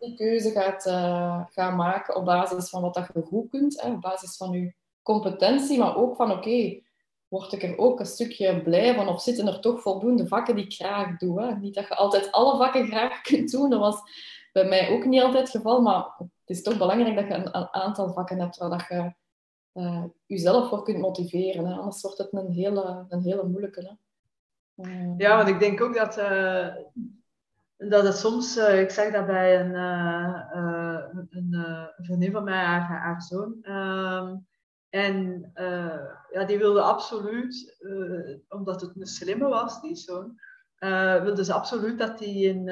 een 0.00 0.16
keuze 0.16 0.50
gaat, 0.50 0.86
uh, 0.86 1.44
gaan 1.48 1.76
maken 1.76 2.16
op 2.16 2.24
basis 2.24 2.68
van 2.68 2.82
wat 2.82 2.94
dat 2.94 3.10
je 3.14 3.22
goed 3.22 3.50
kunt, 3.50 3.82
hè, 3.82 3.90
op 3.92 4.00
basis 4.00 4.36
van 4.36 4.50
je 4.50 4.74
competentie, 5.02 5.78
maar 5.78 5.96
ook 5.96 6.16
van 6.16 6.32
oké, 6.32 6.80
word 7.28 7.52
ik 7.52 7.62
er 7.62 7.78
ook 7.78 8.00
een 8.00 8.06
stukje 8.06 8.62
blij 8.62 8.94
van. 8.94 9.08
Of 9.08 9.22
zitten 9.22 9.46
er 9.46 9.60
toch 9.60 9.82
voldoende 9.82 10.26
vakken 10.26 10.54
die 10.54 10.64
ik 10.64 10.72
graag 10.72 11.16
doe. 11.16 11.42
Hè? 11.42 11.54
Niet 11.54 11.74
dat 11.74 11.88
je 11.88 11.94
altijd 11.94 12.32
alle 12.32 12.56
vakken 12.56 12.86
graag 12.86 13.20
kunt 13.30 13.50
doen. 13.50 13.70
Dat 13.70 13.80
was 13.80 14.00
bij 14.52 14.64
mij 14.64 14.90
ook 14.90 15.04
niet 15.04 15.22
altijd 15.22 15.42
het 15.42 15.50
geval. 15.50 15.80
Maar 15.80 16.04
het 16.18 16.30
is 16.44 16.62
toch 16.62 16.78
belangrijk 16.78 17.16
dat 17.16 17.26
je 17.26 17.34
een, 17.34 17.56
een 17.56 17.72
aantal 17.72 18.12
vakken 18.12 18.40
hebt 18.40 18.56
waar 18.56 18.70
dat 18.70 18.86
je 18.88 19.12
jezelf 20.26 20.68
voor 20.68 20.82
kunt 20.82 20.98
motiveren. 20.98 21.66
Anders 21.66 22.02
wordt 22.02 22.18
het 22.18 22.32
een 22.32 22.52
hele, 22.52 23.04
een 23.08 23.22
hele 23.22 23.44
moeilijke. 23.44 23.80
Hè? 23.80 23.92
Uh, 24.84 25.14
ja, 25.16 25.36
want 25.36 25.48
ik 25.48 25.58
denk 25.58 25.80
ook 25.80 25.94
dat, 25.94 26.18
uh, 26.18 26.74
dat 27.76 28.04
het 28.04 28.16
soms, 28.16 28.56
ik 28.56 28.90
zeg 28.90 29.12
dat 29.12 29.26
bij 29.26 29.60
een, 29.60 29.74
een, 29.74 31.28
een, 31.30 31.88
vriendin 31.96 32.32
van 32.32 32.44
mij, 32.44 32.64
haar, 32.64 33.00
haar 33.00 33.22
zoon. 33.22 33.58
Ehm, 33.62 34.36
en 34.88 35.50
ja, 36.32 36.44
die 36.46 36.58
wilde 36.58 36.82
absoluut, 36.82 37.76
omdat 38.48 38.80
het 38.80 38.96
een 38.96 39.06
slimme 39.06 39.48
was, 39.48 39.80
die 39.80 39.96
zoon, 39.96 40.40
wilde 41.22 41.44
ze 41.44 41.52
absoluut 41.52 41.98
dat 41.98 42.18
hij 42.18 42.28
in 42.28 42.68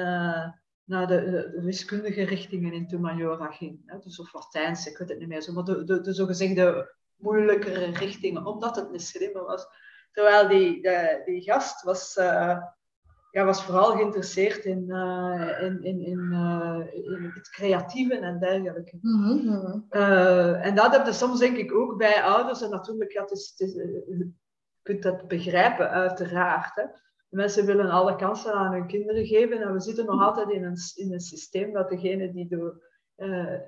naar 0.89 1.07
de, 1.07 1.49
de, 1.51 1.61
wiskundige 1.61 2.23
richtingen 2.23 2.73
in 2.73 2.87
Tumajora 2.87 3.51
ging. 3.51 3.81
Hè? 3.85 3.99
Dus 3.99 4.19
of 4.19 4.33
Latijns, 4.33 4.85
ik 4.85 4.97
weet 4.97 5.09
het 5.09 5.19
niet 5.19 5.27
meer 5.27 5.41
zo, 5.41 5.53
maar 5.53 5.63
de, 5.63 5.83
de, 5.83 6.01
de 6.01 6.13
zogezegde 6.13 6.95
moeilijkere 7.15 7.85
richtingen, 7.85 8.45
omdat 8.45 8.75
het 8.75 8.93
een 8.93 8.99
slimme 8.99 9.41
was. 9.41 9.67
Terwijl 10.11 10.47
die, 10.47 10.81
de, 10.81 11.21
die 11.25 11.41
gast 11.41 11.83
was, 11.83 12.17
uh, 12.17 12.57
ja, 13.31 13.45
was 13.45 13.63
vooral 13.63 13.91
geïnteresseerd 13.91 14.65
in, 14.65 14.85
uh, 14.87 15.61
in, 15.61 15.83
in, 15.83 16.05
in, 16.05 16.29
uh, 16.31 16.79
in, 16.91 17.31
het 17.33 17.49
creatieve 17.49 18.17
en 18.17 18.39
dergelijke. 18.39 18.97
Mm 19.01 19.23
-hmm. 19.23 19.85
en 20.61 20.75
dat 20.75 20.91
heb 20.95 21.05
je 21.05 21.13
soms 21.13 21.39
denk 21.39 21.57
ik 21.57 21.73
ook 21.73 21.97
bij 21.97 22.23
ouders. 22.23 22.61
En 22.61 22.69
natuurlijk, 22.69 23.11
ja, 23.11 23.21
het 23.21 23.31
is, 23.31 23.53
het 23.57 23.67
is, 23.67 23.73
je 23.73 24.31
kunt 24.81 25.03
dat 25.03 25.27
begrijpen, 25.27 25.89
uiteraard. 25.89 26.75
Hè? 26.75 26.83
Mensen 27.29 27.65
willen 27.65 27.89
alle 27.89 28.15
kansen 28.15 28.53
aan 28.53 28.71
hun 28.71 28.87
kinderen 28.87 29.25
geven. 29.25 29.61
En 29.61 29.73
we 29.73 29.79
zitten 29.79 30.05
nog 30.05 30.21
altijd 30.21 30.49
in 30.49 30.63
een, 30.63 30.77
in 30.95 31.13
een 31.13 31.19
systeem 31.19 31.73
dat 31.73 31.89
degene 31.89 32.31
die 32.31 32.47
door 32.47 32.83
uh, 33.17 33.59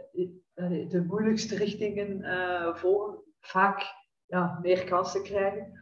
de 0.89 1.03
moeilijkste 1.07 1.55
richtingen 1.55 2.19
uh, 2.19 2.75
volgen, 2.75 3.23
vaak 3.39 3.83
ja, 4.25 4.59
meer 4.61 4.83
kansen 4.83 5.23
krijgen. 5.23 5.79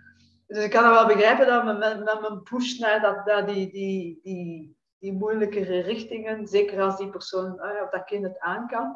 Dus 0.48 0.64
ik 0.64 0.70
kan 0.70 0.90
wel 0.90 1.08
begrijpen 1.08 1.48
dat 1.48 1.64
men, 1.64 1.78
men, 1.80 2.04
men 2.04 2.44
pusht 2.44 2.80
naar 2.80 3.02
dat, 3.02 3.26
dat 3.26 3.48
die, 3.48 3.72
die, 3.72 4.20
die, 4.22 4.78
die 4.98 5.14
moeilijkere 5.14 5.80
richtingen, 5.80 6.48
zeker 6.48 6.82
als 6.82 6.98
die 6.98 7.10
persoon 7.10 7.54
uh, 7.56 7.82
of 7.84 7.90
dat 7.90 8.04
kind 8.04 8.24
het 8.24 8.40
aan 8.40 8.68
kan. 8.68 8.96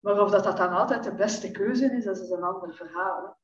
Maar 0.00 0.20
of 0.20 0.30
dat, 0.30 0.44
dat 0.44 0.56
dan 0.56 0.72
altijd 0.72 1.04
de 1.04 1.14
beste 1.14 1.50
keuze 1.50 1.92
is, 1.92 2.04
dat 2.04 2.18
is 2.18 2.30
een 2.30 2.42
ander 2.42 2.74
verhaal. 2.74 3.38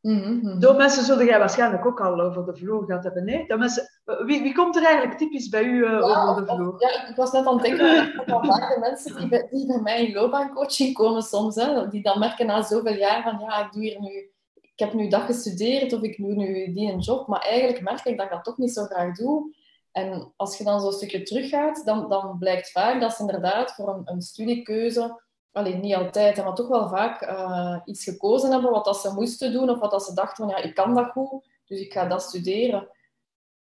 Mm 0.00 0.60
Door 0.60 0.76
mensen 0.76 1.04
zullen 1.04 1.24
jij 1.24 1.38
waarschijnlijk 1.38 1.86
ook 1.86 2.00
al 2.00 2.20
over 2.20 2.44
de 2.44 2.56
vloer 2.56 2.84
gehad 2.84 3.04
hebben. 3.04 3.24
Nee? 3.24 3.46
Dat 3.46 3.58
mensen, 3.58 3.90
wie, 4.04 4.42
wie 4.42 4.54
komt 4.54 4.76
er 4.76 4.84
eigenlijk 4.84 5.18
typisch 5.18 5.48
bij 5.48 5.64
u 5.64 5.84
uh, 5.84 6.28
over 6.28 6.46
de 6.46 6.54
vloer? 6.54 6.74
Ja, 6.78 7.08
ik 7.08 7.16
was 7.16 7.32
net 7.32 7.46
aan 7.46 7.54
het 7.54 7.62
denken 7.62 8.12
dat 8.26 8.46
vaak 8.46 8.74
de 8.74 8.80
mensen 8.80 9.16
die 9.16 9.28
bij, 9.28 9.48
die 9.50 9.66
bij 9.66 9.80
mij 9.80 10.06
in 10.06 10.14
loopbaancoaching 10.14 10.94
komen 10.94 11.22
soms, 11.22 11.54
hè, 11.54 11.88
die 11.88 12.02
dan 12.02 12.18
merken 12.18 12.46
na 12.46 12.62
zoveel 12.62 12.94
jaar 12.94 13.22
van 13.22 13.38
ja, 13.38 13.64
ik 13.64 13.72
doe 13.72 13.82
hier 13.82 14.00
nu, 14.00 14.30
ik 14.54 14.78
heb 14.78 14.92
nu 14.92 15.08
dat 15.08 15.22
gestudeerd 15.22 15.92
of 15.92 16.02
ik 16.02 16.16
doe 16.16 16.34
nu 16.34 16.72
die 16.72 16.92
een 16.92 17.00
job, 17.00 17.26
maar 17.26 17.40
eigenlijk 17.40 17.82
merk 17.82 18.04
ik 18.04 18.16
dat 18.16 18.26
ik 18.26 18.32
dat 18.32 18.44
toch 18.44 18.58
niet 18.58 18.72
zo 18.72 18.84
graag 18.84 19.16
doe. 19.16 19.56
En 19.92 20.32
als 20.36 20.58
je 20.58 20.64
dan 20.64 20.80
zo'n 20.80 20.92
stukje 20.92 21.22
teruggaat, 21.22 21.84
dan, 21.84 22.08
dan 22.08 22.38
blijkt 22.38 22.70
vaak 22.70 23.00
dat 23.00 23.12
ze 23.12 23.20
inderdaad 23.20 23.74
voor 23.74 23.88
een, 23.88 24.02
een 24.04 24.20
studiekeuze 24.20 25.20
alleen 25.58 25.80
niet 25.80 25.94
altijd, 25.94 26.36
maar 26.36 26.54
toch 26.54 26.68
wel 26.68 26.88
vaak 26.88 27.22
uh, 27.22 27.76
iets 27.84 28.04
gekozen 28.04 28.50
hebben 28.50 28.70
wat 28.70 28.84
dat 28.84 28.96
ze 28.96 29.12
moesten 29.12 29.52
doen 29.52 29.70
of 29.70 29.78
wat 29.78 29.90
dat 29.90 30.04
ze 30.04 30.14
dachten 30.14 30.44
van 30.44 30.56
ja, 30.56 30.62
ik 30.62 30.74
kan 30.74 30.94
dat 30.94 31.10
goed, 31.10 31.48
dus 31.66 31.80
ik 31.80 31.92
ga 31.92 32.06
dat 32.06 32.22
studeren. 32.22 32.88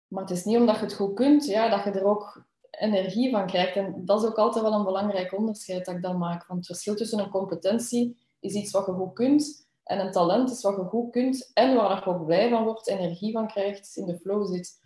Maar 0.08 0.22
het 0.22 0.32
is 0.32 0.44
niet 0.44 0.56
omdat 0.56 0.74
je 0.74 0.80
het 0.80 0.94
goed 0.94 1.14
kunt, 1.14 1.44
ja, 1.44 1.68
dat 1.68 1.84
je 1.84 2.00
er 2.00 2.06
ook 2.06 2.44
energie 2.70 3.30
van 3.30 3.46
krijgt. 3.46 3.76
En 3.76 4.04
dat 4.04 4.22
is 4.22 4.28
ook 4.28 4.38
altijd 4.38 4.64
wel 4.64 4.72
een 4.72 4.84
belangrijk 4.84 5.32
onderscheid 5.32 5.84
dat 5.84 5.94
ik 5.94 6.02
dan 6.02 6.18
maak. 6.18 6.46
Want 6.46 6.58
het 6.58 6.66
verschil 6.66 6.94
tussen 6.94 7.18
een 7.18 7.30
competentie 7.30 8.26
is 8.40 8.54
iets 8.54 8.70
wat 8.70 8.86
je 8.86 8.92
goed 8.92 9.12
kunt 9.12 9.68
en 9.84 10.00
een 10.00 10.12
talent 10.12 10.50
is 10.50 10.62
wat 10.62 10.76
je 10.76 10.82
goed 10.82 11.10
kunt 11.10 11.50
en 11.54 11.74
waar 11.74 12.04
je 12.04 12.10
ook 12.10 12.24
blij 12.24 12.48
van 12.50 12.64
wordt, 12.64 12.88
energie 12.88 13.32
van 13.32 13.46
krijgt, 13.46 13.96
in 13.96 14.06
de 14.06 14.18
flow 14.18 14.46
zit. 14.46 14.82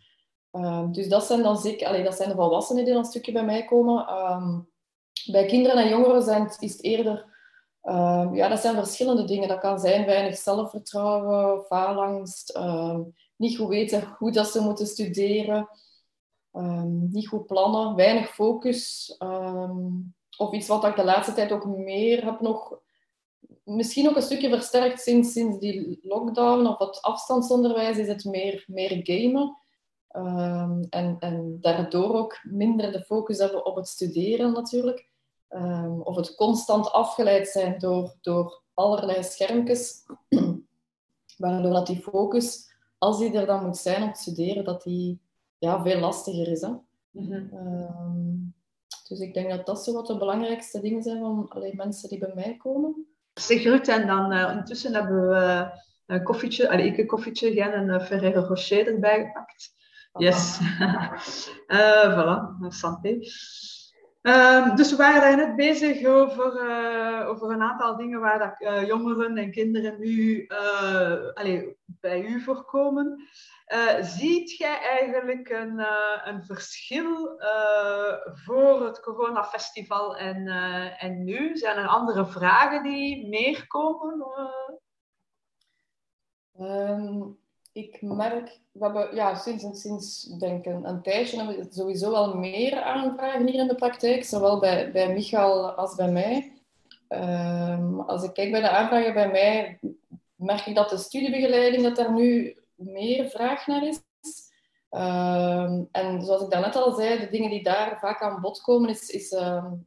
Uh, 0.53 0.85
dus 0.91 1.09
dat 1.09 1.25
zijn 1.25 1.43
dan 1.43 1.57
zeker, 1.57 1.87
allee, 1.87 2.05
dat 2.05 2.17
zijn 2.17 2.29
de 2.29 2.35
volwassenen 2.35 2.85
die 2.85 2.93
dan 2.93 3.03
een 3.03 3.09
stukje 3.09 3.33
bij 3.33 3.45
mij 3.45 3.65
komen. 3.65 4.15
Um, 4.15 4.69
bij 5.25 5.47
kinderen 5.47 5.83
en 5.83 5.89
jongeren 5.89 6.23
zijn 6.23 6.53
is 6.59 6.73
het 6.73 6.83
eerder... 6.83 7.37
Uh, 7.83 8.29
ja, 8.33 8.49
dat 8.49 8.61
zijn 8.61 8.75
verschillende 8.75 9.25
dingen. 9.25 9.49
Dat 9.49 9.59
kan 9.59 9.79
zijn 9.79 10.07
weinig 10.07 10.37
zelfvertrouwen, 10.37 11.65
faalangst, 11.65 12.57
uh, 12.57 12.99
niet 13.37 13.57
goed 13.57 13.69
weten 13.69 14.15
hoe 14.19 14.33
dat 14.33 14.49
ze 14.49 14.61
moeten 14.61 14.87
studeren, 14.87 15.69
um, 16.53 17.09
niet 17.13 17.29
goed 17.29 17.47
plannen, 17.47 17.95
weinig 17.95 18.35
focus. 18.35 19.15
Of 20.37 20.53
iets 20.53 20.67
wat 20.67 20.85
ik 20.85 20.97
de 20.97 21.05
laatste 21.05 21.33
tijd 21.33 21.53
ook 21.53 21.67
meer 21.67 22.25
heb 22.25 22.41
nog... 22.41 22.79
Misschien 23.65 24.09
ook 24.09 24.17
een 24.17 24.23
stukje 24.23 24.49
versterkt 24.49 25.01
sinds, 25.01 25.33
sinds 25.33 25.59
die 25.59 25.99
lockdown 26.03 26.67
of 26.67 26.79
het 26.79 27.03
afstandsonderwijs 27.03 27.99
is 27.99 28.09
het 28.09 28.25
meer, 28.25 28.65
meer 28.67 29.01
gamen. 29.03 29.57
Um, 30.13 30.87
en, 30.91 31.17
en 31.19 31.59
daardoor 31.61 32.15
ook 32.15 32.39
minder 32.43 32.93
de 32.93 33.03
focus 33.03 33.39
hebben 33.39 33.67
op 33.67 33.77
het 33.77 33.89
studeren 33.89 34.53
natuurlijk. 34.53 35.09
Um, 35.51 36.03
of 36.03 36.17
het 36.17 36.35
constant 36.35 36.93
afgeleid 36.93 37.49
zijn 37.49 37.79
door, 37.79 38.15
door 38.21 38.63
allerlei 38.75 39.23
schermpjes. 39.23 40.07
Waardoor 41.37 41.73
dat 41.73 41.87
die 41.87 42.01
focus, 42.01 42.73
als 42.99 43.19
die 43.19 43.33
er 43.33 43.47
dan 43.47 43.65
moet 43.65 43.77
zijn 43.77 44.03
om 44.03 44.13
te 44.13 44.21
studeren, 44.21 44.65
dat 44.65 44.83
die 44.83 45.21
ja, 45.59 45.83
veel 45.83 46.01
lastiger 46.01 46.49
is. 46.49 46.61
Hè? 46.61 46.73
-hmm. 47.13 47.33
um, 47.33 48.55
dus 49.09 49.21
ik 49.21 49.35
denk 49.35 49.51
dat 49.51 49.67
dat 49.67 49.85
zo 49.85 49.93
wat 49.93 50.07
de 50.07 50.19
belangrijkste 50.19 50.81
dingen 50.81 51.03
zijn 51.03 51.19
van 51.19 51.49
alleen 51.49 51.77
mensen 51.77 52.09
die 52.09 52.19
bij 52.19 52.33
mij 52.35 52.57
komen. 52.57 53.07
Zeg 53.35 53.63
Ruud, 53.63 53.89
en 53.89 54.07
dan 54.07 54.33
uh, 54.33 54.55
intussen 54.57 54.95
hebben 54.95 55.29
we 55.29 55.71
een 56.07 56.23
koffietje, 56.23 56.71
allee, 56.71 56.87
ik 56.87 56.99
een 56.99 57.07
koffietje, 57.07 57.63
en 57.63 57.89
een 57.89 58.01
Ferrero 58.01 58.41
Rocher 58.41 58.87
erbij 58.87 59.27
gepakt. 59.27 59.77
Yes. 60.19 60.59
uh, 61.71 62.15
voilà, 62.17 62.57
santé. 62.69 63.21
Um, 64.23 64.77
dus 64.77 64.91
we 64.91 64.97
waren 64.97 65.21
daar 65.21 65.37
net 65.37 65.57
bezig 65.57 66.07
over, 66.07 66.69
uh, 66.69 67.29
over 67.29 67.51
een 67.51 67.63
aantal 67.63 67.97
dingen 67.97 68.21
waar 68.21 68.39
dat, 68.39 68.55
uh, 68.59 68.87
jongeren 68.87 69.37
en 69.37 69.51
kinderen 69.51 69.99
nu 69.99 70.47
uh, 70.49 71.35
allez, 71.35 71.75
bij 71.85 72.25
u 72.25 72.41
voorkomen. 72.41 73.29
ziet 74.01 74.57
jij 74.57 74.81
eigenlijk 74.81 75.49
een, 75.49 75.83
een 76.25 76.45
verschil 76.45 77.41
voor 78.25 78.85
het 78.85 79.01
coronafestival 79.01 80.17
en, 80.17 80.47
en 80.99 81.25
nu? 81.25 81.57
Zijn 81.57 81.77
er 81.77 81.87
andere 81.87 82.27
vragen 82.27 82.83
die 82.83 83.29
meer 83.29 83.67
komen? 83.67 84.27
Um, 86.61 87.39
ik 87.79 88.03
merk, 88.03 88.59
we 88.73 89.11
ja, 89.15 89.35
sinds, 89.35 89.81
sinds 89.81 90.23
denk 90.23 90.67
een, 90.67 90.89
een 90.89 91.03
tijdje 91.03 91.37
hebben 91.37 91.57
we 91.57 91.67
sowieso 91.71 92.11
wel 92.11 92.35
meer 92.35 92.83
aanvragen 92.83 93.47
hier 93.47 93.61
in 93.61 93.69
de 93.69 93.75
praktijk, 93.75 94.25
zowel 94.25 94.61
bij, 94.61 94.93
bij 94.93 95.13
Michael 95.13 95.71
als 95.71 95.95
bij 95.95 96.11
mij. 96.11 96.53
Um, 97.09 98.01
als 98.01 98.23
ik 98.23 98.33
kijk 98.33 98.51
bij 98.51 98.61
de 98.61 98.69
aanvragen 98.69 99.15
bij 99.15 99.31
mij, 99.31 99.79
merk 100.35 100.67
ik 100.67 100.75
dat 100.75 100.91
de 100.91 100.97
studiebegeleiding, 100.97 101.83
dat 101.83 101.99
er 101.99 102.13
nu 102.13 102.57
meer 102.75 103.29
vraag 103.29 103.67
naar 103.67 103.87
is. 103.87 104.01
Um, 104.91 105.89
en 105.93 106.23
zoals 106.23 106.43
ik 106.43 106.51
daarnet 106.51 106.77
al 106.77 106.95
zei, 106.95 107.19
de 107.19 107.29
dingen 107.29 107.51
die 107.51 107.63
daar 107.63 107.99
vaak 108.01 108.23
aan 108.23 108.41
bod 108.41 108.61
komen, 108.61 108.91
is, 108.91 109.09
is 109.09 109.33
um, 109.33 109.87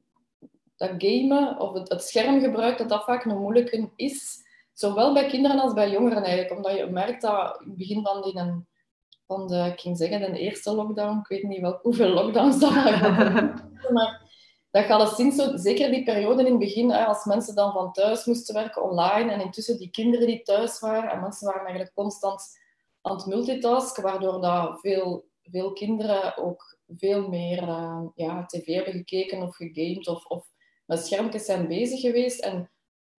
dat 0.75 0.91
gamen 0.97 1.59
of 1.59 1.73
het, 1.73 1.89
het 1.89 2.03
schermgebruik, 2.03 2.77
dat 2.77 2.89
dat 2.89 3.03
vaak 3.03 3.25
een 3.25 3.37
moeilijke 3.37 3.89
is. 3.95 4.49
Zowel 4.81 5.13
bij 5.13 5.27
kinderen 5.27 5.59
als 5.59 5.73
bij 5.73 5.89
jongeren 5.89 6.23
eigenlijk. 6.23 6.55
Omdat 6.55 6.77
je 6.77 6.85
merkt 6.85 7.21
dat 7.21 7.59
in 7.61 7.67
het 7.67 7.77
begin 7.77 8.03
van, 8.03 8.21
die, 8.21 8.65
van 9.27 9.47
de, 9.47 9.71
ik 9.73 9.79
ging 9.79 9.97
zeggen, 9.97 10.33
de 10.33 10.39
eerste 10.39 10.75
lockdown, 10.75 11.19
ik 11.19 11.27
weet 11.27 11.43
niet 11.43 11.61
wel 11.61 11.79
hoeveel 11.81 12.09
lockdowns 12.09 12.59
dat 12.59 12.73
waren, 12.73 13.53
maar 13.93 14.29
dat 14.71 14.83
gaat 14.83 14.99
alleszins 14.99 15.35
zo, 15.35 15.57
zeker 15.57 15.91
die 15.91 16.03
periode 16.03 16.45
in 16.45 16.49
het 16.49 16.59
begin, 16.59 16.91
als 16.91 17.25
mensen 17.25 17.55
dan 17.55 17.71
van 17.71 17.91
thuis 17.91 18.25
moesten 18.25 18.55
werken 18.55 18.83
online 18.83 19.31
en 19.31 19.41
intussen 19.41 19.77
die 19.77 19.89
kinderen 19.89 20.27
die 20.27 20.41
thuis 20.41 20.79
waren 20.79 21.11
en 21.11 21.21
mensen 21.21 21.47
waren 21.47 21.61
eigenlijk 21.61 21.93
constant 21.93 22.43
aan 23.01 23.15
het 23.15 23.25
multitasken, 23.25 24.03
waardoor 24.03 24.41
dat 24.41 24.79
veel, 24.79 25.25
veel 25.43 25.73
kinderen 25.73 26.37
ook 26.37 26.77
veel 26.97 27.29
meer 27.29 27.63
uh, 27.63 28.01
ja, 28.15 28.45
tv 28.45 28.65
hebben 28.65 28.93
gekeken 28.93 29.41
of 29.41 29.55
gegamed 29.55 30.07
of, 30.07 30.25
of 30.25 30.45
met 30.85 31.05
schermpjes 31.05 31.45
zijn 31.45 31.67
bezig 31.67 31.99
geweest. 31.99 32.39
En 32.39 32.70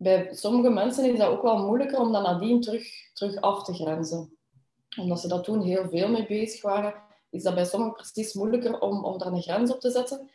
bij 0.03 0.29
sommige 0.35 0.71
mensen 0.71 1.13
is 1.13 1.19
dat 1.19 1.29
ook 1.29 1.43
wel 1.43 1.67
moeilijker 1.67 1.99
om 1.99 2.13
dat 2.13 2.23
nadien 2.23 2.61
terug, 2.61 2.87
terug 3.13 3.41
af 3.41 3.65
te 3.65 3.75
grenzen. 3.75 4.37
Omdat 5.01 5.21
ze 5.21 5.29
dat 5.29 5.45
toen 5.45 5.63
heel 5.63 5.89
veel 5.89 6.09
mee 6.09 6.27
bezig 6.27 6.63
waren, 6.63 6.95
is 7.31 7.43
dat 7.43 7.55
bij 7.55 7.65
sommigen 7.65 7.95
precies 7.95 8.35
moeilijker 8.35 8.79
om, 8.81 9.05
om 9.05 9.19
daar 9.19 9.33
een 9.33 9.43
grens 9.43 9.73
op 9.73 9.81
te 9.81 9.91
zetten. 9.91 10.31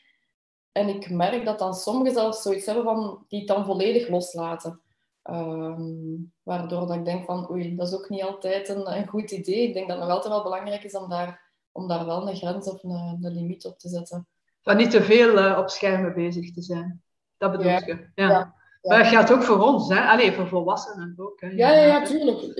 En 0.71 0.87
ik 0.87 1.09
merk 1.09 1.45
dat 1.45 1.59
dan 1.59 1.73
sommigen 1.73 2.13
zelfs 2.13 2.41
zoiets 2.41 2.65
hebben 2.65 2.83
van 2.83 3.25
die 3.27 3.39
het 3.39 3.47
dan 3.47 3.65
volledig 3.65 4.09
loslaten. 4.09 4.81
Ehm, 5.21 6.15
waardoor 6.43 6.87
dat 6.87 6.95
ik 6.95 7.05
denk 7.05 7.25
van, 7.25 7.51
oei, 7.51 7.75
dat 7.75 7.87
is 7.87 7.93
ook 7.93 8.09
niet 8.09 8.23
altijd 8.23 8.69
een, 8.69 8.97
een 8.97 9.07
goed 9.07 9.31
idee. 9.31 9.67
Ik 9.67 9.73
denk 9.73 9.87
dat 9.87 9.97
het 9.97 10.05
nog 10.05 10.15
altijd 10.15 10.33
wel 10.33 10.43
belangrijk 10.43 10.83
is 10.83 10.95
om 10.95 11.09
daar, 11.09 11.51
om 11.71 11.87
daar 11.87 12.05
wel 12.05 12.29
een 12.29 12.35
grens 12.35 12.69
of 12.69 12.83
een, 12.83 13.17
een 13.21 13.33
limiet 13.33 13.65
op 13.65 13.79
te 13.79 13.89
zetten. 13.89 14.27
Van 14.61 14.77
niet 14.77 14.91
te 14.91 15.03
veel 15.03 15.37
uh, 15.37 15.57
op 15.59 15.69
schermen 15.69 16.13
bezig 16.13 16.53
te 16.53 16.61
zijn. 16.61 17.03
Dat 17.37 17.51
bedoel 17.51 17.67
Ja. 17.67 17.85
je? 17.85 18.09
Ja. 18.15 18.29
Ja. 18.29 18.55
Maar 18.81 18.97
dat 18.97 19.07
geldt 19.07 19.31
ook 19.31 19.43
voor 19.43 19.59
ons, 19.59 19.89
hè? 19.89 20.01
Allee, 20.01 20.33
voor 20.33 20.47
volwassenen 20.47 21.13
ook. 21.17 21.41
Hè? 21.41 21.47
Ja, 21.47 21.69
ja, 21.71 21.83
ja, 21.85 22.03
tuurlijk. 22.03 22.53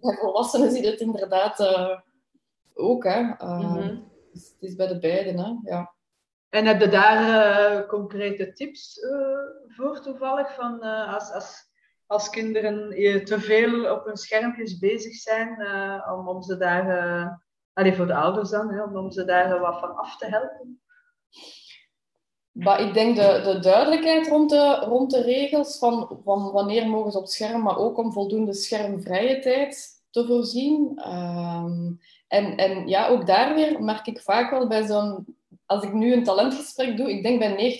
Bij 0.00 0.16
volwassenen 0.20 0.70
zie 0.70 0.82
je 0.82 0.90
het 0.90 1.00
inderdaad 1.00 1.60
eh, 1.60 1.98
ook. 2.74 3.04
Hè. 3.04 3.34
Eh, 3.38 3.58
Mhm. 3.58 3.76
het, 3.76 3.98
is, 4.32 4.48
het 4.60 4.70
is 4.70 4.74
bij 4.76 4.86
de 4.86 4.98
beiden. 4.98 5.38
Hè. 5.38 5.70
Ja. 5.70 5.94
En 6.48 6.66
heb 6.66 6.80
je 6.80 6.88
daar 6.88 7.44
eh, 7.80 7.88
concrete 7.88 8.52
tips 8.52 8.98
voor 9.68 10.00
toevallig? 10.00 10.54
Van, 10.54 10.80
als, 11.06 11.32
als, 11.32 11.70
als 12.06 12.30
kinderen 12.30 12.88
te 13.24 13.40
veel 13.40 13.92
op 13.92 14.04
hun 14.04 14.16
schermpjes 14.16 14.78
bezig 14.78 15.14
zijn, 15.14 15.66
om, 16.12 16.28
om 16.28 16.42
ze 16.42 16.56
daar, 16.56 17.40
allee, 17.72 17.94
voor 17.94 18.06
de 18.06 18.14
ouders 18.14 18.50
dan, 18.50 18.70
hè, 18.72 18.82
om, 18.82 18.96
om 18.96 19.10
ze 19.10 19.24
daar 19.24 19.58
wat 19.58 19.78
van 19.78 19.96
af 19.96 20.16
te 20.16 20.26
helpen? 20.26 20.80
Maar 22.52 22.80
ik 22.80 22.94
denk 22.94 23.16
de, 23.16 23.40
de 23.44 23.58
duidelijkheid 23.58 24.28
rond 24.28 24.50
de, 24.50 24.74
rond 24.74 25.10
de 25.10 25.22
regels 25.22 25.78
van, 25.78 26.20
van 26.24 26.50
wanneer 26.50 26.88
mogen 26.88 27.12
ze 27.12 27.18
op 27.18 27.26
scherm, 27.26 27.62
maar 27.62 27.78
ook 27.78 27.98
om 27.98 28.12
voldoende 28.12 28.52
schermvrije 28.54 29.38
tijd 29.38 29.88
te 30.10 30.26
voorzien. 30.26 30.92
Ehm, 30.96 31.92
en, 32.28 32.56
en 32.56 32.88
ja, 32.88 33.08
ook 33.08 33.26
daar 33.26 33.54
weer 33.54 33.82
merk 33.82 34.06
ik 34.06 34.20
vaak 34.20 34.50
wel 34.50 34.68
bij 34.68 34.86
zo'n... 34.86 35.36
Als 35.66 35.82
ik 35.82 35.92
nu 35.92 36.12
een 36.12 36.24
talentgesprek 36.24 36.96
doe, 36.96 37.10
ik 37.10 37.22
denk 37.22 37.38
bij 37.38 37.78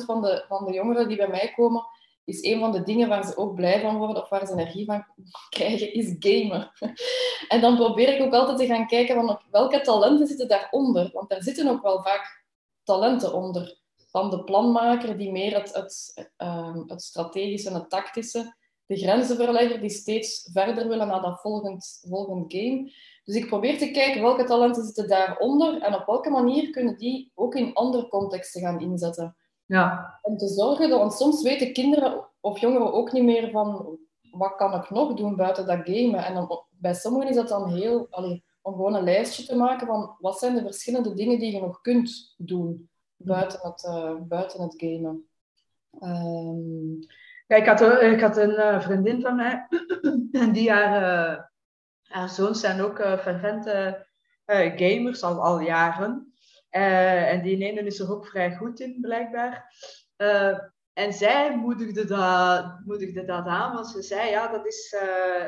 90% 0.00 0.04
van 0.04 0.22
de, 0.22 0.44
van 0.48 0.64
de 0.64 0.72
jongeren 0.72 1.08
die 1.08 1.16
bij 1.16 1.28
mij 1.28 1.52
komen, 1.56 1.84
is 2.24 2.44
een 2.44 2.60
van 2.60 2.72
de 2.72 2.82
dingen 2.82 3.08
waar 3.08 3.24
ze 3.24 3.36
ook 3.36 3.54
blij 3.54 3.80
van 3.80 3.96
worden 3.96 4.22
of 4.22 4.28
waar 4.28 4.46
ze 4.46 4.52
energie 4.52 4.84
van 4.84 5.04
krijgen, 5.48 5.94
is 5.94 6.16
gamen. 6.18 6.72
En 7.48 7.60
dan 7.60 7.76
probeer 7.76 8.14
ik 8.14 8.22
ook 8.22 8.32
altijd 8.32 8.58
te 8.58 8.66
gaan 8.66 8.86
kijken 8.86 9.14
van 9.14 9.40
welke 9.50 9.80
talenten 9.80 10.26
zitten 10.26 10.48
daaronder. 10.48 11.10
Want 11.12 11.28
daar 11.28 11.42
zitten 11.42 11.68
ook 11.68 11.82
wel 11.82 12.02
vaak 12.02 12.44
talenten 12.84 13.34
onder 13.34 13.81
van 14.12 14.30
de 14.30 14.44
planmaker 14.44 15.16
die 15.16 15.32
meer 15.32 15.54
het, 15.54 15.74
het, 15.74 16.28
ehm, 16.36 16.82
het 16.86 17.02
strategische 17.02 17.68
en 17.68 17.74
het 17.74 17.90
tactische, 17.90 18.56
de 18.86 18.96
grenzenverlegger 18.96 19.80
die 19.80 19.90
steeds 19.90 20.50
verder 20.52 20.88
willen 20.88 21.06
naar 21.06 21.20
dat 21.20 21.40
volgend, 21.40 22.04
volgend 22.08 22.52
game. 22.52 22.92
Dus 23.24 23.36
ik 23.36 23.46
probeer 23.46 23.78
te 23.78 23.90
kijken 23.90 24.22
welke 24.22 24.44
talenten 24.44 24.84
zitten 24.84 25.08
daaronder 25.08 25.82
en 25.82 25.94
op 25.94 26.06
welke 26.06 26.30
manier 26.30 26.70
kunnen 26.70 26.96
die 26.96 27.32
ook 27.34 27.54
in 27.54 27.74
andere 27.74 28.08
contexten 28.08 28.60
gaan 28.60 28.80
inzetten. 28.80 29.36
Ja, 29.66 30.18
Om 30.22 30.36
te 30.36 30.48
zorgen 30.48 30.88
dat, 30.90 30.98
want 30.98 31.12
soms 31.12 31.42
weten 31.42 31.72
kinderen 31.72 32.28
of 32.40 32.58
jongeren 32.58 32.92
ook 32.92 33.12
niet 33.12 33.24
meer 33.24 33.50
van 33.50 33.98
wat 34.30 34.54
kan 34.54 34.74
ik 34.74 34.90
nog 34.90 35.14
doen 35.14 35.36
buiten 35.36 35.66
dat 35.66 35.80
gamen. 35.84 36.24
En 36.24 36.34
dan, 36.34 36.64
bij 36.70 36.94
sommigen 36.94 37.28
is 37.28 37.36
dat 37.36 37.48
dan 37.48 37.74
heel, 37.74 38.06
allee, 38.10 38.44
om 38.62 38.72
gewoon 38.72 38.94
een 38.94 39.04
lijstje 39.04 39.44
te 39.44 39.56
maken 39.56 39.86
van 39.86 40.16
wat 40.18 40.38
zijn 40.38 40.54
de 40.54 40.62
verschillende 40.62 41.14
dingen 41.14 41.38
die 41.38 41.52
je 41.52 41.60
nog 41.60 41.80
kunt 41.80 42.34
doen 42.36 42.90
buiten 43.24 43.60
het, 43.62 43.84
eh, 43.84 44.14
buiten 44.20 44.62
het 44.62 44.74
gamen. 44.76 45.28
Ehm, 46.00 47.10
Ja, 47.46 47.58
ik 47.58 47.66
had, 47.66 47.80
ik 48.02 48.20
had 48.20 48.36
een 48.36 48.54
eh, 48.54 48.80
vriendin 48.80 49.20
van 49.20 49.36
mij, 49.36 49.66
en 50.32 50.52
die 50.52 50.70
haar, 50.70 51.02
eh, 51.02 51.42
haar 52.02 52.28
zoons 52.28 52.60
zijn 52.60 52.80
ook 52.80 52.96
fervente 52.98 54.06
gamers, 54.46 55.22
al, 55.22 55.42
al 55.42 55.60
jaren. 55.60 56.32
En 56.70 57.42
die 57.42 57.64
ene 57.64 57.80
is 57.80 57.98
er 57.98 58.12
ook 58.12 58.26
vrij 58.26 58.54
goed 58.54 58.80
in, 58.80 58.98
blijkbaar. 59.00 59.74
En 60.92 61.12
zij 61.12 61.56
moedigde 61.56 62.04
dat, 62.04 62.80
moedigde 62.84 63.24
dat 63.24 63.46
aan, 63.46 63.74
want 63.74 63.86
ze 63.86 64.02
zei, 64.02 64.30
ja, 64.30 64.48
dat 64.48 64.66
is, 64.66 64.96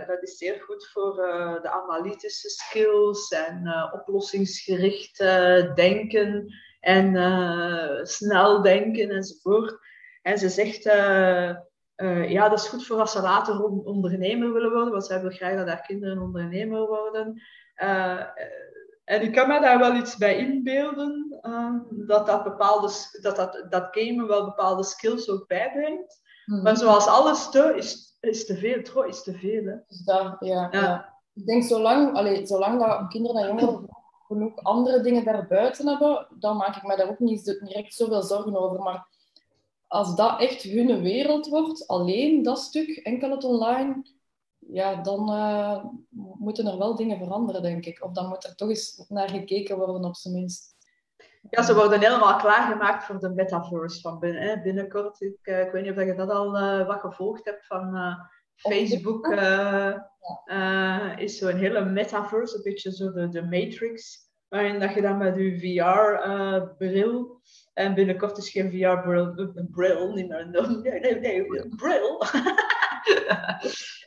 dat 0.07 0.23
is 0.23 0.37
zeer 0.37 0.61
goed 0.61 0.89
voor 0.93 1.15
de 1.63 1.71
analytische 1.71 2.49
skills 2.49 3.29
en 3.29 3.67
eh, 3.67 3.93
oplossingsgericht 3.93 5.19
denken 5.75 6.55
en 6.85 7.17
eh, 7.17 8.05
snel 8.05 8.63
denken 8.63 9.11
enzovoort. 9.11 9.79
En 10.23 10.39
ze 10.39 10.49
zegt, 10.49 10.87
eh, 10.87 11.49
eh, 11.95 12.31
ja, 12.31 12.49
dat 12.49 12.59
is 12.59 12.69
goed 12.69 12.87
voor 12.87 13.01
als 13.01 13.13
ze 13.13 13.21
later 13.23 13.65
on- 13.65 13.85
ondernemer 13.85 14.53
willen 14.53 14.73
worden, 14.73 14.91
want 14.93 15.07
zij 15.07 15.21
wil 15.21 15.31
graag 15.31 15.57
dat 15.57 15.67
haar 15.69 15.87
kinderen 15.87 16.23
ondernemer 16.23 16.87
worden. 16.87 17.43
En 19.05 19.23
ik 19.23 19.33
kan 19.33 19.49
me 19.49 19.61
daar 19.61 19.79
wel 19.79 19.95
iets 19.95 20.17
bij 20.17 20.37
inbeelden, 20.37 21.39
dat, 21.91 22.27
dat, 22.27 22.45
bepaalde, 22.45 22.91
dat, 23.21 23.37
dat 23.37 23.67
dat 23.69 23.89
gamen 23.91 24.27
wel 24.27 24.45
bepaalde 24.45 24.85
skills 24.85 25.31
ook 25.31 25.47
bijbrengt. 25.47 26.23
Maar 26.63 26.77
zoals 26.77 27.07
alles 27.07 27.51
te, 27.51 27.73
is, 27.77 28.17
is 28.21 28.47
te 28.47 28.57
veel, 28.57 28.83
tro 28.83 29.03
is 29.03 29.23
te 29.23 29.33
veel. 29.33 29.65
Hè? 29.65 29.75
dus 29.87 30.03
ja, 30.05 30.37
Ja. 30.41 30.69
ja. 30.71 31.13
Ik 31.35 31.47
denk, 31.47 31.63
zolang, 31.65 32.17
allee, 32.17 32.47
zolang 32.47 32.81
dat 32.81 33.09
kinderen 33.09 33.43
en 33.43 33.47
jongeren 33.47 33.89
genoeg 34.27 34.63
andere 34.63 35.01
dingen 35.01 35.25
daarbuiten 35.25 35.89
hebben, 35.89 36.27
dan 36.39 36.57
maak 36.57 36.77
ik 36.77 36.83
me 36.83 36.97
daar 36.97 37.09
ook 37.09 37.19
niet 37.19 37.45
direct 37.45 37.95
zoveel 37.95 38.23
zorgen 38.23 38.57
over. 38.57 38.83
Maar 38.83 39.07
als 39.87 40.17
dat 40.17 40.41
echt 40.41 40.63
hun 40.63 41.03
wereld 41.03 41.47
wordt, 41.47 41.87
alleen 41.87 42.43
dat 42.43 42.59
stuk, 42.59 42.97
enkel 42.97 43.31
het 43.31 43.45
online, 43.45 44.03
ja, 44.59 45.03
dan 45.03 45.33
eh, 45.33 45.85
moeten 46.39 46.67
er 46.67 46.79
wel 46.79 46.97
dingen 46.97 47.19
veranderen, 47.19 47.63
denk 47.63 47.85
ik. 47.85 48.05
Of 48.05 48.13
dan 48.13 48.29
moet 48.29 48.45
er 48.45 48.55
toch 48.55 48.69
eens 48.69 49.05
naar 49.09 49.29
gekeken 49.29 49.77
worden, 49.77 50.05
op 50.05 50.17
zijn 50.17 50.35
minst. 50.35 50.73
Ja, 51.51 51.63
ze 51.63 51.75
worden 51.75 52.01
helemaal 52.01 52.37
klaargemaakt 52.37 53.05
voor 53.05 53.19
de 53.19 53.29
metaverse 53.29 54.01
van 54.01 54.19
binnen, 54.19 54.63
binnenkort. 54.63 55.21
Ik, 55.21 55.39
eh, 55.43 55.61
ik 55.61 55.71
weet 55.71 55.83
niet 55.83 55.99
of 55.99 56.05
je 56.05 56.15
dat 56.15 56.31
al 56.31 56.57
eh, 56.57 56.87
wat 56.87 57.01
gevolgd 57.01 57.45
hebt 57.45 57.67
van 57.67 57.97
Facebook. 58.57 59.27
eh, 59.27 59.95
eh, 60.45 61.19
is 61.19 61.39
zo'n 61.39 61.57
hele 61.57 61.85
metaverse, 61.85 62.57
een 62.57 62.63
beetje 62.63 62.93
zo 62.93 63.13
de, 63.13 63.29
de 63.29 63.43
Matrix. 63.43 64.23
Waarin 64.49 64.81
dat 64.81 64.95
je 64.95 65.01
dan 65.01 65.19
met 65.19 65.37
je 65.37 65.59
VR-bril. 65.59 67.41
en 67.75 67.95
binnenkort 67.95 68.39
is 68.39 68.51
geen 68.51 68.71
VR-bril, 68.71 69.33
een 69.55 69.69
bril, 69.71 70.13
niet 70.13 70.29
meer 70.29 70.41
een 70.41 70.83
nee, 70.83 71.01
nee, 71.01 71.21
nee, 71.21 71.69
bril. 71.77 72.23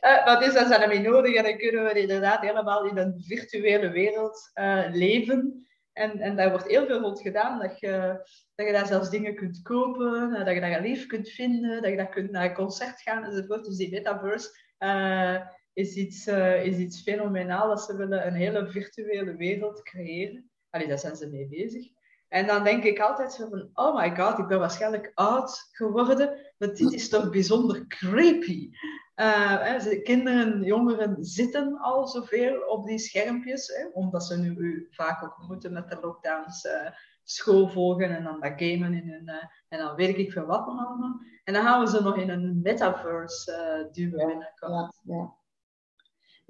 Eh, 0.00 0.24
maar 0.24 0.40
dus 0.40 0.54
dat 0.54 0.66
zijn 0.66 0.90
niet 0.90 1.08
nodig 1.08 1.34
en 1.34 1.42
dan 1.42 1.56
kunnen 1.56 1.84
we 1.84 2.00
inderdaad 2.00 2.40
helemaal 2.40 2.84
in 2.84 2.96
een 2.96 3.22
virtuele 3.26 3.90
wereld 3.90 4.50
eh, 4.54 4.84
leven. 4.92 5.67
En, 5.98 6.18
en 6.18 6.36
daar 6.36 6.50
wordt 6.50 6.66
heel 6.66 6.86
veel 6.86 7.00
rond 7.00 7.20
gedaan, 7.20 7.58
dat 7.58 7.80
je, 7.80 8.20
dat 8.54 8.66
je 8.66 8.72
daar 8.72 8.86
zelfs 8.86 9.10
dingen 9.10 9.34
kunt 9.34 9.62
kopen, 9.62 10.34
eh, 10.34 10.44
dat 10.44 10.54
je 10.54 10.60
dat 10.60 10.80
lief 10.80 11.06
kunt 11.06 11.28
vinden, 11.28 11.82
dat 11.82 11.90
je 11.90 11.96
dat 11.96 12.08
kunt 12.08 12.30
naar 12.30 12.44
een 12.44 12.54
concert 12.54 13.00
gaan 13.00 13.24
enzovoort. 13.24 13.64
Dus 13.64 13.76
die 13.76 13.90
metaverse 13.90 14.48
eh, 14.78 15.36
is, 15.72 15.94
iets, 15.94 16.26
eh, 16.26 16.64
is 16.64 16.76
iets 16.76 17.02
fenomenaals. 17.02 17.86
Ze 17.86 17.96
willen 17.96 18.26
een 18.26 18.34
hele 18.34 18.70
virtuele 18.70 19.36
wereld 19.36 19.82
creëren. 19.82 20.50
Allee, 20.70 20.88
daar 20.88 20.98
zijn 20.98 21.16
ze 21.16 21.28
mee 21.28 21.48
bezig. 21.48 21.86
En 22.28 22.46
dan 22.46 22.64
denk 22.64 22.84
ik 22.84 22.98
altijd 22.98 23.32
zo 23.32 23.48
van, 23.48 23.70
oh 23.72 23.96
my 23.96 24.16
god, 24.16 24.38
ik 24.38 24.46
ben 24.46 24.58
waarschijnlijk 24.58 25.12
oud 25.14 25.68
geworden, 25.70 26.52
maar 26.58 26.74
dit 26.74 26.92
is 26.92 27.08
toch 27.08 27.30
bijzonder 27.30 27.86
creepy. 27.86 28.70
Eh, 29.18 30.02
kinderen, 30.02 30.62
jongeren 30.62 31.24
zitten 31.24 31.78
al 31.78 32.06
zoveel 32.06 32.60
op 32.60 32.86
die 32.86 32.98
schermpjes, 32.98 33.66
hè, 33.66 33.86
omdat 33.92 34.24
ze 34.24 34.38
nu 34.38 34.86
vaak 34.90 35.22
ook 35.22 35.48
moeten 35.48 35.72
met 35.72 35.88
de 35.88 35.98
lockdowns 36.00 36.64
eh, 36.64 36.90
school 37.22 37.68
volgen 37.68 38.16
en 38.16 38.24
dan 38.24 38.40
dat 38.40 38.52
gamen 38.56 38.94
in 38.94 39.10
hun, 39.10 39.28
eh, 39.28 39.44
en 39.68 39.78
dan 39.78 39.94
weet 39.94 40.18
ik 40.18 40.32
veel 40.32 40.46
wat 40.46 40.66
nog 40.66 40.86
allemaal. 40.86 41.20
En 41.44 41.54
dan 41.54 41.62
gaan 41.62 41.80
we 41.80 41.88
ze 41.90 42.02
nog 42.02 42.16
in 42.16 42.30
een 42.30 42.60
metaverse 42.62 43.88
duwen 43.92 44.26
binnenkort. 44.26 44.70
Ja, 44.70 44.92
ja. 45.02 45.37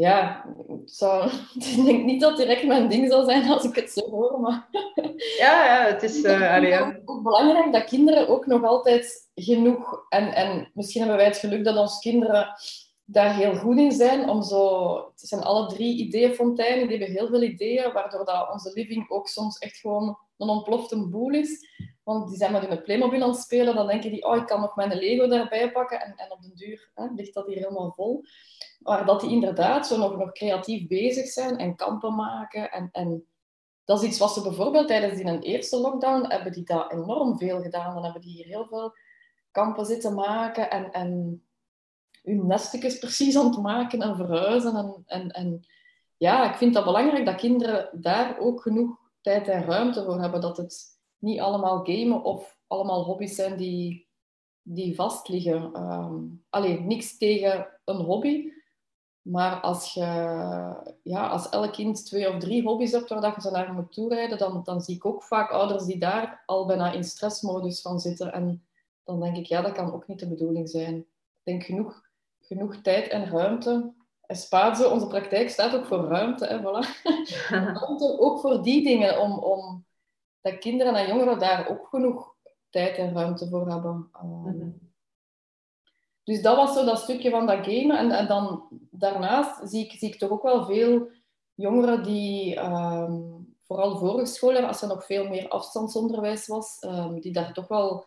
Ja 0.02 0.44
zou, 0.84 1.30
ik 1.76 1.84
denk 1.84 2.04
niet 2.04 2.20
dat 2.20 2.30
het 2.30 2.38
direct 2.38 2.66
mijn 2.66 2.88
ding 2.88 3.10
zal 3.10 3.24
zijn 3.24 3.50
als 3.50 3.64
ik 3.64 3.74
het 3.74 3.90
zo 3.90 4.10
hoor, 4.10 4.40
maar... 4.40 4.68
Ja, 5.38 5.64
ja, 5.64 5.92
het 5.92 6.02
is... 6.02 6.24
Allee, 6.24 6.72
het 6.72 6.82
ook, 6.82 7.00
ook 7.04 7.22
belangrijk 7.22 7.72
dat 7.72 7.84
kinderen 7.84 8.28
ook 8.28 8.46
nog 8.46 8.64
altijd 8.64 9.28
genoeg... 9.34 10.06
En, 10.08 10.34
en 10.34 10.70
misschien 10.74 11.00
hebben 11.00 11.18
wij 11.18 11.28
het 11.28 11.38
geluk 11.38 11.64
dat 11.64 11.76
onze 11.76 12.00
kinderen 12.00 12.48
daar 13.10 13.34
heel 13.34 13.54
goed 13.54 13.78
in 13.78 13.92
zijn. 13.92 14.28
Om 14.28 14.42
zo, 14.42 14.94
het 14.96 15.28
zijn 15.28 15.42
alle 15.42 15.66
drie 15.66 15.96
ideeënfonteinen, 15.96 16.88
die 16.88 16.98
hebben 16.98 17.16
heel 17.16 17.28
veel 17.28 17.42
ideeën, 17.42 17.92
waardoor 17.92 18.24
dat 18.24 18.52
onze 18.52 18.72
living 18.74 19.10
ook 19.10 19.28
soms 19.28 19.58
echt 19.58 19.76
gewoon 19.76 20.18
een 20.36 20.48
ontplofte 20.48 21.08
boel 21.08 21.30
is. 21.30 21.66
Want 22.02 22.28
die 22.28 22.36
zijn 22.36 22.52
maar 22.52 22.68
met 22.68 22.82
Playmobil 22.82 23.22
aan 23.22 23.28
het 23.28 23.38
spelen, 23.38 23.74
dan 23.74 23.86
denken 23.86 24.10
die, 24.10 24.24
oh, 24.24 24.36
ik 24.36 24.46
kan 24.46 24.60
nog 24.60 24.76
mijn 24.76 24.98
Lego 24.98 25.26
daarbij 25.26 25.72
pakken. 25.72 26.00
En, 26.00 26.14
en 26.16 26.32
op 26.32 26.42
den 26.42 26.54
duur 26.54 26.90
hè, 26.94 27.06
ligt 27.14 27.34
dat 27.34 27.46
hier 27.46 27.56
helemaal 27.56 27.92
vol. 27.92 28.24
Maar 28.78 29.06
dat 29.06 29.20
die 29.20 29.30
inderdaad 29.30 29.86
zo 29.86 29.98
nog, 29.98 30.16
nog 30.16 30.32
creatief 30.32 30.86
bezig 30.86 31.26
zijn 31.26 31.58
en 31.58 31.76
kampen 31.76 32.14
maken 32.14 32.70
en... 32.70 32.88
en 32.92 33.26
dat 33.84 34.02
is 34.02 34.08
iets 34.08 34.18
wat 34.18 34.32
ze 34.32 34.42
bijvoorbeeld 34.42 34.88
tijdens 34.88 35.16
die 35.16 35.26
een 35.26 35.42
eerste 35.42 35.80
lockdown 35.80 36.30
hebben 36.30 36.52
die 36.52 36.64
dat 36.64 36.92
enorm 36.92 37.38
veel 37.38 37.60
gedaan. 37.60 37.94
Dan 37.94 38.04
hebben 38.04 38.22
die 38.22 38.32
hier 38.32 38.46
heel 38.46 38.66
veel 38.66 38.92
kampen 39.50 39.86
zitten 39.86 40.14
maken 40.14 40.70
en, 40.70 40.90
en 40.92 41.42
hun 42.22 42.46
nestjes 42.46 42.98
precies 42.98 43.38
aan 43.38 43.46
het 43.46 43.58
maken 43.58 44.02
en 44.02 44.16
verhuizen. 44.16 44.76
En, 44.76 45.02
en, 45.06 45.30
en 45.30 45.66
ja, 46.16 46.50
ik 46.50 46.56
vind 46.56 46.74
dat 46.74 46.84
belangrijk 46.84 47.26
dat 47.26 47.34
kinderen 47.34 47.88
daar 47.92 48.38
ook 48.38 48.62
genoeg 48.62 48.98
tijd 49.20 49.48
en 49.48 49.64
ruimte 49.64 50.04
voor 50.04 50.20
hebben. 50.20 50.40
Dat 50.40 50.56
het 50.56 50.84
niet 51.18 51.40
allemaal 51.40 51.84
gamen 51.84 52.24
of 52.24 52.58
allemaal 52.66 53.04
hobby's 53.04 53.34
zijn 53.34 53.56
die, 53.56 54.08
die 54.62 54.94
vastliggen. 54.94 55.82
Um, 55.82 56.44
alleen 56.50 56.86
niks 56.86 57.18
tegen 57.18 57.66
een 57.84 58.00
hobby. 58.00 58.52
Maar 59.22 59.60
als, 59.60 59.94
je, 59.94 60.00
ja, 61.02 61.28
als 61.28 61.48
elk 61.48 61.72
kind 61.72 62.06
twee 62.06 62.28
of 62.28 62.38
drie 62.38 62.62
hobby's 62.62 62.92
hebt 62.92 63.08
waar 63.08 63.34
je 63.34 63.40
ze 63.40 63.50
naar 63.50 63.72
moet 63.72 63.92
toerijden, 63.92 64.38
dan, 64.38 64.60
dan 64.64 64.80
zie 64.80 64.94
ik 64.94 65.04
ook 65.04 65.22
vaak 65.22 65.50
ouders 65.50 65.84
die 65.84 65.98
daar 65.98 66.42
al 66.46 66.66
bijna 66.66 66.92
in 66.92 67.04
stressmodus 67.04 67.80
van 67.80 68.00
zitten. 68.00 68.32
En 68.32 68.66
dan 69.04 69.20
denk 69.20 69.36
ik, 69.36 69.46
ja, 69.46 69.62
dat 69.62 69.72
kan 69.72 69.92
ook 69.92 70.06
niet 70.06 70.18
de 70.18 70.28
bedoeling 70.28 70.68
zijn. 70.68 70.96
Ik 70.96 71.06
denk 71.42 71.62
genoeg, 71.62 72.07
genoeg 72.48 72.76
tijd 72.76 73.08
en 73.08 73.26
ruimte. 73.26 73.92
En 74.20 74.36
Spaatse, 74.36 74.88
onze 74.88 75.06
praktijk 75.06 75.50
staat 75.50 75.74
ook 75.74 75.86
voor 75.86 76.04
ruimte. 76.04 76.46
Hè, 76.46 76.58
voilà. 76.58 77.02
ruimte 77.80 78.18
ook 78.18 78.40
voor 78.40 78.62
die 78.62 78.84
dingen, 78.84 79.20
om, 79.20 79.38
om 79.38 79.86
dat 80.40 80.58
kinderen 80.58 80.94
en 80.94 81.06
jongeren 81.06 81.38
daar 81.38 81.68
ook 81.68 81.88
genoeg 81.88 82.34
tijd 82.70 82.96
en 82.96 83.14
ruimte 83.14 83.48
voor 83.48 83.70
hebben. 83.70 84.10
Um, 84.22 84.92
dus 86.24 86.42
dat 86.42 86.56
was 86.56 86.74
zo 86.74 86.84
dat 86.84 86.98
stukje 86.98 87.30
van 87.30 87.46
dat 87.46 87.64
game. 87.64 87.96
En, 87.96 88.10
en 88.10 88.26
dan 88.26 88.68
daarnaast 88.90 89.70
zie 89.70 89.84
ik, 89.84 89.92
zie 89.92 90.08
ik 90.08 90.18
toch 90.18 90.30
ook 90.30 90.42
wel 90.42 90.64
veel 90.64 91.10
jongeren 91.54 92.02
die, 92.02 92.58
um, 92.58 93.56
vooral 93.68 93.96
vorige 93.98 94.26
school, 94.26 94.56
als 94.56 94.82
er 94.82 94.88
nog 94.88 95.04
veel 95.04 95.28
meer 95.28 95.48
afstandsonderwijs 95.48 96.46
was, 96.46 96.82
um, 96.82 97.20
die 97.20 97.32
daar 97.32 97.52
toch 97.52 97.68
wel, 97.68 98.06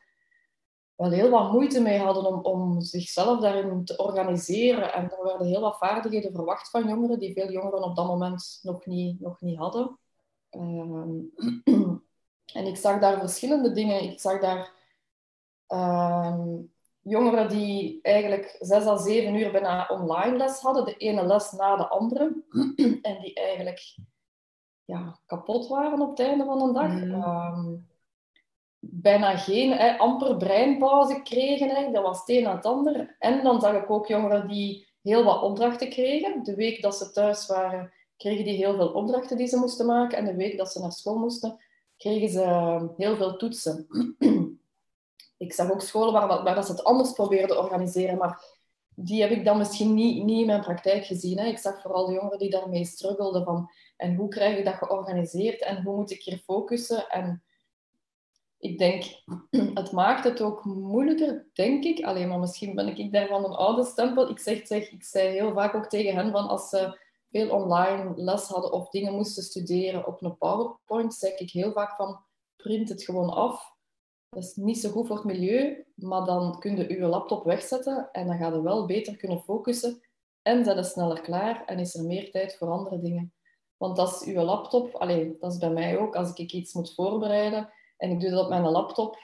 wel 0.95 1.09
heel 1.09 1.29
wat 1.29 1.51
moeite 1.51 1.81
mee 1.81 1.99
hadden 1.99 2.25
om, 2.25 2.39
om 2.41 2.81
zichzelf 2.81 3.39
daarin 3.39 3.85
te 3.85 3.97
organiseren. 3.97 4.93
En 4.93 5.11
er 5.11 5.23
werden 5.23 5.47
heel 5.47 5.61
wat 5.61 5.77
vaardigheden 5.77 6.31
verwacht 6.31 6.69
van 6.69 6.87
jongeren, 6.87 7.19
die 7.19 7.33
veel 7.33 7.51
jongeren 7.51 7.83
op 7.83 7.95
dat 7.95 8.07
moment 8.07 8.59
nog 8.61 8.85
niet, 8.85 9.19
nog 9.19 9.41
niet 9.41 9.57
hadden. 9.57 9.99
Um, 10.51 11.31
en 12.53 12.65
ik 12.65 12.77
zag 12.77 12.99
daar 12.99 13.19
verschillende 13.19 13.71
dingen. 13.71 14.03
Ik 14.03 14.19
zag 14.19 14.39
daar 14.39 14.79
jongeren 17.01 17.49
die 17.49 17.99
eigenlijk 18.01 18.57
zes 18.59 18.85
à 18.85 18.97
zeven 18.97 19.35
uur 19.35 19.51
bijna 19.51 19.87
online 19.87 20.37
les 20.37 20.59
hadden, 20.59 20.85
de 20.85 20.97
ene 20.97 21.25
les 21.25 21.51
na 21.51 21.75
de 21.75 21.87
andere, 21.87 22.43
en 23.01 23.21
die 23.21 23.33
eigenlijk 23.33 23.95
ja, 24.85 25.19
kapot 25.25 25.67
waren 25.67 26.01
op 26.01 26.09
het 26.09 26.19
einde 26.27 26.45
van 26.45 26.67
de 26.67 26.73
dag. 26.73 26.91
Mm. 26.91 27.13
Ehm, 27.13 27.75
bijna 28.83 29.37
geen, 29.37 29.71
hè, 29.71 29.97
amper 29.97 30.37
breinpauze 30.37 31.21
kregen, 31.21 31.69
hè. 31.69 31.91
dat 31.91 32.03
was 32.03 32.19
het 32.19 32.29
een 32.29 32.43
na 32.43 32.55
het 32.55 32.65
ander. 32.65 33.15
En 33.19 33.43
dan 33.43 33.61
zag 33.61 33.75
ik 33.75 33.89
ook 33.89 34.07
jongeren 34.07 34.47
die 34.47 34.87
heel 35.01 35.23
wat 35.23 35.41
opdrachten 35.41 35.89
kregen. 35.89 36.43
De 36.43 36.55
week 36.55 36.81
dat 36.81 36.95
ze 36.95 37.11
thuis 37.11 37.47
waren, 37.47 37.93
kregen 38.17 38.45
die 38.45 38.55
heel 38.55 38.75
veel 38.75 38.89
opdrachten 38.89 39.37
die 39.37 39.47
ze 39.47 39.57
moesten 39.57 39.85
maken. 39.85 40.17
En 40.17 40.25
de 40.25 40.35
week 40.35 40.57
dat 40.57 40.71
ze 40.71 40.79
naar 40.79 40.91
school 40.91 41.17
moesten, 41.17 41.59
kregen 41.97 42.29
ze 42.29 42.93
heel 42.97 43.15
veel 43.15 43.37
toetsen. 43.37 43.87
ik 45.37 45.53
zag 45.53 45.71
ook 45.71 45.81
scholen 45.81 46.13
waar, 46.13 46.43
waar 46.43 46.55
dat 46.55 46.65
ze 46.65 46.71
het 46.71 46.83
anders 46.83 47.11
probeerden 47.11 47.47
te 47.47 47.63
organiseren, 47.63 48.17
maar 48.17 48.59
die 48.95 49.21
heb 49.21 49.31
ik 49.31 49.45
dan 49.45 49.57
misschien 49.57 49.93
niet, 49.93 50.23
niet 50.23 50.39
in 50.39 50.45
mijn 50.45 50.61
praktijk 50.61 51.05
gezien. 51.05 51.37
Hè. 51.37 51.45
Ik 51.45 51.57
zag 51.57 51.81
vooral 51.81 52.05
de 52.05 52.13
jongeren 52.13 52.39
die 52.39 52.49
daarmee 52.49 52.85
struggelden 52.85 53.43
van 53.43 53.69
en 53.97 54.15
hoe 54.15 54.27
krijg 54.27 54.57
ik 54.57 54.65
dat 54.65 54.73
georganiseerd 54.73 55.61
en 55.61 55.83
hoe 55.83 55.95
moet 55.95 56.11
ik 56.11 56.23
hier 56.23 56.37
focussen. 56.37 57.09
En 57.09 57.43
ik 58.61 58.77
denk, 58.77 59.03
het 59.81 59.91
maakt 59.91 60.23
het 60.23 60.41
ook 60.41 60.65
moeilijker, 60.65 61.47
denk 61.53 61.83
ik. 61.83 62.03
Alleen 62.03 62.27
maar 62.27 62.39
misschien 62.39 62.75
ben 62.75 62.97
ik 62.97 63.11
daarvan 63.11 63.45
een 63.45 63.55
oude 63.55 63.85
stempel. 63.85 64.29
Ik, 64.29 64.39
zeg, 64.39 64.67
zeg, 64.67 64.91
ik 64.91 65.03
zei 65.03 65.29
heel 65.29 65.53
vaak 65.53 65.75
ook 65.75 65.87
tegen 65.87 66.15
hen 66.15 66.31
van 66.31 66.47
als 66.47 66.69
ze 66.69 66.99
veel 67.29 67.49
online 67.49 68.13
les 68.15 68.47
hadden 68.47 68.71
of 68.71 68.89
dingen 68.89 69.13
moesten 69.13 69.43
studeren 69.43 70.07
op 70.07 70.21
een 70.21 70.37
PowerPoint, 70.37 71.13
zeg 71.13 71.39
ik 71.39 71.51
heel 71.51 71.71
vaak 71.71 71.95
van 71.95 72.19
print 72.55 72.89
het 72.89 73.03
gewoon 73.03 73.29
af 73.29 73.79
dat 74.35 74.43
is 74.43 74.55
niet 74.55 74.79
zo 74.79 74.89
goed 74.89 75.07
voor 75.07 75.15
het 75.15 75.25
milieu, 75.25 75.85
maar 75.95 76.25
dan 76.25 76.59
kun 76.59 76.77
je 76.77 76.93
je 76.93 77.05
laptop 77.05 77.43
wegzetten 77.43 78.09
en 78.11 78.27
dan 78.27 78.37
ga 78.37 78.47
je 78.47 78.61
wel 78.61 78.85
beter 78.85 79.17
kunnen 79.17 79.41
focussen 79.41 80.01
en 80.41 80.63
zet 80.63 80.75
je 80.75 80.83
sneller 80.83 81.21
klaar 81.21 81.65
en 81.65 81.79
is 81.79 81.95
er 81.95 82.03
meer 82.03 82.31
tijd 82.31 82.55
voor 82.55 82.67
andere 82.67 82.99
dingen. 82.99 83.33
Want 83.77 83.99
als 83.99 84.23
je 84.25 84.41
laptop, 84.41 84.95
alleen 84.95 85.35
dat 85.39 85.51
is 85.51 85.57
bij 85.57 85.69
mij 85.69 85.97
ook, 85.97 86.15
als 86.15 86.33
ik 86.33 86.51
iets 86.51 86.73
moet 86.73 86.93
voorbereiden 86.93 87.69
en 88.01 88.09
ik 88.09 88.19
doe 88.19 88.29
dat 88.29 88.43
op 88.43 88.49
mijn 88.49 88.61
laptop 88.61 89.17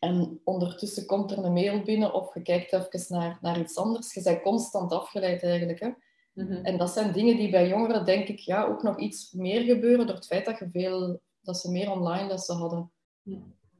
en 0.00 0.40
ondertussen 0.44 1.06
komt 1.06 1.30
er 1.30 1.44
een 1.44 1.52
mail 1.52 1.82
binnen 1.82 2.14
of 2.14 2.34
je 2.34 2.42
kijkt 2.42 2.72
even 2.72 3.18
naar, 3.18 3.38
naar 3.40 3.58
iets 3.58 3.76
anders, 3.76 4.14
je 4.14 4.22
bent 4.22 4.42
constant 4.42 4.92
afgeleid 4.92 5.42
eigenlijk. 5.42 5.80
Hè? 5.80 5.90
Mhm. 6.32 6.52
En 6.52 6.76
dat 6.76 6.90
zijn 6.90 7.12
dingen 7.12 7.36
die 7.36 7.50
bij 7.50 7.68
jongeren, 7.68 8.04
denk 8.04 8.28
ik, 8.28 8.38
ja, 8.38 8.64
ook 8.64 8.82
nog 8.82 8.98
iets 8.98 9.32
meer 9.32 9.62
gebeuren 9.62 10.06
door 10.06 10.14
het 10.14 10.26
feit 10.26 10.44
dat, 10.44 10.58
je 10.58 10.68
veel, 10.72 11.20
dat 11.40 11.56
ze 11.56 11.70
meer 11.70 11.90
online 11.90 12.28
lessen 12.28 12.56
hadden. 12.56 12.92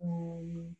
Um, 0.02 0.78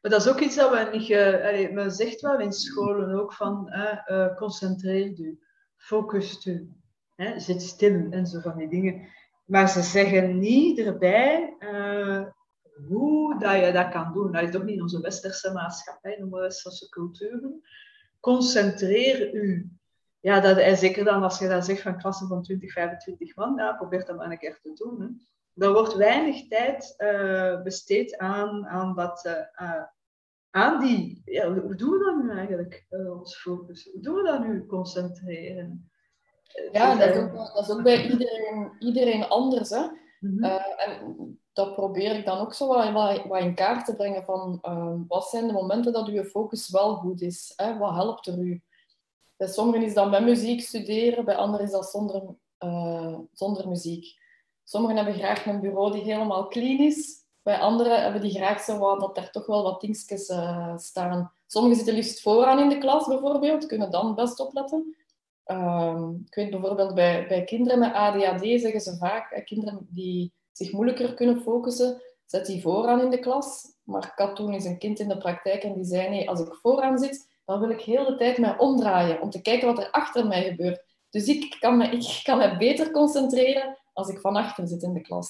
maar 0.00 0.10
dat 0.10 0.20
is 0.20 0.28
ook 0.28 0.40
iets 0.40 0.56
dat 0.56 0.70
we 0.70 0.96
niet... 0.98 1.08
Uh, 1.08 1.72
men 1.72 1.90
zegt 1.90 2.20
wel 2.20 2.40
in 2.40 2.52
scholen 2.52 3.20
ook 3.20 3.32
van 3.32 3.72
uh, 4.08 4.36
concentreer 4.36 5.20
u, 5.20 5.40
focus 5.76 6.46
u, 6.46 6.70
hè, 7.14 7.40
zit 7.40 7.62
stil 7.62 8.06
en 8.10 8.26
zo 8.26 8.40
van 8.40 8.56
die 8.56 8.68
dingen. 8.68 9.08
Maar 9.44 9.68
ze 9.68 9.82
zeggen 9.82 10.38
niet 10.38 10.78
erbij 10.78 11.56
hoe 12.88 13.38
dat 13.38 13.64
je 13.64 13.72
dat 13.72 13.88
kan 13.88 14.12
doen. 14.12 14.32
Dat 14.32 14.42
is 14.42 14.50
toch 14.50 14.64
niet 14.64 14.80
onze 14.80 15.00
westerse 15.00 15.52
maatschappij, 15.52 16.14
in 16.16 16.24
onze 16.24 16.40
westerse 16.40 16.88
culturen. 16.88 17.62
Concentreer 18.20 19.34
u. 19.34 19.70
Ja, 20.20 20.40
dat, 20.40 20.78
zeker 20.78 21.04
dan 21.04 21.22
als 21.22 21.38
je 21.38 21.48
dat 21.48 21.64
zegt 21.64 21.82
van 21.82 21.98
klassen 21.98 22.28
van 22.28 22.42
20, 22.42 22.72
25 22.72 23.36
man, 23.36 23.54
ja, 23.56 23.72
probeer 23.72 24.04
dat 24.04 24.16
maar 24.16 24.30
een 24.30 24.38
keer 24.38 24.58
te 24.62 24.72
doen. 24.74 25.00
Hè 25.00 25.08
er 25.56 25.72
wordt 25.72 25.94
weinig 25.94 26.48
tijd 26.48 26.94
uh, 26.98 27.62
besteed 27.62 28.18
aan, 28.18 28.66
aan, 28.66 28.94
dat, 28.94 29.24
uh, 29.60 29.82
aan 30.50 30.80
die... 30.80 31.22
Ja, 31.24 31.52
hoe 31.52 31.74
doen 31.74 31.90
we 31.90 32.04
dat 32.04 32.22
nu 32.22 32.30
eigenlijk, 32.38 32.86
uh, 32.90 33.18
ons 33.18 33.36
focus? 33.36 33.88
Hoe 33.92 34.02
doen 34.02 34.14
we 34.14 34.22
dat 34.22 34.46
nu, 34.46 34.66
concentreren? 34.66 35.90
Ja, 36.72 36.94
dat 36.94 37.08
is, 37.08 37.16
ook, 37.16 37.34
dat 37.34 37.68
is 37.68 37.70
ook 37.70 37.82
bij 37.82 38.10
iedereen, 38.10 38.72
iedereen 38.78 39.24
anders. 39.24 39.70
Hè? 39.70 39.86
Mm 40.20 40.38
-hmm. 40.38 40.44
en 40.76 41.35
dat 41.56 41.74
probeer 41.74 42.16
ik 42.16 42.24
dan 42.24 42.38
ook 42.38 42.54
zo 42.54 42.66
wat, 42.66 42.92
wat, 43.28 43.40
in 43.40 43.54
kaart 43.54 43.84
te 43.84 43.94
brengen 43.94 44.24
van 44.24 44.60
wat 45.08 45.28
zijn 45.28 45.46
de 45.46 45.52
momenten 45.52 45.92
dat 45.92 46.08
uw 46.08 46.22
focus 46.22 46.70
wel 46.70 46.94
goed 46.94 47.20
is? 47.20 47.52
Hè? 47.56 47.78
Wat 47.78 47.94
helpt 47.94 48.26
er 48.26 48.38
u? 48.38 48.62
Bij 49.36 49.48
sommigen 49.48 49.86
is 49.86 49.94
dat 49.94 50.10
met 50.10 50.22
muziek 50.22 50.60
studeren, 50.60 51.24
bij 51.24 51.36
anderen 51.36 51.66
is 51.66 51.72
dat 51.72 51.90
zonder, 51.90 52.22
zonder 53.32 53.68
muziek. 53.68 54.14
Sommigen 54.64 54.96
hebben 54.96 55.14
graag 55.14 55.46
een 55.46 55.60
bureau 55.60 55.92
die 55.92 56.02
helemaal 56.02 56.48
clean 56.48 56.78
is. 56.78 57.24
Bij 57.42 57.58
anderen 57.58 58.02
hebben 58.02 58.20
die 58.20 58.34
graag 58.34 58.60
zo 58.60 58.78
wat, 58.78 59.00
dat 59.00 59.16
er 59.16 59.30
toch 59.30 59.46
wel 59.46 59.62
wat 59.62 59.80
dingetjes 59.80 60.28
uh, 60.28 60.76
staan. 60.76 61.32
Sommigen 61.46 61.76
zitten 61.76 61.94
liefst 61.94 62.20
vooraan 62.20 62.58
in 62.58 62.68
de 62.68 62.78
klas 62.78 63.06
bijvoorbeeld, 63.06 63.66
kunnen 63.66 63.90
dan 63.90 64.14
best 64.14 64.40
opletten. 64.40 64.96
Uh, 65.46 66.08
ik 66.26 66.34
weet 66.34 66.50
bijvoorbeeld 66.50 66.94
bij, 66.94 67.26
bij 67.28 67.44
kinderen 67.44 67.78
met 67.78 67.92
ADHD 67.92 68.60
zeggen 68.60 68.80
ze 68.80 68.96
vaak, 68.96 69.42
kinderen 69.44 69.86
die 69.90 70.32
zich 70.56 70.72
moeilijker 70.72 71.14
kunnen 71.14 71.40
focussen, 71.40 72.02
zet 72.26 72.46
die 72.46 72.62
vooraan 72.62 73.00
in 73.00 73.10
de 73.10 73.18
klas. 73.18 73.74
Maar 73.82 74.14
Katoen 74.14 74.54
is 74.54 74.64
een 74.64 74.78
kind 74.78 74.98
in 74.98 75.08
de 75.08 75.18
praktijk 75.18 75.62
en 75.62 75.74
die 75.74 75.84
zei, 75.84 76.08
nee, 76.08 76.28
als 76.28 76.40
ik 76.40 76.54
vooraan 76.54 76.98
zit, 76.98 77.28
dan 77.44 77.60
wil 77.60 77.70
ik 77.70 77.80
heel 77.80 78.04
de 78.04 78.16
tijd 78.16 78.38
mij 78.38 78.58
omdraaien 78.58 79.20
om 79.20 79.30
te 79.30 79.42
kijken 79.42 79.66
wat 79.66 79.78
er 79.78 79.90
achter 79.90 80.26
mij 80.26 80.44
gebeurt. 80.44 80.84
Dus 81.10 81.26
ik 81.26 81.56
kan 81.60 81.76
me, 81.76 81.88
ik 81.88 82.20
kan 82.22 82.38
me 82.38 82.56
beter 82.56 82.90
concentreren 82.90 83.78
als 83.92 84.08
ik 84.08 84.18
van 84.18 84.36
achter 84.36 84.68
zit 84.68 84.82
in 84.82 84.92
de 84.92 85.00
klas. 85.00 85.28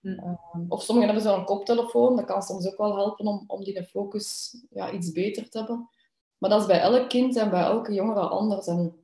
Hm. 0.00 0.08
Ehm, 0.08 0.64
of 0.68 0.82
sommigen 0.82 1.12
hebben 1.12 1.32
zo'n 1.32 1.44
koptelefoon, 1.44 2.16
dat 2.16 2.24
kan 2.24 2.42
soms 2.42 2.66
ook 2.66 2.78
wel 2.78 2.96
helpen 2.96 3.26
om, 3.26 3.44
om 3.46 3.64
die 3.64 3.84
focus 3.84 4.56
ja, 4.70 4.90
iets 4.90 5.12
beter 5.12 5.50
te 5.50 5.58
hebben. 5.58 5.88
Maar 6.38 6.50
dat 6.50 6.60
is 6.60 6.66
bij 6.66 6.80
elk 6.80 7.08
kind 7.08 7.36
en 7.36 7.50
bij 7.50 7.62
elke 7.62 7.92
jongere 7.92 8.20
anders. 8.20 8.66
En 8.66 8.96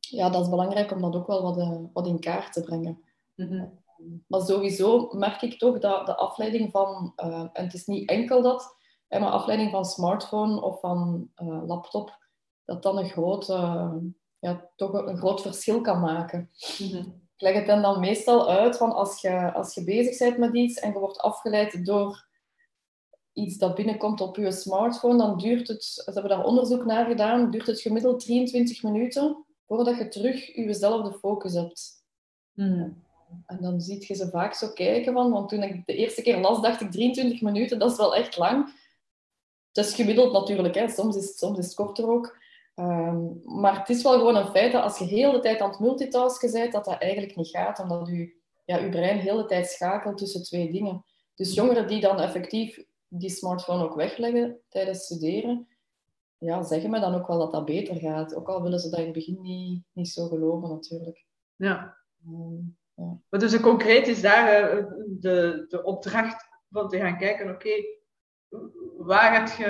ja, 0.00 0.30
dat 0.30 0.42
is 0.42 0.48
belangrijk 0.48 0.90
om 0.90 1.00
dat 1.00 1.16
ook 1.16 1.26
wel 1.26 1.42
wat, 1.42 1.58
uh, 1.58 1.78
wat 1.92 2.06
in 2.06 2.20
kaart 2.20 2.52
te 2.52 2.62
brengen. 2.62 3.02
Mhm. 3.34 3.64
Maar 4.26 4.40
sowieso 4.40 5.08
merk 5.12 5.42
ik 5.42 5.58
toch 5.58 5.78
dat 5.78 6.06
de 6.06 6.16
afleiding 6.16 6.70
van, 6.70 7.12
uh, 7.16 7.48
en 7.52 7.64
het 7.64 7.74
is 7.74 7.86
niet 7.86 8.08
enkel 8.08 8.42
dat, 8.42 8.76
maar 9.08 9.20
afleiding 9.20 9.70
van 9.70 9.84
smartphone 9.84 10.62
of 10.62 10.80
van 10.80 11.30
uh, 11.42 11.66
laptop, 11.66 12.18
dat 12.64 12.82
dan 12.82 12.98
een 12.98 13.08
groot, 13.08 13.46
ja, 14.38 14.70
toch 14.76 14.92
een 14.92 15.16
groot 15.16 15.42
verschil 15.42 15.80
kan 15.80 16.00
maken. 16.00 16.50
Mhm 16.78 17.02
leg 17.42 17.54
het 17.54 17.66
dan, 17.66 17.82
dan 17.82 18.00
meestal 18.00 18.50
uit 18.50 18.76
van 18.76 18.92
als 18.92 19.20
je, 19.20 19.52
als 19.52 19.74
je 19.74 19.84
bezig 19.84 20.18
bent 20.18 20.38
met 20.38 20.54
iets 20.54 20.78
en 20.78 20.92
je 20.92 20.98
wordt 20.98 21.18
afgeleid 21.18 21.86
door 21.86 22.28
iets 23.32 23.56
dat 23.56 23.74
binnenkomt 23.74 24.20
op 24.20 24.36
je 24.36 24.52
smartphone, 24.52 25.18
dan 25.18 25.38
duurt 25.38 25.68
het, 25.68 25.84
ze 25.84 26.10
hebben 26.12 26.30
daar 26.30 26.44
onderzoek 26.44 26.84
naar 26.84 27.06
gedaan, 27.06 27.50
duurt 27.50 27.66
het 27.66 27.80
gemiddeld 27.80 28.20
23 28.20 28.82
minuten 28.82 29.44
voordat 29.66 29.98
je 29.98 30.08
terug 30.08 30.54
jezelfde 30.54 31.18
focus 31.18 31.54
hebt. 31.54 32.04
Hmm. 32.52 33.02
En 33.46 33.58
dan 33.60 33.80
zie 33.80 34.04
je 34.06 34.14
ze 34.14 34.28
vaak 34.28 34.54
zo 34.54 34.68
kijken 34.68 35.12
van, 35.12 35.30
want 35.30 35.48
toen 35.48 35.62
ik 35.62 35.86
de 35.86 35.94
eerste 35.94 36.22
keer 36.22 36.38
las, 36.38 36.60
dacht 36.60 36.80
ik 36.80 36.90
23 36.90 37.40
minuten, 37.40 37.78
dat 37.78 37.90
is 37.90 37.96
wel 37.96 38.14
echt 38.14 38.36
lang. 38.36 38.80
Dat 39.72 39.84
is 39.84 39.94
gemiddeld 39.94 40.32
natuurlijk, 40.32 40.74
hè. 40.74 40.88
Soms, 40.88 41.16
is, 41.16 41.38
soms 41.38 41.58
is 41.58 41.64
het 41.64 41.74
korter 41.74 42.08
ook. 42.08 42.36
Ehm, 42.74 43.60
maar 43.60 43.78
het 43.78 43.88
is 43.88 44.02
wel 44.02 44.12
gewoon 44.12 44.36
een 44.36 44.50
feit 44.50 44.72
dat 44.72 44.82
als 44.82 44.98
je 44.98 45.04
heel 45.04 45.32
de 45.32 45.40
tijd 45.40 45.60
aan 45.60 45.70
het 45.70 45.80
multitasken 45.80 46.52
bent, 46.52 46.72
dat 46.72 46.84
dat 46.84 46.98
eigenlijk 46.98 47.36
niet 47.36 47.48
gaat, 47.48 47.78
omdat 47.78 48.08
je, 48.08 48.34
ja, 48.64 48.78
je 48.78 48.88
brein 48.88 49.18
heel 49.18 49.36
de 49.36 49.44
tijd 49.44 49.66
schakelt 49.66 50.18
tussen 50.18 50.42
twee 50.42 50.72
dingen. 50.72 51.04
Dus 51.34 51.54
jongeren 51.54 51.88
die 51.88 52.00
dan 52.00 52.20
effectief 52.20 52.84
die 53.08 53.30
smartphone 53.30 53.84
ook 53.84 53.94
wegleggen 53.94 54.60
tijdens 54.68 55.04
studeren, 55.04 55.68
ja, 56.38 56.62
zeggen 56.62 56.90
me 56.90 57.00
dan 57.00 57.14
ook 57.14 57.26
wel 57.26 57.38
dat 57.38 57.52
dat 57.52 57.64
beter 57.64 57.96
gaat. 57.96 58.34
Ook 58.34 58.48
al 58.48 58.62
willen 58.62 58.80
ze 58.80 58.90
dat 58.90 58.98
in 58.98 59.04
het 59.04 59.14
begin 59.14 59.40
niet, 59.40 59.82
niet 59.92 60.08
zo 60.08 60.28
geloven, 60.28 60.68
natuurlijk. 60.68 61.24
Ja. 61.56 61.96
Um, 62.26 62.76
ja. 63.02 63.20
Maar 63.28 63.40
dus 63.40 63.60
concreet 63.60 64.08
is 64.08 64.20
daar 64.20 64.74
uh, 64.74 64.84
de, 65.08 65.64
de 65.68 65.82
opdracht 65.82 66.48
van 66.70 66.88
te 66.88 66.98
gaan 66.98 67.18
kijken, 67.18 67.46
oké, 67.46 67.54
okay, 67.54 68.00
waar 68.96 69.34
heb 69.34 69.48
je, 69.48 69.64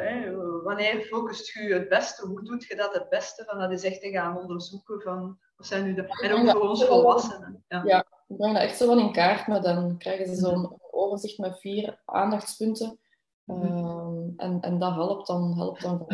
hè, 0.00 0.36
wanneer 0.62 1.00
focust 1.00 1.52
je 1.52 1.74
het 1.74 1.88
beste, 1.88 2.26
hoe 2.26 2.42
doet 2.42 2.64
je 2.64 2.76
dat 2.76 2.94
het 2.94 3.08
beste? 3.08 3.44
Van 3.44 3.58
dat 3.58 3.72
is 3.72 3.84
echt 3.84 4.00
te 4.00 4.10
gaan 4.10 4.38
onderzoeken 4.38 5.00
van, 5.00 5.38
wat 5.56 5.66
zijn 5.66 5.84
nu 5.84 5.94
de, 5.94 6.02
en 6.22 6.32
ook 6.32 6.50
voor 6.50 6.68
ons 6.68 6.84
volwassenen. 6.84 7.64
Ja. 7.68 7.82
ja, 7.84 8.06
ik 8.28 8.36
breng 8.36 8.52
dat 8.52 8.62
echt 8.62 8.76
zo 8.76 8.86
van 8.86 8.98
in 8.98 9.12
kaart, 9.12 9.46
maar 9.46 9.62
dan 9.62 9.98
krijgen 9.98 10.26
ze 10.26 10.34
zo'n 10.34 10.80
overzicht 10.90 11.38
met 11.38 11.60
vier 11.60 12.02
aandachtspunten. 12.04 12.98
Um, 13.46 14.34
en, 14.36 14.60
en 14.60 14.78
dat 14.78 14.94
helpt 14.94 15.26
dan, 15.26 15.56
helpt 15.56 15.82
dan 15.82 16.06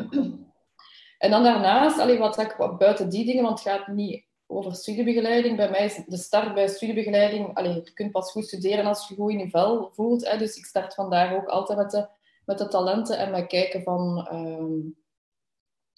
En 1.19 1.31
dan 1.31 1.43
daarnaast, 1.43 1.99
allee, 1.99 2.19
wat 2.19 2.39
ik 2.39 2.77
buiten 2.79 3.09
die 3.09 3.25
dingen, 3.25 3.43
want 3.43 3.65
het 3.65 3.69
gaat 3.69 3.87
niet 3.87 4.27
over 4.53 4.75
studiebegeleiding. 4.75 5.57
Bij 5.57 5.71
mij 5.71 5.85
is 5.85 6.03
de 6.07 6.17
start 6.17 6.55
bij 6.55 6.69
studiebegeleiding, 6.69 7.55
allee, 7.55 7.75
je 7.75 7.93
kunt 7.93 8.13
pas 8.13 8.31
goed 8.31 8.47
studeren 8.47 8.87
als 8.87 9.09
je 9.09 9.15
goed 9.15 9.31
in 9.31 9.39
je 9.39 9.51
vel 9.51 9.91
voelt. 9.93 10.29
Hè, 10.29 10.39
dus 10.39 10.57
ik 10.57 10.65
start 10.65 10.95
vandaag 10.95 11.35
ook 11.35 11.47
altijd 11.49 11.79
met 11.79 11.91
de, 11.91 12.09
met 12.45 12.59
de 12.59 12.69
talenten 12.69 13.19
en 13.19 13.31
met 13.31 13.47
kijken 13.47 13.83
van 13.83 14.29
um, 14.33 14.97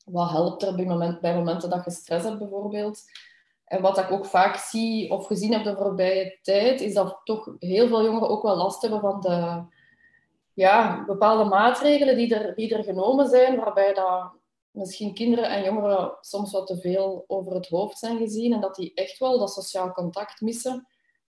wat 0.04 0.30
helpt 0.30 0.62
er 0.62 0.74
bij, 0.74 0.84
moment, 0.84 1.20
bij 1.20 1.34
momenten 1.34 1.70
dat 1.70 1.84
je 1.84 1.90
stress 1.90 2.24
hebt 2.24 2.38
bijvoorbeeld. 2.38 3.02
En 3.64 3.82
wat 3.82 3.98
ik 3.98 4.10
ook 4.10 4.26
vaak 4.26 4.56
zie 4.56 5.10
of 5.10 5.26
gezien 5.26 5.52
heb 5.52 5.64
de 5.64 5.76
voorbije 5.76 6.38
tijd, 6.42 6.80
is 6.80 6.94
dat 6.94 7.20
toch 7.24 7.54
heel 7.58 7.88
veel 7.88 8.04
jongeren 8.04 8.28
ook 8.28 8.42
wel 8.42 8.56
last 8.56 8.82
hebben 8.82 9.00
van 9.00 9.20
de 9.20 9.62
ja, 10.54 11.04
bepaalde 11.04 11.44
maatregelen 11.44 12.16
die 12.16 12.34
er, 12.34 12.54
die 12.54 12.74
er 12.74 12.84
genomen 12.84 13.28
zijn, 13.28 13.56
waarbij 13.56 13.94
dat 13.94 14.32
misschien 14.74 15.14
kinderen 15.14 15.50
en 15.50 15.64
jongeren 15.64 16.16
soms 16.20 16.52
wat 16.52 16.66
te 16.66 16.76
veel 16.76 17.24
over 17.26 17.54
het 17.54 17.68
hoofd 17.68 17.98
zijn 17.98 18.18
gezien 18.18 18.52
en 18.52 18.60
dat 18.60 18.74
die 18.74 18.94
echt 18.94 19.18
wel 19.18 19.38
dat 19.38 19.52
sociaal 19.52 19.92
contact 19.92 20.40
missen. 20.40 20.86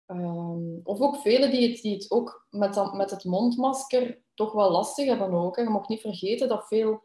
Um, 0.08 0.80
of 0.84 1.00
ook 1.00 1.16
velen 1.16 1.52
die 1.52 1.70
het, 1.70 1.82
die 1.82 1.94
het 1.94 2.12
ook 2.12 2.46
met, 2.50 2.74
dat, 2.74 2.94
met 2.94 3.12
het 3.12 3.24
mondmasker 3.24 4.22
toch 4.34 4.52
wel 4.52 4.72
lastig 4.72 5.08
hebben 5.08 5.34
ook. 5.34 5.56
Hè. 5.56 5.62
Je 5.62 5.70
mag 5.70 5.88
niet 5.88 6.02
vergeten 6.02 6.48
dat 6.48 6.68
veel, 6.68 7.04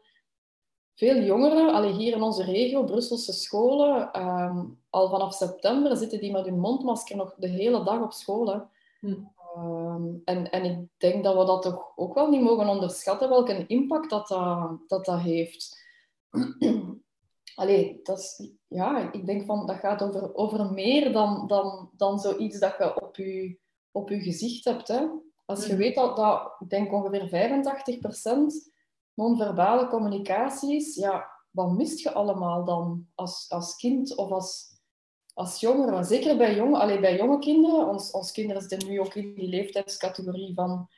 veel 0.93 1.21
jongeren, 1.21 1.73
allee, 1.73 1.91
hier 1.91 2.15
in 2.15 2.21
onze 2.21 2.43
regio, 2.43 2.83
Brusselse 2.83 3.33
scholen, 3.33 4.21
um, 4.21 4.81
al 4.89 5.09
vanaf 5.09 5.33
september 5.33 5.97
zitten 5.97 6.19
die 6.19 6.31
met 6.31 6.45
hun 6.45 6.59
mondmasker 6.59 7.15
nog 7.15 7.35
de 7.37 7.47
hele 7.47 7.83
dag 7.83 8.01
op 8.01 8.13
school. 8.13 8.69
Hm. 8.99 9.15
Um, 9.57 10.21
en, 10.25 10.49
en 10.49 10.63
ik 10.65 10.87
denk 10.97 11.23
dat 11.23 11.37
we 11.37 11.45
dat 11.45 11.61
toch 11.61 11.91
ook 11.95 12.13
wel 12.13 12.29
niet 12.29 12.41
mogen 12.41 12.67
onderschatten, 12.67 13.29
welke 13.29 13.67
impact 13.67 14.09
dat, 14.09 14.27
dat, 14.27 14.77
dat, 14.87 15.05
dat 15.05 15.19
heeft. 15.19 15.84
Allee, 17.55 17.99
dat 18.03 18.19
is, 18.19 18.51
ja, 18.67 19.11
ik 19.11 19.25
denk 19.25 19.45
van 19.45 19.65
dat 19.65 19.75
gaat 19.75 20.03
over, 20.03 20.35
over 20.35 20.73
meer 20.73 21.11
dan, 21.11 21.47
dan, 21.47 21.89
dan 21.97 22.19
zoiets 22.19 22.59
dat 22.59 22.75
je 22.77 23.01
op 23.01 23.15
je, 23.15 23.59
op 23.91 24.09
je 24.09 24.19
gezicht 24.19 24.65
hebt. 24.65 24.87
Hè. 24.87 25.07
Als 25.45 25.65
je 25.65 25.71
mhm. 25.71 25.81
weet 25.81 25.95
dat, 25.95 26.15
dat 26.15 26.55
ik 26.59 26.69
denk 26.69 26.93
ongeveer 26.93 27.51
85% 28.69 28.73
non-verbale 29.13 29.87
communicatie 29.87 30.75
is, 30.75 30.95
ja, 30.95 31.29
wat 31.51 31.71
mist 31.71 31.99
je 31.99 32.13
allemaal 32.13 32.65
dan 32.65 33.07
als, 33.15 33.45
als 33.49 33.75
kind 33.75 34.15
of 34.15 34.31
als, 34.31 34.79
als 35.33 35.59
jongere? 35.59 36.03
Zeker 36.03 36.37
bij, 36.37 36.55
jong, 36.55 36.75
allee, 36.75 36.99
bij 36.99 37.17
jonge 37.17 37.39
kinderen. 37.39 37.87
Ons, 37.87 38.11
ons 38.11 38.31
kinderen 38.31 38.61
zitten 38.61 38.89
nu 38.89 38.99
ook 38.99 39.15
in 39.15 39.33
die 39.33 39.47
leeftijdscategorie 39.47 40.53
van 40.53 40.89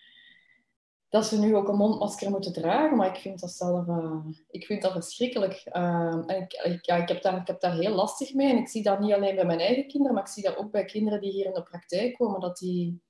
dat 1.10 1.26
ze 1.26 1.40
nu 1.40 1.56
ook 1.56 1.68
een 1.68 1.76
mondmasker 1.76 2.30
moeten 2.30 2.54
dragen, 2.54 2.98
maar 2.98 3.08
ik 3.16 3.22
vind 3.22 3.40
dat 3.40 3.52
zelf 3.52 3.88
uh, 3.88 4.26
ik 4.50 4.66
vind 4.66 4.82
dat 4.82 4.92
verschrikkelijk. 4.92 5.64
Uh, 5.74 6.24
en 6.26 6.42
ik, 6.64 6.86
ja, 6.86 6.96
ik, 6.96 7.08
heb 7.08 7.22
daar, 7.22 7.42
ik 7.42 7.48
heb 7.48 7.62
daar 7.62 7.74
heel 7.74 7.94
lastig 7.94 8.34
mee 8.34 8.52
en 8.52 8.58
ik 8.58 8.68
zie 8.68 8.84
dat 8.84 9.00
niet 9.00 9.14
alleen 9.14 9.36
bij 9.36 9.46
mijn 9.46 9.60
eigen 9.60 9.88
kinderen, 9.88 10.14
maar 10.16 10.24
ik 10.24 10.30
zie 10.30 10.44
dat 10.44 10.58
ook 10.58 10.72
bij 10.72 10.86
kinderen 10.86 11.22
die 11.22 11.32
hier 11.32 11.46
in 11.46 11.54
de 11.54 11.64
praktijk 11.64 12.18
komen, 12.18 12.40
dat 12.40 12.58
die 12.58 13.02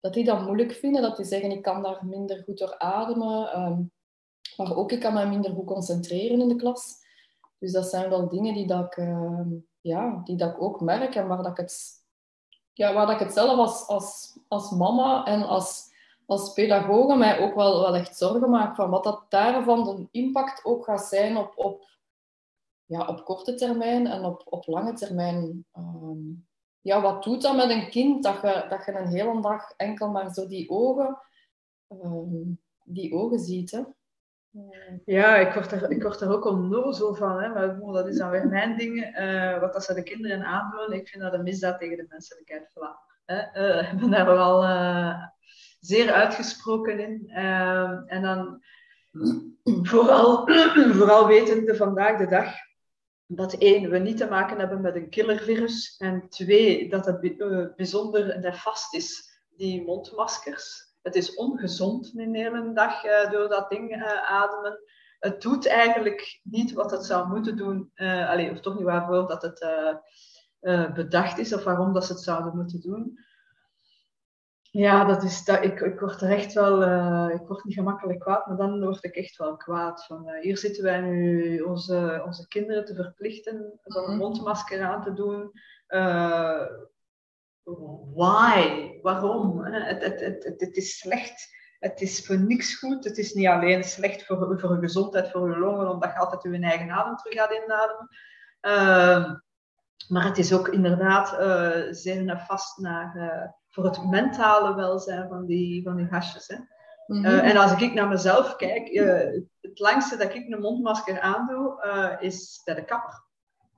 dat, 0.00 0.14
die 0.14 0.24
dat 0.24 0.44
moeilijk 0.44 0.72
vinden, 0.72 1.02
dat 1.02 1.16
die 1.16 1.26
zeggen 1.26 1.50
ik 1.50 1.62
kan 1.62 1.82
daar 1.82 2.06
minder 2.06 2.42
goed 2.44 2.58
door 2.58 2.78
ademen, 2.78 3.60
um, 3.60 3.92
maar 4.56 4.76
ook 4.76 4.92
ik 4.92 5.00
kan 5.00 5.14
me 5.14 5.26
minder 5.26 5.54
goed 5.54 5.66
concentreren 5.66 6.40
in 6.40 6.48
de 6.48 6.56
klas. 6.56 7.06
Dus 7.58 7.72
dat 7.72 7.86
zijn 7.86 8.10
wel 8.10 8.28
dingen 8.28 8.54
die, 8.54 8.66
dat 8.66 8.84
ik, 8.84 8.96
uh, 8.96 9.40
ja, 9.80 10.20
die 10.24 10.36
dat 10.36 10.50
ik 10.50 10.62
ook 10.62 10.80
merk 10.80 11.14
en 11.14 11.26
waar 11.26 11.42
dat 11.42 11.50
ik 11.50 11.56
het, 11.56 11.90
ja, 12.72 12.94
waar 12.94 13.06
dat 13.06 13.14
ik 13.14 13.26
het 13.26 13.32
zelf 13.32 13.58
als, 13.58 13.86
als, 13.86 14.38
als 14.48 14.70
mama 14.70 15.24
en 15.24 15.42
als 15.42 15.87
als 16.28 16.52
pedagoge 16.52 17.16
mij 17.16 17.40
ook 17.40 17.54
wel, 17.54 17.80
wel 17.80 17.96
echt 17.96 18.16
zorgen 18.16 18.50
maak 18.50 18.76
van 18.76 18.90
wat 18.90 19.04
dat 19.04 19.24
daarvan 19.28 19.84
de 19.84 20.08
impact 20.10 20.64
ook 20.64 20.84
gaat 20.84 21.04
zijn 21.04 21.36
op, 21.36 21.52
op, 21.56 21.84
ja, 22.84 23.06
op 23.06 23.24
korte 23.24 23.54
termijn 23.54 24.06
en 24.06 24.24
op, 24.24 24.42
op 24.44 24.66
lange 24.66 24.92
termijn. 24.92 25.66
Ehm, 25.72 26.18
ja, 26.80 27.00
wat 27.00 27.22
doet 27.22 27.42
dat 27.42 27.56
met 27.56 27.70
een 27.70 27.90
kind 27.90 28.22
dat 28.22 28.40
je, 28.40 28.66
dat 28.68 28.84
je 28.84 28.92
een 28.92 29.06
hele 29.06 29.40
dag 29.40 29.72
enkel 29.76 30.10
maar 30.10 30.32
zo 30.32 30.46
die 30.46 30.70
ogen, 30.70 31.18
ehm, 31.88 32.52
die 32.84 33.14
ogen 33.14 33.38
ziet? 33.38 33.70
Hè? 33.70 33.82
Ja, 35.04 35.36
ik 35.36 35.52
word, 35.52 35.72
er, 35.72 35.90
ik 35.90 36.02
word 36.02 36.20
er 36.20 36.32
ook 36.32 36.44
onnozel 36.44 37.14
van. 37.14 37.42
Hè? 37.42 37.48
Maar 37.48 37.80
dat 37.80 38.06
is 38.06 38.16
dan 38.16 38.30
weer 38.30 38.48
mijn 38.48 38.76
ding. 38.76 39.18
Uh, 39.18 39.60
wat 39.60 39.72
dat 39.72 39.84
ze 39.84 39.94
de 39.94 40.02
kinderen 40.02 40.44
aandoen, 40.44 40.92
ik 40.92 41.08
vind 41.08 41.22
dat 41.22 41.32
een 41.32 41.42
misdaad 41.42 41.78
tegen 41.78 41.96
de 41.96 42.06
menselijkheid. 42.08 42.70
Voilà. 42.70 43.06
Uh, 43.26 43.92
ik 43.92 43.98
ben 43.98 44.10
daar 44.10 44.26
wel 44.26 44.64
uh, 44.64 45.26
zeer 45.80 46.12
uitgesproken 46.12 46.98
in. 46.98 47.28
Ehm, 47.28 48.02
en 48.06 48.22
dan 48.22 48.62
vooral, 49.82 50.48
vooral 50.98 51.26
wetende 51.26 51.76
vandaag 51.76 52.18
de 52.18 52.26
dag 52.26 52.54
dat 53.30 53.54
één, 53.54 53.90
we 53.90 53.98
niet 53.98 54.16
te 54.16 54.28
maken 54.28 54.58
hebben 54.58 54.80
met 54.80 54.94
een 54.94 55.08
killervirus. 55.08 55.96
En 55.98 56.28
twee, 56.28 56.90
dat 56.90 57.06
het 57.06 57.24
uh, 57.24 57.66
bijzonder 57.76 58.40
nefast 58.40 58.94
is, 58.94 59.40
die 59.56 59.84
mondmaskers. 59.84 60.94
Het 61.02 61.14
is 61.14 61.34
ongezond 61.34 62.12
een 62.16 62.34
hele 62.34 62.72
dag 62.72 63.04
uh, 63.04 63.30
door 63.30 63.48
dat 63.48 63.70
ding 63.70 63.96
uh, 63.96 64.30
ademen. 64.30 64.78
Het 65.18 65.42
doet 65.42 65.66
eigenlijk 65.66 66.40
niet 66.42 66.72
wat 66.72 66.90
het 66.90 67.04
zou 67.04 67.28
moeten 67.28 67.56
doen. 67.56 67.90
Allez, 67.94 68.50
of 68.50 68.60
toch 68.60 68.74
niet 68.74 68.84
waarvoor 68.84 69.26
dat 69.26 69.42
het 69.42 69.66
bedacht 70.94 71.38
is 71.38 71.54
of 71.54 71.64
waarom 71.64 71.92
dat 71.92 72.04
ze 72.04 72.12
het 72.12 72.22
zouden 72.22 72.56
moeten 72.56 72.80
doen. 72.80 73.18
Ja, 74.70 75.04
dat 75.04 75.22
is, 75.22 75.44
dat, 75.44 75.64
ik, 75.64 75.80
ik 75.80 76.00
word 76.00 76.20
er 76.20 76.30
echt 76.30 76.52
wel, 76.52 76.82
uh, 76.82 77.34
ik 77.34 77.46
word 77.46 77.64
niet 77.64 77.74
gemakkelijk 77.74 78.18
kwaad, 78.18 78.46
maar 78.46 78.56
dan 78.56 78.84
word 78.84 79.04
ik 79.04 79.14
echt 79.16 79.36
wel 79.36 79.56
kwaad. 79.56 80.04
Van, 80.04 80.28
uh, 80.28 80.40
hier 80.40 80.58
zitten 80.58 80.82
wij 80.84 81.00
nu 81.00 81.60
onze, 81.60 82.22
onze 82.26 82.48
kinderen 82.48 82.84
te 82.84 82.94
verplichten 82.94 83.80
om 83.84 83.96
een 83.96 84.02
mhm. 84.02 84.16
mondmasker 84.16 84.82
aan 84.82 85.02
te 85.02 85.12
doen. 85.12 85.52
Uh, 85.88 86.66
why? 88.14 88.90
Waarom? 89.02 89.64
Het, 89.64 90.02
het, 90.02 90.20
het, 90.20 90.44
het, 90.44 90.60
het 90.60 90.76
is 90.76 90.98
slecht. 90.98 91.56
Het 91.78 92.00
is 92.00 92.26
voor 92.26 92.38
niks 92.38 92.74
goed. 92.74 93.04
Het 93.04 93.18
is 93.18 93.32
niet 93.32 93.46
alleen 93.46 93.84
slecht 93.84 94.26
voor, 94.26 94.60
voor 94.60 94.74
je 94.74 94.80
gezondheid, 94.80 95.30
voor 95.30 95.50
je 95.50 95.58
longen, 95.58 95.90
omdat 95.90 96.12
je 96.12 96.18
altijd 96.18 96.42
je 96.42 96.66
eigen 96.66 96.90
adem 96.90 97.16
terug 97.16 97.34
gaat 97.34 97.52
inademen. 97.52 98.08
maar 100.08 100.24
het 100.24 100.38
is 100.38 100.52
ook 100.52 100.68
inderdaad 100.68 101.28
zeer 101.96 102.22
nefast 102.24 102.78
naar 102.78 103.56
voor 103.78 103.86
het 103.86 104.10
mentale 104.10 104.74
welzijn 104.74 105.28
van 105.28 105.46
die, 105.46 105.82
van 105.82 105.96
die 105.96 106.06
gastjes. 106.06 106.46
Hè. 106.46 106.56
Eh, 107.22 107.50
en 107.50 107.56
als 107.56 107.80
ik 107.80 107.94
naar 107.94 108.08
mezelf 108.08 108.56
kijk, 108.56 108.88
uh, 108.88 109.42
het 109.60 109.78
langste 109.78 110.16
dat 110.16 110.34
ik 110.34 110.52
een 110.52 110.60
mondmasker 110.60 111.20
aandoe, 111.20 111.84
uh, 111.84 112.26
is 112.28 112.60
bij 112.64 112.74
de 112.74 112.84
kapper. 112.84 113.24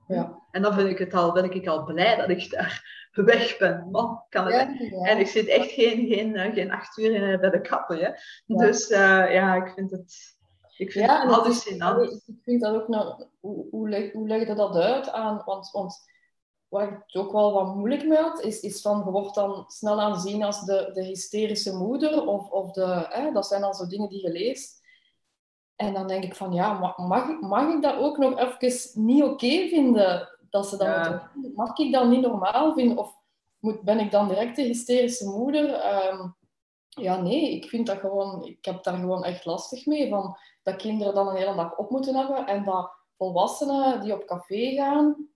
Ja. 0.07 0.39
En 0.51 0.61
dan 0.61 0.73
vind 0.73 0.89
ik 0.89 0.97
het 0.97 1.13
al, 1.13 1.31
ben 1.31 1.51
ik 1.51 1.67
al 1.67 1.83
blij 1.83 2.15
dat 2.15 2.29
ik 2.29 2.49
daar 2.49 2.83
weg 3.11 3.57
ben. 3.57 3.87
Man, 3.91 4.23
kan 4.29 4.45
het, 4.45 4.91
En 5.01 5.17
ik 5.17 5.27
zit 5.27 5.47
echt 5.47 5.71
geen, 5.71 6.07
geen, 6.07 6.53
geen 6.53 6.71
acht 6.71 6.97
uur 6.97 7.39
bij 7.39 7.49
de 7.49 7.61
kapper. 7.61 7.97
Hè. 7.97 8.11
Dus 8.45 8.87
ja, 8.87 9.55
ik 9.55 9.71
vind 9.75 9.91
het, 9.91 10.37
ik 10.77 10.91
vind 10.91 11.11
het 11.11 11.31
hallucinant. 11.31 12.23
Ik 12.27 12.39
vind 12.43 12.61
dat 12.61 12.75
ook 12.75 12.87
nou, 12.87 13.25
hoe, 13.39 13.67
hoe, 13.71 13.89
leg, 13.89 14.11
hoe 14.11 14.27
leg 14.27 14.47
je 14.47 14.55
dat 14.55 14.75
uit 14.75 15.11
aan? 15.11 15.41
Want, 15.45 15.71
want 15.71 16.10
waar 16.71 16.87
ik 16.87 17.03
het 17.05 17.15
ook 17.15 17.31
wel 17.31 17.53
wat 17.53 17.75
moeilijk 17.75 18.07
mee 18.07 18.17
had, 18.17 18.41
is, 18.41 18.59
is 18.59 18.81
van, 18.81 19.01
je 19.05 19.11
wordt 19.11 19.35
dan 19.35 19.63
snel 19.67 20.01
aanzien 20.01 20.43
als 20.43 20.65
de, 20.65 20.89
de 20.93 21.03
hysterische 21.03 21.75
moeder, 21.75 22.27
of, 22.27 22.49
of 22.49 22.71
de, 22.71 23.05
hè, 23.09 23.31
dat 23.31 23.47
zijn 23.47 23.61
dan 23.61 23.73
zo 23.73 23.87
dingen 23.87 24.09
die 24.09 24.21
je 24.21 24.31
leest. 24.31 24.81
En 25.75 25.93
dan 25.93 26.07
denk 26.07 26.23
ik 26.23 26.35
van, 26.35 26.53
ja, 26.53 26.73
mag, 26.97 27.39
mag 27.39 27.73
ik 27.73 27.81
dat 27.81 27.97
ook 27.97 28.17
nog 28.17 28.37
even 28.37 29.03
niet 29.03 29.23
oké 29.23 29.67
vinden? 29.67 30.37
Dat 30.49 30.67
ze 30.67 30.77
dat 30.77 30.87
ja. 30.87 31.31
Mag 31.55 31.77
ik 31.77 31.91
dat 31.91 32.07
niet 32.07 32.21
normaal 32.21 32.73
vinden? 32.73 32.97
Of 32.97 33.15
moet, 33.59 33.81
ben 33.81 33.99
ik 33.99 34.11
dan 34.11 34.27
direct 34.27 34.55
de 34.55 34.61
hysterische 34.61 35.29
moeder? 35.29 35.73
Ehm, 35.73 36.29
ja, 36.87 37.21
nee, 37.21 37.51
ik 37.51 37.69
vind 37.69 37.87
dat 37.87 37.97
gewoon, 37.97 38.43
ik 38.45 38.65
heb 38.65 38.83
daar 38.83 38.97
gewoon 38.97 39.23
echt 39.23 39.45
lastig 39.45 39.85
mee. 39.85 40.09
Van, 40.09 40.37
dat 40.63 40.75
kinderen 40.75 41.13
dan 41.13 41.27
een 41.27 41.35
hele 41.35 41.55
dag 41.55 41.77
op 41.77 41.89
moeten 41.89 42.15
hebben 42.15 42.47
en 42.47 42.63
dat 42.63 42.91
volwassenen 43.17 44.01
die 44.01 44.13
op 44.13 44.25
café 44.25 44.73
gaan, 44.75 45.27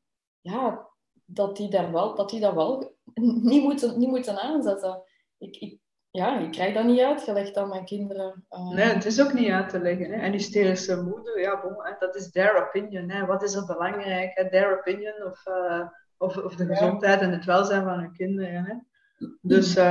ja, 0.41 0.93
dat 1.25 1.57
die, 1.57 1.69
daar 1.69 1.91
wel, 1.91 2.15
dat 2.15 2.29
die 2.29 2.39
dat 2.39 2.53
wel 2.53 2.95
niet 3.49 3.63
moeten, 3.63 3.99
niet 3.99 4.09
moeten 4.09 4.41
aanzetten. 4.41 5.03
Ik, 5.37 5.57
ik, 5.57 5.79
ja, 6.11 6.39
ik 6.39 6.51
krijg 6.51 6.73
dat 6.73 6.85
niet 6.85 7.01
uitgelegd 7.01 7.57
aan 7.57 7.69
mijn 7.69 7.85
kinderen. 7.85 8.45
Uh... 8.49 8.69
Nee, 8.69 8.85
het 8.85 9.05
is 9.05 9.21
ook 9.21 9.33
niet 9.33 9.49
uit 9.49 9.69
te 9.69 9.79
leggen. 9.79 10.11
Hè. 10.11 10.21
En 10.21 10.31
hysterische 10.31 11.01
moeder, 11.01 11.39
ja, 11.39 11.61
bon, 11.61 11.77
dat 11.99 12.15
is 12.15 12.31
their 12.31 12.67
opinion. 12.67 13.09
Hè. 13.09 13.25
Wat 13.25 13.43
is 13.43 13.53
er 13.53 13.65
belangrijk? 13.65 14.31
Hè? 14.33 14.49
Their 14.49 14.77
opinion 14.79 15.23
of, 15.23 15.45
uh, 15.47 15.87
of, 16.17 16.37
of 16.37 16.55
de 16.55 16.65
gezondheid 16.65 17.21
en 17.21 17.31
het 17.31 17.45
welzijn 17.45 17.83
van 17.83 17.99
hun 17.99 18.13
kinderen. 18.13 18.65
Hè. 18.65 18.73
Dus 19.41 19.77
uh, 19.77 19.83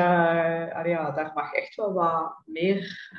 ja, 0.85 1.11
daar 1.11 1.31
mag 1.35 1.53
echt 1.53 1.75
wel 1.75 1.93
wat 1.93 2.43
meer, 2.45 3.13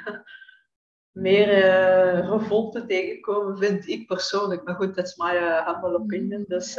meer 1.15 1.47
uh, 1.47 2.29
revolte 2.29 2.85
tegenkomen, 2.85 3.57
vind 3.57 3.87
ik 3.87 4.07
persoonlijk. 4.07 4.63
Maar 4.63 4.75
goed, 4.75 4.95
dat 4.95 5.05
is 5.05 5.15
my 5.15 5.63
humble 5.65 5.99
opinion. 5.99 6.43
Dus, 6.47 6.75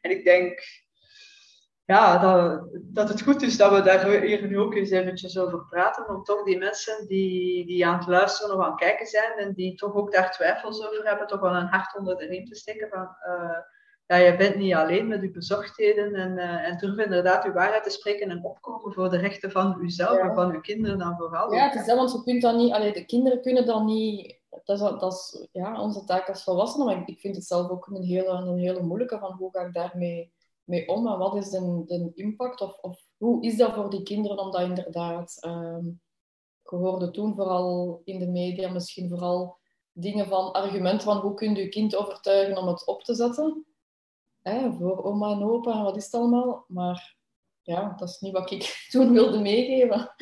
en 0.00 0.10
ik 0.10 0.24
denk 0.24 0.60
ja, 1.84 2.18
dat, 2.18 2.68
dat 2.72 3.08
het 3.08 3.22
goed 3.22 3.42
is 3.42 3.56
dat 3.56 3.72
we 3.72 3.82
daar 3.82 4.10
hier 4.20 4.46
nu 4.46 4.58
ook 4.58 4.74
eens 4.74 4.90
eventjes 4.90 5.38
over 5.38 5.66
praten. 5.66 6.08
Om 6.08 6.22
toch 6.22 6.44
die 6.44 6.58
mensen 6.58 7.06
die, 7.06 7.66
die 7.66 7.86
aan 7.86 7.98
het 7.98 8.06
luisteren 8.06 8.56
of 8.56 8.62
aan 8.62 8.70
het 8.70 8.80
kijken 8.80 9.06
zijn 9.06 9.32
en 9.38 9.52
die 9.54 9.74
toch 9.74 9.94
ook 9.94 10.12
daar 10.12 10.32
twijfels 10.32 10.86
over 10.86 11.06
hebben, 11.06 11.26
toch 11.26 11.40
wel 11.40 11.54
een 11.54 11.66
hart 11.66 11.96
onder 11.96 12.16
de 12.16 12.26
riem 12.26 12.44
te 12.44 12.54
steken 12.54 12.88
van 12.88 13.16
uh, 13.26 13.58
ja, 14.08 14.16
je 14.16 14.36
bent 14.36 14.56
niet 14.56 14.74
alleen 14.74 15.08
met 15.08 15.22
je 15.22 15.30
bezorgdheden 15.30 16.14
en, 16.14 16.36
uh, 16.36 16.68
en 16.68 16.78
durf 16.78 16.98
inderdaad 16.98 17.44
uw 17.44 17.52
waarheid 17.52 17.84
te 17.84 17.90
spreken 17.90 18.30
en 18.30 18.44
opkomen 18.44 18.92
voor 18.92 19.10
de 19.10 19.16
rechten 19.16 19.50
van 19.50 19.78
uzelf 19.80 20.18
en 20.18 20.34
van 20.34 20.50
uw 20.50 20.60
kinderen 20.60 20.98
dan 20.98 21.16
vooral. 21.16 21.52
Ja, 21.52 21.68
het 21.68 21.80
is 21.80 21.86
dat, 21.86 21.96
want 21.96 22.12
je 22.12 22.22
kunt 22.22 22.42
dat 22.42 22.56
niet, 22.56 22.72
allee, 22.72 22.92
de 22.92 23.04
kinderen 23.04 23.40
kunnen 23.40 23.66
dan 23.66 23.84
niet, 23.84 24.38
dat 24.64 24.80
is, 24.80 25.00
dat 25.00 25.12
is 25.12 25.48
ja, 25.52 25.80
onze 25.80 26.04
taak 26.04 26.28
als 26.28 26.44
volwassenen, 26.44 26.86
maar 26.86 27.00
ik, 27.00 27.08
ik 27.08 27.20
vind 27.20 27.36
het 27.36 27.44
zelf 27.44 27.70
ook 27.70 27.86
een 27.86 28.02
hele, 28.02 28.28
een 28.28 28.58
hele 28.58 28.82
moeilijke 28.82 29.18
van 29.18 29.32
hoe 29.32 29.50
ga 29.50 29.60
ik 29.60 29.72
daarmee 29.72 30.32
mee 30.64 30.88
om 30.88 31.06
en 31.06 31.18
wat 31.18 31.36
is 31.36 31.50
de, 31.50 31.82
de 31.86 32.10
impact 32.14 32.60
of, 32.60 32.78
of 32.80 33.00
hoe 33.16 33.42
is 33.42 33.56
dat 33.56 33.74
voor 33.74 33.90
die 33.90 34.02
kinderen 34.02 34.38
om 34.38 34.50
dat 34.50 34.60
inderdaad... 34.60 35.36
Um, 35.46 36.00
ik 36.72 36.78
hoorde 36.78 37.10
toen 37.10 37.34
vooral 37.34 38.00
in 38.04 38.18
de 38.18 38.26
media 38.26 38.70
misschien 38.70 39.08
vooral 39.08 39.58
dingen 39.92 40.26
van 40.26 40.52
argumenten 40.52 41.00
van 41.00 41.16
hoe 41.16 41.34
kun 41.34 41.54
je 41.54 41.62
je 41.62 41.68
kind 41.68 41.96
overtuigen 41.96 42.56
om 42.56 42.66
het 42.66 42.86
op 42.86 43.02
te 43.02 43.14
zetten. 43.14 43.66
Hè, 44.48 44.72
voor 44.72 45.04
oma 45.04 45.30
en 45.30 45.42
opa 45.42 45.72
en 45.72 45.82
wat 45.82 45.96
is 45.96 46.04
het 46.04 46.14
allemaal. 46.14 46.64
Maar 46.68 47.16
ja, 47.62 47.94
dat 47.96 48.08
is 48.08 48.20
niet 48.20 48.32
wat 48.32 48.50
ik 48.50 48.62
toen 48.90 49.12
wilde 49.12 49.38
meegeven. 49.38 50.14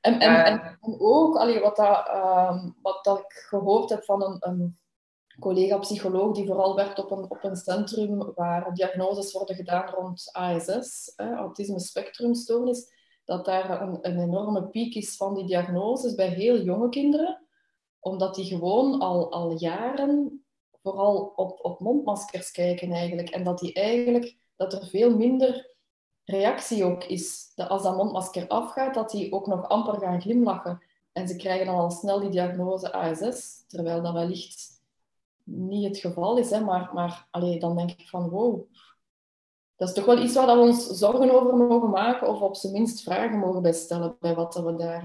en, 0.00 0.20
en, 0.20 0.44
en, 0.44 0.78
ook 0.98 1.36
allee, 1.36 1.60
wat, 1.60 1.76
dat, 1.76 2.08
um, 2.08 2.76
wat 2.82 3.04
dat 3.04 3.18
ik 3.18 3.32
gehoord 3.32 3.90
heb 3.90 4.04
van 4.04 4.22
een, 4.22 4.36
een 4.40 4.78
collega-psycholoog 5.40 6.34
die 6.34 6.46
vooral 6.46 6.74
werkt 6.74 6.98
op 6.98 7.10
een, 7.10 7.30
op 7.30 7.44
een 7.44 7.56
centrum 7.56 8.32
waar 8.34 8.74
diagnoses 8.74 9.32
worden 9.32 9.56
gedaan 9.56 9.88
rond 9.88 10.28
ASS, 10.32 11.12
hè, 11.16 11.34
autisme 11.34 11.80
spectrumstoornis, 11.80 12.92
dat 13.24 13.44
daar 13.44 13.82
een, 13.82 13.98
een 14.00 14.18
enorme 14.18 14.68
piek 14.68 14.94
is 14.94 15.16
van 15.16 15.34
die 15.34 15.46
diagnoses 15.46 16.14
bij 16.14 16.28
heel 16.28 16.62
jonge 16.62 16.88
kinderen, 16.88 17.46
omdat 18.00 18.34
die 18.34 18.44
gewoon 18.44 19.00
al, 19.00 19.32
al 19.32 19.58
jaren 19.58 20.41
vooral 20.82 21.32
op, 21.36 21.58
op 21.64 21.80
mondmaskers 21.80 22.50
kijken 22.50 22.92
eigenlijk. 22.92 23.30
En 23.30 23.44
dat 23.44 23.58
die 23.58 23.72
eigenlijk, 23.72 24.36
dat 24.56 24.72
er 24.72 24.86
veel 24.86 25.16
minder 25.16 25.70
reactie 26.24 26.84
ook 26.84 27.04
is. 27.04 27.52
Dat 27.54 27.68
als 27.68 27.82
dat 27.82 27.96
mondmasker 27.96 28.48
afgaat, 28.48 28.94
dat 28.94 29.10
die 29.10 29.32
ook 29.32 29.46
nog 29.46 29.68
amper 29.68 29.98
gaan 29.98 30.20
glimlachen. 30.20 30.82
En 31.12 31.28
ze 31.28 31.36
krijgen 31.36 31.66
dan 31.66 31.74
al 31.74 31.90
snel 31.90 32.20
die 32.20 32.30
diagnose 32.30 32.92
ASS, 32.92 33.64
terwijl 33.66 34.02
dat 34.02 34.12
wellicht 34.12 34.80
niet 35.44 35.84
het 35.84 35.98
geval 35.98 36.36
is. 36.36 36.50
Hè, 36.50 36.60
maar 36.60 36.90
maar 36.94 37.28
allee, 37.30 37.58
dan 37.58 37.76
denk 37.76 37.90
ik 37.90 38.08
van 38.08 38.28
wow, 38.28 38.64
dat 39.76 39.88
is 39.88 39.94
toch 39.94 40.04
wel 40.04 40.22
iets 40.22 40.34
waar 40.34 40.46
we 40.46 40.62
ons 40.62 40.86
zorgen 40.86 41.30
over 41.30 41.56
mogen 41.56 41.90
maken 41.90 42.28
of 42.28 42.40
op 42.40 42.56
zijn 42.56 42.72
minst 42.72 43.02
vragen 43.02 43.38
mogen 43.38 43.62
bij 43.62 43.72
stellen 43.72 44.16
bij 44.20 44.34
wat 44.34 44.52
dat 44.52 44.64
we 44.64 44.74
daar 44.74 45.04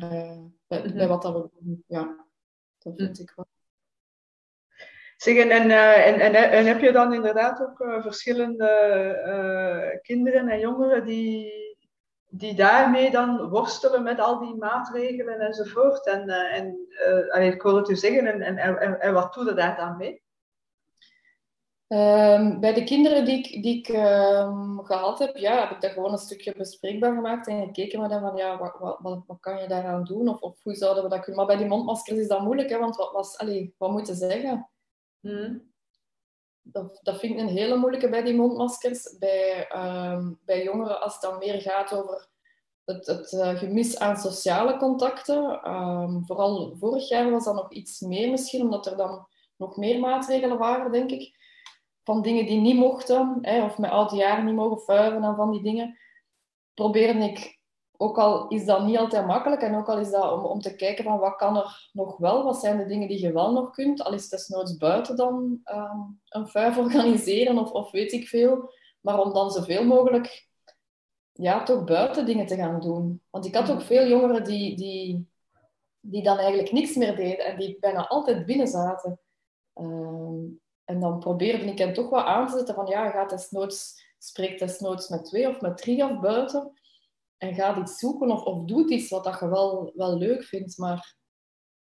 bij, 0.67 0.83
mm 0.85 0.93
bij, 0.93 1.07
wat 1.07 1.21
dat 1.21 1.33
we 1.33 1.49
doen. 1.59 1.83
Ja, 1.87 2.25
dat 2.77 2.93
vind 2.95 3.17
mm. 3.17 3.23
ik 3.23 3.33
wel. 3.35 3.45
Zeg, 5.17 5.37
en, 5.37 5.49
en, 5.49 5.69
uh, 5.69 6.07
en, 6.07 6.35
en, 6.51 6.65
heb 6.65 6.79
je 6.79 6.91
dan 6.91 7.13
inderdaad 7.13 7.61
ook 7.61 7.79
uh, 7.79 8.01
verschillende 8.01 9.99
kinderen 10.01 10.49
en 10.49 10.59
jongeren 10.59 11.05
die, 11.05 11.53
die 12.29 12.53
daarmee 12.53 13.11
dan 13.11 13.49
worstelen 13.49 14.03
met 14.03 14.19
al 14.19 14.39
die 14.39 14.55
maatregelen 14.55 15.39
enzovoort? 15.39 16.05
En, 16.05 16.29
en 17.31 17.43
ik 17.43 17.61
hoor 17.61 17.77
het 17.77 17.89
u 17.89 17.95
zeggen, 17.95 18.25
en, 18.27 18.41
en, 18.41 18.57
en, 18.57 18.99
en 18.99 19.13
wat 19.13 19.33
doe 19.33 19.45
je 19.45 19.53
daar 19.53 19.75
dan 19.75 19.97
mee? 19.97 20.25
Um, 21.89 22.59
bij 22.59 22.73
de 22.73 22.83
kinderen 22.83 23.25
die 23.25 23.37
ik, 23.37 23.63
die 23.63 23.77
ik 23.77 23.87
um, 23.87 24.83
gehad 24.83 25.19
heb, 25.19 25.37
ja, 25.37 25.59
heb 25.59 25.71
ik 25.71 25.81
dat 25.81 25.91
gewoon 25.91 26.11
een 26.11 26.17
stukje 26.17 26.53
bespreekbaar 26.57 27.13
gemaakt 27.13 27.47
en 27.47 27.65
gekeken 27.65 28.01
met 28.01 28.11
hem 28.11 28.21
van 28.21 28.35
ja, 28.35 28.57
wat, 28.57 28.75
wat, 28.79 28.97
wat, 29.01 29.23
wat 29.27 29.39
kan 29.39 29.61
je 29.61 29.67
daaraan 29.67 30.03
doen 30.03 30.27
of, 30.27 30.41
of, 30.41 30.63
hoe 30.63 30.75
zouden 30.75 31.03
we 31.03 31.09
dat 31.09 31.19
kunnen. 31.19 31.35
Maar 31.35 31.55
bij 31.55 31.57
die 31.57 31.73
mondmaskers 31.73 32.17
is 32.17 32.27
dat 32.27 32.41
moeilijk, 32.41 32.69
hè, 32.69 32.77
want 32.77 32.95
wat, 32.95 33.11
was, 33.11 33.37
allee, 33.37 33.73
wat 33.77 33.91
moet 33.91 34.07
je 34.07 34.13
zeggen? 34.13 34.69
Hmm. 35.19 35.71
Dat, 36.61 36.99
dat 37.01 37.19
vind 37.19 37.33
ik 37.33 37.39
een 37.39 37.47
hele 37.47 37.75
moeilijke 37.75 38.09
bij 38.09 38.23
die 38.23 38.35
mondmaskers. 38.35 39.17
Bij, 39.19 39.71
um, 40.11 40.39
bij 40.45 40.63
jongeren, 40.63 41.01
als 41.01 41.13
het 41.13 41.21
dan 41.21 41.37
meer 41.37 41.61
gaat 41.61 41.93
over 41.93 42.27
het, 42.85 43.05
het 43.05 43.31
uh, 43.31 43.57
gemis 43.57 43.99
aan 43.99 44.17
sociale 44.17 44.77
contacten. 44.77 45.59
vooral 46.25 46.75
vorig 46.79 47.07
jaar 47.07 47.31
was 47.31 47.45
dat 47.45 47.55
nog 47.55 47.71
iets 47.71 47.99
meer 47.99 48.29
misschien, 48.29 48.61
omdat 48.61 48.85
er 48.85 48.97
dan 48.97 49.27
nog 49.57 49.77
meer 49.77 49.99
maatregelen 49.99 50.57
waren, 50.57 50.91
denk 50.91 51.11
ik 51.11 51.37
van 52.07 52.21
dingen 52.21 52.45
die 52.45 52.59
niet 52.59 52.75
mochten, 52.75 53.37
hè, 53.41 53.63
of 53.63 53.77
met 53.77 53.91
oud 53.91 54.11
jaar 54.11 54.43
niet 54.43 54.55
mogen 54.55 54.79
vuiven 54.79 55.23
en 55.23 55.35
van 55.35 55.51
die 55.51 55.61
dingen, 55.61 55.97
probeerde 56.73 57.19
ik, 57.19 57.56
ook 57.97 58.17
al 58.17 58.47
is 58.47 58.65
dat 58.65 58.85
niet 58.85 58.97
altijd 58.97 59.25
makkelijk, 59.25 59.61
en 59.61 59.75
ook 59.75 59.89
al 59.89 59.99
is 59.99 60.11
dat 60.11 60.31
om, 60.31 60.45
om 60.45 60.59
te 60.59 60.75
kijken 60.75 61.03
van 61.03 61.19
wat 61.19 61.35
kan 61.35 61.57
er 61.57 61.89
nog 61.93 62.17
wel, 62.17 62.43
wat 62.43 62.59
zijn 62.59 62.77
de 62.77 62.85
dingen 62.85 63.07
die 63.07 63.21
je 63.21 63.31
wel 63.31 63.51
nog 63.51 63.71
kunt, 63.71 64.03
al 64.03 64.13
is 64.13 64.21
het 64.21 64.31
desnoods 64.31 64.77
buiten 64.77 65.15
dan 65.15 65.59
ehm, 65.63 65.99
een 66.29 66.47
vuif 66.47 66.77
organiseren 66.85 67.57
of, 67.57 67.71
of 67.71 67.91
weet 67.91 68.11
ik 68.11 68.27
veel, 68.27 68.73
maar 69.01 69.19
om 69.19 69.33
dan 69.33 69.51
zoveel 69.51 69.85
mogelijk 69.85 70.47
ja, 71.31 71.63
toch 71.63 71.83
buiten 71.83 72.25
dingen 72.25 72.45
te 72.45 72.55
gaan 72.55 72.79
doen. 72.79 73.21
Want 73.29 73.45
ik 73.45 73.55
had 73.55 73.71
ook 73.71 73.81
veel 73.81 74.07
jongeren 74.07 74.43
die, 74.43 74.75
die, 74.75 75.29
die 75.99 76.23
dan 76.23 76.37
eigenlijk 76.37 76.71
niks 76.71 76.95
meer 76.95 77.15
deden 77.15 77.45
en 77.45 77.57
die 77.57 77.77
bijna 77.79 78.07
altijd 78.07 78.45
binnen 78.45 78.67
zaten. 78.67 79.19
Ehm, 79.73 80.39
en 80.85 80.99
dan 80.99 81.19
probeerde 81.19 81.65
ik 81.65 81.77
hem 81.77 81.93
toch 81.93 82.09
wat 82.09 82.25
aan 82.25 82.47
te 82.47 82.57
zetten 82.57 82.75
van 82.75 82.85
ja, 82.85 83.09
ga 83.09 83.25
desnoods, 83.25 84.03
spreek 84.17 84.59
desnoods 84.59 85.09
met 85.09 85.25
twee 85.25 85.47
of 85.49 85.61
met 85.61 85.77
drie 85.77 86.03
of 86.03 86.19
buiten. 86.19 86.73
En 87.37 87.53
ga 87.53 87.77
iets 87.77 87.97
zoeken 87.97 88.31
of, 88.31 88.43
of 88.43 88.65
doe 88.65 88.89
iets 88.89 89.09
wat 89.09 89.23
dat 89.23 89.39
je 89.39 89.47
wel, 89.47 89.91
wel 89.95 90.17
leuk 90.17 90.43
vindt. 90.43 90.77
Maar 90.77 91.15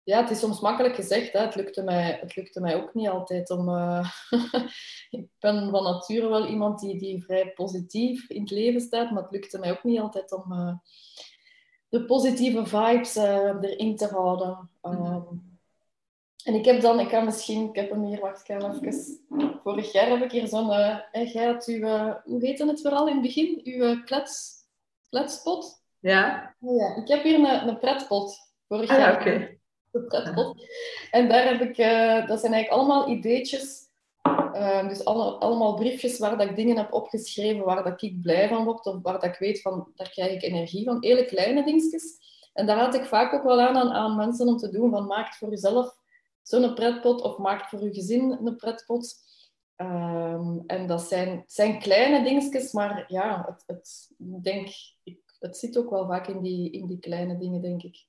ja, 0.04 0.20
het 0.20 0.30
is 0.30 0.38
soms 0.38 0.60
makkelijk 0.60 0.94
gezegd. 0.94 1.32
Hè. 1.32 1.40
Het, 1.40 1.54
lukte 1.54 1.82
mij, 1.82 2.18
het 2.20 2.36
lukte 2.36 2.60
mij 2.60 2.76
ook 2.76 2.94
niet 2.94 3.08
altijd 3.08 3.50
om... 3.50 3.68
Uh, 3.68 4.10
ik 5.10 5.26
ben 5.38 5.70
van 5.70 5.82
nature 5.82 6.28
wel 6.28 6.46
iemand 6.46 6.80
die, 6.80 6.98
die 6.98 7.24
vrij 7.24 7.52
positief 7.52 8.30
in 8.30 8.40
het 8.40 8.50
leven 8.50 8.80
staat. 8.80 9.10
Maar 9.10 9.22
het 9.22 9.32
lukte 9.32 9.58
mij 9.58 9.70
ook 9.70 9.84
niet 9.84 10.00
altijd 10.00 10.32
om 10.32 10.52
uh, 10.52 10.74
de 11.88 12.04
positieve 12.04 12.66
vibes 12.66 13.16
uh, 13.16 13.54
erin 13.60 13.96
te 13.96 14.06
houden. 14.06 14.70
Um, 14.82 15.52
en 16.44 16.54
ik 16.54 16.64
heb 16.64 16.80
dan, 16.80 17.00
ik 17.00 17.08
ga 17.08 17.20
misschien, 17.20 17.68
ik 17.68 17.76
heb 17.76 17.90
hem 17.90 18.04
hier, 18.04 18.20
wacht, 18.20 18.40
ik 18.40 18.46
ga 18.46 18.72
even. 18.72 19.20
Vorig 19.62 19.92
jaar 19.92 20.08
heb 20.08 20.22
ik 20.22 20.32
hier 20.32 20.46
zo'n, 20.46 20.68
uh, 20.68 21.32
jij 21.32 21.46
had 21.46 21.66
uw, 21.66 21.80
hoe 22.24 22.44
heette 22.44 22.66
het 22.66 22.80
vooral 22.80 23.08
in 23.08 23.12
het 23.12 23.22
begin? 23.22 23.60
Uw 23.64 24.02
klets, 24.02 24.63
kletspot? 25.14 25.82
Ja. 26.00 26.54
Oh, 26.60 26.76
ja. 26.76 26.96
Ik 26.96 27.08
heb 27.08 27.22
hier 27.22 27.34
een, 27.34 27.68
een 27.68 27.78
pretpot. 27.78 28.36
Vorig 28.68 28.90
ah, 28.90 28.98
jaar. 28.98 29.26
Een 29.26 30.06
pretpot. 30.06 30.66
En 31.10 31.28
daar 31.28 31.44
heb 31.44 31.60
ik, 31.60 31.78
uh, 31.78 32.26
dat 32.26 32.40
zijn 32.40 32.52
eigenlijk 32.52 32.68
allemaal 32.68 33.08
ideetjes. 33.08 33.82
dus 34.88 35.04
alle, 35.04 35.30
allemaal 35.30 35.74
briefjes 35.74 36.18
waar 36.18 36.38
dat 36.38 36.48
ik 36.48 36.56
dingen 36.56 36.76
heb 36.76 36.92
opgeschreven, 36.92 37.64
waar 37.64 37.84
dat 37.84 38.02
ik 38.02 38.20
blij 38.20 38.48
van 38.48 38.64
word, 38.64 38.86
of 38.86 39.02
waar 39.02 39.12
dat 39.12 39.24
ik 39.24 39.38
weet 39.38 39.60
van, 39.60 39.92
daar 39.94 40.10
krijg 40.10 40.32
ik 40.32 40.42
energie 40.42 40.84
van. 40.84 40.96
Hele 41.00 41.24
kleine 41.24 41.64
dingetjes. 41.64 42.18
En 42.52 42.66
daar 42.66 42.78
had 42.78 42.94
ik 42.94 43.04
vaak 43.04 43.32
ook 43.32 43.42
wel 43.42 43.60
aan, 43.60 43.76
aan, 43.76 43.92
aan 43.92 44.16
mensen 44.16 44.48
om 44.48 44.56
te 44.56 44.70
doen, 44.70 44.90
van 44.90 45.06
maak 45.06 45.34
voor 45.34 45.50
jezelf 45.50 45.96
zo'n 46.42 46.74
pretpot 46.74 47.22
of 47.22 47.38
maakt 47.38 47.68
voor 47.68 47.82
je 47.82 47.94
gezin 47.94 48.38
een 48.44 48.56
pretpot. 48.56 49.14
Um, 49.76 50.64
en 50.66 50.86
dat 50.86 51.02
zijn, 51.02 51.44
zijn 51.46 51.78
kleine 51.78 52.24
dingetjes, 52.24 52.72
maar 52.72 53.04
ja, 53.08 53.44
het, 53.46 53.62
het, 53.66 54.10
denk, 54.42 54.68
ik, 55.02 55.20
het 55.38 55.56
zit 55.56 55.78
ook 55.78 55.90
wel 55.90 56.06
vaak 56.06 56.26
in 56.26 56.42
die, 56.42 56.70
in 56.70 56.86
die 56.86 56.98
kleine 56.98 57.38
dingen, 57.38 57.60
denk 57.60 57.82
ik. 57.82 58.06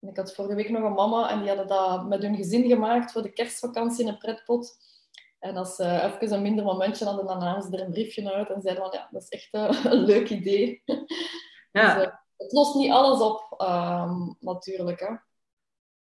En 0.00 0.08
ik 0.08 0.16
had 0.16 0.34
vorige 0.34 0.54
week 0.54 0.70
nog 0.70 0.82
een 0.82 0.92
mama 0.92 1.30
en 1.30 1.38
die 1.38 1.48
hadden 1.48 1.66
dat 1.66 2.06
met 2.06 2.22
hun 2.22 2.36
gezin 2.36 2.68
gemaakt 2.68 3.12
voor 3.12 3.22
de 3.22 3.32
kerstvakantie 3.32 4.04
in 4.04 4.08
een 4.08 4.18
pretpot. 4.18 4.76
En 5.38 5.56
als 5.56 5.76
ze 5.76 6.18
even 6.20 6.36
een 6.36 6.42
minder 6.42 6.64
momentje 6.64 7.04
hadden, 7.04 7.26
dan 7.26 7.38
namen 7.38 7.62
ze 7.62 7.70
er 7.70 7.80
een 7.80 7.90
briefje 7.90 8.32
uit 8.32 8.50
en 8.50 8.62
zeiden 8.62 8.84
van 8.84 8.92
ja, 8.92 9.08
dat 9.10 9.22
is 9.22 9.28
echt 9.28 9.54
uh, 9.54 9.84
een 9.92 10.04
leuk 10.04 10.30
idee. 10.30 10.82
Ja. 11.72 11.94
Dus, 11.94 12.06
uh, 12.06 12.12
het 12.36 12.52
lost 12.52 12.74
niet 12.74 12.90
alles 12.90 13.20
op, 13.20 13.54
um, 13.60 14.36
natuurlijk. 14.40 15.00
Hè. 15.00 15.14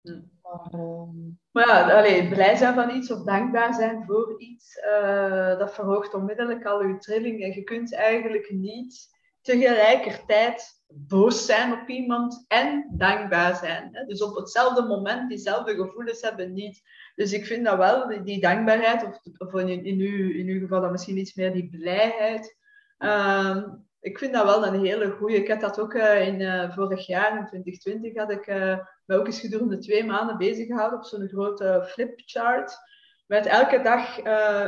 Hm. 0.01 0.23
Maar, 0.47 0.81
ehm, 0.81 1.09
maar 1.51 2.11
ja, 2.11 2.29
blij 2.29 2.57
zijn 2.57 2.75
van 2.75 2.91
iets 2.91 3.11
of 3.11 3.23
dankbaar 3.23 3.75
zijn 3.75 4.05
voor 4.07 4.41
iets, 4.41 4.77
uh, 4.77 5.59
dat 5.59 5.75
verhoogt 5.75 6.15
onmiddellijk 6.15 6.65
al 6.65 6.85
je 6.85 6.99
trilling. 6.99 7.43
En 7.43 7.53
je 7.53 7.65
kunt 7.65 7.95
eigenlijk 7.95 8.51
niet 8.51 9.15
tegelijkertijd 9.41 10.85
boos 10.89 11.47
zijn 11.47 11.73
op 11.73 11.89
iemand 11.89 12.45
en 12.49 12.87
dankbaar 12.91 13.57
zijn. 13.57 13.89
Hè? 13.93 14.05
Dus 14.05 14.23
op 14.23 14.37
hetzelfde 14.37 14.83
moment 14.83 15.29
diezelfde 15.29 15.75
gevoelens 15.75 16.21
hebben 16.21 16.53
niet. 16.53 16.83
Dus 17.15 17.33
ik 17.33 17.47
vind 17.47 17.65
dat 17.65 17.77
wel, 17.77 18.25
die, 18.25 18.41
dankbaarheid, 18.41 19.21
of, 19.39 19.55
in, 19.55 19.85
in, 19.85 20.01
uw, 20.01 20.31
in 20.31 20.47
uw 20.47 20.61
geval 20.61 20.81
dan 20.81 20.93
misschien 20.93 21.19
iets 21.19 21.35
meer 21.35 21.53
die 21.53 21.69
blijheid. 21.69 22.57
Ehm, 22.99 23.69
ik 24.07 24.19
vind 24.19 24.33
dat 24.33 24.45
wel 24.45 24.67
een 24.67 24.85
hele 24.85 25.11
goede. 25.11 25.37
Ik 25.37 25.49
had 25.49 25.61
dat 25.61 25.81
ook 25.81 25.95
uh, 25.95 26.27
in 26.27 26.41
uh, 26.41 26.75
vorig 26.75 27.07
jaar, 27.07 27.39
in 27.39 27.47
2020, 27.47 28.15
had 28.15 28.31
ik 28.31 28.47
uh, 28.47 28.79
me 29.05 29.17
ook 29.17 29.27
eens 29.27 29.41
gedurende 29.41 29.79
twee 29.79 30.05
maanden 30.05 30.39
bezig 30.39 30.67
gehouden 30.67 30.99
op 30.99 31.05
zo'n 31.05 31.29
grote 31.29 31.85
flipchart. 31.87 32.79
Met 33.27 33.47
elke 33.47 33.83
dag 33.83 34.23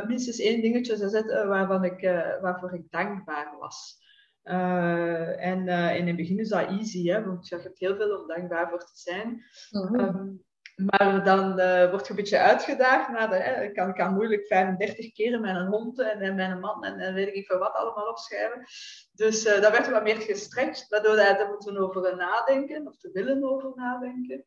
minstens 0.07 0.39
één 0.39 0.61
dingetje 0.61 0.97
te 0.97 1.09
zetten 1.09 1.49
waarvan 1.49 1.85
ik, 1.85 2.01
waarvoor 2.41 2.75
ik 2.75 2.91
dankbaar 2.91 3.57
was. 3.59 3.97
en 4.43 5.69
in 5.97 6.07
het 6.07 6.17
begin 6.17 6.39
is 6.39 6.49
dat 6.49 6.69
easy, 6.69 7.09
hè, 7.09 7.25
want 7.25 7.49
je 7.49 7.57
hebt 7.57 7.79
heel 7.79 7.97
veel 7.97 8.21
om 8.21 8.27
dankbaar 8.27 8.69
voor 8.69 8.79
te 8.79 8.97
zijn. 8.97 9.45
Mm 9.71 9.87
-hmm. 9.87 10.45
Maar 10.79 11.25
dan 11.25 11.61
uh, 11.61 11.91
word 11.91 12.05
je 12.05 12.11
een 12.11 12.17
beetje 12.17 12.39
uitgedaagd. 12.39 13.31
De, 13.31 13.65
ik, 13.65 13.75
kan, 13.75 13.95
kan 13.95 14.15
moeilijk 14.15 14.47
35 14.47 15.13
keren 15.13 15.41
met 15.41 15.57
een 15.57 15.67
hond 15.67 16.01
en, 16.01 16.21
en 16.21 16.35
mijn 16.35 16.61
man 16.61 16.85
en, 16.85 16.99
en 16.99 17.15
weet 17.15 17.35
ik 17.35 17.47
veel 17.47 17.59
wat 17.59 17.73
allemaal 17.73 18.09
opschrijven. 18.09 18.65
Dus 19.13 19.47
uh, 19.47 19.61
dat 19.61 19.73
werd 19.73 19.91
wat 19.91 20.03
meer 20.03 20.21
gestrekt, 20.21 20.87
waardoor 20.89 21.17
er 21.17 21.49
moeten 21.49 21.77
over 21.77 22.17
nadenken, 22.17 22.87
of 22.87 22.97
te 22.97 23.11
willen 23.13 23.45
over 23.45 23.73
nadenken. 23.75 24.45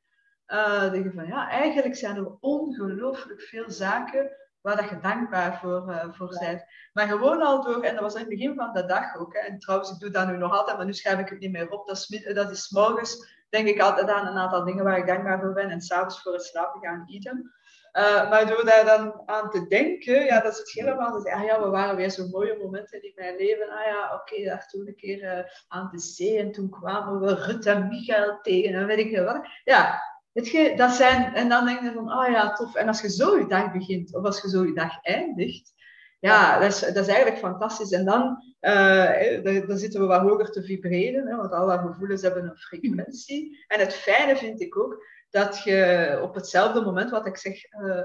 Uh, 0.48 0.92
denk 0.92 1.14
van 1.14 1.28
ja, 1.28 1.50
eigenlijk 1.50 1.96
zijn 1.96 2.16
er 2.16 2.38
ongelooflijk 2.40 3.42
veel 3.42 3.70
zaken 3.72 4.32
waar 4.62 4.76
dat 4.76 4.90
je 4.90 5.00
dankbaar 5.00 5.60
voor, 5.60 5.90
uh, 5.90 6.14
voor 6.14 6.38
bent. 6.40 6.64
Maar 6.94 7.08
gewoon 7.08 7.42
al 7.42 7.64
door, 7.64 7.84
en 7.84 7.94
dat 7.94 8.04
was 8.04 8.14
in 8.14 8.20
het 8.20 8.30
begin 8.30 8.56
van 8.56 8.74
de 8.74 8.86
dag 8.86 9.16
ook. 9.16 9.34
Hè, 9.34 9.40
en 9.40 9.60
trouwens, 9.60 9.92
ik 9.92 10.00
doe 10.00 10.10
dat 10.10 10.28
nu 10.28 10.38
nog 10.38 10.58
altijd, 10.58 10.78
maar 10.78 10.86
nu 10.86 10.94
schrijf 10.94 11.20
ik 11.20 11.30
het 11.30 11.40
niet 11.40 11.52
meer 11.52 11.70
op. 11.70 11.88
Dat 11.88 11.98
is, 11.98 12.34
dat 12.34 12.52
is 12.52 12.70
morgens 12.70 13.41
denk 13.52 13.68
ik 13.68 13.82
altijd 13.82 14.10
aan 14.10 14.28
een 14.28 14.38
aantal 14.38 14.66
dingen 14.66 14.84
waar 14.84 14.98
ik 14.98 15.08
dankbaar 15.08 15.40
voor 15.40 15.54
ben. 15.54 15.70
En 15.70 15.82
s'avonds 15.82 16.22
voor 16.22 16.34
het 16.34 16.44
slapen 16.44 16.82
gaan 16.82 17.04
eten. 17.08 17.52
Uh, 17.94 18.30
maar 18.30 18.48
door 18.48 18.66
daar 18.66 18.86
dan 18.86 19.22
aan 19.26 19.50
te 19.50 19.68
denken, 19.68 20.26
ja, 20.26 20.40
dat 20.40 20.52
is 20.52 20.58
het 20.58 20.72
helemaal. 20.72 21.12
Dus, 21.12 21.34
ah 21.34 21.44
ja, 21.44 21.62
we 21.62 21.70
waren 21.70 21.96
weer 21.96 22.12
zo'n 22.12 22.30
mooie 22.30 22.58
momenten 22.58 23.04
in 23.04 23.12
mijn 23.16 23.36
leven. 23.36 23.70
Ah 23.70 23.86
ja, 23.86 24.14
oké, 24.14 24.34
okay, 24.34 24.46
daar 24.46 24.68
toen 24.68 24.88
een 24.88 24.96
keer 24.96 25.24
uh, 25.24 25.44
aan 25.68 25.90
de 25.92 26.00
zee 26.00 26.40
en 26.40 26.52
toen 26.52 26.70
kwamen 26.70 27.20
we 27.20 27.34
Rut 27.34 27.66
en 27.66 27.88
Michael 27.88 28.40
tegen 28.42 28.74
en 28.74 28.86
weet 28.86 28.98
ik 28.98 29.14
veel 29.14 29.24
wat. 29.24 29.48
Ja, 29.64 30.02
het 30.34 30.78
dat 30.78 30.92
zijn, 30.92 31.34
en 31.34 31.50
dan 31.50 31.66
denk 31.66 31.82
je 31.82 31.92
van, 31.92 32.10
ah 32.10 32.26
oh 32.26 32.32
ja, 32.32 32.54
tof. 32.54 32.76
En 32.76 32.88
als 32.88 33.02
je 33.02 33.10
zo 33.10 33.38
je 33.38 33.48
dag 33.48 33.72
begint, 33.72 34.16
of 34.16 34.24
als 34.24 34.42
je 34.42 34.50
zo 34.50 34.66
je 34.66 34.74
dag 34.74 35.02
eindigt, 35.02 35.74
ja, 36.20 36.60
dat 36.60 36.72
is, 36.72 36.80
dat 36.80 36.96
is 36.96 37.08
eigenlijk 37.08 37.38
fantastisch. 37.38 37.92
En 37.92 38.06
dan, 38.06 38.51
uh, 38.62 39.68
dan 39.68 39.78
zitten 39.78 40.00
we 40.00 40.06
wat 40.06 40.22
hoger 40.22 40.52
te 40.52 40.64
vibreren, 40.64 41.28
hè, 41.28 41.36
want 41.36 41.52
alle 41.52 41.78
gevoelens 41.78 42.22
hebben 42.22 42.44
een 42.44 42.58
frequentie. 42.58 43.66
En 43.68 43.80
het 43.80 43.94
fijne 43.94 44.38
vind 44.38 44.62
ik 44.62 44.78
ook 44.78 45.06
dat 45.30 45.64
je 45.64 46.20
op 46.24 46.36
hetzelfde 46.36 46.82
moment, 46.82 47.10
wat 47.10 47.26
ik 47.26 47.38
zeg, 47.38 47.64
uh, 47.72 48.02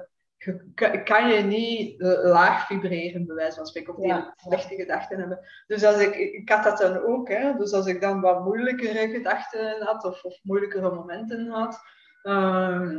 kan 1.05 1.29
je 1.29 1.43
niet 1.43 2.01
laag 2.23 2.67
vibreren, 2.67 3.27
bij 3.27 3.35
wijze 3.35 3.57
van 3.57 3.67
spreken, 3.67 3.97
of 3.97 4.05
ja. 4.05 4.35
slechte 4.37 4.75
gedachten 4.75 5.19
hebben. 5.19 5.41
Dus 5.67 5.85
als 5.85 5.99
ik, 5.99 6.15
ik 6.15 6.49
had 6.49 6.65
dat 6.65 6.79
dan 6.79 6.99
ook, 6.99 7.29
hè, 7.29 7.55
dus 7.57 7.73
als 7.73 7.87
ik 7.87 8.01
dan 8.01 8.21
wat 8.21 8.45
moeilijkere 8.45 9.09
gedachten 9.09 9.83
had, 9.83 10.05
of, 10.05 10.25
of 10.25 10.39
moeilijkere 10.43 10.95
momenten 10.95 11.49
had, 11.49 11.81
uh, 12.23 12.99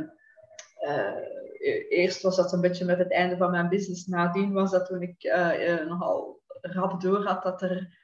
eerst 1.88 2.22
was 2.22 2.36
dat 2.36 2.52
een 2.52 2.60
beetje 2.60 2.84
met 2.84 2.98
het 2.98 3.12
einde 3.12 3.36
van 3.36 3.50
mijn 3.50 3.68
business. 3.68 4.06
Nadien 4.06 4.52
was 4.52 4.70
dat 4.70 4.86
toen 4.86 5.02
ik 5.02 5.24
uh, 5.24 5.86
nogal 5.86 6.42
rap 6.60 7.00
door 7.00 7.24
had 7.24 7.42
dat, 7.42 7.62
er, 7.62 7.98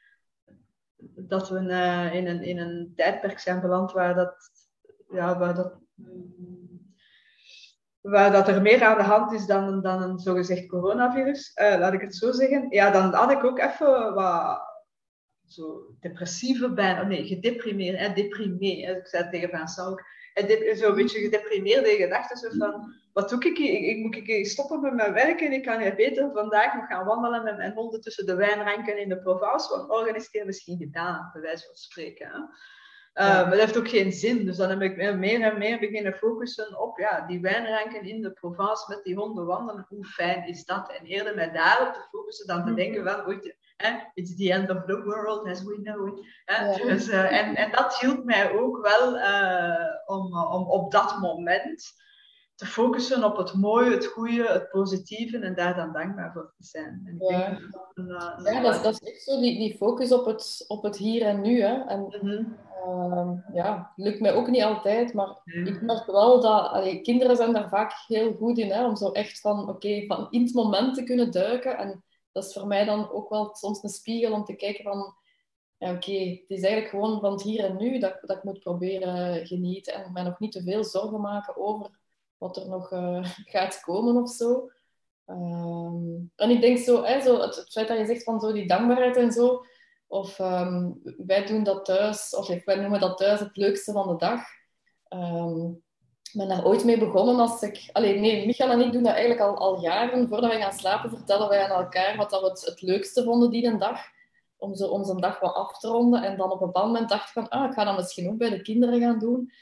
dat 1.17 1.49
we 1.49 1.59
in, 2.13 2.27
een, 2.27 2.43
in 2.43 2.59
een 2.59 2.93
tijdperk 2.97 3.39
zijn 3.39 3.61
beland 3.61 3.93
waar 3.93 4.15
dat, 4.15 4.37
ja, 5.09 5.39
waar 5.39 5.55
dat, 5.55 5.79
waar 8.01 8.33
dat 8.33 8.49
er 8.49 8.63
meer 8.63 8.83
aan 8.83 8.99
de 8.99 9.05
hand 9.05 9.33
is 9.33 9.47
dan, 9.47 9.83
dan 9.83 10.03
een 10.03 10.19
zogezegd 10.19 10.67
coronavirus, 10.67 11.53
laat 11.55 11.93
ik 11.93 12.01
het 12.01 12.17
zo 12.17 12.33
zeggen. 12.33 12.67
Ja, 12.71 12.91
dan 12.91 13.13
had 13.13 13.31
ik 13.31 13.45
ook 13.45 13.59
even 13.59 14.15
wat 14.15 14.73
zo 15.47 15.97
depressieve 16.01 16.73
bijna, 16.73 17.03
nee, 17.03 17.27
gedeprimeerd, 17.27 17.99
hè. 17.99 18.15
Ik 18.15 19.07
zei 19.07 19.31
tegen 19.31 19.49
Vincent 19.49 19.89
ook, 19.89 20.03
zo'n 20.75 20.95
beetje 20.95 21.21
gedeprimeerde 21.21 21.97
gedachten. 21.97 22.37
Zo 22.37 22.49
van, 22.59 22.95
wat 23.13 23.29
doe 23.29 23.45
ik 23.45 23.57
hier? 23.57 23.89
Ik, 23.89 23.97
moet 23.97 24.17
ik 24.17 24.47
stoppen 24.47 24.81
met 24.81 24.95
mijn 24.95 25.13
werk 25.13 25.41
en 25.41 25.53
ik 25.53 25.63
kan 25.63 25.81
hier 25.81 25.95
beter 25.95 26.31
vandaag 26.33 26.75
nog 26.75 26.87
gaan 26.87 27.05
wandelen 27.05 27.45
met 27.45 27.57
mijn 27.57 27.73
honden 27.73 28.01
tussen 28.01 28.27
de 28.27 28.35
wijnranken 28.35 28.99
in 28.99 29.09
de 29.09 29.19
Provence. 29.19 29.77
Want 29.77 29.89
morgen 29.89 30.15
is 30.15 30.29
het 30.33 30.47
misschien 30.47 30.79
gedaan, 30.79 31.31
bij 31.33 31.43
wijze 31.43 31.67
van 31.67 31.77
spreken. 31.77 32.29
Hè? 32.29 32.39
Uh, 33.15 33.27
Maar 33.27 33.51
dat 33.51 33.59
heeft 33.59 33.79
ook 33.79 33.89
geen 33.89 34.13
zin. 34.13 34.45
Dus 34.45 34.57
dan 34.57 34.71
heb 34.71 34.81
ik 34.83 34.97
meer 34.97 35.43
en 35.43 35.59
meer 35.59 35.79
beginnen 35.79 36.15
focussen 36.15 36.81
op 36.81 36.99
ja, 36.99 37.27
die 37.27 37.41
wijnranken 37.41 38.03
in 38.03 38.23
de 38.23 38.31
Provence 38.31 38.85
met 38.89 39.05
die 39.05 39.15
honden 39.15 39.47
wandelen. 39.47 39.87
Hoe 39.89 40.05
fijn 40.05 40.49
is 40.49 40.65
dat? 40.65 40.91
En 40.99 41.07
eerder 41.07 41.35
met 41.35 41.55
daarop 41.55 41.95
te 41.95 42.07
focussen 42.11 42.47
dan 42.47 42.65
te 42.65 42.71
mhm. 42.71 42.77
denken 42.77 43.05
van, 43.05 43.25
ooit, 43.77 44.11
It's 44.15 44.37
the 44.37 44.53
end 44.53 44.71
of 44.71 44.87
the 44.87 45.03
world 45.05 45.49
as 45.49 45.63
we 45.63 45.81
know 45.83 46.07
it. 46.07 46.87
Dus, 46.87 47.09
uh, 47.09 47.41
en, 47.41 47.57
en 47.57 47.71
dat 47.71 47.99
hielp 47.99 48.25
mij 48.25 48.53
ook 48.53 48.81
wel 48.83 49.17
uh, 49.17 49.87
om, 50.07 50.39
om 50.39 50.71
op 50.71 50.91
dat 50.91 51.21
moment 51.21 52.03
te 52.55 52.67
focussen 52.67 53.25
op 53.25 53.37
het 53.37 53.55
mooie, 53.55 53.91
het 53.91 54.07
goede, 54.07 54.47
het 54.47 54.71
positieve 54.71 55.39
en 55.39 55.55
daar 55.55 55.75
dan 55.77 55.93
dankbaar 55.93 56.33
voor 56.33 56.53
te 56.57 56.65
zijn. 56.65 57.03
En 57.05 57.17
ja, 57.19 57.49
denk 57.49 57.59
een, 57.95 58.11
een, 58.11 58.55
ja 58.55 58.61
dat, 58.61 58.83
dat, 58.83 59.03
is 59.03 59.13
echt 59.13 59.23
zo, 59.23 59.41
die, 59.41 59.59
die 59.59 59.77
focus 59.77 60.13
op 60.13 60.25
het, 60.25 60.65
op 60.67 60.83
het 60.83 60.97
hier 60.97 61.23
en 61.23 61.41
nu. 61.41 61.61
Hè. 61.61 61.85
En, 61.85 62.01
mm 62.01 62.11
-hmm. 62.11 62.57
uh, 62.87 63.55
ja, 63.55 63.93
lukt 63.97 64.21
mij 64.21 64.35
ook 64.35 64.49
niet 64.49 64.63
altijd, 64.63 65.15
maar 65.15 65.41
mm 65.45 65.67
ik 65.67 65.83
merk 65.83 66.07
wel 66.07 66.41
dat 66.41 66.71
allee, 66.71 67.01
kinderen 67.01 67.37
zijn 67.37 67.53
daar 67.53 67.69
vaak 67.69 67.93
heel 68.07 68.35
goed 68.35 68.59
in, 68.59 68.71
hè, 68.71 68.87
om 68.87 68.97
zo 68.97 69.11
echt 69.11 69.41
van, 69.41 69.61
oké, 69.61 69.71
okay, 69.71 70.07
van 70.07 70.27
in 70.31 70.43
het 70.43 70.55
moment 70.55 70.95
te 70.95 71.05
kunnen 71.05 71.31
duiken 71.31 71.79
en 71.79 72.05
dat 72.35 72.45
is 72.45 72.53
voor 72.53 72.67
mij 72.67 72.85
dan 72.85 73.11
ook 73.11 73.29
wel 73.29 73.55
soms 73.55 73.83
een 73.83 73.89
spiegel 73.89 74.33
om 74.33 74.45
te 74.45 74.55
kijken 74.55 74.85
van, 74.85 75.15
oké, 75.79 76.13
het 76.13 76.45
is 76.49 76.63
eigenlijk 76.63 76.89
gewoon 76.89 77.21
van 77.21 77.33
het 77.33 77.43
hier 77.43 77.65
en 77.65 77.77
nu 77.77 77.99
dat, 77.99 78.19
dat 78.21 78.37
ik 78.37 78.43
moet 78.43 78.61
proberen 78.61 79.47
genieten 79.47 79.95
en 79.95 80.13
mij 80.13 80.23
nog 80.23 80.39
niet 80.39 80.53
te 80.53 80.63
veel 80.63 80.85
zorgen 80.85 81.21
maken 81.21 81.57
over 81.57 81.91
wat 82.39 82.57
er 82.57 82.69
nog 82.69 82.93
uh, 82.93 83.25
gaat 83.55 83.81
komen 83.81 84.23
of 84.23 84.31
zo. 84.31 84.71
Um, 85.27 86.33
en 86.37 86.51
ik 86.51 86.61
denk 86.61 86.79
zo, 86.79 87.03
hè, 87.03 87.21
zo 87.21 87.41
het, 87.41 87.57
het, 87.57 87.71
feit 87.71 87.89
dat 87.89 87.99
je 87.99 88.07
zegt 88.07 88.25
van 88.25 88.41
zo 88.41 88.53
die 88.53 88.67
dankbaarheid 88.67 89.17
en 89.17 89.33
zo, 89.33 89.65
of 90.07 90.39
um, 90.39 91.01
wij 91.27 91.47
doen 91.47 91.63
dat 91.63 91.85
thuis, 91.85 92.35
of 92.37 92.65
wij 92.65 92.77
noemen 92.77 93.01
dat 93.01 93.17
thuis 93.19 93.41
het 93.41 93.57
leukste 93.57 93.93
van 93.93 94.09
de 94.09 94.17
dag. 94.17 94.41
Ik 95.09 95.84
ben 96.35 96.49
daar 96.49 96.65
ooit 96.65 96.85
mee 96.85 96.99
begonnen 96.99 97.41
als 97.41 97.63
ik... 97.63 97.89
Allee, 97.93 98.19
nee, 98.21 98.47
Michael 98.47 98.71
en 98.71 98.81
ik 98.81 98.93
doen 98.93 99.03
dat 99.03 99.13
eigenlijk 99.13 99.41
al, 99.41 99.57
al 99.57 99.81
jaren. 99.81 100.29
Voordat 100.29 100.53
we 100.53 100.59
gaan 100.59 100.73
slapen 100.73 101.11
vertellen 101.11 101.49
wij 101.49 101.65
aan 101.65 101.83
elkaar 101.83 102.17
wat 102.17 102.31
dat 102.31 102.41
we 102.41 102.49
het, 102.49 102.65
het 102.65 102.83
leukste 102.83 103.25
vonden 103.25 103.51
die 103.51 103.67
een 103.67 103.79
dag. 103.79 104.01
Om 104.57 104.75
zo 104.75 104.87
onze 104.87 105.21
dag 105.21 105.41
wat 105.41 105.55
af 105.55 105.79
te 105.79 105.89
ronden. 105.89 106.23
En 106.23 106.37
dan 106.37 106.51
op 106.51 106.61
een 106.61 106.67
bepaald 106.67 106.87
moment 106.87 107.09
dacht 107.09 107.27
ik 107.27 107.33
van, 107.33 107.49
ah, 107.49 107.65
ik 107.65 107.73
ga 107.73 107.85
dat 107.85 107.97
misschien 107.97 108.29
ook 108.29 108.39
bij 108.39 108.51
de 108.51 108.63
kinderen 108.63 109.01
gaan 109.01 109.19
doen. 109.19 109.53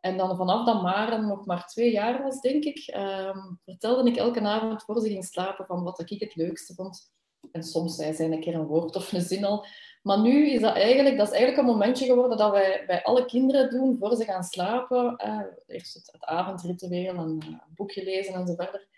En 0.00 0.16
dan 0.16 0.36
vanaf 0.36 0.66
dat 0.66 0.82
Maren 0.82 1.26
nog 1.26 1.46
maar 1.46 1.66
twee 1.66 1.92
jaar 1.92 2.22
was, 2.22 2.40
denk 2.40 2.64
ik, 2.64 2.94
um, 2.96 3.60
vertelde 3.64 4.10
ik 4.10 4.16
elke 4.16 4.40
avond 4.40 4.82
voor 4.82 5.00
ze 5.00 5.08
ging 5.08 5.24
slapen 5.24 5.66
van 5.66 5.82
wat 5.82 6.10
ik 6.10 6.20
het 6.20 6.34
leukste 6.34 6.74
vond. 6.74 7.12
En 7.52 7.62
soms 7.62 7.96
zei 7.96 8.14
zij 8.14 8.30
een 8.30 8.40
keer 8.40 8.54
een 8.54 8.66
woord 8.66 8.96
of 8.96 9.12
een 9.12 9.20
zin 9.20 9.44
al. 9.44 9.66
Maar 10.04 10.20
nu 10.20 10.50
is 10.50 10.60
dat 10.60 10.74
eigenlijk, 10.74 11.16
dat 11.16 11.26
is 11.26 11.32
eigenlijk 11.32 11.62
een 11.62 11.74
momentje 11.74 12.06
geworden 12.06 12.38
dat 12.38 12.50
wij 12.50 12.84
bij 12.86 13.02
alle 13.02 13.24
kinderen 13.24 13.70
doen 13.70 13.96
voor 13.98 14.16
ze 14.16 14.24
gaan 14.24 14.44
slapen. 14.44 15.16
Eh, 15.16 15.40
eerst 15.66 15.94
het, 15.94 16.16
avondritueel 16.20 17.14
en 17.14 17.38
uh, 17.42 17.48
een 17.48 17.74
boekje 17.74 18.04
lezen 18.04 18.34
en 18.34 18.46
zo 18.46 18.54
verder. 18.54 18.88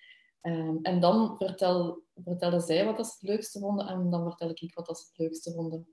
Um, 0.43 0.79
en 0.83 1.01
dan 1.01 1.35
vertel, 1.39 2.03
vertellen 2.25 2.61
zij 2.61 2.85
wat 2.85 2.97
dat 2.97 3.07
ze 3.07 3.13
het 3.21 3.29
leukste 3.29 3.59
vonden 3.59 3.87
en 3.87 4.11
dan 4.11 4.23
vertel 4.23 4.51
ik 4.51 4.75
wat 4.75 4.87
dat 4.87 4.99
ze 4.99 5.05
het 5.09 5.19
leukste 5.19 5.53
vonden. 5.53 5.89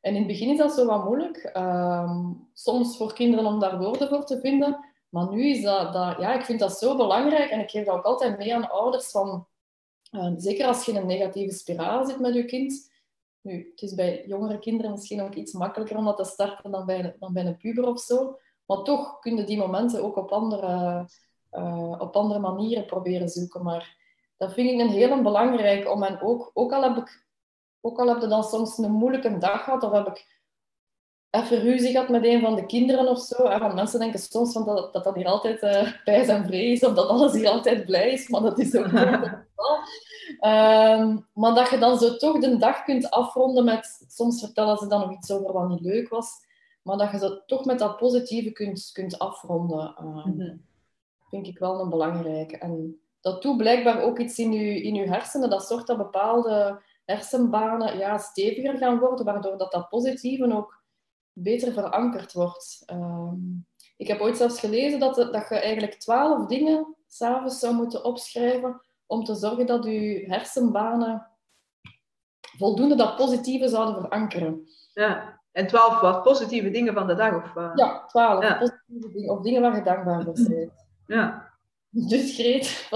En 0.00 0.12
in 0.14 0.18
het 0.18 0.26
begin 0.26 0.50
is 0.50 0.58
dat 0.58 0.72
zo 0.72 0.86
wat 0.86 1.04
moeilijk. 1.04 1.50
Um, 1.56 2.48
soms 2.52 2.96
voor 2.96 3.14
kinderen 3.14 3.46
om 3.46 3.60
daar 3.60 3.78
woorden 3.78 4.08
voor 4.08 4.24
te 4.24 4.40
vinden. 4.40 4.84
Maar 5.08 5.30
nu 5.30 5.50
is 5.50 5.62
dat, 5.62 5.92
dat, 5.92 6.18
ja, 6.18 6.34
ik 6.34 6.44
vind 6.44 6.60
dat 6.60 6.78
zo 6.78 6.96
belangrijk 6.96 7.50
en 7.50 7.60
ik 7.60 7.70
geef 7.70 7.84
dat 7.84 7.96
ook 7.96 8.04
altijd 8.04 8.38
mee 8.38 8.54
aan 8.54 8.70
ouders 8.70 9.10
van, 9.10 9.46
um, 10.10 10.38
zeker 10.38 10.66
als 10.66 10.84
je 10.84 10.92
in 10.92 10.98
een 10.98 11.06
negatieve 11.06 11.54
spiraal 11.54 12.06
zit 12.06 12.20
met 12.20 12.34
je 12.34 12.44
kind, 12.44 12.89
nu, 13.40 13.70
het 13.70 13.82
is 13.82 13.94
bij 13.94 14.24
jongere 14.26 14.58
kinderen 14.58 14.90
misschien 14.90 15.22
ook 15.22 15.34
iets 15.34 15.52
makkelijker 15.52 15.96
om 15.96 16.04
dat 16.04 16.16
te 16.16 16.24
starten 16.24 16.70
dan 16.70 16.86
bij, 16.86 17.16
dan 17.18 17.32
bij 17.32 17.46
een 17.46 17.56
puber 17.56 17.86
of 17.86 18.00
zo. 18.00 18.38
Maar 18.66 18.82
toch 18.82 19.18
kunnen 19.18 19.46
die 19.46 19.58
momenten 19.58 20.02
ook 20.02 20.16
op 20.16 20.30
andere, 20.30 21.06
uh, 21.52 21.94
op 21.98 22.16
andere 22.16 22.40
manieren 22.40 22.86
proberen 22.86 23.28
zoeken. 23.28 23.62
Maar 23.62 23.96
dat 24.36 24.52
vind 24.52 24.70
ik 24.70 24.80
een 24.80 24.88
heel 24.88 25.22
belangrijk 25.22 25.90
om. 25.90 26.02
En 26.02 26.20
ook, 26.20 26.50
ook, 26.54 26.72
al 26.72 26.82
heb 26.82 26.96
ik, 26.96 27.26
ook 27.80 27.98
al 27.98 28.08
heb 28.08 28.20
je 28.20 28.26
dan 28.26 28.44
soms 28.44 28.78
een 28.78 28.92
moeilijke 28.92 29.38
dag 29.38 29.64
gehad, 29.64 29.82
of 29.82 29.92
heb 29.92 30.06
ik 30.06 30.39
even 31.30 31.60
ruzie 31.60 31.90
gehad 31.90 32.08
met 32.08 32.24
een 32.24 32.40
van 32.40 32.54
de 32.56 32.66
kinderen 32.66 33.08
of 33.08 33.18
zo. 33.18 33.42
want 33.42 33.74
mensen 33.74 34.00
denken 34.00 34.18
soms 34.18 34.52
van 34.52 34.64
dat, 34.64 34.92
dat 34.92 35.04
dat 35.04 35.14
hier 35.14 35.26
altijd 35.26 35.62
uh, 35.62 35.92
pijs 36.04 36.28
en 36.28 36.44
vrees, 36.44 36.84
of 36.84 36.94
dat 36.94 37.08
alles 37.08 37.32
hier 37.32 37.48
altijd 37.48 37.84
blij 37.84 38.12
is. 38.12 38.28
Maar 38.28 38.40
dat 38.40 38.58
is 38.58 38.76
ook 38.76 38.92
niet 38.92 39.00
het 39.00 39.14
geval. 39.14 39.78
Ehm, 40.40 41.18
maar 41.34 41.54
dat 41.54 41.70
je 41.70 41.78
dan 41.78 41.98
zo 41.98 42.16
toch 42.16 42.38
de 42.38 42.56
dag 42.56 42.84
kunt 42.84 43.10
afronden 43.10 43.64
met... 43.64 44.04
Soms 44.08 44.40
vertellen 44.40 44.76
ze 44.76 44.86
dan 44.86 45.00
nog 45.00 45.12
iets 45.12 45.30
over 45.30 45.52
wat 45.52 45.68
niet 45.68 45.80
leuk 45.80 46.08
was. 46.08 46.30
Maar 46.82 46.96
dat 46.96 47.10
je 47.10 47.18
zo 47.18 47.44
toch 47.46 47.64
met 47.64 47.78
dat 47.78 47.96
positieve 47.96 48.50
kunt, 48.50 48.90
kunt 48.92 49.18
afronden. 49.18 49.94
Uh, 50.02 50.50
Vind 51.28 51.46
ik 51.46 51.58
wel 51.58 51.80
een 51.80 51.88
belangrijke. 51.88 52.58
En 52.58 53.00
dat 53.20 53.42
doet 53.42 53.56
blijkbaar 53.56 54.02
ook 54.02 54.18
iets 54.18 54.38
in 54.38 54.52
je, 54.52 54.82
in 54.82 54.94
uw 54.96 55.06
hersenen. 55.06 55.50
Dat 55.50 55.66
zorgt 55.66 55.86
dat 55.86 55.96
bepaalde 55.96 56.82
hersenbanen 57.04 57.98
ja, 57.98 58.18
steviger 58.18 58.78
gaan 58.78 58.98
worden, 58.98 59.24
waardoor 59.24 59.58
dat, 59.58 59.72
dat 59.72 59.88
positieve 59.88 60.54
ook 60.54 60.79
beter 61.42 61.72
verankerd 61.72 62.32
wordt. 62.32 62.82
Ehm, 62.86 63.36
ik 63.96 64.08
heb 64.08 64.20
ooit 64.20 64.36
zelfs 64.36 64.60
gelezen 64.60 65.00
dat, 65.00 65.14
dat 65.14 65.48
je 65.48 65.60
eigenlijk 65.60 65.94
twaalf 65.94 66.46
dingen 66.46 66.96
s'avonds 67.06 67.58
zou 67.58 67.74
moeten 67.74 68.04
opschrijven 68.04 68.80
om 69.06 69.24
te 69.24 69.34
zorgen 69.34 69.66
dat 69.66 69.84
je 69.84 70.24
hersenbanen 70.26 71.26
voldoende 72.58 72.94
dat 72.94 73.16
positieve 73.16 73.68
zouden 73.68 74.00
verankeren. 74.00 74.68
Ja, 74.92 75.40
en 75.52 75.66
twaalf 75.66 76.00
wat 76.00 76.22
positieve 76.22 76.70
dingen 76.70 76.94
van 76.94 77.06
de 77.06 77.14
dag? 77.14 77.34
Of, 77.34 77.54
uh... 77.56 77.70
Ja, 77.74 78.04
twaalf 78.06 78.58
positieve 78.58 79.10
dingen, 79.12 79.30
of 79.30 79.42
dingen 79.42 79.62
waar 79.62 79.76
je 79.76 79.82
dankbaar 79.82 80.22
voor 80.24 80.48
bent. 80.48 80.72
Ja. 81.06 81.48
Dus 82.08 82.34
Greet. 82.34 82.88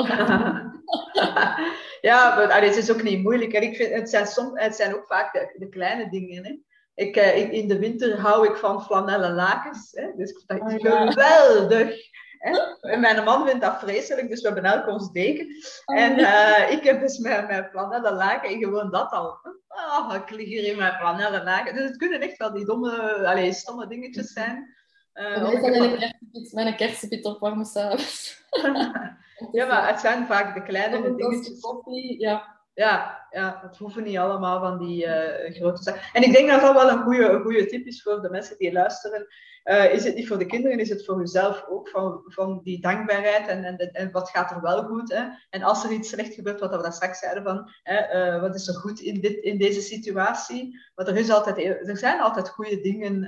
ja, 2.00 2.36
maar 2.36 2.62
het 2.62 2.76
is 2.76 2.90
ook 2.90 3.02
niet 3.02 3.22
moeilijk. 3.22 3.52
En 3.52 3.62
ik 3.62 3.76
vind, 3.76 3.92
het, 3.92 4.10
zijn 4.10 4.26
soms, 4.26 4.50
het 4.54 4.74
zijn 4.74 4.94
ook 4.94 5.06
vaak 5.06 5.32
de, 5.32 5.54
de 5.58 5.68
kleine 5.68 6.10
dingen. 6.10 6.44
Hè. 6.44 6.58
Ik, 6.94 7.16
eh, 7.16 7.38
ik, 7.38 7.52
in 7.52 7.68
de 7.68 7.78
winter 7.78 8.20
hou 8.20 8.48
ik 8.48 8.56
van 8.56 8.84
flanellen 8.84 9.34
lakens. 9.34 9.90
Hè. 9.92 10.12
Dus 10.16 10.30
ik 10.30 10.42
vind 10.46 10.60
dat 10.60 10.92
oh, 10.92 11.10
geweldig. 11.10 12.12
Hè. 12.38 12.58
En 12.80 13.00
mijn 13.00 13.24
man 13.24 13.46
vindt 13.46 13.62
dat 13.62 13.78
vreselijk, 13.78 14.28
dus 14.28 14.40
we 14.40 14.46
hebben 14.46 14.72
elk 14.72 14.86
ons 14.86 15.12
deken. 15.12 15.46
Oh, 15.84 15.98
en 15.98 16.18
uh, 16.18 16.70
ik 16.70 16.82
heb 16.82 17.00
dus 17.00 17.18
mijn, 17.18 17.46
mijn 17.46 17.68
flanellen 17.70 18.12
laken 18.12 18.50
en 18.50 18.58
gewoon 18.58 18.90
dat 18.90 19.10
al. 19.10 19.38
Oh, 19.68 20.14
ik 20.14 20.30
lig 20.30 20.46
hier 20.46 20.64
in 20.64 20.76
mijn 20.76 20.94
flanellen 20.94 21.44
laken. 21.44 21.74
Dus 21.74 21.88
het 21.88 21.96
kunnen 21.96 22.20
echt 22.20 22.36
wel 22.36 22.52
die 22.52 22.64
domme, 22.64 23.26
allez, 23.26 23.58
stomme 23.58 23.86
dingetjes 23.86 24.32
zijn. 24.32 24.74
Uh, 25.14 25.48
kersenpit, 25.48 26.52
mijn 26.52 26.76
kersenpit 26.76 27.24
opwarmen 27.24 27.66
s'avonds. 27.66 28.42
ja, 29.52 29.66
maar 29.66 29.88
het 29.88 30.00
zijn 30.00 30.26
vaak 30.26 30.54
de 30.54 30.62
kleine 30.62 31.14
dingetjes. 31.14 31.60
Koffie, 31.60 32.20
ja. 32.20 32.53
Ja, 32.74 33.26
ja, 33.30 33.60
het 33.62 33.76
hoeven 33.76 34.02
niet 34.02 34.16
allemaal 34.16 34.60
van 34.60 34.78
die 34.78 35.06
uh, 35.06 35.54
grote 35.54 35.82
zaken. 35.82 36.00
En 36.12 36.22
ik 36.22 36.32
denk 36.32 36.50
dat 36.50 36.60
dat 36.60 36.74
wel 36.74 36.90
een 36.90 37.02
goede, 37.02 37.28
een 37.28 37.42
goede 37.42 37.66
tip 37.66 37.86
is 37.86 38.02
voor 38.02 38.22
de 38.22 38.30
mensen 38.30 38.58
die 38.58 38.72
luisteren. 38.72 39.26
Uh, 39.64 39.92
is 39.92 40.04
het 40.04 40.14
niet 40.14 40.28
voor 40.28 40.38
de 40.38 40.46
kinderen, 40.46 40.78
is 40.78 40.88
het 40.88 41.04
voor 41.04 41.18
jezelf 41.18 41.64
ook 41.68 41.88
van, 41.88 42.22
van 42.24 42.60
die 42.62 42.80
dankbaarheid 42.80 43.46
en, 43.46 43.64
en, 43.64 43.76
en 43.76 44.10
wat 44.10 44.30
gaat 44.30 44.50
er 44.50 44.60
wel 44.60 44.82
goed. 44.82 45.12
Hè? 45.12 45.24
En 45.50 45.62
als 45.62 45.84
er 45.84 45.90
iets 45.90 46.08
slecht 46.08 46.34
gebeurt, 46.34 46.60
wat 46.60 46.76
we 46.76 46.82
daar 46.82 46.92
straks 46.92 47.18
zeiden 47.18 47.42
van, 47.42 47.70
hè, 47.82 48.34
uh, 48.34 48.40
wat 48.40 48.54
is 48.54 48.68
er 48.68 48.74
goed 48.74 49.00
in, 49.00 49.20
dit, 49.20 49.36
in 49.36 49.58
deze 49.58 49.80
situatie. 49.80 50.80
Want 50.94 51.08
er, 51.08 51.16
is 51.16 51.30
altijd, 51.30 51.58
er 51.88 51.96
zijn 51.96 52.20
altijd 52.20 52.48
goede 52.48 52.80
dingen 52.80 53.24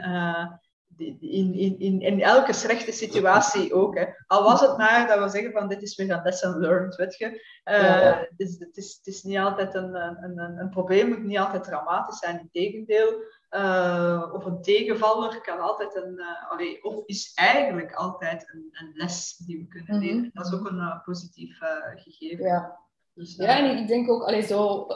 in, 0.96 1.54
in, 1.54 1.78
in, 1.78 2.00
in 2.00 2.22
elke 2.22 2.52
slechte 2.52 2.92
situatie 2.92 3.74
ook. 3.80 3.98
Hè. 3.98 4.04
Al 4.26 4.42
was 4.42 4.60
het 4.60 4.76
maar 4.76 5.06
dat 5.06 5.18
we 5.18 5.28
zeggen 5.28 5.52
van 5.52 5.68
dit 5.68 5.82
is 5.82 5.96
weer 5.96 6.10
een 6.10 6.22
lesson 6.22 6.58
learned, 6.58 6.96
weet 6.96 7.16
je. 7.16 7.44
Uh, 7.64 8.18
dus, 8.36 8.58
het, 8.58 8.76
is, 8.76 8.96
het 8.96 9.06
is 9.06 9.22
niet 9.22 9.38
altijd 9.38 9.74
een, 9.74 9.94
een, 9.94 10.38
een, 10.38 10.58
een 10.58 10.70
probleem, 10.70 11.08
moet 11.08 11.24
niet 11.24 11.38
altijd 11.38 11.64
dramatisch 11.64 12.18
zijn, 12.18 12.40
in 12.40 12.48
tegendeel. 12.52 13.22
Uh, 13.50 14.30
of 14.32 14.44
een 14.44 14.62
tegenvaller 14.62 15.40
kan 15.40 15.60
altijd 15.60 15.96
een, 15.96 16.12
uh, 16.12 16.50
allee, 16.50 16.84
of 16.84 17.06
is 17.06 17.32
eigenlijk 17.34 17.94
altijd 17.94 18.52
een, 18.52 18.68
een, 18.72 18.92
les 18.94 19.36
die 19.36 19.58
we 19.58 19.66
kunnen 19.66 19.98
leren. 19.98 20.16
Mm 20.16 20.30
Dat 20.32 20.46
is 20.46 20.52
ook 20.52 20.66
een 20.66 21.00
positief 21.04 21.58
gegeven. 21.94 22.44
Ja. 22.44 22.78
Dus, 23.14 23.36
ja, 23.36 23.58
en 23.58 23.78
ik 23.78 23.88
denk 23.88 24.10
ook, 24.10 24.22
allee, 24.22 24.42
zo, 24.42 24.86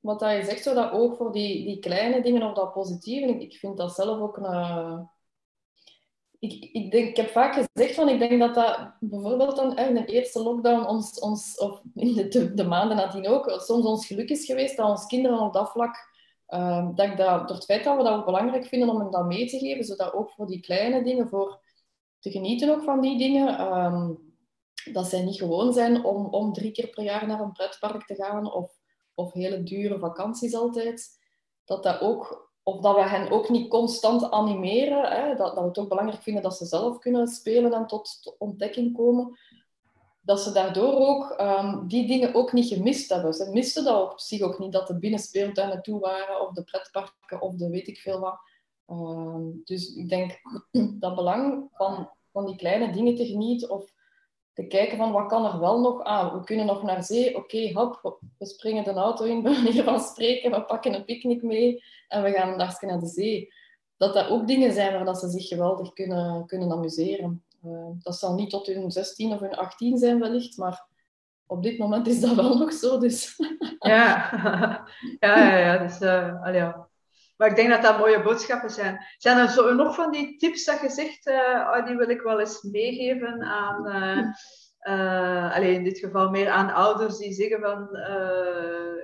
wat 0.00 0.20
je 0.20 0.42
zegt, 0.44 0.62
zo 0.62 0.74
dat 0.74 0.92
oog 0.92 1.16
voor 1.16 1.32
die, 1.32 1.64
die 1.64 1.78
kleine 1.78 2.22
dingen 2.22 2.42
of 2.42 2.54
dat 2.54 2.72
positieve, 2.72 3.26
ik, 3.26 3.42
ik 3.42 3.56
vind 3.58 3.76
dat 3.76 3.94
zelf 3.94 4.20
ook 4.20 4.36
een, 4.36 5.08
ik, 6.42 6.68
ik, 6.72 6.90
denk, 6.90 7.08
ik 7.08 7.16
heb 7.16 7.28
vaak 7.28 7.54
gezegd 7.54 7.94
van 7.94 8.08
ik 8.08 8.18
denk 8.18 8.40
dat 8.40 8.54
dat 8.54 8.92
bijvoorbeeld 9.00 9.56
dan 9.56 9.78
in 9.78 9.94
de 9.94 10.04
eerste 10.04 10.42
lockdown 10.42 10.86
ons, 10.86 11.18
ons 11.18 11.58
of 11.58 11.82
in 11.94 12.14
de, 12.14 12.54
de, 12.54 12.64
maanden 12.64 12.96
nadien 12.96 13.28
ook, 13.28 13.50
soms 13.60 13.84
ons 13.84 14.06
geluk 14.06 14.28
is 14.28 14.44
geweest 14.44 14.76
dat 14.76 14.88
ons 14.88 15.06
kinderen 15.06 15.38
op 15.38 15.52
dat 15.52 15.70
vlak, 15.70 15.96
uh, 16.48 16.88
dat 16.94 17.06
ik 17.06 17.16
dat, 17.16 17.48
door 17.48 17.56
het 17.56 17.64
feit 17.64 17.84
dat 17.84 17.96
we 17.96 18.02
dat 18.02 18.18
ook 18.18 18.24
belangrijk 18.24 18.66
vinden 18.66 18.88
om 18.88 19.00
hen 19.00 19.10
dat 19.10 19.26
mee 19.26 19.46
te 19.46 19.58
geven, 19.58 19.84
zodat 19.84 20.12
ook 20.12 20.30
voor 20.30 20.46
die 20.46 20.60
kleine 20.60 21.02
dingen, 21.02 21.28
voor 21.28 21.60
te 22.18 22.30
genieten 22.30 22.70
ook 22.70 22.82
van 22.82 23.00
die 23.00 23.18
dingen, 23.18 23.48
uh, 23.48 24.08
dat 24.92 25.06
zij 25.06 25.22
niet 25.22 25.38
gewoon 25.38 25.72
zijn 25.72 26.04
om, 26.04 26.26
om 26.26 26.52
drie 26.52 26.72
keer 26.72 26.88
per 26.88 27.04
jaar 27.04 27.26
naar 27.26 27.40
een 27.40 27.52
pretpark 27.52 28.06
te 28.06 28.14
gaan 28.14 28.52
of, 28.52 28.72
of 29.14 29.32
hele 29.32 29.62
dure 29.62 29.98
vakanties 29.98 30.54
altijd, 30.54 31.08
dat 31.64 31.82
dat 31.82 32.00
ook 32.00 32.51
of 32.62 32.80
dat 32.80 32.94
we 32.94 33.02
hen 33.02 33.30
ook 33.30 33.48
niet 33.48 33.68
constant 33.68 34.30
animeren. 34.30 35.10
Hè, 35.10 35.34
dat, 35.34 35.54
dat 35.54 35.62
we 35.62 35.68
het 35.68 35.78
ook 35.78 35.88
belangrijk 35.88 36.22
vinden 36.22 36.42
dat 36.42 36.56
ze 36.56 36.64
zelf 36.64 36.98
kunnen 36.98 37.26
spelen 37.26 37.72
en 37.72 37.86
tot, 37.86 38.34
ontdekking 38.38 38.96
komen. 38.96 39.38
Dat 40.20 40.40
ze 40.40 40.52
daardoor 40.52 40.94
ook 40.94 41.40
um, 41.40 41.88
die 41.88 42.06
dingen 42.06 42.34
ook 42.34 42.52
niet 42.52 42.68
gemist 42.68 43.10
hebben. 43.10 43.32
Ze 43.32 43.50
misten 43.50 43.84
dat 43.84 44.12
op 44.12 44.20
zich 44.20 44.40
ook 44.40 44.58
niet, 44.58 44.72
dat 44.72 44.86
de 44.86 44.98
binnenspeeltuinen 44.98 45.82
toe 45.82 46.00
waren, 46.00 46.40
of 46.40 46.52
de 46.52 46.64
pretparken, 46.64 47.40
of 47.40 47.54
de 47.54 47.68
weet 47.68 47.88
ik 47.88 47.98
veel 47.98 48.20
wat. 48.20 48.38
Um, 48.88 49.60
dus 49.64 49.94
ik 49.94 50.08
denk 50.08 50.40
dat 51.00 51.14
belang 51.14 51.68
van, 51.72 52.10
van 52.32 52.46
die 52.46 52.56
kleine 52.56 52.92
dingen 52.92 53.16
te 53.16 53.26
genieten, 53.26 53.70
of 53.70 53.92
te 54.52 54.66
kijken 54.66 54.96
van 54.96 55.12
wat 55.12 55.28
kan 55.28 55.44
er 55.44 55.60
wel 55.60 55.80
nog 55.80 56.02
aan. 56.02 56.38
We 56.38 56.44
kunnen 56.44 56.66
nog 56.66 56.82
naar 56.82 57.02
zee, 57.02 57.36
oké, 57.36 57.72
hop, 57.72 58.18
we 58.38 58.46
springen 58.46 58.84
de 58.84 58.92
auto 58.92 59.24
in, 59.24 59.42
bij 59.42 59.52
manier 59.62 59.84
van 59.84 60.00
spreken, 60.00 60.50
we 60.50 60.64
pakken 60.64 60.94
een 60.94 61.04
picknick 61.04 61.42
mee 61.42 61.84
en 62.08 62.22
we 62.22 62.30
gaan 62.30 62.58
daar 62.58 62.78
naar 62.80 63.00
de 63.00 63.06
zee. 63.06 63.52
Dat 63.96 64.14
dat 64.14 64.28
ook 64.28 64.46
dingen 64.46 64.72
zijn 64.72 64.92
waar 64.92 65.04
dat 65.04 65.18
ze 65.18 65.28
zich 65.28 65.48
geweldig 65.48 65.92
kunnen, 65.92 66.46
kunnen 66.46 66.72
amuseren. 66.72 67.44
Uh, 67.64 67.88
dat 67.98 68.16
zal 68.16 68.34
niet 68.34 68.50
tot 68.50 68.66
hun 68.66 68.90
16 68.90 69.32
of 69.32 69.40
hun 69.40 69.54
18 69.54 69.98
zijn 69.98 70.20
wellicht, 70.20 70.56
maar 70.56 70.86
op 71.46 71.62
dit 71.62 71.78
moment 71.78 72.06
is 72.06 72.20
dat 72.20 72.34
wel 72.34 72.58
nog 72.58 72.72
zo. 72.72 72.98
Dus. 72.98 73.36
ja. 73.78 74.30
ja, 75.20 75.48
ja, 75.48 75.56
ja. 75.56 75.78
Dus, 75.78 76.00
uh. 76.00 76.78
Maar 77.42 77.50
ik 77.50 77.56
denk 77.56 77.70
dat 77.70 77.82
dat 77.82 77.98
mooie 77.98 78.22
boodschappen 78.22 78.70
zijn. 78.70 79.04
Zijn 79.18 79.38
er 79.38 79.48
zo 79.48 79.74
nog 79.74 79.94
van 79.94 80.10
die 80.10 80.36
tips 80.36 80.64
dat 80.64 80.80
je 80.80 80.88
zegt, 80.88 81.26
uh, 81.26 81.70
oh, 81.74 81.86
die 81.86 81.96
wil 81.96 82.08
ik 82.08 82.20
wel 82.20 82.40
eens 82.40 82.62
meegeven 82.62 83.42
aan, 83.42 83.86
uh, 83.86 84.26
uh, 84.96 85.54
allez, 85.54 85.76
in 85.76 85.84
dit 85.84 85.98
geval 85.98 86.30
meer 86.30 86.48
aan 86.48 86.72
ouders 86.72 87.18
die 87.18 87.32
zeggen 87.32 87.60
van, 87.60 87.88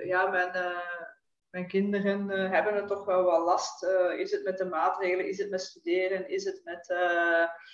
ja, 0.05 0.27
mijn, 0.27 0.51
mijn 1.49 1.67
kinderen 1.67 2.29
hebben 2.29 2.75
het 2.75 2.87
toch 2.87 3.05
wel 3.05 3.23
wat 3.23 3.45
last. 3.45 3.83
is 4.17 4.31
het 4.31 4.43
met 4.43 4.57
de 4.57 4.65
maatregelen, 4.65 5.27
is 5.27 5.37
het 5.37 5.49
met 5.49 5.61
studeren, 5.61 6.29
is 6.29 6.43
het 6.43 6.61
met, 6.63 6.95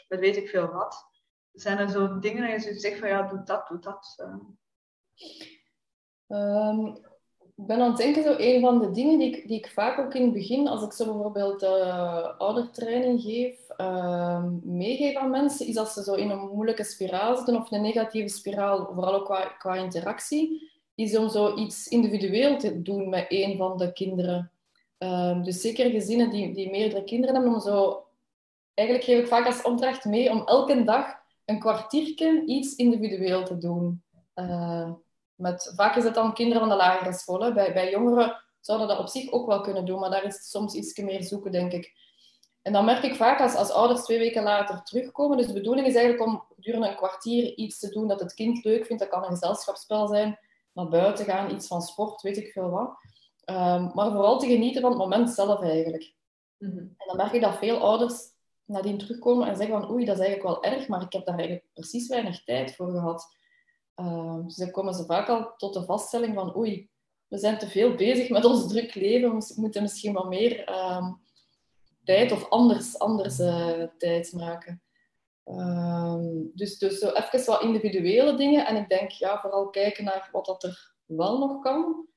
met 0.07 0.19
weet 0.19 0.37
ik 0.37 0.49
veel 0.49 0.67
wat. 0.67 1.05
Zijn 1.51 1.77
er 1.77 1.89
zo 1.89 2.19
dingen 2.19 2.51
dat 2.51 2.63
je 2.63 2.79
zegt 2.79 2.99
van, 2.99 3.07
ja, 3.07 3.21
doe 3.21 3.43
dat, 3.43 3.67
doe 3.67 3.79
dat. 3.79 4.25
Ik 6.97 7.04
ben 7.55 7.81
aan 7.81 7.89
het 7.89 7.97
denken, 7.97 8.23
zo, 8.23 8.35
een 8.37 8.61
van 8.61 8.79
de 8.79 8.91
dingen 8.91 9.19
die 9.19 9.35
ik, 9.35 9.47
die 9.47 9.57
ik 9.57 9.67
vaak 9.67 9.99
ook 9.99 10.13
in 10.13 10.21
het 10.21 10.33
begin, 10.33 10.67
als 10.67 10.83
ik 10.83 10.91
zo 10.91 11.05
bijvoorbeeld 11.05 11.63
uh, 11.63 12.37
oudertraining 12.37 13.21
geef, 13.21 13.59
uh, 13.77 14.43
meegeef 14.63 15.15
aan 15.15 15.29
mensen, 15.29 15.67
is 15.67 15.73
dat 15.73 15.89
ze 15.89 16.03
zo 16.03 16.13
in 16.13 16.29
een 16.29 16.49
moeilijke 16.53 16.83
spiraal 16.83 17.35
zitten 17.35 17.55
of 17.55 17.71
een 17.71 17.81
negatieve 17.81 18.27
spiraal, 18.27 18.89
vooral 18.93 19.13
ook 19.13 19.25
qua, 19.25 19.45
qua 19.45 19.75
interactie, 19.75 20.71
is 20.95 21.17
om 21.17 21.29
zo 21.29 21.55
iets 21.55 21.87
individueel 21.87 22.57
te 22.57 22.81
doen 22.81 23.09
met 23.09 23.25
een 23.29 23.57
van 23.57 23.77
de 23.77 23.93
kinderen. 23.93 24.51
Uh, 24.99 25.43
dus 25.43 25.61
zeker 25.61 25.89
gezinnen 25.89 26.29
die, 26.29 26.53
die 26.53 26.69
meerdere 26.69 27.03
kinderen 27.03 27.35
hebben, 27.35 27.53
om 27.53 27.59
zo... 27.59 28.03
Eigenlijk 28.73 29.07
geef 29.07 29.19
ik 29.19 29.27
vaak 29.27 29.45
als 29.45 29.61
opdracht 29.61 30.05
mee 30.05 30.31
om 30.31 30.41
elke 30.45 30.83
dag 30.83 31.05
een 31.45 31.59
kwartiertje 31.59 32.45
iets 32.45 32.75
individueel 32.75 33.43
te 33.43 33.57
doen. 33.57 34.03
Uh, 34.35 34.91
met, 35.35 35.73
vaak 35.75 35.95
is 35.95 36.03
het 36.03 36.13
dan 36.13 36.33
kinderen 36.33 36.61
van 36.61 36.69
de 36.69 36.75
lagere 36.75 37.13
school. 37.13 37.53
Bij, 37.53 37.73
bij 37.73 37.91
jongeren 37.91 38.43
zouden 38.59 38.87
dat 38.87 38.99
op 38.99 39.07
zich 39.07 39.31
ook 39.31 39.47
wel 39.47 39.61
kunnen 39.61 39.85
doen, 39.85 39.99
maar 39.99 40.09
daar 40.09 40.23
is 40.23 40.33
het 40.33 40.45
soms 40.45 40.73
iets 40.73 40.97
meer 40.97 41.23
zoeken, 41.23 41.51
denk 41.51 41.71
ik. 41.71 41.93
En 42.61 42.73
dan 42.73 42.85
merk 42.85 43.03
ik 43.03 43.15
vaak 43.15 43.39
als, 43.39 43.55
als 43.55 43.71
ouders 43.71 44.03
twee 44.03 44.19
weken 44.19 44.43
later 44.43 44.83
terugkomen. 44.83 45.37
Dus 45.37 45.47
de 45.47 45.53
bedoeling 45.53 45.87
is 45.87 45.95
eigenlijk 45.95 46.27
om 46.27 46.43
gedurende 46.55 46.87
een 46.87 46.95
kwartier 46.95 47.55
iets 47.55 47.79
te 47.79 47.89
doen 47.89 48.07
dat 48.07 48.19
het 48.19 48.33
kind 48.33 48.63
leuk 48.63 48.85
vindt. 48.85 49.01
Dat 49.01 49.11
kan 49.11 49.23
een 49.23 49.29
gezelschapsspel 49.29 50.07
zijn, 50.07 50.39
naar 50.73 50.87
buiten 50.87 51.25
gaan, 51.25 51.51
iets 51.51 51.67
van 51.67 51.81
sport, 51.81 52.21
weet 52.21 52.37
ik 52.37 52.51
veel 52.51 52.69
wat. 52.69 52.97
Um, 53.45 53.91
maar 53.93 54.11
vooral 54.11 54.39
te 54.39 54.47
genieten 54.47 54.81
van 54.81 54.89
het 54.89 54.99
moment 54.99 55.29
zelf 55.29 55.61
eigenlijk. 55.61 56.13
Mhm. 56.57 56.77
En 56.77 57.07
dan 57.07 57.17
merk 57.17 57.31
ik 57.31 57.41
dat 57.41 57.57
veel 57.57 57.77
ouders 57.77 58.33
nadien 58.65 58.97
terugkomen 58.97 59.47
en 59.47 59.55
zeggen 59.55 59.81
van 59.81 59.91
oei, 59.91 60.05
dat 60.05 60.19
is 60.19 60.25
eigenlijk 60.25 60.61
wel 60.61 60.73
erg, 60.73 60.87
maar 60.87 61.01
ik 61.01 61.13
heb 61.13 61.25
daar 61.25 61.37
eigenlijk 61.37 61.67
precies 61.73 62.07
weinig 62.07 62.43
tijd 62.43 62.75
voor 62.75 62.91
gehad. 62.91 63.35
Uh, 63.95 64.43
dus 64.43 64.55
dan 64.55 64.71
komen 64.71 64.93
ze 64.93 65.05
vaak 65.05 65.29
al 65.29 65.53
tot 65.57 65.73
de 65.73 65.83
vaststelling 65.83 66.33
van 66.33 66.57
oei, 66.57 66.89
we 67.27 67.37
zijn 67.37 67.57
te 67.57 67.67
veel 67.67 67.95
bezig 67.95 68.29
met 68.29 68.45
ons 68.45 68.67
druk 68.67 68.95
leven, 68.95 69.37
we 69.37 69.53
moeten 69.55 69.81
misschien 69.81 70.13
wat 70.13 70.29
meer 70.29 70.69
uh, 70.69 71.07
tijd 72.03 72.31
of 72.31 72.49
anders, 72.49 72.99
anders 72.99 73.39
uh, 73.39 73.83
tijd 73.97 74.33
maken. 74.33 74.81
Ehm, 75.45 76.23
dus, 76.53 76.77
dus 76.77 76.99
zo 76.99 77.09
even 77.11 77.45
wat 77.45 77.61
individuele 77.61 78.35
dingen. 78.35 78.65
En 78.65 78.75
ik 78.75 78.89
denk, 78.89 79.11
ja, 79.11 79.39
vooral 79.39 79.69
kijken 79.69 80.03
naar 80.03 80.29
wat 80.31 80.45
dat 80.45 80.63
er 80.63 80.95
wel 81.05 81.37
nog 81.39 81.61
kan. 81.61 82.07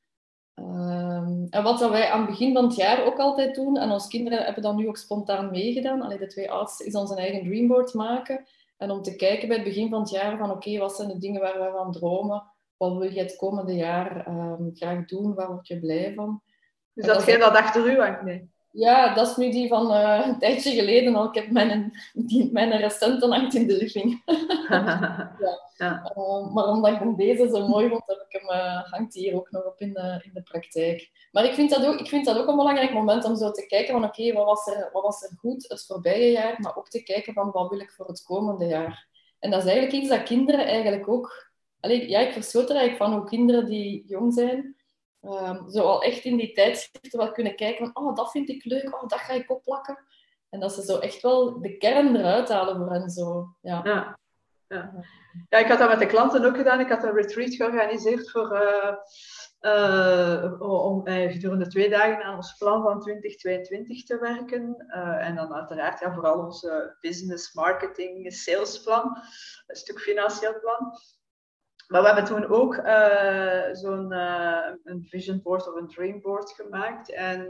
Ehm, 0.55 1.47
en 1.51 1.63
wat 1.63 1.79
dat 1.79 1.91
wij 1.91 2.11
aan 2.11 2.21
het 2.21 2.31
begin 2.31 2.53
van 2.55 2.65
het 2.65 2.77
jaar 2.77 3.05
ook 3.05 3.19
altijd 3.19 3.55
doen, 3.55 3.77
en 3.77 3.91
onze 3.91 4.09
kinderen 4.09 4.45
hebben 4.45 4.63
dat 4.63 4.77
nu 4.77 4.89
ook 4.89 4.97
spontaan 4.97 5.51
meegedaan, 5.51 6.03
Allee, 6.03 6.19
de 6.19 6.27
twee 6.27 6.51
oudsten, 6.51 6.87
is 6.87 6.95
ons 6.95 7.15
eigen 7.15 7.45
dreamboard 7.45 7.95
maken. 7.95 8.47
En 8.79 8.91
om 8.91 9.03
te 9.03 9.17
kijken 9.17 9.49
bij 9.49 9.57
het 9.57 9.67
begin 9.67 9.89
van 9.89 10.01
het 10.01 10.11
jaar 10.11 10.39
van 10.39 10.51
oké, 10.51 10.79
wat 10.79 10.97
zijn 10.97 11.09
de 11.09 11.19
dingen 11.19 11.41
waar 11.41 11.61
we 11.61 11.71
van 11.71 11.93
dromen? 11.93 12.53
Wat 12.77 12.97
wil 12.97 13.11
je 13.13 13.21
het 13.21 13.37
komende 13.37 13.75
jaar 13.75 14.29
um, 14.29 14.71
graag 14.75 15.05
doen? 15.05 15.35
Waar 15.35 15.49
word 15.49 15.67
je 15.67 15.79
blij 15.79 16.15
van? 16.15 16.43
Dus 16.93 17.07
dat 17.07 17.27
jij 17.27 17.39
dat 17.39 17.55
achter 17.55 17.87
u 17.87 18.01
hangt? 18.01 18.23
Nee. 18.23 18.51
Ja, 18.71 19.15
dat 19.15 19.29
is 19.29 19.37
nu 19.37 19.51
die 19.51 19.69
van 19.69 19.93
uh, 19.93 20.27
een 20.27 20.39
tijdje 20.39 20.71
geleden 20.71 21.15
al. 21.15 21.29
Ik 21.29 21.35
heb 21.35 21.51
mijn, 21.51 21.93
die, 22.13 22.53
mijn 22.53 22.71
recenten 22.71 23.33
hangt 23.33 23.55
in 23.55 23.67
de 23.67 23.77
living. 23.77 24.23
ja. 24.69 25.37
ja. 25.77 26.13
Uh, 26.17 26.55
maar 26.55 26.65
omdat 26.65 27.01
ik 27.01 27.17
deze 27.17 27.49
zo 27.49 27.69
mooi 27.69 27.89
vond, 27.89 28.03
heb 28.07 28.27
ik 28.29 28.41
hem, 28.41 28.59
uh, 28.59 28.83
hangt 28.91 29.15
hier 29.15 29.35
ook 29.35 29.51
nog 29.51 29.65
op 29.65 29.81
in 29.81 29.93
de, 29.93 30.21
in 30.25 30.31
de 30.33 30.43
praktijk. 30.43 31.11
Maar 31.33 31.45
ik 31.45 31.55
vind, 31.55 31.71
dat 31.71 31.87
ook, 31.87 31.99
ik 31.99 32.09
vind 32.09 32.25
dat 32.25 32.39
ook 32.39 32.49
een 32.49 32.57
belangrijk 32.57 32.93
moment 32.93 33.25
om 33.25 33.37
zo 33.37 33.51
te 33.51 33.67
kijken 33.67 33.93
van 33.93 34.05
oké, 34.05 34.33
wat, 34.33 34.45
was 34.45 34.67
er, 34.67 34.89
wat 34.93 35.03
was 35.03 35.23
er 35.23 35.37
goed 35.39 35.69
het 35.69 35.87
voorbije 35.87 36.31
jaar, 36.31 36.61
maar 36.61 36.77
ook 36.77 36.89
te 36.89 37.03
kijken 37.03 37.33
van 37.33 37.51
wat 37.51 37.71
wil 37.71 37.81
ik 37.81 37.93
voor 37.93 38.07
het 38.07 38.23
komende 38.23 38.67
jaar. 38.67 39.07
En 39.39 39.51
dat 39.51 39.65
is 39.65 39.71
eigenlijk 39.71 39.97
iets 39.97 40.09
dat 40.09 40.23
kinderen 40.23 40.67
eigenlijk 40.67 41.09
ook... 41.09 41.47
Allee, 41.81 42.09
ja, 42.09 42.19
ik 42.19 42.33
verschoot 42.33 42.71
er 42.71 42.77
eigenlijk 42.77 43.11
van 43.11 43.19
hoe 43.19 43.29
kinderen 43.29 43.67
die 43.67 44.05
jong 44.07 44.35
zijn 44.35 44.77
Um, 45.23 45.71
zo 45.71 45.83
al 45.83 46.03
echt 46.03 46.25
in 46.25 46.37
die 46.37 46.53
tijdschriften 46.53 47.19
wel 47.19 47.33
kunnen 47.33 47.57
kijken 47.57 47.91
van, 47.93 48.05
oh, 48.05 48.15
dat 48.15 48.31
vind 48.31 48.49
ik 48.49 48.65
leuk, 48.65 49.03
oh, 49.03 49.09
dat 49.09 49.19
ga 49.19 49.33
ik 49.33 49.51
opplakken. 49.51 50.07
En 50.49 50.61
dat 50.61 50.73
ze 50.73 50.83
zo 50.83 50.99
echt 50.99 51.23
wel 51.23 51.61
de 51.61 51.77
kern 51.77 52.17
eruit 52.17 52.49
halen 52.49 52.77
voor 52.77 52.91
hen. 52.91 53.11
Zo. 53.11 53.57
Ja. 53.61 53.81
Ja. 53.85 54.19
ja. 54.69 55.05
Ik 55.59 55.67
had 55.67 55.79
dat 55.79 55.89
met 55.89 55.99
de 55.99 56.07
klanten 56.07 56.45
ook 56.45 56.57
gedaan. 56.57 56.81
Ik 56.81 56.89
had 56.89 57.03
een 57.03 57.15
retreat 57.15 57.55
georganiseerd 57.55 58.31
voor, 58.31 58.53
uh, 58.53 58.95
uh, 59.61 60.61
om 60.61 61.09
uh, 61.09 61.33
gedurende 61.33 61.67
twee 61.67 61.91
dagen 61.91 62.23
aan 62.23 62.37
ons 62.37 62.57
plan 62.57 62.83
van 62.83 63.01
2022 63.01 64.05
te 64.05 64.19
werken. 64.19 64.87
en 65.21 65.35
dan 65.35 65.55
uiteraard 65.55 66.01
ja, 66.01 66.15
vooral 66.15 66.39
onze 66.39 66.97
business, 67.01 67.53
marketing, 67.53 68.33
salesplan, 68.33 69.19
een 69.67 69.77
stuk 69.77 70.01
financieel 70.01 70.61
plan. 70.61 70.93
Maar 71.89 72.01
we 72.01 72.07
hebben 72.07 72.25
toen 72.25 72.47
ook 72.47 72.77
uh, 72.77 73.63
zo'n 73.73 74.13
uh, 74.13 74.67
een 74.85 75.07
vision 75.09 75.41
board 75.43 75.69
of 75.69 75.75
een 75.75 75.89
dream 75.89 76.21
board 76.21 76.51
gemaakt. 76.51 77.13
En 77.13 77.49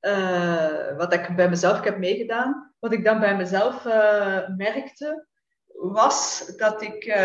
uh, 0.00 0.96
wat 0.96 1.12
ik 1.12 1.36
bij 1.36 1.48
mezelf 1.48 1.80
heb 1.80 1.98
meegedaan, 1.98 2.74
wat 2.78 2.92
ik 2.92 3.04
dan 3.04 3.20
bij 3.20 3.36
mezelf 3.36 3.84
merkte, 4.56 5.26
was 5.72 6.46
dat 6.56 6.82
ik 6.82 7.16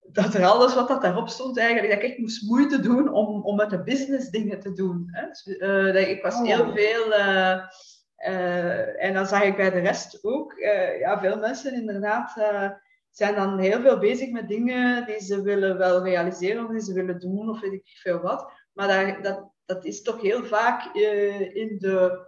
dat 0.00 0.34
er 0.34 0.44
alles 0.44 0.74
wat 0.74 0.88
dat 0.88 1.02
daarop 1.02 1.28
stond 1.28 1.58
eigenlijk, 1.58 1.92
dat 1.92 2.02
ik 2.02 2.08
echt 2.10 2.18
moest 2.18 2.48
moeite 2.48 2.80
doen 2.80 3.12
om, 3.12 3.44
om 3.44 3.56
met 3.56 3.70
de 3.70 3.82
business 3.82 4.30
dingen 4.30 4.60
te 4.60 4.72
doen. 4.72 5.08
Hè. 5.10 5.26
Dus, 5.26 5.44
dat 5.92 6.06
ik 6.06 6.22
was 6.22 6.34
oh. 6.34 6.44
heel 6.44 6.72
veel... 6.72 7.12
en 8.96 9.14
dan 9.14 9.26
zag 9.26 9.42
ik 9.42 9.56
bij 9.56 9.70
de 9.70 9.80
rest 9.80 10.24
ook, 10.24 10.54
ja, 10.98 11.20
veel 11.20 11.38
mensen 11.38 11.74
inderdaad 11.74 12.34
zijn 13.16 13.34
dan 13.34 13.58
heel 13.58 13.80
veel 13.80 13.98
bezig 13.98 14.30
met 14.30 14.48
dingen 14.48 15.06
die 15.06 15.20
ze 15.20 15.42
willen 15.42 15.78
wel 15.78 16.02
realiseren 16.02 16.64
of 16.64 16.70
die 16.70 16.80
ze 16.80 16.92
willen 16.92 17.20
doen 17.20 17.48
of 17.48 17.60
weet 17.60 17.72
ik 17.72 17.86
veel 17.86 18.20
wat. 18.20 18.52
Maar 18.72 18.88
dat, 18.88 19.24
dat, 19.24 19.50
dat 19.64 19.84
is 19.84 20.02
toch 20.02 20.20
heel 20.20 20.44
vaak 20.44 20.94
uh, 20.94 21.56
in 21.56 21.78
de, 21.78 22.26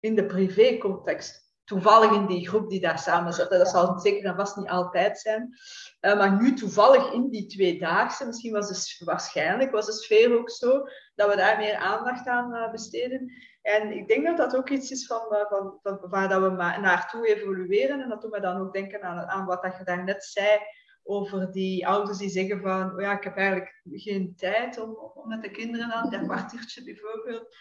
in 0.00 0.14
de 0.14 0.26
privé-context. 0.26 1.49
Toevallig 1.70 2.12
in 2.12 2.26
die 2.26 2.48
groep 2.48 2.70
die 2.70 2.80
daar 2.80 2.98
samen 2.98 3.32
zit. 3.32 3.50
Dat 3.50 3.68
zal 3.68 3.98
zeker 3.98 4.24
en 4.24 4.36
vast 4.36 4.56
niet 4.56 4.68
altijd 4.68 5.18
zijn. 5.18 5.58
Uh, 6.00 6.16
maar 6.16 6.42
nu 6.42 6.54
toevallig 6.54 7.12
in 7.12 7.28
die 7.28 7.46
tweedaagse, 7.46 8.26
misschien 8.26 8.52
was 8.52 8.68
het 8.68 9.02
waarschijnlijk 9.04 9.70
was 9.70 9.86
de 9.86 9.92
sfeer 9.92 10.38
ook 10.38 10.50
zo, 10.50 10.88
dat 11.14 11.30
we 11.30 11.36
daar 11.36 11.58
meer 11.58 11.76
aandacht 11.76 12.26
aan 12.26 12.54
uh, 12.54 12.70
besteden. 12.70 13.32
En 13.62 13.92
ik 13.92 14.08
denk 14.08 14.26
dat 14.26 14.36
dat 14.36 14.56
ook 14.56 14.68
iets 14.68 14.90
is 14.90 15.06
van, 15.06 15.20
eh, 15.30 15.46
van, 15.48 15.78
van 15.82 15.98
waar 16.00 16.28
dat 16.28 16.40
we 16.40 16.48
naartoe 16.80 17.26
evolueren. 17.26 18.00
En 18.00 18.08
dat 18.08 18.22
doet 18.22 18.30
me 18.30 18.40
dan 18.40 18.60
ook 18.60 18.72
denken 18.72 19.02
aan, 19.02 19.18
aan 19.18 19.46
wat 19.46 19.62
dat 19.62 19.76
je 19.78 19.84
daarnet 19.84 20.24
zei 20.24 20.58
over 21.02 21.52
die 21.52 21.86
ouders 21.86 22.18
die 22.18 22.28
zeggen 22.28 22.60
van, 22.60 22.92
oh 22.94 23.00
ja, 23.00 23.16
ik 23.16 23.24
heb 23.24 23.36
eigenlijk 23.36 23.82
geen 23.90 24.34
tijd 24.36 24.80
om, 24.80 24.94
om 25.14 25.28
met 25.28 25.42
de 25.42 25.50
kinderen 25.50 25.92
aan, 25.92 26.10
dat 26.10 26.22
kwartiertje 26.22 26.84
bijvoorbeeld. 26.84 27.56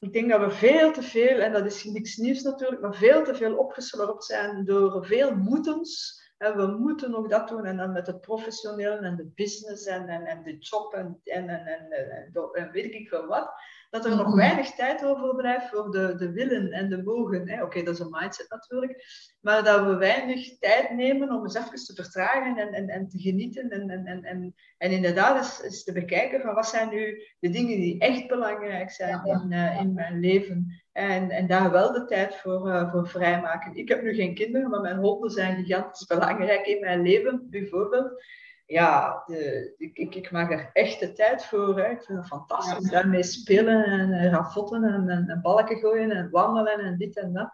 Ik 0.00 0.12
denk 0.12 0.30
dat 0.30 0.40
we 0.40 0.50
veel 0.50 0.92
te 0.92 1.02
veel, 1.02 1.38
en 1.38 1.52
dat 1.52 1.66
is 1.66 1.84
niks 1.84 2.16
nieuws 2.16 2.42
natuurlijk, 2.42 2.80
maar 2.80 2.94
veel 2.94 3.24
te 3.24 3.34
veel 3.34 3.56
opgeslorpt 3.56 4.24
zijn 4.24 4.64
door 4.64 5.06
veel 5.06 5.34
moetens. 5.34 6.17
En 6.38 6.56
we 6.56 6.66
moeten 6.66 7.10
nog 7.10 7.28
dat 7.28 7.48
doen. 7.48 7.64
En 7.64 7.76
dan 7.76 7.92
met 7.92 8.06
het 8.06 8.20
professioneel 8.20 8.98
en 8.98 9.16
de 9.16 9.30
business 9.34 9.86
en, 9.86 10.08
en, 10.08 10.26
en 10.26 10.42
de 10.42 10.58
job 10.58 10.94
en, 10.94 11.20
en, 11.24 11.48
en, 11.48 11.66
en, 11.66 12.50
en, 12.52 12.70
weet 12.70 12.94
ik 12.94 13.08
veel 13.08 13.26
wat 13.26 13.52
dat 13.90 14.04
er 14.04 14.16
nog 14.16 14.26
mhm. 14.26 14.36
weinig 14.36 14.74
tijd 14.74 15.04
overblijft 15.04 15.68
voor 15.68 15.90
de, 15.90 16.14
de 16.14 16.32
willen 16.32 16.72
en 16.72 16.88
de 16.88 17.02
mogen. 17.02 17.62
Oké, 17.62 17.82
dat 17.82 17.94
is 17.94 18.00
een 18.00 18.10
mindset 18.10 18.50
natuurlijk. 18.50 19.04
Maar 19.40 19.64
dat 19.64 19.86
we 19.86 19.96
weinig 19.96 20.58
tijd 20.58 20.90
nemen 20.90 21.32
om 21.32 21.42
eens 21.42 21.54
even 21.54 21.84
te 21.84 21.94
vertragen 21.94 22.56
en, 22.56 22.72
en, 22.72 22.88
en 22.88 23.08
te 23.08 23.18
genieten. 23.18 23.70
En, 23.70 23.90
en, 23.90 24.06
en, 24.06 24.24
en, 24.24 24.54
en 24.78 24.90
inderdaad 24.90 25.36
eens, 25.36 25.62
eens 25.62 25.84
te 25.84 25.92
bekijken 25.92 26.40
van 26.40 26.54
wat 26.54 26.68
zijn 26.68 26.88
nu 26.88 27.22
de 27.38 27.50
dingen 27.50 27.76
die 27.76 27.98
echt 27.98 28.28
belangrijk 28.28 28.90
zijn 28.90 29.24
in, 29.24 29.52
uh, 29.52 29.80
in 29.80 29.94
mijn 29.94 30.20
leven. 30.20 30.82
En, 30.92 31.30
en 31.30 31.46
daar 31.46 31.70
wel 31.70 31.92
de 31.92 32.04
tijd 32.04 32.36
voor, 32.36 32.68
uh, 32.68 32.90
voor 32.90 33.08
vrijmaken. 33.08 33.74
Ik 33.74 33.88
heb 33.88 34.02
nu 34.02 34.14
geen 34.14 34.34
kinderen, 34.34 34.70
maar 34.70 34.80
mijn 34.80 34.98
honden 34.98 35.30
zijn 35.30 35.64
gigantisch 35.64 36.06
belangrijk 36.06 36.66
in 36.66 36.80
mijn 36.80 37.02
leven, 37.02 37.46
bijvoorbeeld 37.50 38.22
ja, 38.68 39.22
de, 39.26 39.74
ik, 39.78 40.14
ik, 40.14 40.30
maak 40.30 40.50
er 40.52 40.70
echt 40.72 41.00
de 41.00 41.12
tijd 41.12 41.44
voor. 41.44 41.78
Hè. 41.78 41.90
Ik 41.90 42.02
vind 42.02 42.18
het 42.18 42.26
fantastisch. 42.26 42.90
Daarmee 42.90 43.22
spelen 43.22 43.84
en 43.84 44.30
rafotten 44.30 44.84
en, 44.84 45.08
en, 45.08 45.28
en, 45.28 45.40
balken 45.40 45.76
gooien 45.76 46.10
en 46.10 46.30
wandelen 46.30 46.78
en 46.78 46.98
dit 46.98 47.16
en 47.16 47.32
dat. 47.32 47.50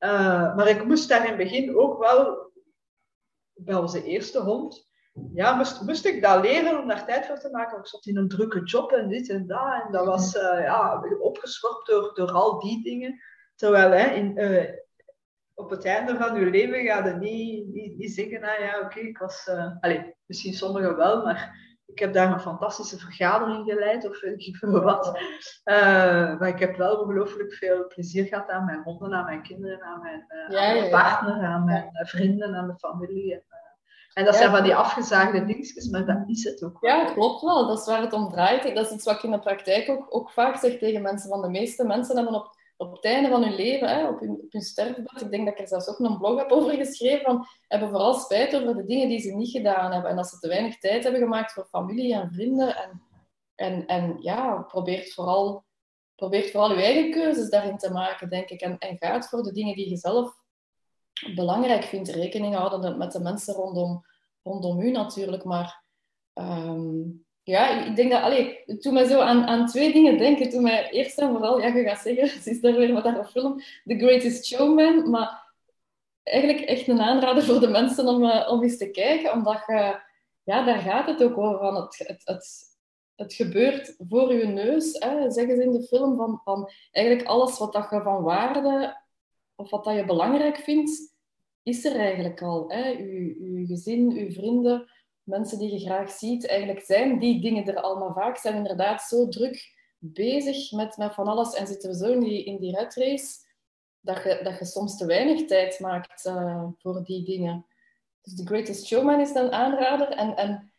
Uh, 0.00 0.56
maar 0.56 0.68
ik 0.68 0.84
moest 0.84 1.08
daar 1.08 1.22
in 1.22 1.28
het 1.28 1.36
begin 1.36 1.76
ook 1.76 1.98
wel, 1.98 2.52
bij 3.54 3.74
onze 3.74 4.04
eerste 4.04 4.40
hond, 4.40 4.87
ja, 5.34 5.54
moest, 5.54 5.82
moest 5.82 6.04
ik 6.04 6.22
dat 6.22 6.42
leren 6.42 6.80
om 6.80 6.88
daar 6.88 7.06
tijd 7.06 7.26
voor 7.26 7.38
te 7.38 7.50
maken. 7.50 7.78
Ik 7.78 7.86
zat 7.86 8.06
in 8.06 8.16
een 8.16 8.28
drukke 8.28 8.62
job 8.62 8.92
en 8.92 9.08
dit 9.08 9.30
en 9.30 9.46
dat. 9.46 9.82
En 9.84 9.92
dat 9.92 10.06
was 10.06 10.34
uh, 10.34 10.42
ja, 10.42 11.02
opgeschorpt 11.20 11.86
door, 11.86 12.10
door 12.14 12.30
al 12.30 12.60
die 12.60 12.82
dingen. 12.82 13.20
Terwijl 13.54 13.90
hè, 13.90 14.14
in, 14.14 14.38
uh, 14.38 14.70
op 15.54 15.70
het 15.70 15.84
einde 15.84 16.16
van 16.16 16.40
je 16.40 16.46
leven 16.46 16.84
ga 16.84 17.06
je 17.06 17.14
niet, 17.14 17.66
niet, 17.74 17.98
niet 17.98 18.12
zeggen, 18.12 18.40
nou 18.40 18.62
ja, 18.62 18.80
oké, 18.80 18.98
ik 18.98 19.18
was... 19.18 19.46
Uh, 19.50 19.72
allez, 19.80 20.00
misschien 20.26 20.54
sommigen 20.54 20.96
wel, 20.96 21.24
maar 21.24 21.66
ik 21.86 21.98
heb 21.98 22.12
daar 22.12 22.32
een 22.32 22.40
fantastische 22.40 22.98
vergadering 22.98 23.64
geleid 23.70 24.08
of 24.08 24.20
weet 24.20 24.46
ik 24.46 24.56
veel 24.56 24.80
wat. 24.80 25.06
Uh, 25.64 26.38
maar 26.38 26.48
ik 26.48 26.58
heb 26.58 26.76
wel 26.76 27.00
ongelooflijk 27.00 27.52
veel 27.52 27.86
plezier 27.86 28.24
gehad 28.24 28.48
aan 28.50 28.64
mijn 28.64 28.82
honden, 28.82 29.14
aan 29.14 29.24
mijn 29.24 29.42
kinderen, 29.42 29.82
aan 29.82 30.00
mijn, 30.00 30.24
uh, 30.28 30.58
aan 30.58 30.78
mijn 30.78 30.90
partner, 30.90 31.42
aan 31.42 31.64
mijn 31.64 31.90
vrienden, 31.92 32.54
aan 32.54 32.66
mijn 32.66 32.78
familie. 32.78 33.42
En, 34.12 34.24
dat 34.24 34.36
zijn 34.36 34.50
van 34.50 34.62
die 34.62 34.74
afgezaagde 34.74 35.44
dingetjes, 35.44 35.88
maar 35.88 36.06
dat 36.06 36.22
is 36.26 36.44
het 36.44 36.62
ook 36.64 36.80
wel. 36.80 36.96
Ja, 36.96 37.04
klopt 37.04 37.42
wel. 37.42 37.66
Dat 37.66 37.78
is 37.78 37.86
waar 37.86 38.00
het 38.00 38.12
om 38.12 38.30
draait. 38.30 38.74
Dat 38.74 38.86
is 38.86 38.92
iets 38.92 39.04
wat 39.04 39.14
ik 39.14 39.22
in 39.22 39.30
de 39.30 39.38
praktijk 39.38 39.88
ook, 39.88 40.06
ook 40.08 40.30
vaak 40.30 40.56
zeg 40.56 40.78
tegen 40.78 41.02
mensen. 41.02 41.28
Van 41.28 41.42
de 41.42 41.48
meeste 41.48 41.84
mensen 41.84 42.16
hebben 42.16 42.34
op 42.34 42.56
op 42.78 42.92
het 42.92 43.04
einde 43.04 43.28
van 43.28 43.42
hun 43.42 43.54
leven, 43.54 43.88
hè, 43.88 44.08
op, 44.08 44.20
hun, 44.20 44.30
op 44.30 44.52
hun 44.52 44.62
sterfbed, 44.62 45.20
ik 45.20 45.30
denk 45.30 45.44
dat 45.44 45.54
ik 45.54 45.60
er 45.60 45.68
zelfs 45.68 45.88
ook 45.88 45.98
een 45.98 46.18
blog 46.18 46.38
heb 46.38 46.50
over 46.50 46.74
geschreven, 46.74 47.24
van, 47.24 47.46
hebben 47.68 47.88
vooral 47.88 48.14
spijt 48.14 48.56
over 48.56 48.76
de 48.76 48.84
dingen 48.84 49.08
die 49.08 49.20
ze 49.20 49.34
niet 49.34 49.50
gedaan 49.50 49.92
hebben. 49.92 50.10
En 50.10 50.16
dat 50.16 50.28
ze 50.28 50.38
te 50.38 50.48
weinig 50.48 50.78
tijd 50.78 51.02
hebben 51.02 51.20
gemaakt 51.20 51.52
voor 51.52 51.66
familie 51.70 52.14
en 52.14 52.32
vrienden. 52.32 52.76
En, 52.76 53.02
en, 53.54 53.86
en 53.86 54.16
ja, 54.20 54.62
probeert 54.62 55.12
vooral, 55.12 55.64
probeert 56.14 56.50
vooral 56.50 56.72
je 56.72 56.82
eigen 56.82 57.10
keuzes 57.10 57.50
daarin 57.50 57.76
te 57.76 57.92
maken, 57.92 58.28
denk 58.28 58.48
ik. 58.48 58.60
En, 58.60 58.78
en 58.78 58.96
gaat 58.96 59.28
voor 59.28 59.42
de 59.42 59.52
dingen 59.52 59.74
die 59.74 59.90
je 59.90 59.96
zelf 59.96 60.34
belangrijk 61.34 61.84
vindt. 61.84 62.08
Rekening 62.08 62.54
houden 62.54 62.98
met 62.98 63.12
de 63.12 63.20
mensen 63.20 63.54
rondom, 63.54 64.04
rondom 64.42 64.80
u 64.80 64.90
natuurlijk. 64.90 65.44
Maar 65.44 65.84
um, 66.34 67.26
ja, 67.42 67.84
ik 67.84 67.96
denk 67.96 68.10
dat, 68.10 68.22
allee, 68.22 68.64
toen 68.78 68.92
mij 68.92 69.04
zo 69.04 69.20
aan, 69.20 69.44
aan 69.44 69.66
twee 69.66 69.92
dingen 69.92 70.18
denken. 70.18 70.50
Toen 70.50 70.62
mij 70.62 70.90
eerst 70.90 71.18
en 71.18 71.28
vooral, 71.28 71.60
ja, 71.60 71.66
je 71.66 71.82
gaat 71.82 71.98
zeggen, 71.98 72.28
het 72.38 72.46
is 72.46 72.60
daar 72.60 72.74
weer 72.74 72.92
wat 72.92 73.04
een 73.04 73.24
film, 73.24 73.56
The 73.84 73.98
Greatest 73.98 74.46
Showman. 74.46 75.10
Maar 75.10 75.52
eigenlijk 76.22 76.66
echt 76.66 76.88
een 76.88 77.00
aanrader 77.00 77.42
voor 77.42 77.60
de 77.60 77.68
mensen 77.68 78.06
om, 78.06 78.22
uh, 78.22 78.48
om 78.50 78.62
eens 78.62 78.78
te 78.78 78.90
kijken, 78.90 79.32
omdat 79.32 79.62
je, 79.66 80.00
ja, 80.42 80.64
daar 80.64 80.78
gaat 80.78 81.06
het 81.06 81.22
ook 81.22 81.38
over. 81.38 81.58
Van 81.58 81.74
het, 81.74 81.98
het, 82.06 82.22
het, 82.24 82.58
het 83.14 83.34
gebeurt 83.34 83.94
voor 84.08 84.34
je 84.34 84.46
neus, 84.46 84.92
hè, 84.98 85.30
zeggen 85.30 85.56
ze 85.56 85.62
in 85.62 85.72
de 85.72 85.82
film, 85.82 86.16
van, 86.16 86.40
van 86.44 86.70
eigenlijk 86.90 87.28
alles 87.28 87.58
wat 87.58 87.72
dat 87.72 87.90
je 87.90 88.02
van 88.02 88.22
waarde 88.22 88.96
of 89.58 89.70
wat 89.70 89.84
dat 89.84 89.94
je 89.94 90.04
belangrijk 90.04 90.56
vindt, 90.56 91.16
is 91.62 91.84
er 91.84 91.96
eigenlijk 91.96 92.42
al. 92.42 92.68
Hè. 92.68 92.88
je 92.88 93.64
gezin, 93.66 94.12
uw 94.12 94.30
vrienden 94.30 94.88
mensen 95.28 95.58
die 95.58 95.72
je 95.72 95.78
graag 95.78 96.10
ziet, 96.10 96.46
eigenlijk 96.46 96.80
zijn 96.80 97.18
die 97.18 97.40
dingen 97.40 97.66
er 97.66 97.80
allemaal 97.80 98.12
vaak 98.12 98.36
zijn 98.36 98.56
inderdaad 98.56 99.02
zo 99.02 99.28
druk 99.28 99.76
bezig 99.98 100.72
met, 100.72 100.96
met 100.96 101.14
van 101.14 101.26
alles 101.26 101.54
en 101.54 101.66
zitten 101.66 101.90
we 101.90 101.96
zo 101.96 102.12
in 102.12 102.20
die, 102.20 102.44
in 102.44 102.58
die 102.58 102.76
red 102.76 102.94
race 102.94 103.46
dat 104.00 104.22
je, 104.22 104.40
dat 104.42 104.58
je 104.58 104.64
soms 104.64 104.96
te 104.96 105.06
weinig 105.06 105.44
tijd 105.44 105.80
maakt 105.80 106.26
uh, 106.26 106.64
voor 106.78 107.04
die 107.04 107.24
dingen. 107.24 107.66
Dus 108.22 108.34
The 108.34 108.46
Greatest 108.46 108.86
Showman 108.86 109.20
is 109.20 109.34
een 109.34 109.52
aanrader. 109.52 110.08
En, 110.08 110.36
en 110.36 110.72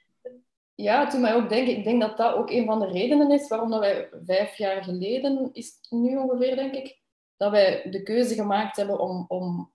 ja, 0.76 1.08
toen 1.08 1.22
mij 1.22 1.34
ook 1.34 1.50
denken, 1.50 1.78
ik 1.78 1.84
denk 1.84 2.02
dat 2.02 2.18
dat 2.18 2.36
ook 2.36 2.50
een 2.50 2.66
van 2.66 2.80
de 2.80 2.88
redenen 2.88 3.32
is 3.32 3.48
waarom 3.48 3.70
dat 3.70 3.80
wij 3.80 4.10
vijf 4.26 4.58
jaar 4.58 4.84
geleden, 4.84 5.50
is 5.54 5.72
nu 5.90 6.18
ongeveer, 6.18 6.56
denk 6.56 6.74
ik, 6.74 7.00
dat 7.40 7.52
wij 7.52 7.90
de 7.90 8.04
keuze 8.04 8.34
gemaakt 8.34 8.76
hebben 8.76 9.00
om, 9.00 9.26
om 9.28 9.72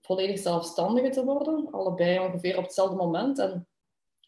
volledig 0.00 0.38
zelfstandige 0.38 1.08
te 1.08 1.24
worden. 1.24 1.68
Allebei 1.70 2.18
ongeveer 2.18 2.56
op 2.56 2.62
hetzelfde 2.62 2.96
moment. 2.96 3.38
En 3.38 3.68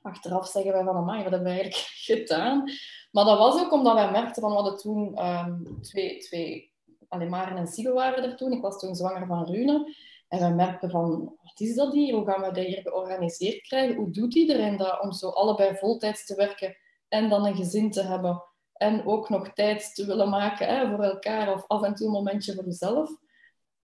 achteraf 0.02 0.46
zeggen 0.46 0.72
wij 0.72 0.84
van, 0.84 0.96
amai, 0.96 1.22
wat 1.22 1.32
hebben 1.32 1.52
we 1.52 1.60
eigenlijk 1.60 1.90
gedaan? 2.10 2.70
Maar 3.10 3.24
dat 3.24 3.38
was 3.38 3.62
ook 3.62 3.72
omdat 3.72 3.94
wij 3.94 4.10
merkten 4.10 4.42
van, 4.42 4.50
we 4.50 4.56
hadden 4.56 4.76
toen 4.76 5.26
um, 5.26 5.80
twee, 5.82 6.18
twee, 6.18 6.72
alleen 7.08 7.28
Maren 7.28 7.56
en 7.56 7.66
Sigo 7.66 7.92
waren 7.92 8.24
er 8.24 8.36
toen. 8.36 8.52
Ik 8.52 8.62
was 8.62 8.78
toen 8.78 8.94
zwanger 8.94 9.26
van 9.26 9.44
Rune. 9.44 9.94
En 10.28 10.48
we 10.48 10.54
merkten 10.54 10.90
van, 10.90 11.36
wat 11.42 11.60
is 11.60 11.74
dat 11.74 11.92
hier? 11.92 12.14
Hoe 12.14 12.26
gaan 12.26 12.40
we 12.40 12.52
dat 12.52 12.64
hier 12.64 12.82
georganiseerd 12.82 13.60
krijgen? 13.60 13.96
Hoe 13.96 14.10
doet 14.10 14.34
iedereen 14.34 14.76
dat 14.76 15.00
om 15.00 15.12
zo 15.12 15.28
allebei 15.28 15.76
voltijds 15.76 16.26
te 16.26 16.34
werken 16.34 16.76
en 17.08 17.28
dan 17.28 17.46
een 17.46 17.56
gezin 17.56 17.90
te 17.90 18.02
hebben? 18.02 18.42
En 18.80 19.06
ook 19.06 19.28
nog 19.28 19.52
tijd 19.52 19.94
te 19.94 20.06
willen 20.06 20.28
maken 20.28 20.68
hè, 20.68 20.88
voor 20.88 21.04
elkaar 21.04 21.52
of 21.52 21.64
af 21.66 21.82
en 21.82 21.94
toe 21.94 22.06
een 22.06 22.12
momentje 22.12 22.54
voor 22.54 22.64
jezelf. 22.64 23.10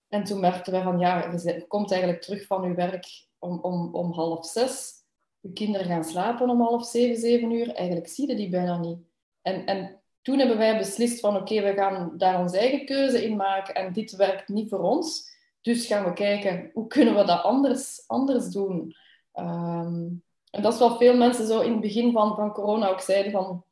En 0.07 0.23
toen 0.23 0.39
merkten 0.39 0.73
we 0.73 0.81
van, 0.81 0.99
ja, 0.99 1.31
je 1.43 1.65
komt 1.67 1.91
eigenlijk 1.91 2.21
terug 2.21 2.45
van 2.45 2.63
je 2.63 2.73
werk 2.73 3.05
om, 3.39 3.59
om, 3.59 3.95
om 3.95 4.11
half 4.11 4.45
zes. 4.45 4.93
Je 5.39 5.53
kinderen 5.53 5.87
gaan 5.87 6.03
slapen 6.03 6.49
om 6.49 6.61
half 6.61 6.85
zeven, 6.85 7.21
zeven 7.21 7.51
uur. 7.51 7.73
Eigenlijk 7.73 8.07
zie 8.07 8.27
je 8.27 8.35
die 8.35 8.49
bijna 8.49 8.77
niet. 8.77 8.99
En, 9.41 9.65
en 9.65 10.01
toen 10.21 10.39
hebben 10.39 10.57
wij 10.57 10.77
beslist 10.77 11.19
van, 11.19 11.35
oké, 11.35 11.61
we 11.61 11.73
gaan 11.73 12.13
daar 12.17 12.39
onze 12.39 12.57
eigen 12.57 12.85
keuze 12.85 13.25
in 13.25 13.35
maken 13.35 13.75
en 13.75 13.93
dit 13.93 14.15
werkt 14.15 14.47
niet 14.47 14.69
voor 14.69 14.79
ons. 14.79 15.33
Dus 15.61 15.85
gaan 15.85 16.05
we 16.05 16.13
kijken, 16.13 16.69
hoe 16.73 16.87
kunnen 16.87 17.15
we 17.15 17.23
dat 17.23 17.43
anders, 17.43 18.03
anders 18.07 18.47
doen? 18.47 18.95
Um, 19.33 20.23
en 20.51 20.61
dat 20.61 20.73
is 20.73 20.79
wat 20.79 20.97
veel 20.97 21.17
mensen 21.17 21.47
zo 21.47 21.59
in 21.59 21.71
het 21.71 21.81
begin 21.81 22.11
van, 22.11 22.35
van 22.35 22.51
corona 22.51 22.89
ook 22.89 23.01
zeiden, 23.01 23.31
van, 23.31 23.63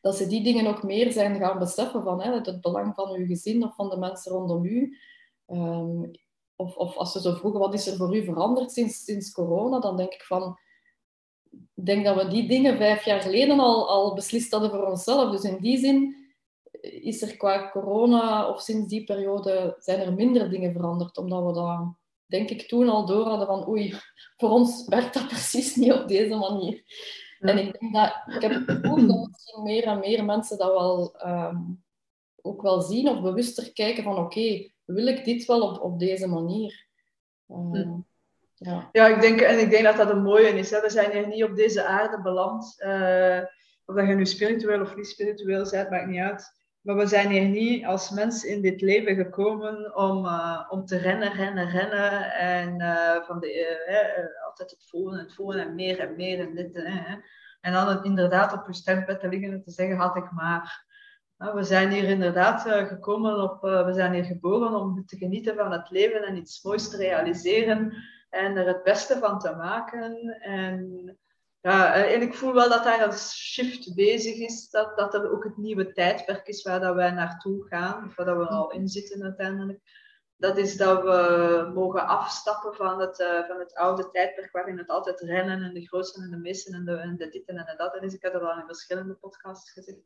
dat 0.00 0.16
ze 0.16 0.26
die 0.26 0.42
dingen 0.42 0.66
ook 0.66 0.82
meer 0.82 1.12
zijn 1.12 1.36
gaan 1.36 1.58
beseffen 1.58 2.02
van 2.02 2.22
hè, 2.22 2.32
het 2.32 2.60
belang 2.60 2.94
van 2.94 3.10
uw 3.10 3.26
gezin 3.26 3.64
of 3.64 3.74
van 3.74 3.88
de 3.88 3.96
mensen 3.96 4.32
rondom 4.32 4.64
u. 4.64 4.96
Um, 5.46 6.10
of, 6.56 6.76
of 6.76 6.96
als 6.96 7.12
ze 7.12 7.20
zo 7.20 7.34
vroegen, 7.34 7.60
wat 7.60 7.74
is 7.74 7.86
er 7.86 7.96
voor 7.96 8.16
u 8.16 8.24
veranderd 8.24 8.72
sinds, 8.72 9.04
sinds 9.04 9.32
corona? 9.32 9.78
Dan 9.78 9.96
denk 9.96 10.12
ik 10.12 10.22
van, 10.22 10.58
ik 11.50 11.86
denk 11.86 12.04
dat 12.04 12.22
we 12.22 12.28
die 12.28 12.48
dingen 12.48 12.76
vijf 12.76 13.04
jaar 13.04 13.20
geleden 13.20 13.60
al, 13.60 13.88
al 13.88 14.14
beslist 14.14 14.52
hadden 14.52 14.70
voor 14.70 14.86
onszelf. 14.86 15.30
Dus 15.30 15.42
in 15.42 15.58
die 15.60 15.78
zin 15.78 16.16
is 16.80 17.22
er 17.22 17.36
qua 17.36 17.70
corona 17.70 18.48
of 18.48 18.60
sinds 18.60 18.88
die 18.88 19.04
periode 19.04 19.76
zijn 19.78 20.00
er 20.00 20.14
minder 20.14 20.50
dingen 20.50 20.72
veranderd. 20.72 21.18
Omdat 21.18 21.44
we 21.44 21.52
dat, 21.52 21.94
denk 22.26 22.50
ik, 22.50 22.68
toen 22.68 22.88
al 22.88 23.06
door 23.06 23.26
hadden 23.26 23.46
van 23.46 23.68
oei, 23.68 23.94
voor 24.36 24.50
ons 24.50 24.84
werkt 24.86 25.14
dat 25.14 25.28
precies 25.28 25.76
niet 25.76 25.92
op 25.92 26.08
deze 26.08 26.34
manier. 26.34 26.82
En 27.38 27.58
ik 27.58 27.80
denk 27.80 27.94
dat, 27.94 28.34
ik 28.34 28.42
heb 28.42 28.52
het 28.52 28.70
gevoel 28.70 29.06
dat 29.06 29.28
misschien 29.30 29.62
meer 29.62 29.84
en 29.84 29.98
meer 29.98 30.24
mensen 30.24 30.58
dat 30.58 30.72
wel 30.72 31.14
um, 31.26 31.84
ook 32.42 32.62
wel 32.62 32.80
zien 32.80 33.08
of 33.08 33.22
bewuster 33.22 33.72
kijken 33.72 34.02
van 34.02 34.18
oké, 34.18 34.70
wil 34.84 35.06
ik 35.06 35.24
dit 35.24 35.44
wel 35.44 35.60
op, 35.60 35.80
op 35.80 35.98
deze 35.98 36.26
manier? 36.26 36.86
Um, 37.48 38.06
ja. 38.54 38.88
ja, 38.92 39.06
ik 39.06 39.20
denk, 39.20 39.40
en 39.40 39.58
ik 39.58 39.70
denk 39.70 39.84
dat 39.84 39.96
dat 39.96 40.10
een 40.10 40.22
mooie 40.22 40.48
is. 40.48 40.70
Hè. 40.70 40.80
We 40.80 40.90
zijn 40.90 41.12
hier 41.12 41.26
niet 41.26 41.44
op 41.44 41.56
deze 41.56 41.84
aarde 41.84 42.22
beland. 42.22 42.76
Uh, 42.78 43.40
of 43.84 43.94
dat 43.94 44.06
je 44.06 44.14
nu 44.14 44.26
spiritueel 44.26 44.80
of 44.80 44.96
niet 44.96 45.06
spiritueel 45.06 45.70
bent, 45.70 45.90
maakt 45.90 46.06
niet 46.06 46.20
uit. 46.20 46.56
Maar 46.80 46.96
we 46.96 47.06
zijn 47.06 47.28
hier 47.30 47.48
niet 47.48 47.84
als 47.84 48.10
mens 48.10 48.44
in 48.44 48.62
dit 48.62 48.80
leven 48.80 49.16
gekomen 49.16 49.96
om, 49.96 50.24
uh, 50.24 50.66
om 50.68 50.84
te 50.84 50.96
rennen, 50.96 51.32
rennen, 51.32 51.70
rennen. 51.70 52.32
En 52.32 52.80
uh, 52.80 53.22
van 53.24 53.40
de, 53.40 54.47
altijd 54.60 54.80
het 54.80 54.88
volgende, 54.90 55.22
het 55.22 55.34
volgende 55.34 55.62
en 55.62 55.74
meer 55.74 55.98
en 55.98 56.16
meer 56.16 56.40
en 56.40 56.54
dit. 56.54 56.74
en 57.60 57.72
dan 57.72 57.88
het 57.88 58.04
inderdaad 58.04 58.52
op 58.52 58.66
je 58.66 58.74
sterfbed 58.74 59.20
te 59.20 59.28
liggen 59.28 59.52
en 59.52 59.62
te 59.62 59.70
zeggen, 59.70 59.96
had 59.96 60.16
ik 60.16 60.30
maar. 60.30 60.86
we 61.36 61.62
zijn 61.62 61.90
hier 61.90 62.04
inderdaad 62.04 62.62
gekomen 62.62 63.42
op, 63.42 63.60
we 63.60 63.92
zijn 63.92 64.12
hier 64.12 64.24
geboren 64.24 64.74
om 64.74 65.06
te 65.06 65.16
genieten 65.16 65.56
van 65.56 65.72
het 65.72 65.90
leven 65.90 66.22
en 66.22 66.36
iets 66.36 66.62
moois 66.62 66.90
te 66.90 66.96
realiseren 66.96 67.92
en 68.30 68.56
er 68.56 68.66
het 68.66 68.82
beste 68.82 69.18
van 69.18 69.38
te 69.38 69.54
maken. 69.54 70.40
En 70.40 71.18
ja, 71.60 71.94
eh, 71.94 72.14
en 72.14 72.22
ik 72.22 72.34
voel 72.34 72.54
wel 72.54 72.68
dat 72.68 72.84
daar 72.84 73.06
een 73.06 73.18
shift 73.18 73.94
bezig 73.94 74.36
is, 74.36 74.70
dat, 74.70 74.96
dat 74.96 75.14
er 75.14 75.32
ook 75.32 75.44
het 75.44 75.56
nieuwe 75.56 75.92
tijdperk 75.92 76.46
is 76.46 76.62
waar 76.62 76.80
dat 76.80 76.94
wij 76.94 77.10
naartoe 77.10 77.66
gaan, 77.66 78.04
of 78.04 78.16
waar 78.16 78.26
dat 78.26 78.36
we 78.36 78.46
al 78.48 78.72
in 78.72 78.88
zitten 78.88 79.22
uiteindelijk. 79.22 79.80
Dat 80.38 80.56
is 80.56 80.76
dat 80.76 81.02
we 81.02 81.70
mogen 81.74 82.06
afstappen 82.06 82.74
van 82.74 83.00
het, 83.00 83.20
uh, 83.20 83.46
van 83.46 83.58
het 83.58 83.74
oude 83.74 84.10
tijdperk 84.10 84.52
waarin 84.52 84.78
het 84.78 84.88
altijd 84.88 85.20
rennen 85.20 85.62
en 85.62 85.74
de 85.74 85.86
grootste 85.86 86.22
en 86.22 86.30
de 86.30 86.36
meesten 86.36 86.74
en 86.74 86.84
de, 86.84 86.96
en 86.96 87.16
de 87.16 87.28
dit 87.28 87.48
en 87.48 87.56
de 87.56 87.74
dat 87.76 88.02
is. 88.02 88.14
Ik 88.14 88.22
heb 88.22 88.32
dat 88.32 88.42
al 88.42 88.58
in 88.58 88.66
verschillende 88.66 89.14
podcasts 89.14 89.72
gezegd. 89.72 89.98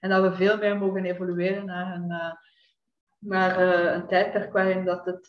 En 0.00 0.10
dat 0.10 0.22
we 0.22 0.34
veel 0.34 0.56
meer 0.56 0.76
mogen 0.76 1.04
evolueren 1.04 1.64
naar 1.64 1.94
een, 1.94 2.10
uh, 2.10 2.32
naar, 3.18 3.60
uh, 3.60 3.92
een 3.92 4.06
tijdperk 4.06 4.52
waarin 4.52 4.84
dat 4.84 5.04
het 5.04 5.26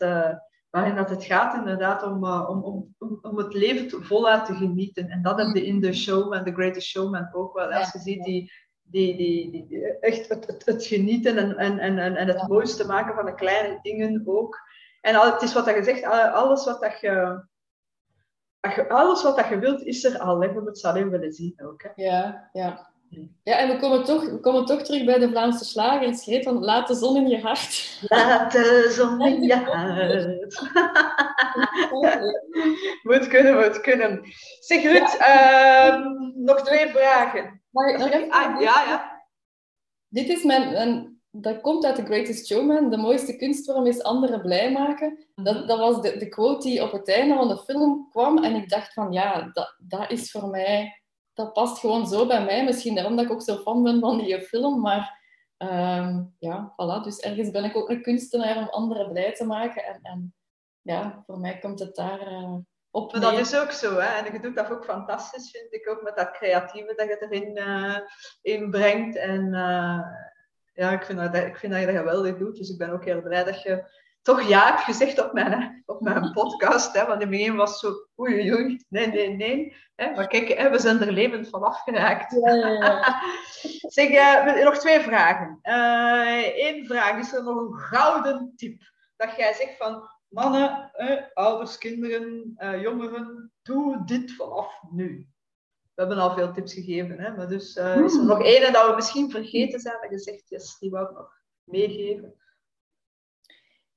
waarin 0.72 0.94
dat 0.94 1.10
het 1.10 1.24
gaat 1.24 1.54
inderdaad 1.54 2.02
om, 2.02 2.24
om, 2.24 2.94
om, 2.98 3.18
om 3.22 3.38
het 3.38 3.54
leven 3.54 3.88
te, 3.88 4.02
voluit 4.02 4.46
te 4.46 4.54
genieten. 4.54 5.08
En 5.08 5.22
dat 5.22 5.38
heb 5.38 5.54
je 5.54 5.66
in 5.66 5.80
de 5.80 5.92
Showman, 5.92 6.44
The 6.44 6.52
Greatest 6.52 6.88
Showman 6.88 7.28
ook 7.32 7.54
wel. 7.54 7.72
Als 7.72 7.92
je 7.92 7.98
ziet 7.98 8.24
die, 8.24 8.52
die, 8.92 9.16
die, 9.16 9.50
die, 9.50 9.98
echt 9.98 10.28
het, 10.28 10.46
het, 10.46 10.64
het, 10.64 10.86
genieten 10.86 11.36
en, 11.36 11.56
en, 11.56 11.78
en, 11.98 12.16
en 12.16 12.28
het 12.28 12.48
mooiste 12.48 12.86
maken 12.86 13.14
van 13.14 13.24
de 13.24 13.34
kleine 13.34 13.78
dingen 13.82 14.22
ook. 14.26 14.58
En 15.00 15.14
al, 15.14 15.32
het 15.32 15.42
is 15.42 15.52
wat 15.52 15.66
je 15.66 15.82
zegt, 15.82 16.04
alles 16.32 16.64
wat 16.64 16.80
dat 16.80 17.00
je... 17.00 17.44
Alles 18.88 19.22
wat 19.22 19.36
dat 19.36 19.48
je 19.48 19.58
wilt, 19.58 19.82
is 19.82 20.04
er 20.04 20.18
al. 20.18 20.40
Hè. 20.40 20.46
Je 20.46 20.52
moet 20.52 20.66
het 20.66 20.84
alleen 20.84 21.10
willen 21.10 21.32
zien 21.32 21.54
ook. 21.62 21.82
Hè. 21.82 21.88
Ja, 21.94 22.48
ja. 22.52 22.92
Ja, 23.42 23.58
en 23.58 23.68
we 23.68 23.76
komen, 23.76 24.04
toch, 24.04 24.30
we 24.30 24.40
komen 24.40 24.64
toch 24.64 24.82
terug 24.82 25.04
bij 25.04 25.18
de 25.18 25.28
Vlaamse 25.28 25.64
slager. 25.64 26.08
Het 26.08 26.42
van 26.42 26.64
laat 26.64 26.88
de 26.88 26.94
zon 26.94 27.16
in 27.16 27.28
je 27.28 27.40
hart. 27.40 28.00
Laat 28.08 28.52
de 28.52 28.90
zon 28.90 29.20
in 29.20 29.42
je 29.42 29.56
hart. 29.66 30.70
moet 33.08 33.26
kunnen, 33.26 33.54
moet 33.54 33.80
kunnen. 33.80 34.20
Zeg 34.60 34.82
Ruud, 34.82 35.16
ja. 35.18 35.98
uh, 35.98 36.06
nog 36.34 36.62
twee 36.62 36.88
vragen. 36.88 37.61
Ik? 37.72 38.32
Ah, 38.32 38.60
ja, 38.60 38.84
ja. 38.84 39.24
Dit 40.08 40.28
is 40.28 40.42
mijn, 40.42 40.72
mijn, 40.72 41.20
dat 41.30 41.60
komt 41.60 41.84
uit 41.84 41.94
The 41.94 42.04
Greatest 42.04 42.46
Showman. 42.46 42.90
De 42.90 42.96
mooiste 42.96 43.36
kunstvorm 43.36 43.86
is 43.86 44.02
anderen 44.02 44.40
blij 44.40 44.72
maken. 44.72 45.26
Dat, 45.34 45.56
mhm. 45.56 45.66
dat 45.66 45.78
was 45.78 46.02
de, 46.02 46.16
de 46.16 46.28
quote 46.28 46.68
die 46.68 46.82
op 46.82 46.92
het 46.92 47.08
einde 47.08 47.34
van 47.34 47.48
de 47.48 47.58
film 47.58 48.08
kwam. 48.10 48.44
En 48.44 48.54
ik 48.54 48.68
dacht 48.68 48.92
van, 48.92 49.12
ja, 49.12 49.50
dat, 49.52 49.76
dat 49.78 50.10
is 50.10 50.30
voor 50.30 50.48
mij 50.48 51.02
dat 51.32 51.52
past 51.52 51.78
gewoon 51.78 52.06
zo 52.06 52.26
bij 52.26 52.44
mij. 52.44 52.64
Misschien 52.64 52.94
daarom 52.94 53.16
dat 53.16 53.24
ik 53.24 53.32
ook 53.32 53.42
zo 53.42 53.56
fan 53.56 53.82
ben 53.82 54.00
van 54.00 54.18
die 54.18 54.40
film. 54.40 54.80
Maar 54.80 55.20
uh, 55.58 56.18
ja, 56.38 56.72
voilà. 56.72 57.04
Dus 57.04 57.18
ergens 57.18 57.50
ben 57.50 57.64
ik 57.64 57.76
ook 57.76 57.90
een 57.90 58.02
kunstenaar 58.02 58.56
om 58.56 58.68
anderen 58.68 59.08
blij 59.12 59.32
te 59.34 59.44
maken. 59.44 59.84
En, 59.84 59.98
en 60.02 60.34
ja, 60.82 61.22
voor 61.26 61.38
mij 61.38 61.58
komt 61.58 61.78
het 61.78 61.94
daar 61.94 62.32
uh, 62.32 62.54
op 62.92 63.12
Maar 63.12 63.20
dat 63.20 63.38
is 63.38 63.56
ook 63.56 63.70
zo. 63.70 63.98
Hè? 63.98 64.18
En 64.18 64.32
je 64.32 64.40
doet 64.40 64.56
dat 64.56 64.70
ook 64.70 64.84
fantastisch, 64.84 65.50
vind 65.50 65.74
ik. 65.74 65.90
Ook 65.90 66.02
met 66.02 66.16
dat 66.16 66.30
creatieve 66.30 66.94
dat 66.94 67.06
je 67.06 67.26
erin 67.28 67.56
uh, 67.56 67.98
in 68.42 68.70
brengt. 68.70 69.16
En 69.16 69.46
uh, 69.46 70.00
ja, 70.72 70.90
ik 70.90 71.04
vind, 71.04 71.18
dat, 71.18 71.34
ik 71.34 71.56
vind 71.56 71.72
dat 71.72 71.80
je 71.80 71.86
dat 71.86 71.96
geweldig 71.96 72.36
doet. 72.36 72.56
Dus 72.56 72.70
ik 72.70 72.78
ben 72.78 72.90
ook 72.90 73.04
heel 73.04 73.22
blij 73.22 73.44
dat 73.44 73.62
je 73.62 73.84
toch 74.22 74.42
ja 74.48 74.66
heb 74.66 74.78
gezegd 74.78 75.24
op 75.24 75.32
mijn, 75.32 75.82
op 75.86 76.00
mijn 76.00 76.32
podcast. 76.40 76.94
Hè, 76.94 77.06
want 77.06 77.22
in 77.22 77.28
het 77.28 77.30
begin 77.30 77.56
was 77.56 77.78
zo, 77.78 77.92
oei, 78.20 78.52
oei, 78.52 78.84
nee, 78.88 79.06
nee, 79.06 79.28
nee. 79.28 79.76
Hè, 79.94 80.10
maar 80.10 80.26
kijk, 80.26 80.48
hè, 80.48 80.70
we 80.70 80.78
zijn 80.78 81.00
er 81.00 81.12
levend 81.12 81.48
van 81.48 81.62
afgeraakt. 81.62 82.32
Ja, 82.32 82.54
ja, 82.54 82.68
ja. 82.68 83.22
zeg, 83.96 84.08
uh, 84.08 84.64
nog 84.64 84.78
twee 84.78 85.00
vragen. 85.00 85.58
Eén 85.62 86.78
uh, 86.78 86.86
vraag, 86.86 87.18
is 87.18 87.32
er 87.32 87.42
nog 87.42 87.56
een 87.56 87.74
gouden 87.74 88.52
tip? 88.56 88.82
Dat 89.16 89.36
jij 89.36 89.52
zegt 89.52 89.76
van, 89.76 90.08
mannen, 90.32 90.90
eh, 90.92 91.22
ouders, 91.34 91.78
kinderen, 91.78 92.54
uh, 92.58 92.82
jongeren, 92.82 93.52
doe 93.62 94.02
dit 94.04 94.32
vanaf 94.32 94.82
nu. 94.90 95.26
We 95.94 96.00
hebben 96.00 96.18
al 96.18 96.34
veel 96.34 96.52
tips 96.52 96.74
gegeven, 96.74 97.20
hè, 97.20 97.36
maar 97.36 97.48
dus 97.48 97.68
is 97.68 97.76
er 97.76 98.10
hmm. 98.10 98.26
nog 98.26 98.42
één 98.42 98.72
dat 98.72 98.86
we 98.88 98.94
misschien 98.94 99.30
vergeten 99.30 99.80
zijn, 99.80 100.10
je 100.10 100.18
zegt, 100.18 100.48
yes, 100.48 100.78
die 100.78 100.90
wou 100.90 101.10
ik 101.10 101.16
nog 101.16 101.40
meegeven 101.64 102.34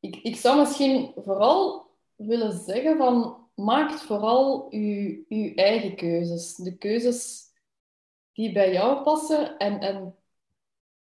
ik, 0.06 0.16
ik 0.16 0.36
zou 0.36 0.60
misschien 0.60 1.12
vooral 1.16 1.90
willen 2.16 2.52
zeggen 2.52 2.98
van 2.98 3.44
maak 3.56 3.91
vooral 3.91 4.68
uw, 4.70 5.24
uw 5.30 5.53
eigen 5.56 5.95
keuzes. 5.95 6.56
De 6.56 6.78
keuzes 6.78 7.44
die 8.34 8.52
bij 8.52 8.72
jou 8.72 9.03
passen 9.03 9.57
en, 9.57 9.80
en 9.80 10.16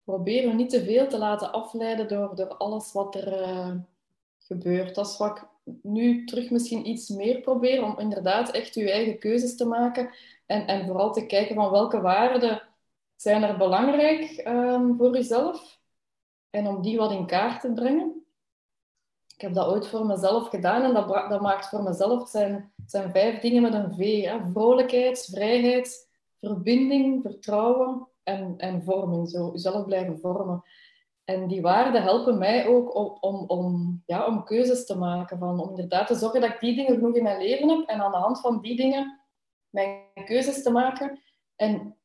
probeer 0.04 0.48
je 0.48 0.54
niet 0.54 0.70
te 0.70 0.84
veel 0.84 1.08
te 1.08 1.18
laten 1.18 1.52
afleiden 1.52 2.08
door, 2.08 2.36
door 2.36 2.56
alles 2.56 2.92
wat 2.92 3.14
er 3.14 3.40
uh, 3.40 3.76
gebeurt. 4.50 4.94
Dat 4.94 5.06
is 5.06 5.16
wat 5.16 5.38
ik 5.38 5.46
nu 5.82 6.24
terug 6.24 6.50
misschien 6.50 6.88
iets 6.88 7.08
meer 7.08 7.40
probeer, 7.40 7.84
om 7.84 7.98
inderdaad 7.98 8.50
echt 8.50 8.74
uw 8.74 8.86
eigen 8.86 9.18
keuzes 9.18 9.56
te 9.56 9.64
maken 9.64 10.10
en, 10.46 10.66
en 10.66 10.86
vooral 10.86 11.12
te 11.12 11.26
kijken 11.26 11.54
van 11.54 11.70
welke 11.70 12.00
waarden 12.00 12.62
zijn 13.16 13.42
er 13.42 13.56
belangrijk 13.56 14.42
um, 14.46 14.96
voor 14.96 15.14
jezelf 15.14 15.78
en 16.50 16.66
om 16.66 16.82
die 16.82 16.96
wat 16.96 17.12
in 17.12 17.26
kaart 17.26 17.60
te 17.60 17.72
brengen 17.72 18.20
ik 19.40 19.46
heb 19.46 19.54
dat 19.54 19.68
ooit 19.68 19.86
voor 19.86 20.06
mezelf 20.06 20.48
gedaan 20.48 20.82
en 20.82 20.94
dat, 20.94 21.08
dat 21.08 21.40
maakt 21.40 21.68
voor 21.68 21.82
mezelf 21.82 22.28
zijn, 22.28 22.72
zijn 22.86 23.10
vijf 23.10 23.40
dingen 23.40 23.62
met 23.62 23.74
een 23.74 23.94
V. 23.94 24.24
Hè? 24.24 24.38
Vrolijkheid, 24.52 25.28
vrijheid, 25.30 26.08
verbinding, 26.40 27.22
vertrouwen 27.22 28.08
en, 28.22 28.54
en 28.56 28.82
vorming. 28.82 29.28
Zo 29.28 29.50
jezelf 29.52 29.84
blijven 29.84 30.18
vormen. 30.18 30.62
En 31.30 31.46
die 31.46 31.62
waarden 31.62 32.02
helpen 32.02 32.38
mij 32.38 32.66
ook 32.66 32.94
om, 32.94 33.16
om, 33.20 33.44
om, 33.46 34.02
ja, 34.06 34.26
om 34.26 34.44
keuzes 34.44 34.86
te 34.86 34.98
maken. 34.98 35.38
Van, 35.38 35.60
om 35.60 35.68
inderdaad 35.68 36.06
te 36.06 36.14
zorgen 36.14 36.40
dat 36.40 36.50
ik 36.50 36.60
die 36.60 36.74
dingen 36.74 36.94
genoeg 36.94 37.14
in 37.14 37.22
mijn 37.22 37.42
leven 37.42 37.68
heb. 37.68 37.88
En 37.88 38.00
aan 38.00 38.10
de 38.10 38.16
hand 38.16 38.40
van 38.40 38.60
die 38.60 38.76
dingen 38.76 39.20
mijn 39.70 39.98
keuzes 40.24 40.62
te 40.62 40.70
maken. 40.70 41.20
En 41.56 41.96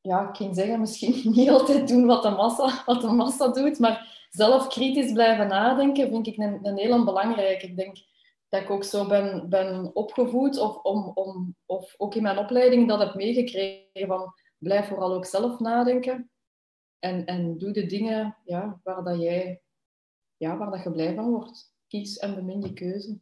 ja, 0.00 0.28
ik 0.28 0.34
kan 0.34 0.54
zeggen, 0.54 0.80
misschien 0.80 1.30
niet 1.36 1.50
altijd 1.50 1.88
doen 1.88 2.06
wat 2.06 2.22
de 2.22 2.30
massa, 2.30 2.82
wat 2.86 3.00
de 3.00 3.06
massa 3.06 3.48
doet. 3.48 3.78
Maar 3.78 4.26
zelf 4.30 4.66
kritisch 4.66 5.12
blijven 5.12 5.48
nadenken 5.48 6.08
vind 6.08 6.26
ik 6.26 6.36
een, 6.36 6.58
een 6.62 6.78
heel 6.78 7.04
belangrijke. 7.04 7.66
Ik 7.66 7.76
denk 7.76 7.96
dat 8.48 8.62
ik 8.62 8.70
ook 8.70 8.84
zo 8.84 9.06
ben, 9.06 9.48
ben 9.48 9.90
opgevoed. 9.94 10.58
Of, 10.58 10.76
om, 10.82 11.10
om, 11.14 11.56
of 11.66 11.94
ook 11.96 12.14
in 12.14 12.22
mijn 12.22 12.38
opleiding 12.38 12.88
dat 12.88 12.98
heb 12.98 13.14
meegekregen. 13.14 14.06
Van, 14.06 14.32
blijf 14.58 14.88
vooral 14.88 15.14
ook 15.14 15.26
zelf 15.26 15.58
nadenken. 15.58 16.30
En, 17.04 17.24
en 17.24 17.58
doe 17.58 17.72
de 17.72 17.86
dingen 17.86 18.36
ja, 18.44 18.80
waar, 18.82 19.04
dat 19.04 19.20
jij, 19.20 19.62
ja, 20.36 20.56
waar 20.56 20.70
dat 20.70 20.82
je 20.82 20.90
blij 20.90 21.14
van 21.14 21.30
wordt. 21.30 21.74
Kies 21.86 22.16
en 22.16 22.34
bemin 22.34 22.60
je 22.60 22.72
keuze. 22.72 23.18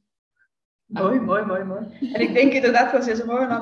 Mooi, 0.85 1.21
mooi, 1.21 1.45
mooi, 1.45 1.65
mooi. 1.65 2.13
En 2.13 2.21
ik 2.21 2.35
denk 2.35 2.53
inderdaad, 2.53 3.05
je 3.05 3.15
zo 3.15 3.25
morgen 3.25 3.61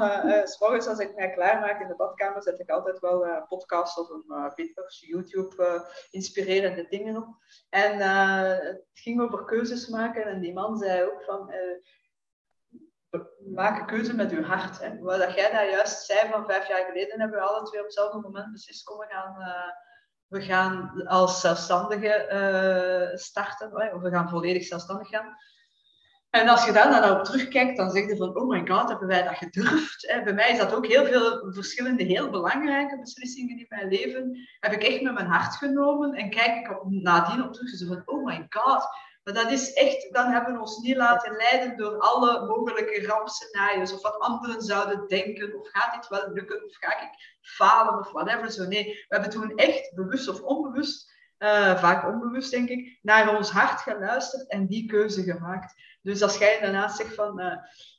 morgens 0.58 0.86
als 0.86 0.98
ik 0.98 1.14
mij 1.14 1.30
klaarmaak 1.30 1.80
in 1.80 1.88
de 1.88 1.94
badkamer, 1.96 2.42
zet 2.42 2.60
ik 2.60 2.70
altijd 2.70 2.98
wel 2.98 3.26
uh, 3.26 3.46
podcasts 3.48 3.98
of 3.98 4.10
een 4.10 4.24
uh, 4.28 4.50
video's, 4.54 5.00
YouTube, 5.06 5.86
inspirerende 6.10 6.86
dingen 6.88 7.16
op. 7.16 7.28
En 7.68 7.98
het 8.66 8.90
ging 8.92 9.20
over 9.20 9.44
keuzes 9.44 9.88
maken 9.88 10.24
en 10.24 10.40
die 10.40 10.52
man 10.52 10.78
zei 10.78 11.02
ook 11.02 11.22
van, 11.22 11.52
maak 13.54 13.80
een 13.80 13.86
keuze 13.86 14.14
met 14.14 14.30
uw 14.30 14.42
hart. 14.42 14.80
Hè. 14.80 14.98
Wat 14.98 15.18
dat 15.18 15.34
jij 15.34 15.50
daar 15.50 15.70
juist 15.70 16.04
zei 16.04 16.30
van 16.30 16.46
vijf 16.46 16.68
jaar 16.68 16.84
geleden, 16.84 17.20
hebben 17.20 17.38
we 17.38 17.44
alle 17.46 17.66
twee 17.66 17.80
op 17.80 17.86
hetzelfde 17.86 18.20
moment 18.20 18.52
beslist, 18.52 18.84
komen 18.84 19.06
gaan 19.08 19.36
we 20.30 20.42
gaan 20.42 21.06
als 21.06 21.40
zelfstandige 21.40 22.28
uh, 23.12 23.18
starten, 23.18 23.94
of 23.94 24.02
we 24.02 24.10
gaan 24.10 24.28
volledig 24.28 24.64
zelfstandig 24.64 25.08
gaan. 25.08 25.36
En 26.30 26.48
als 26.48 26.64
je 26.64 26.72
daar 26.72 27.00
dan 27.00 27.18
op 27.18 27.24
terugkijkt, 27.24 27.76
dan 27.76 27.90
zeg 27.90 28.06
je 28.06 28.16
van, 28.16 28.36
oh 28.36 28.48
my 28.48 28.66
god, 28.66 28.88
hebben 28.88 29.08
wij 29.08 29.22
dat 29.22 29.36
gedurfd? 29.36 30.20
Bij 30.24 30.32
mij 30.32 30.50
is 30.50 30.58
dat 30.58 30.74
ook 30.74 30.86
heel 30.86 31.04
veel 31.04 31.52
verschillende, 31.52 32.02
heel 32.02 32.30
belangrijke 32.30 32.98
beslissingen 33.00 33.58
in 33.58 33.66
mijn 33.68 33.88
leven. 33.88 34.48
Heb 34.60 34.72
ik 34.72 34.82
echt 34.82 35.02
met 35.02 35.14
mijn 35.14 35.26
hart 35.26 35.54
genomen 35.54 36.12
en 36.14 36.30
kijk 36.30 36.66
ik 36.66 36.80
op, 36.80 36.90
nadien 36.90 37.44
op 37.44 37.52
terug 37.52 37.80
en 37.80 37.86
van, 37.86 38.02
oh 38.04 38.24
my 38.24 38.46
god, 38.48 38.88
maar 39.24 39.34
dat 39.34 39.50
is 39.50 39.72
echt, 39.72 40.12
dan 40.12 40.30
hebben 40.30 40.54
we 40.54 40.60
ons 40.60 40.78
niet 40.78 40.96
laten 40.96 41.36
leiden 41.36 41.76
door 41.76 41.98
alle 41.98 42.46
mogelijke 42.46 43.06
rampscenario's 43.06 43.92
of 43.92 44.02
wat 44.02 44.18
anderen 44.18 44.60
zouden 44.60 45.08
denken, 45.08 45.58
of 45.58 45.68
gaat 45.70 45.94
dit 45.94 46.08
wel 46.08 46.32
lukken, 46.32 46.64
of 46.64 46.76
ga 46.76 47.00
ik 47.00 47.38
falen, 47.40 47.98
of 47.98 48.12
whatever. 48.12 48.50
Zo 48.50 48.66
nee, 48.66 48.84
we 48.84 49.04
hebben 49.08 49.30
toen 49.30 49.56
echt 49.56 49.94
bewust 49.94 50.28
of 50.28 50.40
onbewust, 50.40 51.09
uh, 51.40 51.78
vaak 51.78 52.06
onbewust 52.06 52.50
denk 52.50 52.68
ik, 52.68 52.98
naar 53.02 53.36
ons 53.36 53.50
hart 53.50 53.80
geluisterd 53.80 54.48
en 54.48 54.66
die 54.66 54.86
keuze 54.86 55.22
gemaakt. 55.22 55.74
Dus 56.02 56.22
als 56.22 56.38
jij 56.38 56.60
daarnaast 56.60 56.96
zegt 56.96 57.14
van, 57.14 57.40
uh, 57.40 57.56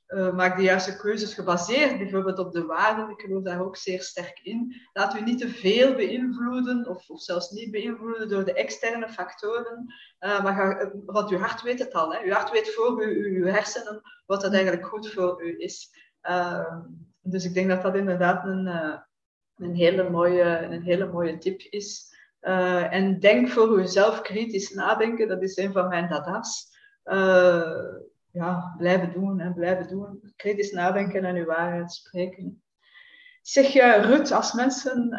uh, 0.08 0.34
maak 0.34 0.58
de 0.58 0.64
juiste 0.64 0.98
keuzes 0.98 1.34
gebaseerd 1.34 1.98
bijvoorbeeld 1.98 2.40
op 2.40 2.52
de 2.52 2.66
waarden, 2.66 3.10
ik 3.10 3.22
geloof 3.22 3.44
daar 3.44 3.62
ook 3.62 3.78
zeer 3.78 4.02
sterk 4.02 4.40
in. 4.44 4.82
Laat 4.94 5.16
u 5.16 5.22
niet 5.22 5.40
te 5.40 5.50
veel 5.50 5.96
beïnvloeden 5.96 6.88
of, 6.88 7.10
of 7.10 7.22
zelfs 7.22 7.50
niet 7.50 7.72
beïnvloeden 7.72 8.30
door 8.30 8.46
de 8.46 8.54
externe 8.54 9.10
factoren, 9.10 9.94
maar 10.20 10.92
want 11.06 11.30
uw 11.30 11.38
hart 11.38 11.62
weet 11.62 11.80
het 11.80 11.94
al. 11.94 12.14
Hè? 12.14 12.24
Uw 12.24 12.32
hart 12.32 12.52
weet 12.52 12.74
voor 12.74 13.06
u, 13.06 13.38
uw 13.38 13.46
hersenen 13.46 14.02
wat 14.26 14.42
dat 14.42 14.54
eigenlijk 14.54 14.86
goed 14.86 15.10
voor 15.10 15.44
u 15.44 15.56
is. 15.58 15.90
Uh, 16.30 16.76
dus 17.22 17.46
ik 17.46 17.54
denk 17.54 17.70
dat 17.70 17.82
dat 17.82 17.96
inderdaad 17.96 18.46
een, 18.46 18.66
een, 19.56 19.76
hele, 19.76 20.10
mooie, 20.10 20.58
een 20.58 20.84
hele 20.84 21.06
mooie 21.06 21.38
tip 21.38 21.62
is. 21.62 22.11
En 22.42 23.20
denk 23.20 23.50
voor 23.50 23.80
uzelf 23.80 24.22
kritisch 24.22 24.74
nadenken, 24.74 25.28
dat 25.28 25.42
is 25.42 25.58
een 25.58 25.72
van 25.72 25.88
mijn 25.88 26.10
dada's 26.10 26.70
ja, 28.32 28.76
blijven 28.78 29.14
doen 29.14 29.40
en 29.40 29.54
blijven 29.54 29.88
doen. 29.88 30.34
Kritisch 30.36 30.72
nadenken 30.72 31.26
en 31.26 31.36
uw 31.36 31.46
waarheid 31.46 31.92
spreken. 31.92 32.64
Zeg 33.42 33.68
je, 33.68 33.92
Rut, 33.92 34.32
als 34.32 34.54
mensen 34.54 35.10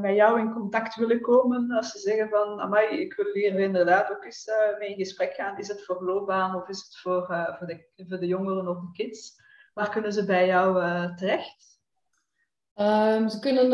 met 0.00 0.14
jou 0.14 0.40
in 0.40 0.52
contact 0.52 0.96
willen 0.96 1.20
komen, 1.20 1.70
als 1.70 1.90
ze 1.90 1.98
zeggen 1.98 2.28
van, 2.28 2.60
amai, 2.60 3.00
ik 3.00 3.14
wil 3.14 3.32
hier 3.32 3.58
inderdaad 3.58 4.10
ook 4.10 4.24
eens 4.24 4.50
mee 4.78 4.88
in 4.88 4.96
gesprek 4.96 5.34
gaan, 5.34 5.58
is 5.58 5.68
het 5.68 5.84
voor 5.84 6.04
loopbaan 6.04 6.54
of 6.54 6.68
is 6.68 6.78
het 6.78 6.96
voor, 6.96 7.26
voor, 7.58 7.66
de, 7.66 7.86
voor 8.08 8.18
de 8.18 8.26
jongeren 8.26 8.68
of 8.68 8.80
de 8.80 8.90
kids? 8.92 9.42
Waar 9.72 9.90
kunnen 9.90 10.12
ze 10.12 10.24
bij 10.24 10.46
jou 10.46 10.74
terecht? 11.16 11.73
Um, 12.76 13.28
ze 13.28 13.38
kunnen 13.40 13.68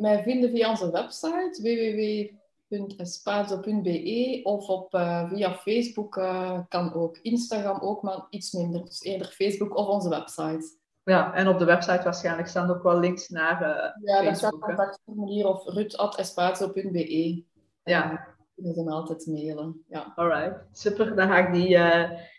mij 0.00 0.22
vinden 0.22 0.50
via 0.50 0.70
onze 0.70 0.90
website 0.90 1.62
www 1.62 2.38
www.espazo.be 2.70 4.40
of 4.42 4.68
op, 4.68 4.94
uh, 4.94 5.28
via 5.28 5.54
Facebook 5.54 6.16
uh, 6.16 6.60
kan 6.68 6.94
ook. 6.94 7.18
Instagram 7.22 7.80
ook, 7.80 8.02
maar 8.02 8.26
iets 8.30 8.52
minder. 8.52 8.84
Dus 8.84 9.02
eerder 9.02 9.26
Facebook 9.26 9.76
of 9.76 9.86
onze 9.86 10.08
website. 10.08 10.78
Ja, 11.04 11.34
en 11.34 11.48
op 11.48 11.58
de 11.58 11.64
website 11.64 12.02
waarschijnlijk 12.02 12.48
staan 12.48 12.70
ook 12.70 12.82
wel 12.82 12.98
links 12.98 13.28
naar 13.28 13.62
uh, 13.62 14.14
Ja, 14.14 14.22
daar 14.22 14.36
staat 14.36 14.58
contactformulier 14.58 15.46
of 15.46 15.66
rut.espazo.be. 15.66 17.44
Ja. 17.84 18.28
Kunnen 18.54 18.74
ze 18.74 18.82
me 18.82 18.90
altijd 18.90 19.26
mailen. 19.26 19.84
Ja. 19.88 20.12
Alright, 20.16 20.68
super. 20.72 21.16
Dan 21.16 21.28
ga 21.28 21.46
ik 21.46 21.52
die, 21.52 21.78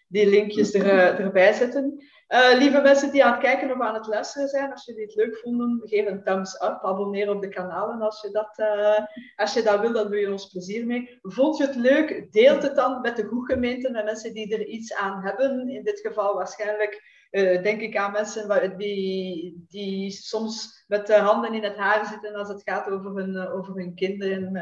die 0.08 0.30
linkjes 0.30 0.74
er, 0.74 1.20
erbij 1.20 1.54
zetten. 1.54 2.04
Uh, 2.32 2.58
lieve 2.58 2.82
mensen 2.82 3.12
die 3.12 3.26
aan 3.26 3.32
het 3.32 3.42
kijken 3.42 3.72
of 3.72 3.82
aan 3.82 3.94
het 3.94 4.08
luisteren 4.08 4.48
zijn, 4.48 4.72
als 4.72 4.86
jullie 4.86 5.04
het 5.04 5.16
leuk 5.16 5.38
vonden, 5.38 5.82
geef 5.84 6.08
een 6.08 6.24
thumbs 6.24 6.56
up. 6.56 6.80
Abonneer 6.82 7.30
op 7.30 7.42
de 7.42 7.50
kanalen 7.50 8.02
als 8.02 8.22
je 8.22 8.30
dat, 8.32 8.60
uh, 8.60 9.06
als 9.36 9.54
je 9.54 9.62
dat 9.62 9.80
wil, 9.80 9.94
dan 9.94 10.10
doe 10.10 10.20
je 10.20 10.32
ons 10.32 10.48
plezier 10.48 10.86
mee. 10.86 11.20
Vond 11.22 11.58
je 11.58 11.66
het 11.66 11.76
leuk? 11.76 12.32
Deelt 12.32 12.64
het 12.64 12.76
dan 12.76 13.02
met 13.02 13.16
de 13.16 13.24
goedgemeenten 13.24 13.96
en 13.96 14.06
mensen 14.06 14.34
die 14.34 14.54
er 14.54 14.66
iets 14.66 14.94
aan 14.94 15.22
hebben. 15.24 15.70
In 15.70 15.84
dit 15.84 16.00
geval 16.00 16.36
waarschijnlijk 16.36 17.02
uh, 17.32 17.64
denk 17.64 17.82
ik 17.82 17.98
aan 17.98 18.12
mensen 18.12 18.78
die, 18.78 19.66
die 19.68 20.12
soms 20.12 20.86
met 20.88 21.08
de 21.08 21.18
handen 21.18 21.54
in 21.54 21.64
het 21.64 21.78
haar 21.78 22.06
zitten 22.06 22.36
als 22.36 22.48
het 22.48 22.62
gaat 22.64 22.90
over 22.90 23.16
hun, 23.16 23.48
over 23.48 23.76
hun 23.76 23.96
kinderen, 23.96 24.62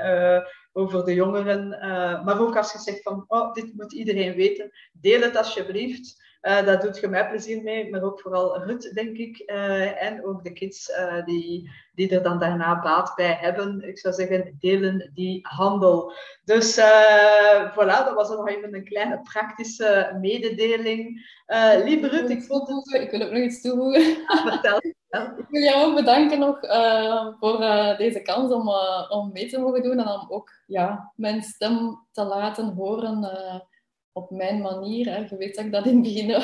over 0.73 1.05
de 1.05 1.13
jongeren. 1.13 1.69
maar 2.25 2.39
ook 2.39 2.57
als 2.57 2.71
je 2.71 2.79
zegt 2.79 3.01
van, 3.01 3.25
oh, 3.27 3.53
dit 3.53 3.73
moet 3.73 3.93
iedereen 3.93 4.35
weten. 4.35 4.71
Deel 4.91 5.21
het 5.21 5.37
alsjeblieft. 5.37 6.27
Uh, 6.41 6.66
dat 6.66 6.82
doet 6.82 6.99
je 6.99 7.07
mij 7.07 7.28
plezier 7.28 7.64
mee, 7.64 7.90
maar 7.90 8.03
ook 8.03 8.22
vooral 8.22 8.64
Rut, 8.64 8.91
denk 8.94 9.18
ik. 9.18 9.44
Uh, 9.45 10.03
en 10.03 10.26
ook 10.26 10.44
de 10.44 10.53
kids 10.53 10.90
uh, 10.90 11.26
die, 11.26 11.72
die 11.94 12.10
er 12.10 12.24
dan 12.24 12.40
daarna 12.40 12.82
baat 12.82 13.16
bij 13.16 13.38
hebben. 13.41 13.88
Ik 13.88 13.99
zou 13.99 14.14
zeggen, 14.14 14.57
delen 14.60 15.11
die 15.14 15.40
handel. 15.48 16.14
Dus 16.44 16.80
voilà, 17.72 18.06
dat 18.06 18.14
was 18.14 18.30
nog 18.30 18.48
even 18.48 18.76
een 18.76 18.84
kleine 18.84 19.22
praktische 19.22 20.18
mededeling. 20.22 21.32
lieve 21.84 22.07
Rut, 22.07 22.30
ik 22.30 22.44
vond 22.44 22.68
het... 22.68 23.02
Ik 23.02 23.11
wil 23.11 23.22
ook 23.22 23.32
nog 23.32 23.41
iets 23.41 23.61
toevoegen. 23.61 24.02
vertel. 24.52 24.78
Ik 25.38 25.45
wil 25.49 25.61
jou 25.61 25.86
ook 25.86 25.95
bedanken 25.95 26.40
nog 26.40 26.60
voor 27.40 27.57
deze 27.98 28.22
kans 28.22 28.52
om, 28.52 28.70
om 29.10 29.32
mee 29.32 29.49
te 29.49 29.60
mogen 29.60 29.84
doen 29.84 29.99
en 29.99 30.07
om 30.07 30.26
ook 30.30 30.49
ja, 30.66 31.11
mijn 31.16 31.41
stem 31.41 32.06
te 32.11 32.24
laten 32.24 32.74
horen 32.74 33.22
op 34.21 34.29
mijn 34.29 34.61
manier. 34.61 35.09
Hè. 35.09 35.17
Je 35.17 35.37
weet 35.37 35.55
dat 35.55 35.65
ik 35.65 35.71
dat 35.71 35.85
in 35.85 35.93
het 35.93 36.03
begin 36.03 36.27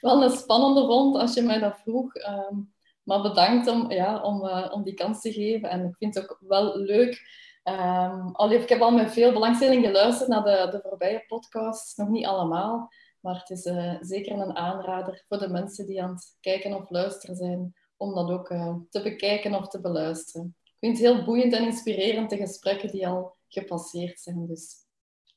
wel 0.00 0.22
een 0.22 0.30
spannende 0.30 0.86
vond 0.86 1.16
als 1.16 1.34
je 1.34 1.42
mij 1.42 1.58
dat 1.58 1.80
vroeg. 1.82 2.14
Ehm, 2.14 2.54
maar 3.02 3.22
bedankt 3.22 3.68
om, 3.68 3.90
ja, 3.90 4.22
om, 4.22 4.44
uh, 4.44 4.70
om 4.72 4.82
die 4.82 4.94
kans 4.94 5.20
te 5.20 5.32
geven. 5.32 5.70
En 5.70 5.84
ik 5.84 5.96
vind 5.96 6.14
het 6.14 6.30
ook 6.30 6.38
wel 6.40 6.78
leuk. 6.78 7.44
Um, 7.64 8.50
ik 8.50 8.68
heb 8.68 8.80
al 8.80 8.90
met 8.90 9.12
veel 9.12 9.32
belangstelling 9.32 9.84
geluisterd 9.84 10.28
naar 10.28 10.44
de, 10.44 10.68
de 10.70 10.80
voorbije 10.88 11.24
podcasts. 11.26 11.96
Nog 11.96 12.08
niet 12.08 12.26
allemaal. 12.26 12.88
Maar 13.20 13.38
het 13.38 13.50
is 13.50 13.66
uh, 13.66 13.96
zeker 14.00 14.38
een 14.38 14.56
aanrader 14.56 15.24
voor 15.28 15.38
de 15.38 15.48
mensen 15.48 15.86
die 15.86 16.02
aan 16.02 16.10
het 16.10 16.36
kijken 16.40 16.74
of 16.74 16.90
luisteren 16.90 17.36
zijn. 17.36 17.74
Om 17.96 18.14
dat 18.14 18.30
ook 18.30 18.50
uh, 18.50 18.74
te 18.90 19.02
bekijken 19.02 19.54
of 19.54 19.68
te 19.68 19.80
beluisteren. 19.80 20.56
Ik 20.62 20.76
vind 20.78 20.98
het 20.98 21.06
heel 21.06 21.24
boeiend 21.24 21.52
en 21.52 21.64
inspirerend 21.64 22.30
de 22.30 22.36
gesprekken 22.36 22.90
die 22.90 23.08
al 23.08 23.36
gepasseerd 23.48 24.20
zijn. 24.20 24.46
Dus 24.46 24.85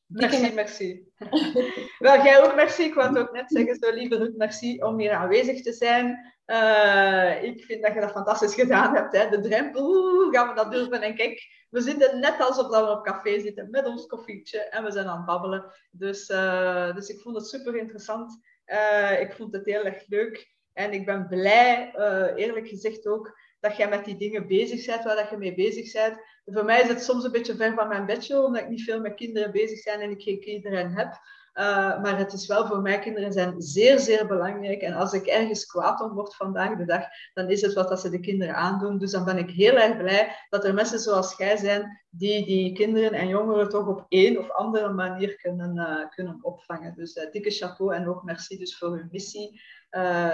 Merci, 0.09 0.53
merci. 0.53 1.07
Wel, 1.99 2.23
jij 2.23 2.43
ook 2.43 2.55
merci. 2.55 2.83
Ik 2.83 2.93
wou 2.93 3.07
het 3.09 3.17
ook 3.17 3.31
net 3.31 3.51
zeggen, 3.51 3.75
zo 3.75 3.93
lieve 3.93 4.17
Ruud, 4.17 4.35
merci 4.35 4.83
om 4.83 4.99
hier 4.99 5.11
aanwezig 5.11 5.61
te 5.61 5.73
zijn. 5.73 6.33
Uh, 6.45 7.43
ik 7.43 7.63
vind 7.63 7.83
dat 7.83 7.93
je 7.93 7.99
dat 7.99 8.11
fantastisch 8.11 8.53
gedaan 8.53 8.95
hebt. 8.95 9.15
Hè? 9.15 9.29
De 9.29 9.39
drempel, 9.39 10.31
gaan 10.31 10.47
we 10.49 10.55
dat 10.55 10.71
durven? 10.71 11.01
En 11.01 11.15
kijk, 11.15 11.65
we 11.69 11.81
zitten 11.81 12.19
net 12.19 12.39
alsof 12.39 12.67
we 12.67 12.91
op 12.91 13.03
café 13.03 13.39
zitten 13.39 13.69
met 13.69 13.85
ons 13.85 14.05
koffietje 14.05 14.59
en 14.59 14.83
we 14.83 14.91
zijn 14.91 15.07
aan 15.07 15.17
het 15.17 15.25
babbelen. 15.25 15.71
Dus, 15.91 16.29
uh, 16.29 16.95
dus 16.95 17.09
ik 17.09 17.19
vond 17.19 17.35
het 17.35 17.47
super 17.47 17.75
interessant. 17.75 18.39
Uh, 18.65 19.21
ik 19.21 19.33
vond 19.33 19.53
het 19.53 19.65
heel 19.65 19.85
erg 19.85 20.03
leuk. 20.07 20.53
En 20.73 20.91
ik 20.91 21.05
ben 21.05 21.27
blij, 21.27 21.93
eerlijk 22.35 22.67
gezegd 22.67 23.07
ook, 23.07 23.37
dat 23.59 23.77
jij 23.77 23.89
met 23.89 24.05
die 24.05 24.17
dingen 24.17 24.47
bezig 24.47 24.85
bent, 24.85 25.03
waar 25.03 25.15
dat 25.15 25.29
je 25.29 25.37
mee 25.37 25.55
bezig 25.55 25.91
bent. 25.91 26.19
Voor 26.45 26.65
mij 26.65 26.81
is 26.81 26.87
het 26.87 27.03
soms 27.03 27.23
een 27.23 27.31
beetje 27.31 27.55
ver 27.55 27.73
van 27.73 27.87
mijn 27.87 28.05
bedje, 28.05 28.41
omdat 28.41 28.61
ik 28.61 28.69
niet 28.69 28.83
veel 28.83 28.99
met 28.99 29.15
kinderen 29.15 29.51
bezig 29.51 29.83
ben 29.83 29.99
en 29.99 30.11
ik 30.11 30.21
geen 30.21 30.39
kinderen 30.39 30.91
heb. 30.91 31.19
Uh, 31.59 32.01
maar 32.01 32.17
het 32.17 32.33
is 32.33 32.47
wel 32.47 32.67
voor 32.67 32.81
mij, 32.81 32.99
kinderen 32.99 33.33
zijn 33.33 33.61
zeer, 33.61 33.99
zeer 33.99 34.27
belangrijk. 34.27 34.81
En 34.81 34.93
als 34.93 35.13
ik 35.13 35.25
ergens 35.25 35.65
kwaad 35.65 36.01
om 36.01 36.13
word 36.13 36.35
vandaag 36.35 36.77
de 36.77 36.85
dag, 36.85 37.03
dan 37.33 37.49
is 37.49 37.61
het 37.61 37.73
wat 37.73 37.89
dat 37.89 37.99
ze 37.99 38.09
de 38.09 38.19
kinderen 38.19 38.55
aandoen. 38.55 38.97
Dus 38.97 39.11
dan 39.11 39.25
ben 39.25 39.37
ik 39.37 39.49
heel 39.49 39.75
erg 39.75 39.97
blij 39.97 40.35
dat 40.49 40.65
er 40.65 40.73
mensen 40.73 40.99
zoals 40.99 41.37
jij 41.37 41.57
zijn, 41.57 42.01
die 42.09 42.45
die 42.45 42.73
kinderen 42.73 43.11
en 43.11 43.27
jongeren 43.27 43.69
toch 43.69 43.87
op 43.87 44.05
één 44.09 44.37
of 44.37 44.51
andere 44.51 44.89
manier 44.89 45.35
kunnen, 45.35 45.75
uh, 45.75 46.09
kunnen 46.09 46.39
opvangen. 46.41 46.95
Dus 46.95 47.15
uh, 47.15 47.31
dikke 47.31 47.49
chapeau 47.49 47.95
en 47.95 48.07
ook 48.07 48.23
merci 48.23 48.57
dus 48.57 48.77
voor 48.77 48.89
uw 48.89 49.07
missie 49.11 49.61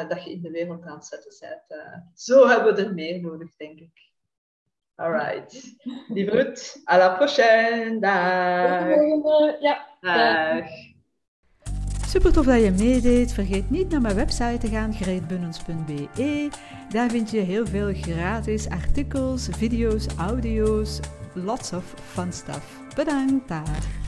dat 0.08 0.24
je 0.24 0.32
in 0.32 0.42
de 0.42 0.52
wereld 0.52 0.86
aan 0.86 0.96
het 0.96 1.06
zetten 1.06 1.60
bent. 1.70 2.12
zo 2.16 2.48
hebben 2.48 2.76
we 2.76 2.82
er 2.82 2.94
meer 2.94 3.22
nodig, 3.22 3.56
denk 3.56 3.80
ik. 3.80 4.12
Alright. 4.96 5.76
Lieve 6.10 6.54
à 6.88 6.98
la 6.98 7.16
prochaine. 7.16 8.00
Dag. 8.00 9.62
Ja. 9.62 9.86
Dag. 10.02 10.94
Super 12.16 12.34
tof 12.34 12.46
dat 12.46 12.64
je 12.64 12.72
meedeed. 12.72 13.34
Vergeet 13.34 13.70
niet 13.70 13.90
naar 13.90 14.02
mijn 14.02 14.16
website 14.16 14.58
te 14.60 14.68
gaan, 14.68 14.94
greetbunnens.be. 14.94 16.50
Daar 16.90 17.10
vind 17.10 17.32
je 17.32 17.40
heel 17.40 17.68
veel 17.68 17.94
gratis 17.94 18.70
artikels, 18.70 19.48
video's, 19.52 20.06
audio's, 20.18 21.00
lots 21.34 21.74
of 21.74 21.94
fun 22.14 22.34
stuff. 22.34 22.80
Bedankt 22.96 23.48
daar. 23.48 24.05